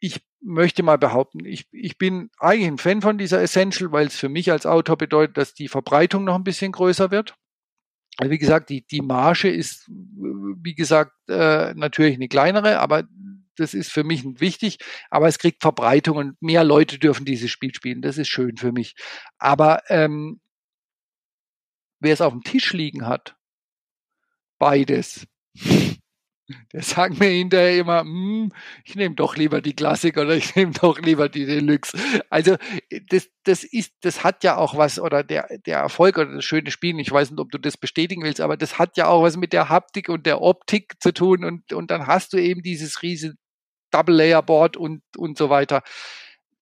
ich 0.01 0.25
möchte 0.45 0.83
mal 0.83 0.99
behaupten, 0.99 1.45
ich, 1.45 1.67
ich 1.73 1.99
bin 1.99 2.31
eigentlich 2.39 2.69
ein 2.69 2.79
Fan 2.79 3.03
von 3.03 3.19
dieser 3.19 3.41
Essential, 3.41 3.93
weil 3.93 4.07
es 4.07 4.17
für 4.17 4.29
mich 4.29 4.53
als 4.53 4.67
Autor 4.67 4.97
bedeutet, 4.97 5.37
dass 5.37 5.55
die 5.55 5.69
Verbreitung 5.69 6.25
noch 6.25 6.35
ein 6.35 6.45
bisschen 6.45 6.73
größer 6.73 7.11
wird. 7.11 7.35
Also 8.19 8.31
wie 8.31 8.39
gesagt, 8.39 8.71
die, 8.71 8.87
die 8.87 9.01
Marge 9.01 9.49
ist, 9.49 9.89
wie 9.89 10.75
gesagt, 10.75 11.13
äh, 11.29 11.75
natürlich 11.75 12.15
eine 12.15 12.29
kleinere, 12.29 12.79
aber 12.79 13.05
das 13.57 13.75
ist 13.75 13.91
für 13.91 14.05
mich 14.05 14.25
wichtig. 14.41 14.79
Aber 15.11 15.29
es 15.29 15.39
kriegt 15.39 15.63
Verbreitung 15.63 16.17
und 16.17 16.43
mehr 16.43 16.65
Leute 16.65 16.99
dürfen 16.99 17.25
dieses 17.25 17.51
Spiel 17.51 17.75
spielen. 17.75 18.03
Das 18.03 18.19
ist 18.19 18.29
schön 18.29 18.57
für 18.57 18.73
mich. 18.73 18.95
Aber 19.39 19.83
ähm, 19.89 20.41
wer 22.01 22.13
es 22.13 22.21
auf 22.21 22.33
dem 22.33 22.43
Tisch 22.43 22.73
liegen 22.73 23.07
hat, 23.07 23.37
beides, 24.59 25.27
der 26.73 26.83
sagt 26.83 27.19
mir 27.19 27.29
hinterher 27.29 27.79
immer, 27.79 28.01
hm, 28.01 28.53
ich 28.85 28.97
nehme 28.97 29.15
doch 29.15 29.37
lieber 29.37 29.63
die 29.63 29.75
Klassik 29.75 30.19
oder 30.19 30.37
ich 30.37 30.55
nehme 30.57 30.73
doch 30.73 30.99
lieber 30.99 31.29
die 31.29 31.47
Deluxe. 31.47 31.97
Also 32.29 32.57
das, 33.09 33.29
das 33.45 33.65
ist, 33.65 33.93
das 34.03 34.25
hat 34.25 34.45
ja 34.45 34.57
auch 34.57 34.77
was, 34.77 34.99
oder 34.99 35.23
der, 35.23 35.49
der 35.67 35.79
Erfolg 35.79 36.19
oder 36.19 36.35
das 36.35 36.45
schöne 36.45 36.71
Spiel, 36.71 36.99
ich 37.01 37.11
weiß 37.11 37.31
nicht, 37.31 37.41
ob 37.41 37.51
du 37.51 37.59
das 37.59 37.77
bestätigen 37.77 38.23
willst, 38.23 38.41
aber 38.41 38.57
das 38.57 38.79
hat 38.79 38.97
ja 38.97 39.07
auch 39.07 39.23
was 39.23 39.37
mit 39.37 39.53
der 39.53 39.69
Haptik 39.69 40.09
und 40.09 40.27
der 40.27 40.43
Optik 40.43 41.01
zu 41.01 41.13
tun 41.13 41.45
und, 41.45 41.73
und 41.73 41.91
dann 41.91 42.07
hast 42.07 42.33
du 42.33 42.37
eben 42.37 42.63
dieses 42.63 43.03
riesige 43.03 43.37
Double-Layer-Board 43.91 44.77
und, 44.77 45.03
und 45.17 45.39
so 45.39 45.51
weiter. 45.51 45.83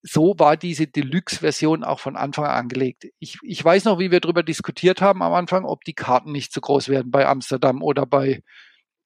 So 0.03 0.35
war 0.39 0.57
diese 0.57 0.87
Deluxe-Version 0.87 1.85
auch 1.85 2.01
von 2.01 2.17
Anfang 2.17 2.45
an 2.45 2.65
angelegt. 2.65 3.07
Ich, 3.21 3.39
ich 3.43 3.65
weiß 3.65 3.85
noch, 3.85 3.99
wie 3.99 4.11
wir 4.11 4.21
darüber 4.21 4.43
diskutiert 4.43 5.01
haben 5.01 5.23
am 5.23 5.33
Anfang, 5.33 5.65
ob 5.65 5.85
die 5.85 5.95
Karten 5.95 6.33
nicht 6.33 6.53
zu 6.53 6.61
groß 6.61 6.89
werden 6.89 7.11
bei 7.11 7.27
Amsterdam 7.27 7.83
oder 7.83 8.05
bei, 8.05 8.43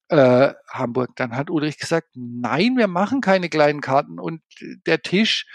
äh, 0.08 0.52
Hamburg. 0.68 1.10
Dann 1.16 1.36
hat 1.36 1.50
Ulrich 1.50 1.78
gesagt, 1.78 2.08
nein, 2.14 2.76
wir 2.76 2.88
machen 2.88 3.20
keine 3.20 3.48
kleinen 3.48 3.80
Karten 3.80 4.18
und 4.18 4.42
der 4.86 5.02
Tisch 5.02 5.46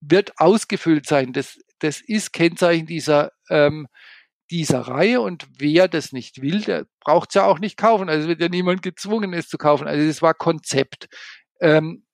wird 0.00 0.38
ausgefüllt 0.38 1.06
sein. 1.06 1.32
Das, 1.32 1.58
das 1.78 2.00
ist 2.00 2.32
Kennzeichen 2.32 2.86
dieser, 2.86 3.32
ähm, 3.48 3.86
dieser 4.50 4.80
Reihe 4.80 5.20
und 5.20 5.46
wer 5.58 5.88
das 5.88 6.12
nicht 6.12 6.42
will, 6.42 6.60
der 6.60 6.86
braucht 7.00 7.30
es 7.30 7.34
ja 7.34 7.44
auch 7.44 7.58
nicht 7.58 7.76
kaufen. 7.76 8.08
Also 8.08 8.28
wird 8.28 8.40
ja 8.40 8.48
niemand 8.48 8.82
gezwungen, 8.82 9.32
es 9.32 9.48
zu 9.48 9.58
kaufen. 9.58 9.88
Also 9.88 10.06
das 10.06 10.22
war 10.22 10.34
Konzept. 10.34 11.08
Ähm, 11.60 12.04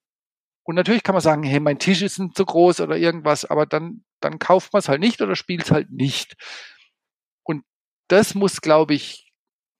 und 0.62 0.77
natürlich 0.77 1.03
kann 1.03 1.14
man 1.14 1.23
sagen, 1.23 1.43
hey, 1.43 1.59
mein 1.59 1.79
Tisch 1.79 2.03
ist 2.03 2.18
nicht 2.18 2.37
so 2.37 2.45
groß 2.45 2.81
oder 2.81 2.97
irgendwas, 2.97 3.45
aber 3.45 3.66
dann, 3.66 4.05
dann 4.21 4.39
kauft 4.39 4.73
man 4.73 4.81
es 4.81 4.89
halt 4.89 5.01
nicht 5.01 5.21
oder 5.21 5.35
spielt 5.35 5.64
es 5.64 5.71
halt 5.73 5.91
nicht. 5.91 6.37
Und 7.43 7.64
das 8.09 8.35
muss, 8.35 8.61
glaube 8.61 8.95
ich, 8.95 9.33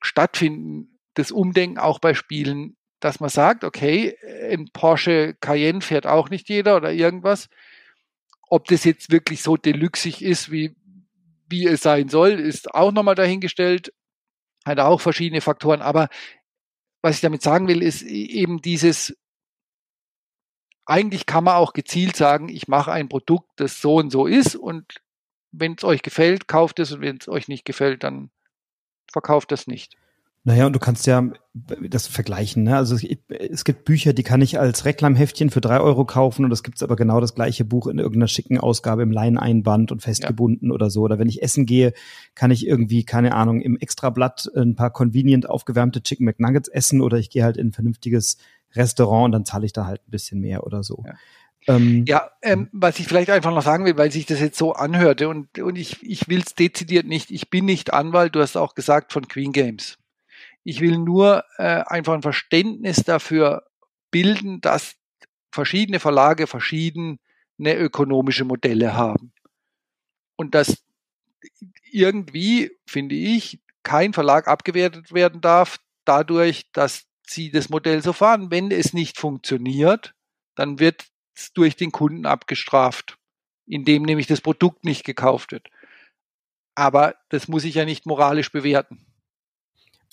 stattfinden 0.03 0.90
das 1.21 1.31
Umdenken 1.31 1.79
auch 1.79 1.99
bei 1.99 2.15
Spielen, 2.15 2.77
dass 3.01 3.21
man 3.21 3.31
sagt, 3.31 3.65
okay, 3.65 4.17
ein 4.51 4.71
Porsche 4.73 5.35
Cayenne 5.41 5.81
fährt 5.81 6.07
auch 6.07 6.29
nicht 6.31 6.49
jeder 6.49 6.77
oder 6.77 6.93
irgendwas. 6.93 7.49
Ob 8.49 8.67
das 8.67 8.85
jetzt 8.85 9.11
wirklich 9.11 9.43
so 9.43 9.57
deluxig 9.57 10.23
ist, 10.23 10.51
wie, 10.51 10.77
wie 11.49 11.67
es 11.67 11.83
sein 11.83 12.09
soll, 12.09 12.33
ist 12.33 12.75
auch 12.75 12.93
nochmal 12.93 13.15
dahingestellt. 13.15 13.93
Hat 14.65 14.81
auch 14.81 15.01
verschiedene 15.01 15.41
Faktoren. 15.41 15.81
Aber 15.81 16.09
was 17.01 17.17
ich 17.17 17.21
damit 17.23 17.43
sagen 17.43 17.69
will, 17.69 17.83
ist 17.83 18.03
e-, 18.03 18.27
eben 18.27 18.61
dieses, 18.61 19.17
eigentlich 20.85 21.27
kann 21.27 21.45
man 21.45 21.55
auch 21.55 21.73
gezielt 21.73 22.17
sagen, 22.17 22.49
ich 22.49 22.69
mache 22.69 22.93
ein 22.93 23.09
Produkt, 23.09 23.49
das 23.57 23.81
so 23.81 23.97
und 23.97 24.11
so 24.11 24.27
ist 24.27 24.57
und 24.57 25.01
wenn 25.53 25.75
es 25.77 25.85
euch 25.85 26.03
gefällt, 26.03 26.49
kauft 26.49 26.79
es 26.79 26.93
und 26.93 27.01
wenn 27.01 27.17
es 27.17 27.29
euch 27.29 27.49
nicht 27.49 27.65
gefällt, 27.65 28.05
dann 28.05 28.31
verkauft 29.11 29.53
es 29.53 29.67
nicht. 29.67 29.97
Naja, 30.43 30.67
und 30.67 30.73
du 30.73 30.79
kannst 30.79 31.07
ja 31.07 31.23
das 31.53 32.07
vergleichen. 32.07 32.63
Ne? 32.63 32.75
Also 32.75 32.95
es, 32.95 33.05
es 33.29 33.65
gibt 33.65 33.85
Bücher, 33.85 34.15
die 34.15 34.23
kann 34.23 34.41
ich 34.41 34.59
als 34.59 34.87
Reklamheftchen 34.87 35.51
für 35.51 35.61
drei 35.61 35.81
Euro 35.81 36.07
kaufen 36.07 36.47
und 36.47 36.53
es 36.53 36.63
gibt 36.63 36.83
aber 36.83 36.97
genau 36.97 37.21
das 37.21 37.35
gleiche 37.35 37.67
Buch 37.67 37.87
in 37.87 37.99
irgendeiner 37.99 38.29
schicken 38.29 38.59
Ausgabe 38.59 39.03
im 39.03 39.11
Leineinband 39.11 39.93
und 39.93 40.01
festgebunden 40.01 40.69
ja. 40.69 40.75
oder 40.75 40.89
so. 40.89 41.03
Oder 41.03 41.19
wenn 41.19 41.29
ich 41.29 41.43
essen 41.43 41.67
gehe, 41.67 41.93
kann 42.35 42.51
ich 42.51 42.67
irgendwie, 42.67 43.05
keine 43.05 43.35
Ahnung, 43.35 43.61
im 43.61 43.77
Extrablatt 43.77 44.51
ein 44.57 44.77
paar 44.77 44.91
convenient 44.91 45.47
aufgewärmte 45.47 46.03
Chicken 46.03 46.25
McNuggets 46.25 46.69
essen 46.69 47.03
oder 47.03 47.19
ich 47.19 47.29
gehe 47.29 47.45
halt 47.45 47.59
in 47.59 47.69
ein 47.69 47.73
vernünftiges 47.73 48.39
Restaurant 48.75 49.27
und 49.27 49.33
dann 49.33 49.45
zahle 49.45 49.67
ich 49.67 49.75
da 49.75 49.85
halt 49.85 50.01
ein 50.07 50.11
bisschen 50.11 50.41
mehr 50.41 50.65
oder 50.65 50.83
so. 50.83 51.05
Ja. 51.07 51.15
Ähm, 51.67 52.05
ja, 52.09 52.31
ähm, 52.41 52.71
was 52.73 52.99
ich 52.99 53.07
vielleicht 53.07 53.29
einfach 53.29 53.53
noch 53.53 53.63
sagen 53.63 53.85
will, 53.85 53.99
weil 53.99 54.11
sich 54.11 54.25
das 54.25 54.41
jetzt 54.41 54.57
so 54.57 54.73
anhörte 54.73 55.29
und, 55.29 55.59
und 55.59 55.77
ich, 55.77 56.03
ich 56.03 56.29
will 56.29 56.41
es 56.41 56.55
dezidiert 56.55 57.07
nicht, 57.07 57.31
ich 57.31 57.51
bin 57.51 57.67
nicht 57.67 57.93
Anwalt, 57.93 58.35
du 58.35 58.41
hast 58.41 58.57
auch 58.57 58.75
gesagt 58.75 59.13
von 59.13 59.29
Queen 59.29 59.53
Games. 59.53 59.99
Ich 60.65 60.81
will 60.81 60.99
nur 60.99 61.45
äh, 61.57 61.83
einfach 61.87 62.15
ein 62.15 62.23
Verständnis 62.23 63.03
dafür 63.05 63.67
bilden, 64.11 64.61
dass 64.61 64.97
verschiedene 65.53 66.01
Verlage 66.01 66.47
verschiedene 66.47 67.19
ökonomische 67.59 68.45
Modelle 68.45 68.95
haben. 68.95 69.33
Und 70.37 70.55
dass 70.55 70.85
irgendwie, 71.91 72.71
finde 72.87 73.15
ich, 73.15 73.61
kein 73.83 74.13
Verlag 74.13 74.47
abgewertet 74.49 75.13
werden 75.13 75.41
darf, 75.41 75.79
dadurch, 76.05 76.71
dass 76.73 77.07
sie 77.27 77.51
das 77.51 77.69
Modell 77.71 78.03
so 78.03 78.13
fahren. 78.13 78.51
Wenn 78.51 78.71
es 78.71 78.93
nicht 78.93 79.19
funktioniert, 79.19 80.15
dann 80.55 80.79
wird 80.79 81.07
es 81.35 81.53
durch 81.53 81.77
den 81.77 81.93
Kunden 81.93 82.27
abgestraft, 82.27 83.19
indem 83.67 84.03
nämlich 84.03 84.27
das 84.27 84.41
Produkt 84.41 84.85
nicht 84.85 85.05
gekauft 85.05 85.53
wird. 85.53 85.69
Aber 86.75 87.17
das 87.29 87.49
muss 87.49 87.65
ich 87.65 87.75
ja 87.75 87.85
nicht 87.85 88.07
moralisch 88.07 88.53
bewerten 88.53 89.10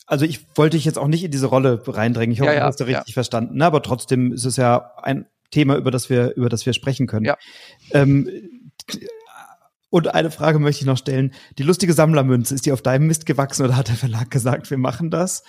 also 0.08 0.26
ich 0.26 0.48
wollte 0.56 0.78
dich 0.78 0.86
jetzt 0.86 0.98
auch 0.98 1.08
nicht 1.08 1.24
in 1.24 1.32
diese 1.32 1.48
Rolle 1.48 1.84
reindrängen. 1.86 2.34
Ich 2.34 2.40
hoffe, 2.40 2.50
ja, 2.50 2.56
ja, 2.56 2.60
du 2.62 2.68
hast 2.68 2.80
da 2.80 2.86
richtig 2.86 3.10
ja. 3.10 3.14
verstanden. 3.14 3.58
Ne? 3.58 3.66
Aber 3.66 3.84
trotzdem 3.84 4.32
ist 4.32 4.46
es 4.46 4.56
ja 4.56 4.94
ein 5.04 5.28
Thema, 5.52 5.76
über 5.76 5.92
das 5.92 6.10
wir, 6.10 6.34
über 6.36 6.50
das 6.50 6.66
wir 6.66 6.74
sprechen 6.74 7.08
können. 7.08 7.26
Ja. 7.26 7.38
Ähm, 7.92 8.30
und 9.90 10.14
eine 10.14 10.32
Frage 10.32 10.60
möchte 10.60 10.82
ich 10.82 10.88
noch 10.88 10.98
stellen. 10.98 11.34
Die 11.58 11.64
lustige 11.64 11.94
Sammlermünze, 11.94 12.56
ist 12.56 12.66
die 12.66 12.72
auf 12.72 12.82
deinem 12.82 13.08
Mist 13.08 13.26
gewachsen 13.26 13.66
oder 13.66 13.76
hat 13.76 13.90
der 13.90 13.96
Verlag 13.96 14.32
gesagt, 14.32 14.70
wir 14.70 14.78
machen 14.78 15.12
das? 15.12 15.44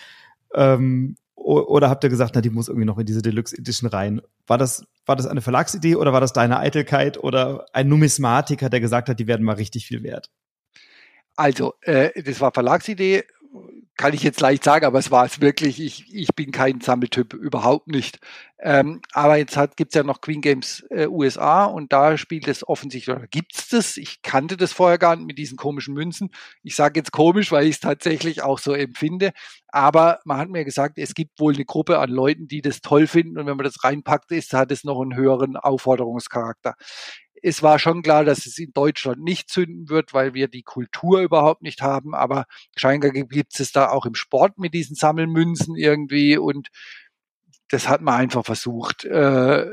Ähm, 0.54 1.16
oder 1.34 1.88
habt 1.88 2.02
ihr 2.04 2.10
gesagt, 2.10 2.32
na, 2.34 2.40
die 2.40 2.50
muss 2.50 2.68
irgendwie 2.68 2.84
noch 2.84 2.98
in 2.98 3.06
diese 3.06 3.22
Deluxe 3.22 3.56
Edition 3.56 3.88
rein? 3.88 4.20
War 4.46 4.58
das, 4.58 4.84
war 5.06 5.14
das 5.14 5.26
eine 5.26 5.40
Verlagsidee 5.40 5.94
oder 5.94 6.12
war 6.12 6.20
das 6.20 6.32
deine 6.32 6.58
Eitelkeit 6.58 7.16
oder 7.16 7.66
ein 7.72 7.88
Numismatiker, 7.88 8.68
der 8.68 8.80
gesagt 8.80 9.08
hat, 9.08 9.20
die 9.20 9.28
werden 9.28 9.44
mal 9.44 9.54
richtig 9.54 9.86
viel 9.86 10.02
wert? 10.02 10.30
Also, 11.36 11.74
äh, 11.82 12.20
das 12.20 12.40
war 12.40 12.52
Verlagsidee 12.52 13.22
kann 13.98 14.14
ich 14.14 14.22
jetzt 14.22 14.40
leicht 14.40 14.62
sagen, 14.62 14.86
aber 14.86 15.00
es 15.00 15.10
war 15.10 15.26
es 15.26 15.40
wirklich. 15.40 15.80
Ich, 15.80 16.14
ich 16.14 16.28
bin 16.34 16.52
kein 16.52 16.80
Sammeltyp, 16.80 17.34
überhaupt 17.34 17.88
nicht. 17.88 18.20
Ähm, 18.60 19.02
aber 19.12 19.36
jetzt 19.36 19.56
hat, 19.56 19.76
gibt's 19.76 19.94
ja 19.94 20.04
noch 20.04 20.20
Queen 20.20 20.40
Games 20.40 20.86
äh, 20.90 21.08
USA 21.08 21.64
und 21.64 21.92
da 21.92 22.16
spielt 22.16 22.46
es 22.48 22.66
offensichtlich, 22.66 23.14
oder 23.14 23.26
gibt's 23.26 23.68
das? 23.68 23.96
Ich 23.96 24.22
kannte 24.22 24.56
das 24.56 24.72
vorher 24.72 24.98
gar 24.98 25.16
nicht 25.16 25.26
mit 25.26 25.38
diesen 25.38 25.56
komischen 25.56 25.94
Münzen. 25.94 26.30
Ich 26.62 26.76
sage 26.76 26.98
jetzt 26.98 27.10
komisch, 27.10 27.50
weil 27.50 27.64
ich 27.64 27.76
es 27.76 27.80
tatsächlich 27.80 28.42
auch 28.42 28.60
so 28.60 28.72
empfinde. 28.72 29.32
Aber 29.66 30.20
man 30.24 30.38
hat 30.38 30.48
mir 30.48 30.64
gesagt, 30.64 30.98
es 30.98 31.14
gibt 31.14 31.38
wohl 31.40 31.54
eine 31.54 31.64
Gruppe 31.64 31.98
an 31.98 32.10
Leuten, 32.10 32.46
die 32.46 32.62
das 32.62 32.80
toll 32.80 33.08
finden 33.08 33.36
und 33.36 33.46
wenn 33.46 33.56
man 33.56 33.64
das 33.64 33.82
reinpackt, 33.82 34.30
ist, 34.30 34.54
hat 34.54 34.70
es 34.70 34.84
noch 34.84 35.00
einen 35.00 35.16
höheren 35.16 35.56
Aufforderungscharakter 35.56 36.74
es 37.42 37.62
war 37.62 37.78
schon 37.78 38.02
klar, 38.02 38.24
dass 38.24 38.46
es 38.46 38.58
in 38.58 38.72
Deutschland 38.72 39.22
nicht 39.22 39.50
zünden 39.50 39.88
wird, 39.88 40.14
weil 40.14 40.34
wir 40.34 40.48
die 40.48 40.62
Kultur 40.62 41.20
überhaupt 41.20 41.62
nicht 41.62 41.82
haben. 41.82 42.14
Aber 42.14 42.46
scheinbar 42.76 43.10
gibt 43.10 43.58
es 43.58 43.72
da 43.72 43.90
auch 43.90 44.06
im 44.06 44.14
Sport 44.14 44.58
mit 44.58 44.74
diesen 44.74 44.96
Sammelmünzen 44.96 45.76
irgendwie 45.76 46.38
und 46.38 46.68
das 47.70 47.88
hat 47.88 48.00
man 48.00 48.14
einfach 48.14 48.44
versucht. 48.44 49.04
Äh, 49.04 49.66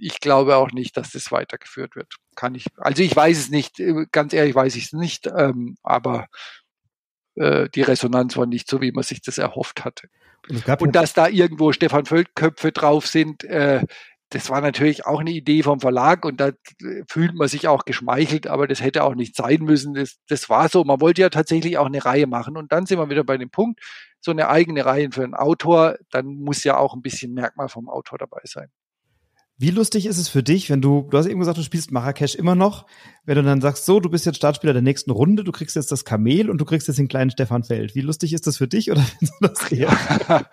ich 0.00 0.20
glaube 0.20 0.56
auch 0.56 0.72
nicht, 0.72 0.96
dass 0.96 1.12
das 1.12 1.30
weitergeführt 1.30 1.96
wird. 1.96 2.14
Kann 2.34 2.54
ich, 2.54 2.66
also 2.76 3.02
ich 3.02 3.14
weiß 3.14 3.38
es 3.38 3.50
nicht, 3.50 3.78
äh, 3.78 4.06
ganz 4.10 4.32
ehrlich 4.32 4.54
weiß 4.54 4.74
ich 4.76 4.86
es 4.86 4.92
nicht, 4.92 5.26
ähm, 5.26 5.76
aber 5.82 6.28
äh, 7.34 7.68
die 7.68 7.82
Resonanz 7.82 8.36
war 8.36 8.46
nicht 8.46 8.68
so, 8.68 8.80
wie 8.80 8.92
man 8.92 9.04
sich 9.04 9.20
das 9.20 9.38
erhofft 9.38 9.84
hatte. 9.84 10.08
Und, 10.48 10.82
und 10.82 10.96
dass 10.96 11.14
da 11.14 11.28
irgendwo 11.28 11.72
Stefan 11.72 12.04
Völtköpfe 12.04 12.72
drauf 12.72 13.06
sind, 13.06 13.44
das 14.32 14.48
war 14.48 14.60
natürlich 14.62 15.04
auch 15.04 15.20
eine 15.20 15.30
Idee 15.30 15.62
vom 15.62 15.80
Verlag 15.80 16.24
und 16.24 16.40
da 16.40 16.52
fühlt 17.08 17.34
man 17.34 17.48
sich 17.48 17.68
auch 17.68 17.84
geschmeichelt, 17.84 18.46
aber 18.46 18.66
das 18.66 18.80
hätte 18.80 19.04
auch 19.04 19.14
nicht 19.14 19.36
sein 19.36 19.62
müssen. 19.62 19.92
Das, 19.94 20.16
das 20.26 20.48
war 20.48 20.68
so. 20.68 20.84
Man 20.84 21.00
wollte 21.02 21.20
ja 21.20 21.28
tatsächlich 21.28 21.76
auch 21.76 21.86
eine 21.86 22.04
Reihe 22.04 22.26
machen 22.26 22.56
und 22.56 22.72
dann 22.72 22.86
sind 22.86 22.98
wir 22.98 23.10
wieder 23.10 23.24
bei 23.24 23.36
dem 23.36 23.50
Punkt, 23.50 23.80
so 24.20 24.30
eine 24.30 24.48
eigene 24.48 24.86
Reihe 24.86 25.10
für 25.12 25.24
einen 25.24 25.34
Autor, 25.34 25.96
dann 26.10 26.26
muss 26.26 26.64
ja 26.64 26.78
auch 26.78 26.94
ein 26.94 27.02
bisschen 27.02 27.34
Merkmal 27.34 27.68
vom 27.68 27.88
Autor 27.88 28.18
dabei 28.18 28.40
sein. 28.44 28.68
Wie 29.58 29.70
lustig 29.70 30.06
ist 30.06 30.18
es 30.18 30.28
für 30.28 30.42
dich, 30.42 30.70
wenn 30.70 30.80
du, 30.80 31.08
du 31.10 31.18
hast 31.18 31.26
eben 31.26 31.38
gesagt, 31.38 31.58
du 31.58 31.62
spielst 31.62 31.92
Marrakesch 31.92 32.34
immer 32.34 32.54
noch, 32.54 32.86
wenn 33.24 33.36
du 33.36 33.42
dann 33.42 33.60
sagst, 33.60 33.84
so, 33.84 34.00
du 34.00 34.08
bist 34.08 34.24
jetzt 34.24 34.36
Startspieler 34.36 34.72
der 34.72 34.82
nächsten 34.82 35.10
Runde, 35.10 35.44
du 35.44 35.52
kriegst 35.52 35.76
jetzt 35.76 35.92
das 35.92 36.04
Kamel 36.04 36.48
und 36.48 36.58
du 36.58 36.64
kriegst 36.64 36.88
jetzt 36.88 36.96
den 36.98 37.08
kleinen 37.08 37.30
Stefan 37.30 37.62
Feld. 37.62 37.94
Wie 37.94 38.00
lustig 38.00 38.32
ist 38.32 38.46
das 38.46 38.56
für 38.56 38.66
dich 38.66 38.90
oder 38.90 39.04
das 39.40 39.70
eher? 39.70 39.90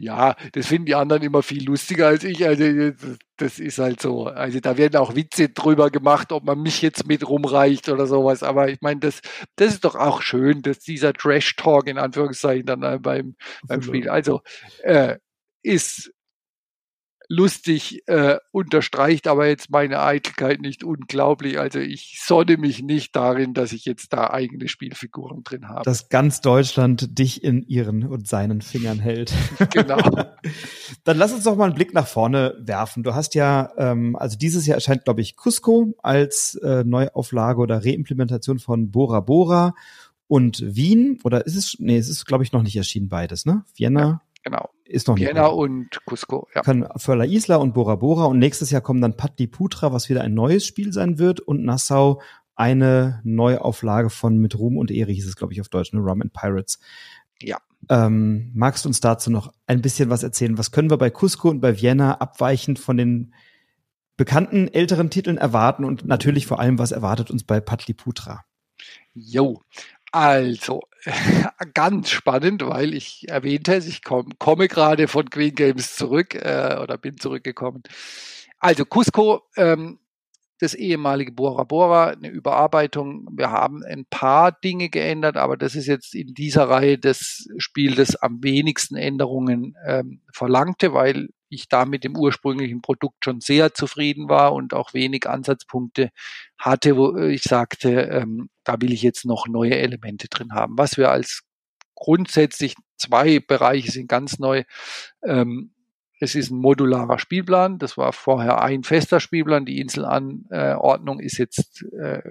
Ja, 0.00 0.36
das 0.52 0.66
finden 0.66 0.86
die 0.86 0.94
anderen 0.94 1.22
immer 1.22 1.42
viel 1.42 1.64
lustiger 1.64 2.08
als 2.08 2.24
ich. 2.24 2.46
Also 2.46 2.92
das 3.36 3.58
ist 3.58 3.78
halt 3.78 4.00
so. 4.00 4.26
Also 4.26 4.60
da 4.60 4.76
werden 4.76 4.96
auch 4.96 5.14
Witze 5.14 5.48
drüber 5.48 5.90
gemacht, 5.90 6.32
ob 6.32 6.44
man 6.44 6.60
mich 6.60 6.82
jetzt 6.82 7.06
mit 7.06 7.28
rumreicht 7.28 7.88
oder 7.88 8.06
sowas. 8.06 8.42
Aber 8.42 8.68
ich 8.68 8.80
meine, 8.80 9.00
das, 9.00 9.20
das 9.56 9.74
ist 9.74 9.84
doch 9.84 9.96
auch 9.96 10.22
schön, 10.22 10.62
dass 10.62 10.78
dieser 10.80 11.12
Trash-Talk 11.12 11.88
in 11.88 11.98
Anführungszeichen 11.98 12.66
dann 12.66 13.02
beim, 13.02 13.34
beim 13.66 13.82
Spiel. 13.82 14.08
Also 14.08 14.40
äh, 14.82 15.16
ist 15.62 16.12
lustig, 17.28 18.02
äh, 18.06 18.38
unterstreicht 18.50 19.26
aber 19.26 19.46
jetzt 19.46 19.70
meine 19.70 20.02
Eitelkeit 20.02 20.60
nicht 20.60 20.82
unglaublich. 20.82 21.58
Also 21.58 21.78
ich 21.78 22.20
sonne 22.24 22.56
mich 22.56 22.82
nicht 22.82 23.14
darin, 23.14 23.52
dass 23.52 23.72
ich 23.72 23.84
jetzt 23.84 24.14
da 24.14 24.30
eigene 24.30 24.66
Spielfiguren 24.66 25.44
drin 25.44 25.68
habe. 25.68 25.82
Dass 25.84 26.08
ganz 26.08 26.40
Deutschland 26.40 27.18
dich 27.18 27.44
in 27.44 27.62
ihren 27.62 28.04
und 28.04 28.26
seinen 28.26 28.62
Fingern 28.62 28.98
hält. 28.98 29.32
Genau. 29.70 29.98
Dann 31.04 31.18
lass 31.18 31.32
uns 31.32 31.44
doch 31.44 31.56
mal 31.56 31.66
einen 31.66 31.74
Blick 31.74 31.92
nach 31.92 32.06
vorne 32.06 32.54
werfen. 32.58 33.02
Du 33.02 33.14
hast 33.14 33.34
ja, 33.34 33.70
ähm, 33.76 34.16
also 34.16 34.38
dieses 34.38 34.66
Jahr 34.66 34.76
erscheint, 34.76 35.04
glaube 35.04 35.20
ich, 35.20 35.36
Cusco 35.36 35.94
als 36.02 36.54
äh, 36.62 36.84
Neuauflage 36.84 37.60
oder 37.60 37.84
Reimplementation 37.84 38.58
von 38.58 38.90
Bora 38.90 39.20
Bora 39.20 39.74
und 40.26 40.62
Wien. 40.64 41.18
Oder 41.24 41.46
ist 41.46 41.56
es, 41.56 41.76
nee, 41.78 41.98
es 41.98 42.08
ist, 42.08 42.24
glaube 42.24 42.44
ich, 42.44 42.52
noch 42.52 42.62
nicht 42.62 42.76
erschienen 42.76 43.08
beides, 43.08 43.44
ne? 43.44 43.64
Vienna. 43.74 44.00
Ja. 44.00 44.20
Genau. 44.42 44.70
Ist 44.84 45.08
noch 45.08 45.16
Vienna 45.16 45.48
nicht. 45.48 45.52
und 45.52 46.00
Cusco, 46.06 46.48
ja. 46.54 46.62
Können 46.62 46.86
für 46.96 47.14
La 47.14 47.24
Isla 47.24 47.56
und 47.56 47.74
Bora 47.74 47.96
Bora 47.96 48.24
und 48.24 48.38
nächstes 48.38 48.70
Jahr 48.70 48.80
kommen 48.80 49.00
dann 49.00 49.16
Patliputra, 49.16 49.92
was 49.92 50.08
wieder 50.08 50.22
ein 50.22 50.34
neues 50.34 50.64
Spiel 50.64 50.92
sein 50.92 51.18
wird 51.18 51.40
und 51.40 51.64
Nassau 51.64 52.22
eine 52.54 53.20
Neuauflage 53.24 54.10
von 54.10 54.38
Mit 54.38 54.58
Ruhm 54.58 54.78
und 54.78 54.90
Ehre 54.90 55.12
hieß 55.12 55.26
es, 55.26 55.36
glaube 55.36 55.52
ich, 55.52 55.60
auf 55.60 55.68
Deutsch, 55.68 55.92
ne? 55.92 56.00
Rum 56.00 56.22
and 56.22 56.32
Pirates. 56.32 56.80
Ja. 57.40 57.58
Ähm, 57.88 58.50
magst 58.54 58.84
du 58.84 58.88
uns 58.88 59.00
dazu 59.00 59.30
noch 59.30 59.52
ein 59.66 59.80
bisschen 59.80 60.10
was 60.10 60.22
erzählen? 60.22 60.58
Was 60.58 60.72
können 60.72 60.90
wir 60.90 60.98
bei 60.98 61.10
Cusco 61.10 61.48
und 61.50 61.60
bei 61.60 61.80
Vienna 61.80 62.14
abweichend 62.14 62.78
von 62.78 62.96
den 62.96 63.34
bekannten 64.16 64.66
älteren 64.66 65.10
Titeln 65.10 65.38
erwarten 65.38 65.84
und 65.84 66.04
natürlich 66.04 66.46
vor 66.46 66.58
allem, 66.58 66.78
was 66.78 66.90
erwartet 66.90 67.30
uns 67.30 67.44
bei 67.44 67.60
Patliputra? 67.60 68.44
Jo, 69.14 69.62
also, 70.10 70.80
ganz 71.74 72.10
spannend, 72.10 72.66
weil 72.66 72.94
ich 72.94 73.28
erwähnte 73.28 73.74
es, 73.74 73.86
ich 73.86 74.02
komm, 74.02 74.32
komme 74.38 74.68
gerade 74.68 75.08
von 75.08 75.30
Queen 75.30 75.54
Games 75.54 75.96
zurück 75.96 76.34
äh, 76.34 76.76
oder 76.82 76.98
bin 76.98 77.16
zurückgekommen. 77.18 77.82
Also 78.58 78.84
Cusco, 78.84 79.42
ähm, 79.56 80.00
das 80.60 80.74
ehemalige 80.74 81.32
Bora 81.32 81.64
Bora, 81.64 82.08
eine 82.08 82.28
Überarbeitung. 82.28 83.28
Wir 83.32 83.50
haben 83.50 83.84
ein 83.84 84.06
paar 84.06 84.52
Dinge 84.52 84.88
geändert, 84.88 85.36
aber 85.36 85.56
das 85.56 85.76
ist 85.76 85.86
jetzt 85.86 86.14
in 86.14 86.34
dieser 86.34 86.68
Reihe 86.68 86.98
das 86.98 87.46
Spiel, 87.58 87.94
das 87.94 88.16
am 88.16 88.42
wenigsten 88.42 88.96
Änderungen 88.96 89.76
ähm, 89.86 90.22
verlangte, 90.32 90.92
weil 90.92 91.28
ich 91.48 91.68
da 91.68 91.84
mit 91.84 92.04
dem 92.04 92.16
ursprünglichen 92.16 92.82
Produkt 92.82 93.24
schon 93.24 93.40
sehr 93.40 93.74
zufrieden 93.74 94.28
war 94.28 94.52
und 94.52 94.74
auch 94.74 94.94
wenig 94.94 95.28
Ansatzpunkte 95.28 96.10
hatte, 96.58 96.96
wo 96.96 97.16
ich 97.16 97.42
sagte, 97.42 97.90
ähm, 97.90 98.50
da 98.64 98.80
will 98.80 98.92
ich 98.92 99.02
jetzt 99.02 99.24
noch 99.24 99.48
neue 99.48 99.76
Elemente 99.76 100.28
drin 100.28 100.52
haben. 100.52 100.76
Was 100.76 100.96
wir 100.96 101.10
als 101.10 101.42
grundsätzlich 101.94 102.76
zwei 102.96 103.40
Bereiche 103.40 103.90
sind 103.90 104.08
ganz 104.08 104.38
neu. 104.38 104.64
Ähm, 105.24 105.72
es 106.20 106.34
ist 106.34 106.50
ein 106.50 106.58
modularer 106.58 107.18
Spielplan. 107.18 107.78
Das 107.78 107.96
war 107.96 108.12
vorher 108.12 108.62
ein 108.62 108.82
fester 108.82 109.20
Spielplan. 109.20 109.64
Die 109.64 109.80
Inselanordnung 109.80 111.20
ist 111.20 111.38
jetzt 111.38 111.84
äh, 111.92 112.22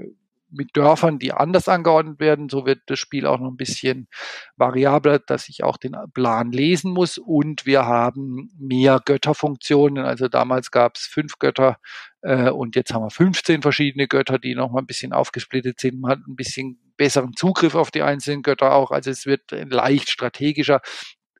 mit 0.49 0.75
Dörfern, 0.75 1.19
die 1.19 1.33
anders 1.33 1.67
angeordnet 1.67 2.19
werden. 2.19 2.49
So 2.49 2.65
wird 2.65 2.81
das 2.87 2.99
Spiel 2.99 3.25
auch 3.25 3.39
noch 3.39 3.49
ein 3.49 3.57
bisschen 3.57 4.07
variabler, 4.55 5.19
dass 5.19 5.49
ich 5.49 5.63
auch 5.63 5.77
den 5.77 5.95
Plan 6.13 6.51
lesen 6.51 6.91
muss. 6.91 7.17
Und 7.17 7.65
wir 7.65 7.85
haben 7.85 8.49
mehr 8.57 9.01
Götterfunktionen. 9.03 10.05
Also 10.05 10.27
damals 10.27 10.71
gab 10.71 10.95
es 10.95 11.01
fünf 11.01 11.39
Götter 11.39 11.77
äh, 12.21 12.49
und 12.49 12.75
jetzt 12.75 12.93
haben 12.93 13.03
wir 13.03 13.09
15 13.09 13.61
verschiedene 13.61 14.07
Götter, 14.07 14.39
die 14.39 14.55
noch 14.55 14.71
mal 14.71 14.79
ein 14.79 14.87
bisschen 14.87 15.13
aufgesplittet 15.13 15.79
sind. 15.79 15.99
Man 15.99 16.11
hat 16.11 16.19
ein 16.27 16.35
bisschen 16.35 16.79
besseren 16.97 17.33
Zugriff 17.35 17.75
auf 17.75 17.91
die 17.91 18.01
einzelnen 18.01 18.41
Götter 18.41 18.73
auch. 18.73 18.91
Also 18.91 19.11
es 19.11 19.25
wird 19.25 19.51
leicht 19.51 20.09
strategischer. 20.09 20.81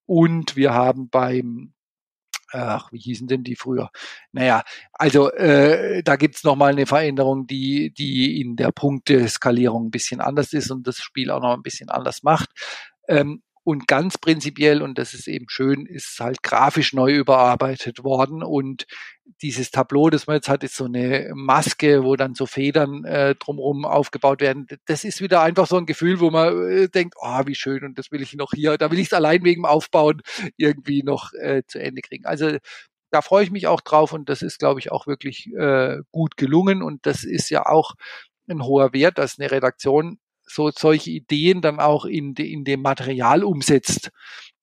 Und 0.05 0.55
wir 0.55 0.73
haben 0.73 1.09
beim 1.09 1.73
ach, 2.51 2.91
wie 2.91 2.99
hießen 2.99 3.27
denn 3.27 3.43
die 3.43 3.55
früher? 3.55 3.89
Naja, 4.31 4.63
also 4.93 5.31
äh, 5.31 6.03
da 6.03 6.15
gibt's 6.15 6.43
noch 6.43 6.55
mal 6.55 6.71
eine 6.71 6.85
Veränderung, 6.85 7.47
die, 7.47 7.93
die 7.93 8.41
in 8.41 8.55
der 8.55 8.71
Punkteskalierung 8.71 9.87
ein 9.87 9.91
bisschen 9.91 10.21
anders 10.21 10.53
ist 10.53 10.71
und 10.71 10.87
das 10.87 10.99
Spiel 10.99 11.31
auch 11.31 11.41
noch 11.41 11.53
ein 11.53 11.63
bisschen 11.63 11.89
anders 11.89 12.23
macht. 12.23 12.49
Ähm, 13.07 13.41
und 13.67 13.85
ganz 13.85 14.17
prinzipiell, 14.17 14.81
und 14.81 14.97
das 14.97 15.13
ist 15.13 15.27
eben 15.27 15.49
schön, 15.49 15.85
ist 15.85 16.21
halt 16.21 16.41
grafisch 16.41 16.93
neu 16.93 17.11
überarbeitet 17.11 18.01
worden. 18.05 18.41
Und 18.41 18.85
dieses 19.41 19.71
Tableau, 19.71 20.09
das 20.09 20.25
man 20.25 20.37
jetzt 20.37 20.47
hat, 20.47 20.63
ist 20.63 20.77
so 20.77 20.85
eine 20.85 21.33
Maske, 21.35 22.05
wo 22.05 22.15
dann 22.15 22.33
so 22.33 22.45
Federn 22.45 23.03
äh, 23.03 23.35
drumherum 23.35 23.83
aufgebaut 23.83 24.39
werden. 24.39 24.67
Das 24.85 25.03
ist 25.03 25.19
wieder 25.19 25.41
einfach 25.41 25.67
so 25.67 25.75
ein 25.75 25.85
Gefühl, 25.85 26.21
wo 26.21 26.31
man 26.31 26.71
äh, 26.71 26.87
denkt, 26.87 27.15
oh, 27.19 27.41
wie 27.45 27.55
schön, 27.55 27.83
und 27.83 27.99
das 27.99 28.09
will 28.09 28.21
ich 28.21 28.35
noch 28.35 28.51
hier, 28.55 28.77
da 28.77 28.89
will 28.89 28.99
ich 28.99 29.07
es 29.07 29.13
allein 29.13 29.43
wegen 29.43 29.65
Aufbauen 29.65 30.21
irgendwie 30.55 31.03
noch 31.03 31.33
äh, 31.33 31.63
zu 31.67 31.81
Ende 31.81 32.01
kriegen. 32.01 32.25
Also 32.25 32.55
da 33.11 33.21
freue 33.21 33.43
ich 33.43 33.51
mich 33.51 33.67
auch 33.67 33.81
drauf 33.81 34.13
und 34.13 34.29
das 34.29 34.43
ist, 34.43 34.59
glaube 34.59 34.79
ich, 34.79 34.93
auch 34.93 35.07
wirklich 35.07 35.53
äh, 35.57 35.97
gut 36.13 36.37
gelungen. 36.37 36.81
Und 36.81 37.05
das 37.05 37.25
ist 37.25 37.49
ja 37.49 37.65
auch 37.65 37.95
ein 38.49 38.63
hoher 38.63 38.93
Wert, 38.93 39.17
dass 39.17 39.37
eine 39.37 39.51
Redaktion 39.51 40.19
so 40.47 40.71
solche 40.71 41.11
Ideen 41.11 41.61
dann 41.61 41.79
auch 41.79 42.05
in, 42.05 42.33
de, 42.33 42.51
in 42.51 42.63
dem 42.63 42.81
Material 42.81 43.43
umsetzt. 43.43 44.11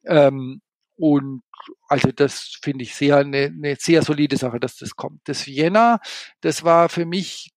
Ähm, 0.04 0.60
und 0.96 1.42
also 1.88 2.10
das 2.12 2.58
finde 2.62 2.84
ich 2.84 2.94
sehr 2.94 3.18
eine, 3.18 3.46
eine 3.46 3.76
sehr 3.78 4.02
solide 4.02 4.36
Sache, 4.36 4.60
dass 4.60 4.76
das 4.76 4.96
kommt. 4.96 5.20
Das 5.24 5.46
Vienna, 5.46 6.00
das 6.40 6.64
war 6.64 6.88
für 6.88 7.04
mich, 7.04 7.52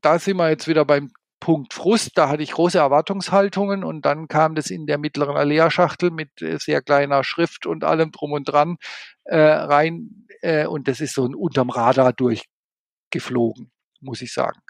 da 0.00 0.18
sind 0.18 0.36
wir 0.36 0.48
jetzt 0.50 0.68
wieder 0.68 0.84
beim 0.84 1.10
Punkt 1.40 1.74
Frust, 1.74 2.12
da 2.16 2.28
hatte 2.28 2.42
ich 2.42 2.52
große 2.52 2.78
Erwartungshaltungen 2.78 3.84
und 3.84 4.06
dann 4.06 4.26
kam 4.26 4.54
das 4.54 4.70
in 4.70 4.86
der 4.86 4.98
mittleren 4.98 5.36
Alea-Schachtel 5.36 6.10
mit 6.10 6.40
äh, 6.40 6.58
sehr 6.58 6.80
kleiner 6.80 7.24
Schrift 7.24 7.66
und 7.66 7.84
allem 7.84 8.10
drum 8.10 8.32
und 8.32 8.44
dran 8.44 8.78
äh, 9.24 9.36
rein 9.38 10.26
äh, 10.40 10.66
und 10.66 10.88
das 10.88 11.00
ist 11.00 11.14
so 11.14 11.24
unterm 11.24 11.70
Radar 11.70 12.14
durchgeflogen, 12.14 13.70
muss 14.00 14.22
ich 14.22 14.32
sagen 14.32 14.60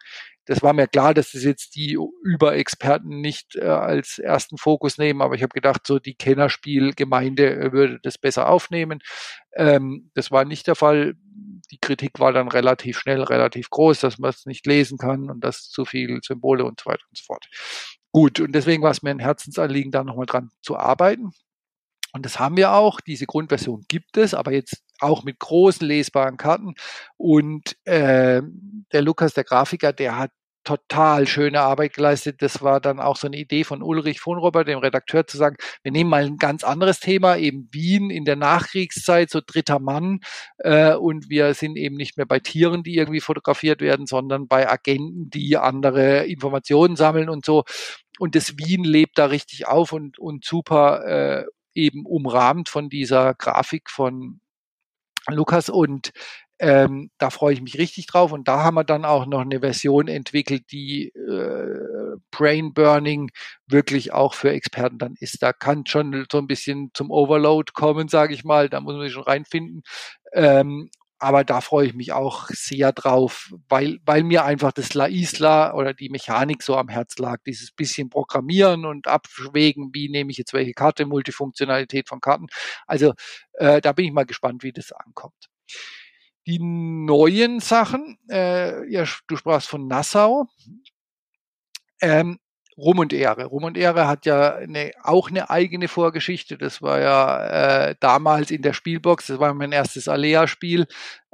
das 0.46 0.62
war 0.62 0.72
mir 0.72 0.86
klar, 0.86 1.12
dass 1.12 1.32
das 1.32 1.42
jetzt 1.44 1.74
die 1.74 1.98
Überexperten 2.22 3.20
nicht 3.20 3.56
äh, 3.56 3.64
als 3.64 4.18
ersten 4.18 4.58
Fokus 4.58 4.96
nehmen, 4.96 5.20
aber 5.20 5.34
ich 5.34 5.42
habe 5.42 5.52
gedacht, 5.52 5.86
so 5.86 5.98
die 5.98 6.14
Kennerspielgemeinde 6.14 7.56
äh, 7.56 7.72
würde 7.72 7.98
das 8.02 8.16
besser 8.16 8.48
aufnehmen. 8.48 9.00
Ähm, 9.54 10.10
das 10.14 10.30
war 10.30 10.44
nicht 10.44 10.66
der 10.66 10.76
Fall. 10.76 11.14
Die 11.72 11.78
Kritik 11.78 12.20
war 12.20 12.32
dann 12.32 12.48
relativ 12.48 12.98
schnell, 12.98 13.22
relativ 13.22 13.70
groß, 13.70 14.00
dass 14.00 14.18
man 14.18 14.30
es 14.30 14.46
nicht 14.46 14.66
lesen 14.66 14.98
kann 14.98 15.30
und 15.30 15.40
dass 15.42 15.68
zu 15.68 15.84
viel 15.84 16.20
Symbole 16.22 16.64
und 16.64 16.80
so 16.80 16.90
weiter 16.90 17.04
und 17.10 17.18
so 17.18 17.24
fort. 17.24 17.46
Gut, 18.12 18.40
und 18.40 18.52
deswegen 18.52 18.82
war 18.82 18.92
es 18.92 19.02
mir 19.02 19.10
ein 19.10 19.18
Herzensanliegen, 19.18 19.92
da 19.92 20.04
nochmal 20.04 20.26
dran 20.26 20.50
zu 20.62 20.76
arbeiten. 20.76 21.32
Und 22.16 22.24
das 22.24 22.38
haben 22.38 22.56
wir 22.56 22.72
auch. 22.72 23.02
Diese 23.02 23.26
Grundversion 23.26 23.84
gibt 23.88 24.16
es, 24.16 24.32
aber 24.32 24.50
jetzt 24.50 24.82
auch 25.00 25.22
mit 25.22 25.38
großen 25.38 25.86
lesbaren 25.86 26.38
Karten. 26.38 26.74
Und 27.18 27.76
äh, 27.84 28.40
der 28.90 29.02
Lukas, 29.02 29.34
der 29.34 29.44
Grafiker, 29.44 29.92
der 29.92 30.16
hat 30.16 30.30
total 30.64 31.26
schöne 31.26 31.60
Arbeit 31.60 31.92
geleistet. 31.92 32.40
Das 32.40 32.62
war 32.62 32.80
dann 32.80 33.00
auch 33.00 33.16
so 33.18 33.26
eine 33.26 33.36
Idee 33.36 33.64
von 33.64 33.82
Ulrich 33.82 34.20
von 34.20 34.38
Robert, 34.38 34.66
dem 34.66 34.78
Redakteur, 34.78 35.26
zu 35.26 35.36
sagen, 35.36 35.56
wir 35.82 35.92
nehmen 35.92 36.08
mal 36.08 36.24
ein 36.24 36.38
ganz 36.38 36.64
anderes 36.64 37.00
Thema, 37.00 37.36
eben 37.36 37.68
Wien 37.70 38.08
in 38.08 38.24
der 38.24 38.36
Nachkriegszeit, 38.36 39.28
so 39.28 39.42
dritter 39.46 39.78
Mann. 39.78 40.20
Äh, 40.56 40.94
und 40.94 41.28
wir 41.28 41.52
sind 41.52 41.76
eben 41.76 41.96
nicht 41.96 42.16
mehr 42.16 42.24
bei 42.24 42.40
Tieren, 42.40 42.82
die 42.82 42.96
irgendwie 42.96 43.20
fotografiert 43.20 43.82
werden, 43.82 44.06
sondern 44.06 44.48
bei 44.48 44.66
Agenten, 44.70 45.28
die 45.28 45.58
andere 45.58 46.24
Informationen 46.24 46.96
sammeln 46.96 47.28
und 47.28 47.44
so. 47.44 47.64
Und 48.18 48.34
das 48.34 48.56
Wien 48.56 48.84
lebt 48.84 49.18
da 49.18 49.26
richtig 49.26 49.66
auf 49.66 49.92
und, 49.92 50.18
und 50.18 50.46
super 50.46 51.04
äh, 51.04 51.44
eben 51.76 52.06
umrahmt 52.06 52.68
von 52.68 52.88
dieser 52.88 53.34
Grafik 53.34 53.90
von 53.90 54.40
Lukas 55.28 55.68
und 55.68 56.12
ähm, 56.58 57.10
da 57.18 57.30
freue 57.30 57.52
ich 57.52 57.60
mich 57.60 57.78
richtig 57.78 58.06
drauf. 58.06 58.32
Und 58.32 58.48
da 58.48 58.62
haben 58.62 58.76
wir 58.76 58.84
dann 58.84 59.04
auch 59.04 59.26
noch 59.26 59.40
eine 59.40 59.60
Version 59.60 60.08
entwickelt, 60.08 60.64
die 60.72 61.08
äh, 61.08 62.16
Brain 62.30 62.72
Burning 62.72 63.30
wirklich 63.66 64.12
auch 64.12 64.34
für 64.34 64.50
Experten 64.50 64.98
dann 64.98 65.14
ist. 65.20 65.42
Da 65.42 65.52
kann 65.52 65.84
schon 65.86 66.26
so 66.30 66.38
ein 66.38 66.46
bisschen 66.46 66.90
zum 66.94 67.10
Overload 67.10 67.72
kommen, 67.74 68.08
sage 68.08 68.34
ich 68.34 68.44
mal. 68.44 68.68
Da 68.70 68.80
muss 68.80 68.94
man 68.94 69.04
sich 69.04 69.12
schon 69.12 69.24
reinfinden. 69.24 69.82
Ähm, 70.32 70.90
aber 71.26 71.42
da 71.42 71.60
freue 71.60 71.88
ich 71.88 71.94
mich 71.94 72.12
auch 72.12 72.46
sehr 72.50 72.92
drauf, 72.92 73.52
weil, 73.68 73.98
weil 74.06 74.22
mir 74.22 74.44
einfach 74.44 74.70
das 74.70 74.94
La 74.94 75.08
Isla 75.08 75.74
oder 75.74 75.92
die 75.92 76.08
Mechanik 76.08 76.62
so 76.62 76.76
am 76.76 76.88
Herz 76.88 77.18
lag. 77.18 77.38
Dieses 77.44 77.72
bisschen 77.72 78.10
Programmieren 78.10 78.84
und 78.84 79.08
Abwägen, 79.08 79.90
wie 79.92 80.08
nehme 80.08 80.30
ich 80.30 80.38
jetzt 80.38 80.52
welche 80.52 80.72
Karte, 80.72 81.04
Multifunktionalität 81.04 82.08
von 82.08 82.20
Karten. 82.20 82.46
Also 82.86 83.12
äh, 83.54 83.80
da 83.80 83.90
bin 83.92 84.04
ich 84.04 84.12
mal 84.12 84.24
gespannt, 84.24 84.62
wie 84.62 84.70
das 84.70 84.92
ankommt. 84.92 85.48
Die 86.46 86.60
neuen 86.60 87.58
Sachen, 87.58 88.18
äh, 88.30 88.88
ja, 88.88 89.04
du 89.26 89.36
sprachst 89.36 89.68
von 89.68 89.88
Nassau. 89.88 90.46
Ähm, 92.00 92.38
Rum 92.78 92.98
und 92.98 93.12
Ehre. 93.12 93.46
Rum 93.46 93.64
und 93.64 93.78
Ehre 93.78 94.06
hat 94.06 94.26
ja 94.26 94.56
eine, 94.56 94.92
auch 95.02 95.30
eine 95.30 95.48
eigene 95.48 95.88
Vorgeschichte. 95.88 96.58
Das 96.58 96.82
war 96.82 97.00
ja 97.00 97.88
äh, 97.88 97.94
damals 98.00 98.50
in 98.50 98.62
der 98.62 98.74
Spielbox, 98.74 99.28
das 99.28 99.38
war 99.38 99.54
mein 99.54 99.72
erstes 99.72 100.08
Alea-Spiel, 100.08 100.86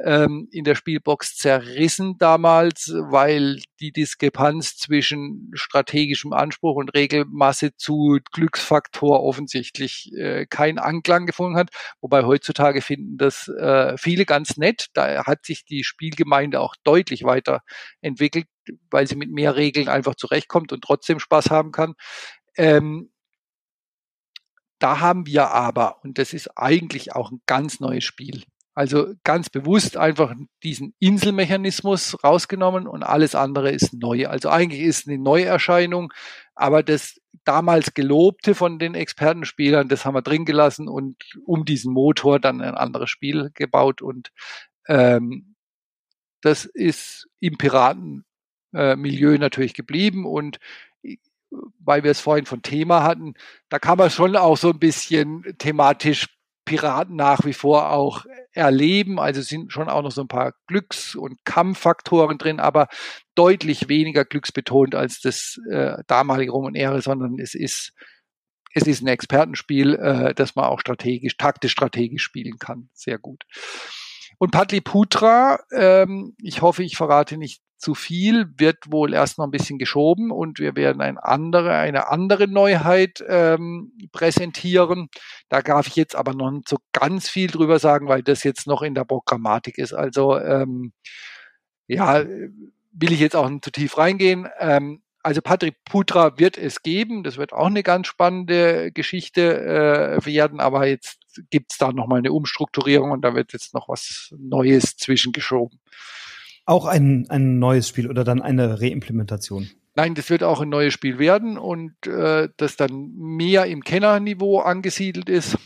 ähm, 0.05 0.49
in 0.53 0.65
der 0.65 0.75
Spielbox 0.75 1.37
zerrissen 1.37 2.17
damals, 2.19 2.93
weil 2.95 3.61
die 3.81 3.93
Diskrepanz 3.93 4.77
zwischen 4.77 5.51
strategischem 5.55 6.33
Anspruch 6.33 6.77
und 6.77 6.95
Regelmasse 6.95 7.77
zu 7.77 8.19
Glücksfaktor 8.33 9.23
offensichtlich 9.23 10.13
äh, 10.15 10.47
keinen 10.47 10.79
Anklang 10.79 11.27
gefunden 11.27 11.57
hat. 11.57 11.71
Wobei 12.01 12.25
heutzutage 12.25 12.81
finden 12.81 13.17
das 13.19 13.49
äh, 13.49 13.97
viele 13.99 14.25
ganz 14.25 14.57
nett. 14.57 14.87
Da 14.95 15.25
hat 15.25 15.45
sich 15.47 15.65
die 15.65 15.85
Spielgemeinde 15.85 16.61
auch 16.61 16.75
deutlich 16.85 17.25
weiterentwickelt 17.25 18.47
weil 18.91 19.09
sie 19.09 19.17
mit 19.17 19.31
mehr 19.31 19.57
Regeln 19.57 19.89
einfach 19.89 20.15
zurechtkommt 20.15 20.73
und 20.73 20.83
trotzdem 20.83 21.19
Spaß 21.19 21.51
haben 21.51 21.73
kann. 21.73 21.95
Ähm, 22.57 23.11
da 24.79 25.01
haben 25.01 25.27
wir 25.27 25.53
aber, 25.53 26.03
und 26.03 26.19
das 26.19 26.33
ist 26.33 26.59
eigentlich 26.59 27.15
auch 27.15 27.31
ein 27.31 27.41
ganz 27.47 27.79
neues 27.79 28.05
Spiel, 28.05 28.43
also 28.75 29.15
ganz 29.23 29.51
bewusst 29.51 29.97
einfach 29.97 30.35
diesen 30.63 30.95
Inselmechanismus 30.99 32.23
rausgenommen 32.25 32.87
und 32.87 33.03
alles 33.03 33.35
andere 33.35 33.71
ist 33.71 33.93
neu. 33.93 34.27
Also 34.27 34.49
eigentlich 34.49 34.81
ist 34.81 35.07
eine 35.07 35.19
Neuerscheinung, 35.19 36.13
aber 36.55 36.83
das 36.83 37.21
damals 37.45 37.93
gelobte 37.95 38.55
von 38.55 38.79
den 38.79 38.95
Expertenspielern, 38.95 39.89
das 39.89 40.05
haben 40.05 40.15
wir 40.15 40.23
drin 40.23 40.45
gelassen 40.45 40.89
und 40.89 41.17
um 41.45 41.65
diesen 41.65 41.93
Motor 41.93 42.39
dann 42.41 42.61
ein 42.63 42.75
anderes 42.75 43.11
Spiel 43.11 43.51
gebaut 43.55 44.01
und 44.01 44.31
ähm, 44.89 45.55
das 46.41 46.65
ist 46.65 47.29
im 47.41 47.59
Piraten 47.59 48.25
äh, 48.73 48.97
natürlich 48.97 49.75
geblieben 49.75 50.25
und 50.25 50.59
weil 51.79 52.03
wir 52.05 52.11
es 52.11 52.21
vorhin 52.21 52.47
von 52.47 52.63
Thema 52.63 53.03
hatten, 53.03 53.35
da 53.69 53.79
kann 53.79 53.99
man 53.99 54.11
schon 54.11 54.37
auch 54.37 54.57
so 54.57 54.71
ein 54.71 54.79
bisschen 54.79 55.45
thematisch 55.59 56.29
Piraten 56.73 57.17
nach 57.17 57.45
wie 57.45 57.53
vor 57.53 57.91
auch 57.91 58.25
erleben. 58.53 59.21
Also 59.21 59.43
sind 59.43 59.73
schon 59.73 59.91
auch 59.91 60.03
noch 60.03 60.11
so 60.11 60.23
ein 60.23 60.29
paar 60.29 60.55
Glücks- 60.67 61.15
und 61.15 61.45
Kampffaktoren 61.45 62.39
drin, 62.39 62.61
aber 62.61 62.89
deutlich 63.35 63.89
weniger 63.91 64.25
glücksbetont 64.25 64.95
als 64.95 65.21
das 65.21 65.61
äh, 65.71 65.97
damalige 66.07 66.53
Rom 66.53 66.65
und 66.65 66.75
Ehre, 66.75 67.03
sondern 67.03 67.39
es 67.39 67.55
ist 67.55 67.93
es 68.75 68.87
ist 68.87 69.03
ein 69.03 69.09
Expertenspiel, 69.09 69.97
äh, 69.97 70.35
das 70.35 70.55
man 70.55 70.65
auch 70.65 70.81
strategisch, 70.81 71.37
taktisch 71.37 71.73
strategisch 71.73 72.23
spielen 72.23 72.57
kann. 72.59 72.89
Sehr 72.95 73.19
gut. 73.19 73.45
Und 74.39 74.51
Patliputra, 74.51 75.59
ähm, 75.73 76.35
ich 76.41 76.63
hoffe, 76.63 76.83
ich 76.83 76.97
verrate 76.97 77.37
nicht 77.37 77.61
zu 77.83 77.95
viel, 77.95 78.47
wird 78.57 78.91
wohl 78.91 79.13
erst 79.13 79.39
noch 79.39 79.45
ein 79.45 79.51
bisschen 79.51 79.79
geschoben 79.79 80.31
und 80.31 80.59
wir 80.59 80.77
werden 80.77 81.03
ein 81.03 81.19
andere, 81.19 81.75
eine 81.75 82.09
andere 82.09 82.49
Neuheit 82.49 83.23
ähm, 83.29 83.93
präsentieren. 84.13 85.09
Da 85.49 85.63
darf 85.63 85.89
ich 85.89 85.97
jetzt 85.97 86.15
aber 86.15 86.33
noch 86.33 86.51
nicht 86.51 86.69
so 86.69 86.79
ganz 86.93 87.29
viel 87.29 87.51
drüber 87.51 87.79
sagen, 87.79 88.09
weil 88.09 88.23
das 88.23 88.45
jetzt 88.45 88.67
noch 88.67 88.83
in 88.83 88.95
der 88.95 89.05
Programmatik 89.05 89.79
ist. 89.79 89.93
Also 89.93 90.39
ähm, 90.39 90.93
ja, 91.89 92.25
will 92.25 93.13
ich 93.13 93.21
jetzt 93.21 93.37
auch 93.37 93.49
nicht 93.49 93.65
zu 93.65 93.73
tief 93.73 93.99
reingehen. 93.99 94.49
Ähm, 94.59 95.03
also 95.23 95.41
Patrick 95.41 95.85
Putra 95.85 96.39
wird 96.39 96.59
es 96.59 96.83
geben. 96.83 97.23
Das 97.23 97.37
wird 97.37 97.53
auch 97.53 97.67
eine 97.67 97.83
ganz 97.83 98.07
spannende 98.07 98.93
Geschichte 98.93 100.19
äh, 100.21 100.27
werden, 100.27 100.61
aber 100.61 100.87
jetzt 100.87 101.19
gibt 101.51 101.73
es 101.73 101.79
da 101.79 101.93
nochmal 101.93 102.19
eine 102.19 102.33
Umstrukturierung 102.33 103.11
und 103.11 103.23
da 103.23 103.35
wird 103.35 103.53
jetzt 103.53 103.75
noch 103.75 103.89
was 103.89 104.35
Neues 104.39 104.97
zwischengeschoben. 104.97 105.81
Auch 106.73 106.87
ein, 106.87 107.27
ein 107.29 107.59
neues 107.59 107.87
Spiel 107.87 108.09
oder 108.09 108.25
dann 108.25 108.41
eine 108.41 108.81
Reimplementation? 108.81 109.69
Nein, 109.95 110.15
das 110.15 110.31
wird 110.31 110.43
auch 110.43 110.63
ein 110.63 110.71
neues 110.71 110.95
Spiel 110.95 111.19
werden 111.19 111.59
und 111.59 112.07
äh, 112.07 112.49
das 112.57 112.77
dann 112.77 113.13
mehr 113.15 113.67
im 113.67 113.85
Kennerniveau 113.85 114.61
angesiedelt 114.61 115.29
ist. 115.29 115.59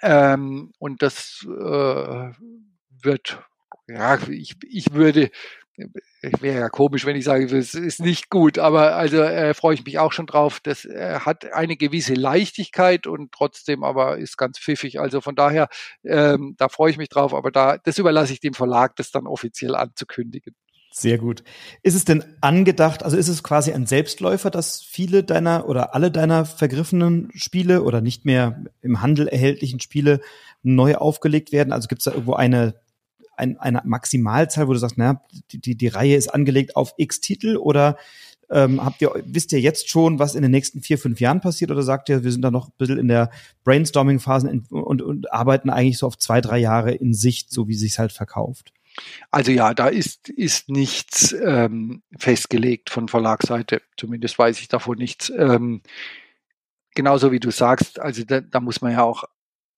Ähm, 0.00 0.72
und 0.78 1.02
das 1.02 1.46
äh, 1.46 2.30
wird, 3.02 3.42
ja, 3.88 4.18
ich, 4.30 4.56
ich 4.66 4.94
würde 4.94 5.30
wäre 6.40 6.60
ja 6.60 6.68
komisch, 6.68 7.04
wenn 7.06 7.16
ich 7.16 7.24
sage, 7.24 7.44
es 7.56 7.74
ist 7.74 8.00
nicht 8.00 8.30
gut, 8.30 8.58
aber 8.58 8.96
also 8.96 9.18
äh, 9.18 9.54
freue 9.54 9.74
ich 9.74 9.84
mich 9.84 9.98
auch 9.98 10.12
schon 10.12 10.26
drauf. 10.26 10.60
Das 10.60 10.84
äh, 10.84 11.20
hat 11.20 11.52
eine 11.52 11.76
gewisse 11.76 12.14
Leichtigkeit 12.14 13.06
und 13.06 13.32
trotzdem 13.32 13.84
aber 13.84 14.18
ist 14.18 14.36
ganz 14.36 14.58
pfiffig. 14.58 15.00
Also 15.00 15.20
von 15.20 15.34
daher, 15.34 15.68
ähm, 16.04 16.54
da 16.58 16.68
freue 16.68 16.90
ich 16.90 16.98
mich 16.98 17.08
drauf, 17.08 17.34
aber 17.34 17.50
da, 17.50 17.78
das 17.78 17.98
überlasse 17.98 18.32
ich 18.32 18.40
dem 18.40 18.54
Verlag, 18.54 18.96
das 18.96 19.10
dann 19.10 19.26
offiziell 19.26 19.74
anzukündigen. 19.74 20.54
Sehr 20.98 21.18
gut. 21.18 21.44
Ist 21.82 21.94
es 21.94 22.06
denn 22.06 22.24
angedacht, 22.40 23.02
also 23.02 23.18
ist 23.18 23.28
es 23.28 23.42
quasi 23.42 23.70
ein 23.70 23.84
Selbstläufer, 23.84 24.50
dass 24.50 24.80
viele 24.80 25.24
deiner 25.24 25.68
oder 25.68 25.94
alle 25.94 26.10
deiner 26.10 26.46
vergriffenen 26.46 27.30
Spiele 27.34 27.82
oder 27.82 28.00
nicht 28.00 28.24
mehr 28.24 28.64
im 28.80 29.02
Handel 29.02 29.28
erhältlichen 29.28 29.80
Spiele 29.80 30.20
neu 30.62 30.94
aufgelegt 30.94 31.52
werden? 31.52 31.74
Also 31.74 31.88
gibt 31.88 32.00
es 32.00 32.04
da 32.06 32.12
irgendwo 32.12 32.32
eine 32.32 32.80
ein, 33.36 33.58
eine 33.58 33.82
Maximalzahl, 33.84 34.68
wo 34.68 34.72
du 34.72 34.78
sagst, 34.78 34.98
naja, 34.98 35.22
die, 35.52 35.60
die, 35.60 35.76
die 35.76 35.88
Reihe 35.88 36.16
ist 36.16 36.32
angelegt 36.32 36.76
auf 36.76 36.94
X 36.96 37.20
Titel 37.20 37.56
oder 37.56 37.96
ähm, 38.48 38.84
habt 38.84 39.02
ihr, 39.02 39.10
wisst 39.24 39.52
ihr 39.52 39.60
jetzt 39.60 39.88
schon, 39.88 40.18
was 40.18 40.34
in 40.34 40.42
den 40.42 40.50
nächsten 40.50 40.80
vier, 40.80 40.98
fünf 40.98 41.20
Jahren 41.20 41.40
passiert 41.40 41.70
oder 41.70 41.82
sagt 41.82 42.08
ihr, 42.08 42.22
wir 42.22 42.30
sind 42.30 42.42
da 42.42 42.50
noch 42.50 42.68
ein 42.68 42.74
bisschen 42.78 42.98
in 42.98 43.08
der 43.08 43.30
Brainstorming-Phase 43.64 44.48
und, 44.48 44.70
und, 44.70 45.02
und 45.02 45.32
arbeiten 45.32 45.70
eigentlich 45.70 45.98
so 45.98 46.06
auf 46.06 46.18
zwei, 46.18 46.40
drei 46.40 46.58
Jahre 46.58 46.92
in 46.92 47.12
Sicht, 47.12 47.50
so 47.50 47.66
wie 47.68 47.74
sich's 47.74 47.98
halt 47.98 48.12
verkauft? 48.12 48.72
Also 49.30 49.52
ja, 49.52 49.74
da 49.74 49.88
ist, 49.88 50.28
ist 50.28 50.68
nichts 50.68 51.32
ähm, 51.32 52.02
festgelegt 52.18 52.88
von 52.88 53.08
Verlagsseite. 53.08 53.82
Zumindest 53.96 54.38
weiß 54.38 54.60
ich 54.60 54.68
davon 54.68 54.96
nichts. 54.96 55.30
Ähm, 55.36 55.82
genauso 56.94 57.32
wie 57.32 57.40
du 57.40 57.50
sagst, 57.50 58.00
also 58.00 58.24
da, 58.24 58.40
da 58.40 58.60
muss 58.60 58.80
man 58.80 58.92
ja 58.92 59.02
auch 59.02 59.24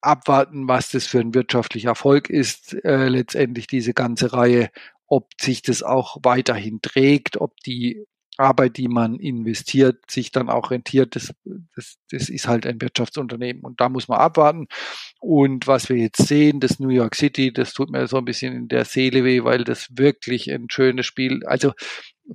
abwarten, 0.01 0.67
was 0.67 0.91
das 0.91 1.05
für 1.05 1.19
ein 1.19 1.33
wirtschaftlicher 1.33 1.89
Erfolg 1.89 2.29
ist, 2.29 2.73
äh, 2.85 3.07
letztendlich 3.07 3.67
diese 3.67 3.93
ganze 3.93 4.33
Reihe, 4.33 4.69
ob 5.07 5.29
sich 5.39 5.61
das 5.61 5.83
auch 5.83 6.17
weiterhin 6.23 6.81
trägt, 6.81 7.37
ob 7.37 7.57
die 7.61 8.05
Arbeit, 8.39 8.77
die 8.77 8.87
man 8.87 9.15
investiert, 9.19 10.09
sich 10.09 10.31
dann 10.31 10.49
auch 10.49 10.71
rentiert. 10.71 11.15
Das, 11.15 11.33
das, 11.75 11.97
das 12.09 12.29
ist 12.29 12.47
halt 12.47 12.65
ein 12.65 12.81
Wirtschaftsunternehmen 12.81 13.63
und 13.63 13.81
da 13.81 13.89
muss 13.89 14.07
man 14.07 14.19
abwarten. 14.19 14.67
Und 15.19 15.67
was 15.67 15.89
wir 15.89 15.97
jetzt 15.97 16.25
sehen, 16.27 16.59
das 16.59 16.79
New 16.79 16.89
York 16.89 17.15
City, 17.15 17.51
das 17.51 17.73
tut 17.73 17.89
mir 17.89 18.07
so 18.07 18.17
ein 18.17 18.25
bisschen 18.25 18.55
in 18.55 18.67
der 18.69 18.85
Seele 18.85 19.23
weh, 19.23 19.43
weil 19.43 19.63
das 19.63 19.87
wirklich 19.91 20.49
ein 20.51 20.67
schönes 20.69 21.05
Spiel, 21.05 21.45
also 21.45 21.73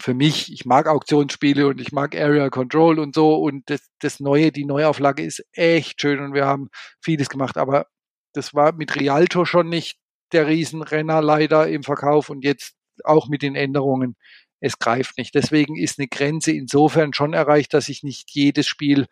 für 0.01 0.15
mich, 0.15 0.53
ich 0.53 0.65
mag 0.67 0.87
Auktionsspiele 0.89 1.67
und 1.67 1.81
ich 1.81 1.93
mag 1.93 2.15
Area 2.17 2.51
Control 2.51 2.99
und 2.99 3.15
so 3.15 3.37
und 3.37 3.71
das, 3.71 3.81
das 4.01 4.21
Neue, 4.21 4.53
die 4.53 4.65
Neuauflage 4.65 5.25
ist 5.25 5.45
echt 5.53 6.01
schön 6.01 6.21
und 6.21 6.35
wir 6.35 6.47
haben 6.47 6.69
vieles 7.01 7.29
gemacht, 7.29 7.57
aber 7.57 7.87
das 8.35 8.55
war 8.55 8.73
mit 8.73 8.97
Rialto 9.01 9.45
schon 9.45 9.69
nicht 9.69 9.99
der 10.33 10.49
Riesenrenner 10.49 11.23
leider 11.23 11.69
im 11.69 11.83
Verkauf 11.85 12.29
und 12.29 12.45
jetzt 12.45 12.75
auch 13.05 13.29
mit 13.29 13.43
den 13.43 13.55
Änderungen. 13.55 14.17
Es 14.65 14.79
greift 14.79 15.19
nicht. 15.19 15.35
Deswegen 15.35 15.77
ist 15.77 15.99
eine 15.99 16.09
Grenze 16.09 16.51
insofern 16.51 17.13
schon 17.13 17.35
erreicht, 17.35 17.75
dass 17.75 17.91
ich 17.91 18.03
nicht 18.03 18.31
jedes 18.31 18.67
Spiel, 18.67 19.09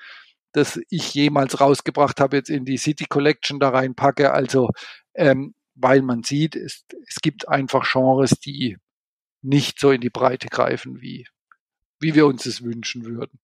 das 0.53 0.81
ich 0.89 1.13
jemals 1.13 1.61
rausgebracht 1.61 2.21
habe, 2.21 2.39
jetzt 2.39 2.49
in 2.49 2.65
die 2.65 2.79
City 2.79 3.05
Collection 3.05 3.61
da 3.61 3.69
reinpacke. 3.69 4.33
Also, 4.33 4.71
ähm, 5.13 5.55
weil 5.75 6.01
man 6.01 6.23
sieht, 6.23 6.57
es, 6.57 6.87
es 7.07 7.17
gibt 7.21 7.51
einfach 7.51 7.87
Genres, 7.93 8.31
die 8.31 8.79
nicht 9.43 9.79
so 9.79 9.91
in 9.91 10.01
die 10.01 10.09
Breite 10.09 10.49
greifen, 10.49 11.03
wie, 11.03 11.27
wie 12.01 12.15
wir 12.15 12.25
uns 12.27 12.47
es 12.47 12.63
wünschen 12.63 13.05
würden. 13.05 13.39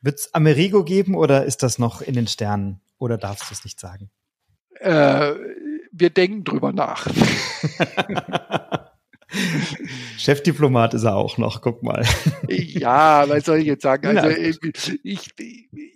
Wird 0.00 0.18
es 0.18 0.34
Amerigo 0.34 0.82
geben 0.82 1.14
oder 1.14 1.44
ist 1.44 1.62
das 1.62 1.78
noch 1.78 2.00
in 2.02 2.14
den 2.14 2.26
Sternen? 2.26 2.80
Oder 2.98 3.18
darfst 3.18 3.50
du 3.50 3.54
es 3.54 3.62
nicht 3.62 3.78
sagen? 3.78 4.10
Äh, 4.80 5.34
wir 5.92 6.10
denken 6.10 6.42
drüber 6.42 6.72
nach. 6.72 7.06
Chefdiplomat 10.18 10.94
ist 10.94 11.04
er 11.04 11.16
auch 11.16 11.38
noch, 11.38 11.62
guck 11.62 11.82
mal. 11.82 12.04
Ja, 12.48 13.28
was 13.28 13.44
soll 13.44 13.58
ich 13.58 13.66
jetzt 13.66 13.82
sagen? 13.82 14.16
Also 14.16 14.28
ich, 15.02 15.30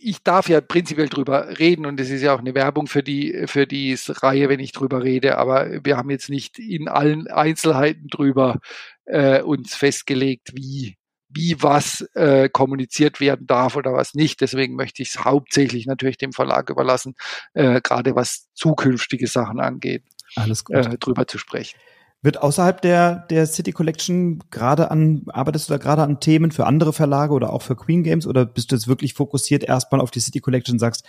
ich 0.00 0.22
darf 0.22 0.48
ja 0.48 0.60
prinzipiell 0.60 1.08
drüber 1.08 1.58
reden 1.58 1.86
und 1.86 2.00
es 2.00 2.10
ist 2.10 2.22
ja 2.22 2.34
auch 2.34 2.38
eine 2.38 2.54
Werbung 2.54 2.86
für 2.86 3.02
die, 3.02 3.44
für 3.46 3.66
die 3.66 3.96
Reihe, 4.08 4.48
wenn 4.48 4.60
ich 4.60 4.72
drüber 4.72 5.02
rede, 5.02 5.38
aber 5.38 5.84
wir 5.84 5.96
haben 5.96 6.10
jetzt 6.10 6.30
nicht 6.30 6.58
in 6.58 6.88
allen 6.88 7.26
Einzelheiten 7.28 8.08
drüber 8.08 8.60
äh, 9.04 9.42
uns 9.42 9.74
festgelegt, 9.74 10.52
wie, 10.54 10.96
wie 11.28 11.62
was 11.62 12.02
äh, 12.14 12.48
kommuniziert 12.48 13.20
werden 13.20 13.46
darf 13.46 13.76
oder 13.76 13.92
was 13.92 14.14
nicht. 14.14 14.40
Deswegen 14.40 14.74
möchte 14.76 15.02
ich 15.02 15.10
es 15.10 15.24
hauptsächlich 15.24 15.86
natürlich 15.86 16.18
dem 16.18 16.32
Verlag 16.32 16.70
überlassen, 16.70 17.14
äh, 17.54 17.80
gerade 17.80 18.14
was 18.16 18.48
zukünftige 18.54 19.26
Sachen 19.26 19.60
angeht, 19.60 20.04
Alles 20.36 20.64
gut. 20.64 20.76
Äh, 20.76 20.98
drüber 20.98 21.26
zu 21.26 21.38
sprechen. 21.38 21.78
Wird 22.26 22.42
außerhalb 22.42 22.82
der, 22.82 23.24
der 23.30 23.46
City 23.46 23.70
Collection 23.70 24.42
gerade 24.50 24.90
an, 24.90 25.26
arbeitest 25.28 25.68
du 25.68 25.74
da 25.74 25.78
gerade 25.78 26.02
an 26.02 26.18
Themen 26.18 26.50
für 26.50 26.66
andere 26.66 26.92
Verlage 26.92 27.32
oder 27.32 27.52
auch 27.52 27.62
für 27.62 27.76
Queen 27.76 28.02
Games 28.02 28.26
oder 28.26 28.44
bist 28.44 28.72
du 28.72 28.74
jetzt 28.74 28.88
wirklich 28.88 29.14
fokussiert 29.14 29.62
erstmal 29.62 30.00
auf 30.00 30.10
die 30.10 30.18
City 30.18 30.40
Collection 30.40 30.74
und 30.74 30.78
sagst, 30.80 31.06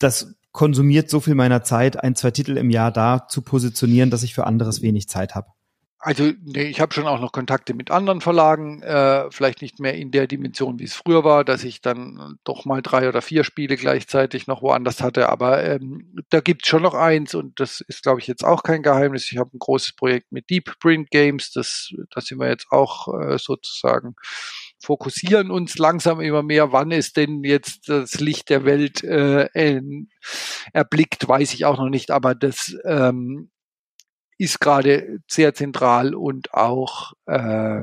das 0.00 0.34
konsumiert 0.50 1.10
so 1.10 1.20
viel 1.20 1.36
meiner 1.36 1.62
Zeit, 1.62 2.02
ein, 2.02 2.16
zwei 2.16 2.32
Titel 2.32 2.56
im 2.56 2.70
Jahr 2.70 2.90
da 2.90 3.28
zu 3.28 3.40
positionieren, 3.40 4.10
dass 4.10 4.24
ich 4.24 4.34
für 4.34 4.48
anderes 4.48 4.82
wenig 4.82 5.08
Zeit 5.08 5.36
habe? 5.36 5.46
Also 6.06 6.30
nee, 6.44 6.62
ich 6.68 6.80
habe 6.80 6.94
schon 6.94 7.08
auch 7.08 7.18
noch 7.20 7.32
Kontakte 7.32 7.74
mit 7.74 7.90
anderen 7.90 8.20
Verlagen, 8.20 8.80
äh, 8.80 9.28
vielleicht 9.32 9.60
nicht 9.60 9.80
mehr 9.80 9.94
in 9.94 10.12
der 10.12 10.28
Dimension, 10.28 10.78
wie 10.78 10.84
es 10.84 10.94
früher 10.94 11.24
war, 11.24 11.44
dass 11.44 11.64
ich 11.64 11.80
dann 11.80 12.38
doch 12.44 12.64
mal 12.64 12.80
drei 12.80 13.08
oder 13.08 13.22
vier 13.22 13.42
Spiele 13.42 13.74
gleichzeitig 13.74 14.46
noch 14.46 14.62
woanders 14.62 15.02
hatte. 15.02 15.28
Aber 15.28 15.64
ähm, 15.64 16.14
da 16.30 16.38
gibt's 16.38 16.68
schon 16.68 16.84
noch 16.84 16.94
eins 16.94 17.34
und 17.34 17.58
das 17.58 17.80
ist, 17.80 18.04
glaube 18.04 18.20
ich, 18.20 18.28
jetzt 18.28 18.44
auch 18.44 18.62
kein 18.62 18.84
Geheimnis. 18.84 19.32
Ich 19.32 19.38
habe 19.38 19.50
ein 19.56 19.58
großes 19.58 19.96
Projekt 19.96 20.30
mit 20.30 20.48
Deep 20.48 20.78
Print 20.78 21.10
Games, 21.10 21.50
das, 21.50 21.90
das 22.14 22.26
sind 22.26 22.38
wir 22.38 22.50
jetzt 22.50 22.68
auch 22.70 23.08
äh, 23.12 23.36
sozusagen 23.36 24.14
fokussieren 24.78 25.50
uns 25.50 25.76
langsam 25.76 26.20
immer 26.20 26.44
mehr, 26.44 26.70
wann 26.70 26.92
es 26.92 27.14
denn 27.14 27.42
jetzt 27.42 27.88
das 27.88 28.20
Licht 28.20 28.50
der 28.50 28.64
Welt 28.64 29.02
äh, 29.02 29.48
erblickt, 30.72 31.26
weiß 31.26 31.52
ich 31.54 31.64
auch 31.64 31.78
noch 31.78 31.88
nicht, 31.88 32.12
aber 32.12 32.36
das 32.36 32.76
ähm, 32.84 33.50
ist 34.38 34.60
gerade 34.60 35.20
sehr 35.28 35.54
zentral 35.54 36.14
und 36.14 36.52
auch 36.52 37.12
äh, 37.26 37.82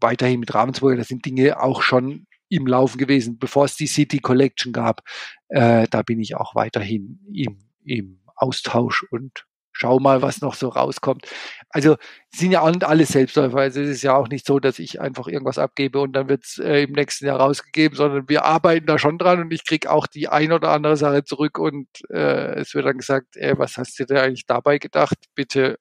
weiterhin 0.00 0.40
mit 0.40 0.54
Ravensburger, 0.54 0.96
das 0.96 1.08
sind 1.08 1.24
Dinge 1.24 1.60
auch 1.60 1.82
schon 1.82 2.26
im 2.48 2.66
Laufen 2.66 2.98
gewesen, 2.98 3.38
bevor 3.38 3.64
es 3.64 3.76
die 3.76 3.86
City 3.86 4.18
Collection 4.18 4.72
gab. 4.72 5.02
Äh, 5.48 5.86
da 5.90 6.02
bin 6.02 6.20
ich 6.20 6.36
auch 6.36 6.54
weiterhin 6.54 7.20
im, 7.32 7.58
im 7.84 8.20
Austausch 8.36 9.04
und 9.10 9.46
schau 9.74 9.98
mal, 9.98 10.22
was 10.22 10.40
noch 10.40 10.54
so 10.54 10.68
rauskommt. 10.68 11.26
Also 11.68 11.96
sind 12.34 12.52
ja 12.52 12.62
auch 12.62 12.70
nicht 12.70 12.84
alle 12.84 13.04
Selbstläufer. 13.04 13.58
Also 13.58 13.80
es 13.80 13.90
ist 13.90 14.02
ja 14.02 14.16
auch 14.16 14.28
nicht 14.28 14.46
so, 14.46 14.58
dass 14.60 14.78
ich 14.78 15.00
einfach 15.00 15.26
irgendwas 15.26 15.58
abgebe 15.58 16.00
und 16.00 16.12
dann 16.14 16.28
wird's 16.28 16.58
äh, 16.58 16.84
im 16.84 16.92
nächsten 16.92 17.26
Jahr 17.26 17.40
rausgegeben, 17.40 17.96
sondern 17.96 18.28
wir 18.28 18.44
arbeiten 18.44 18.86
da 18.86 18.98
schon 18.98 19.18
dran 19.18 19.40
und 19.40 19.52
ich 19.52 19.66
krieg 19.66 19.86
auch 19.86 20.06
die 20.06 20.28
ein 20.28 20.52
oder 20.52 20.70
andere 20.70 20.96
Sache 20.96 21.24
zurück 21.24 21.58
und 21.58 21.88
äh, 22.10 22.54
es 22.60 22.74
wird 22.74 22.86
dann 22.86 22.98
gesagt, 22.98 23.36
ey, 23.36 23.58
was 23.58 23.76
hast 23.76 23.98
du 23.98 24.06
dir 24.06 24.22
eigentlich 24.22 24.46
dabei 24.46 24.78
gedacht? 24.78 25.16
Bitte 25.34 25.78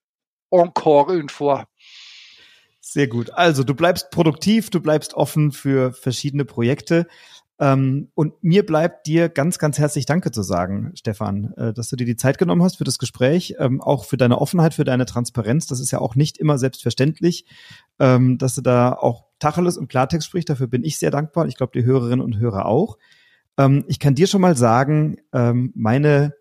encore 0.49 1.13
une 1.13 1.29
fois. 1.29 1.65
Sehr 2.85 3.07
gut. 3.07 3.31
Also 3.31 3.63
du 3.63 3.75
bleibst 3.75 4.11
produktiv, 4.11 4.69
du 4.69 4.81
bleibst 4.81 5.13
offen 5.13 5.51
für 5.51 5.93
verschiedene 5.93 6.45
Projekte. 6.45 7.07
Ähm, 7.59 8.09
und 8.15 8.43
mir 8.43 8.65
bleibt 8.65 9.05
dir 9.05 9.29
ganz, 9.29 9.59
ganz 9.59 9.77
herzlich 9.77 10.05
Danke 10.05 10.31
zu 10.31 10.41
sagen, 10.41 10.91
Stefan, 10.95 11.53
äh, 11.53 11.73
dass 11.73 11.89
du 11.89 11.95
dir 11.95 12.05
die 12.05 12.15
Zeit 12.15 12.37
genommen 12.37 12.63
hast 12.63 12.77
für 12.77 12.83
das 12.83 12.97
Gespräch, 12.97 13.55
ähm, 13.59 13.79
auch 13.79 14.05
für 14.05 14.17
deine 14.17 14.39
Offenheit, 14.41 14.73
für 14.73 14.83
deine 14.83 15.05
Transparenz. 15.05 15.67
Das 15.67 15.79
ist 15.79 15.91
ja 15.91 15.99
auch 15.99 16.15
nicht 16.15 16.37
immer 16.37 16.57
selbstverständlich, 16.57 17.45
ähm, 17.99 18.37
dass 18.37 18.55
du 18.55 18.61
da 18.61 18.93
auch 18.93 19.25
Tacheles 19.39 19.77
und 19.77 19.87
Klartext 19.87 20.27
sprichst. 20.27 20.49
Dafür 20.49 20.67
bin 20.67 20.83
ich 20.83 20.97
sehr 20.97 21.11
dankbar. 21.11 21.47
Ich 21.47 21.55
glaube, 21.55 21.73
die 21.79 21.85
Hörerinnen 21.85 22.21
und 22.21 22.39
Hörer 22.39 22.65
auch. 22.65 22.97
Ähm, 23.57 23.83
ich 23.87 23.99
kann 23.99 24.15
dir 24.15 24.27
schon 24.27 24.41
mal 24.41 24.57
sagen, 24.57 25.17
ähm, 25.31 25.71
meine 25.75 26.33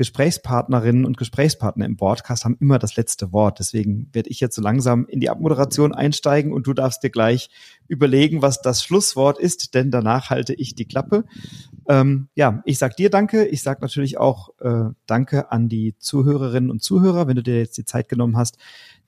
Gesprächspartnerinnen 0.00 1.04
und 1.04 1.18
Gesprächspartner 1.18 1.84
im 1.84 1.98
Podcast 1.98 2.46
haben 2.46 2.56
immer 2.58 2.78
das 2.78 2.96
letzte 2.96 3.32
Wort. 3.32 3.58
Deswegen 3.58 4.08
werde 4.12 4.30
ich 4.30 4.40
jetzt 4.40 4.56
so 4.56 4.62
langsam 4.62 5.04
in 5.06 5.20
die 5.20 5.28
Abmoderation 5.28 5.92
einsteigen 5.92 6.54
und 6.54 6.66
du 6.66 6.72
darfst 6.72 7.02
dir 7.02 7.10
gleich 7.10 7.50
überlegen, 7.90 8.40
was 8.40 8.62
das 8.62 8.84
Schlusswort 8.84 9.38
ist, 9.38 9.74
denn 9.74 9.90
danach 9.90 10.30
halte 10.30 10.54
ich 10.54 10.76
die 10.76 10.84
Klappe. 10.84 11.24
Ähm, 11.88 12.28
ja, 12.36 12.62
ich 12.64 12.78
sag 12.78 12.96
dir 12.96 13.10
Danke. 13.10 13.46
Ich 13.46 13.62
sag 13.62 13.82
natürlich 13.82 14.16
auch 14.16 14.50
äh, 14.60 14.90
Danke 15.06 15.50
an 15.50 15.68
die 15.68 15.96
Zuhörerinnen 15.98 16.70
und 16.70 16.82
Zuhörer, 16.82 17.26
wenn 17.26 17.34
du 17.34 17.42
dir 17.42 17.58
jetzt 17.58 17.76
die 17.78 17.84
Zeit 17.84 18.08
genommen 18.08 18.36
hast, 18.36 18.58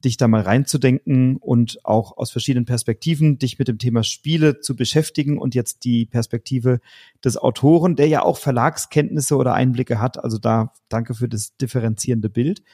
dich 0.05 0.17
da 0.17 0.27
mal 0.27 0.41
reinzudenken 0.41 1.37
und 1.37 1.79
auch 1.85 2.17
aus 2.17 2.33
verschiedenen 2.33 2.65
Perspektiven 2.65 3.39
dich 3.39 3.57
mit 3.61 3.69
dem 3.69 3.79
Thema 3.79 4.03
Spiele 4.03 4.59
zu 4.59 4.75
beschäftigen 4.75 5.39
und 5.39 5.55
jetzt 5.55 5.85
die 5.85 6.07
Perspektive 6.07 6.81
des 7.25 7.37
Autoren, 7.37 7.95
der 7.95 8.09
ja 8.09 8.23
auch 8.23 8.37
Verlagskenntnisse 8.37 9.37
oder 9.37 9.55
Einblicke 9.55 10.01
hat. 10.01 10.23
Also 10.23 10.39
da 10.39 10.73
danke 10.89 11.15
für 11.15 11.29
das 11.29 11.57
differenzierende 11.57 12.29
Bild. 12.29 12.65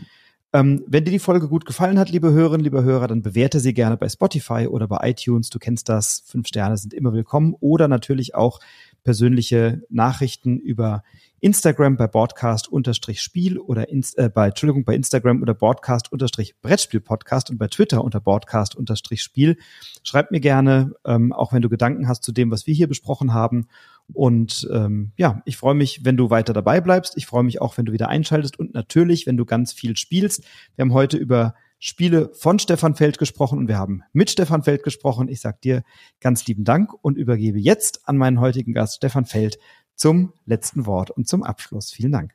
Ähm, 0.54 0.82
wenn 0.86 1.04
dir 1.04 1.10
die 1.10 1.18
Folge 1.18 1.48
gut 1.48 1.66
gefallen 1.66 1.98
hat, 1.98 2.08
liebe 2.08 2.32
Hörerinnen, 2.32 2.64
liebe 2.64 2.82
Hörer, 2.82 3.06
dann 3.06 3.20
bewerte 3.20 3.60
sie 3.60 3.74
gerne 3.74 3.98
bei 3.98 4.08
Spotify 4.08 4.66
oder 4.66 4.88
bei 4.88 5.10
iTunes. 5.10 5.50
Du 5.50 5.58
kennst 5.58 5.90
das. 5.90 6.22
Fünf 6.26 6.48
Sterne 6.48 6.78
sind 6.78 6.94
immer 6.94 7.12
willkommen. 7.12 7.54
Oder 7.60 7.86
natürlich 7.86 8.34
auch 8.34 8.60
persönliche 9.04 9.82
Nachrichten 9.88 10.58
über 10.58 11.02
Instagram 11.40 11.96
bei 11.96 12.06
Broadcast-Spiel 12.08 13.58
oder 13.58 13.88
Inst 13.88 14.18
äh, 14.18 14.28
bei, 14.28 14.48
Entschuldigung, 14.48 14.84
bei 14.84 14.94
Instagram 14.94 15.40
oder 15.42 15.54
Broadcast-Brettspiel-Podcast 15.54 17.50
und 17.50 17.58
bei 17.58 17.68
Twitter 17.68 18.02
unter 18.02 18.20
Broadcast-Spiel. 18.20 19.56
Schreib 20.02 20.30
mir 20.30 20.40
gerne, 20.40 20.94
ähm, 21.04 21.32
auch 21.32 21.52
wenn 21.52 21.62
du 21.62 21.68
Gedanken 21.68 22.08
hast 22.08 22.24
zu 22.24 22.32
dem, 22.32 22.50
was 22.50 22.66
wir 22.66 22.74
hier 22.74 22.88
besprochen 22.88 23.32
haben. 23.32 23.68
Und 24.12 24.68
ähm, 24.72 25.12
ja, 25.16 25.42
ich 25.44 25.56
freue 25.56 25.74
mich, 25.74 26.04
wenn 26.04 26.16
du 26.16 26.30
weiter 26.30 26.52
dabei 26.52 26.80
bleibst. 26.80 27.16
Ich 27.16 27.26
freue 27.26 27.44
mich 27.44 27.60
auch, 27.60 27.78
wenn 27.78 27.84
du 27.84 27.92
wieder 27.92 28.08
einschaltest 28.08 28.58
und 28.58 28.74
natürlich, 28.74 29.26
wenn 29.26 29.36
du 29.36 29.44
ganz 29.44 29.72
viel 29.72 29.96
spielst. 29.96 30.44
Wir 30.74 30.82
haben 30.82 30.92
heute 30.92 31.18
über 31.18 31.54
Spiele 31.78 32.30
von 32.34 32.58
Stefan 32.58 32.94
Feld 32.96 33.18
gesprochen 33.18 33.58
und 33.58 33.68
wir 33.68 33.78
haben 33.78 34.02
mit 34.12 34.30
Stefan 34.30 34.62
Feld 34.62 34.82
gesprochen. 34.82 35.28
Ich 35.28 35.40
sage 35.40 35.58
dir 35.62 35.82
ganz 36.20 36.46
lieben 36.46 36.64
Dank 36.64 36.92
und 37.02 37.16
übergebe 37.16 37.58
jetzt 37.58 38.08
an 38.08 38.16
meinen 38.16 38.40
heutigen 38.40 38.72
Gast 38.72 38.96
Stefan 38.96 39.26
Feld 39.26 39.58
zum 39.94 40.32
letzten 40.44 40.86
Wort 40.86 41.10
und 41.10 41.28
zum 41.28 41.42
Abschluss. 41.42 41.92
Vielen 41.92 42.12
Dank. 42.12 42.32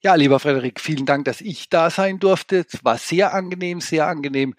Ja, 0.00 0.14
lieber 0.14 0.38
Frederik, 0.38 0.80
vielen 0.80 1.06
Dank, 1.06 1.24
dass 1.24 1.40
ich 1.40 1.68
da 1.68 1.90
sein 1.90 2.18
durfte. 2.20 2.64
Es 2.68 2.84
war 2.84 2.98
sehr 2.98 3.34
angenehm, 3.34 3.80
sehr 3.80 4.06
angenehm 4.06 4.54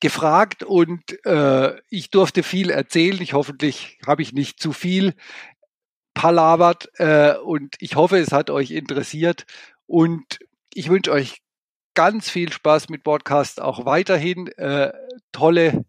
gefragt 0.00 0.62
und 0.62 1.24
äh, 1.24 1.78
ich 1.88 2.10
durfte 2.10 2.42
viel 2.42 2.70
erzählen. 2.70 3.20
Ich 3.22 3.32
hoffentlich 3.32 3.98
habe 4.06 4.22
ich 4.22 4.32
nicht 4.34 4.60
zu 4.60 4.72
viel 4.72 5.14
palavert 6.12 6.90
äh, 6.96 7.34
und 7.36 7.76
ich 7.78 7.96
hoffe, 7.96 8.18
es 8.18 8.32
hat 8.32 8.50
euch 8.50 8.72
interessiert 8.72 9.46
und 9.86 10.40
ich 10.74 10.90
wünsche 10.90 11.12
euch 11.12 11.40
ganz 11.94 12.30
viel 12.30 12.52
Spaß 12.52 12.88
mit 12.88 13.02
Podcast 13.02 13.60
auch 13.60 13.84
weiterhin. 13.84 14.48
Äh, 14.56 14.92
tolle, 15.32 15.84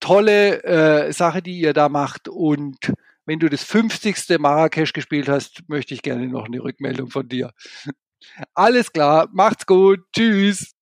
tolle 0.00 0.62
äh, 0.64 1.12
Sache, 1.12 1.42
die 1.42 1.58
ihr 1.58 1.72
da 1.72 1.88
macht 1.88 2.28
und 2.28 2.92
wenn 3.24 3.38
du 3.38 3.48
das 3.48 3.62
50. 3.62 4.38
Marrakesch 4.38 4.92
gespielt 4.92 5.28
hast, 5.28 5.62
möchte 5.68 5.94
ich 5.94 6.02
gerne 6.02 6.26
noch 6.26 6.46
eine 6.46 6.62
Rückmeldung 6.62 7.08
von 7.10 7.28
dir. 7.28 7.52
Alles 8.54 8.92
klar, 8.92 9.28
macht's 9.32 9.66
gut, 9.66 10.00
tschüss. 10.12 10.74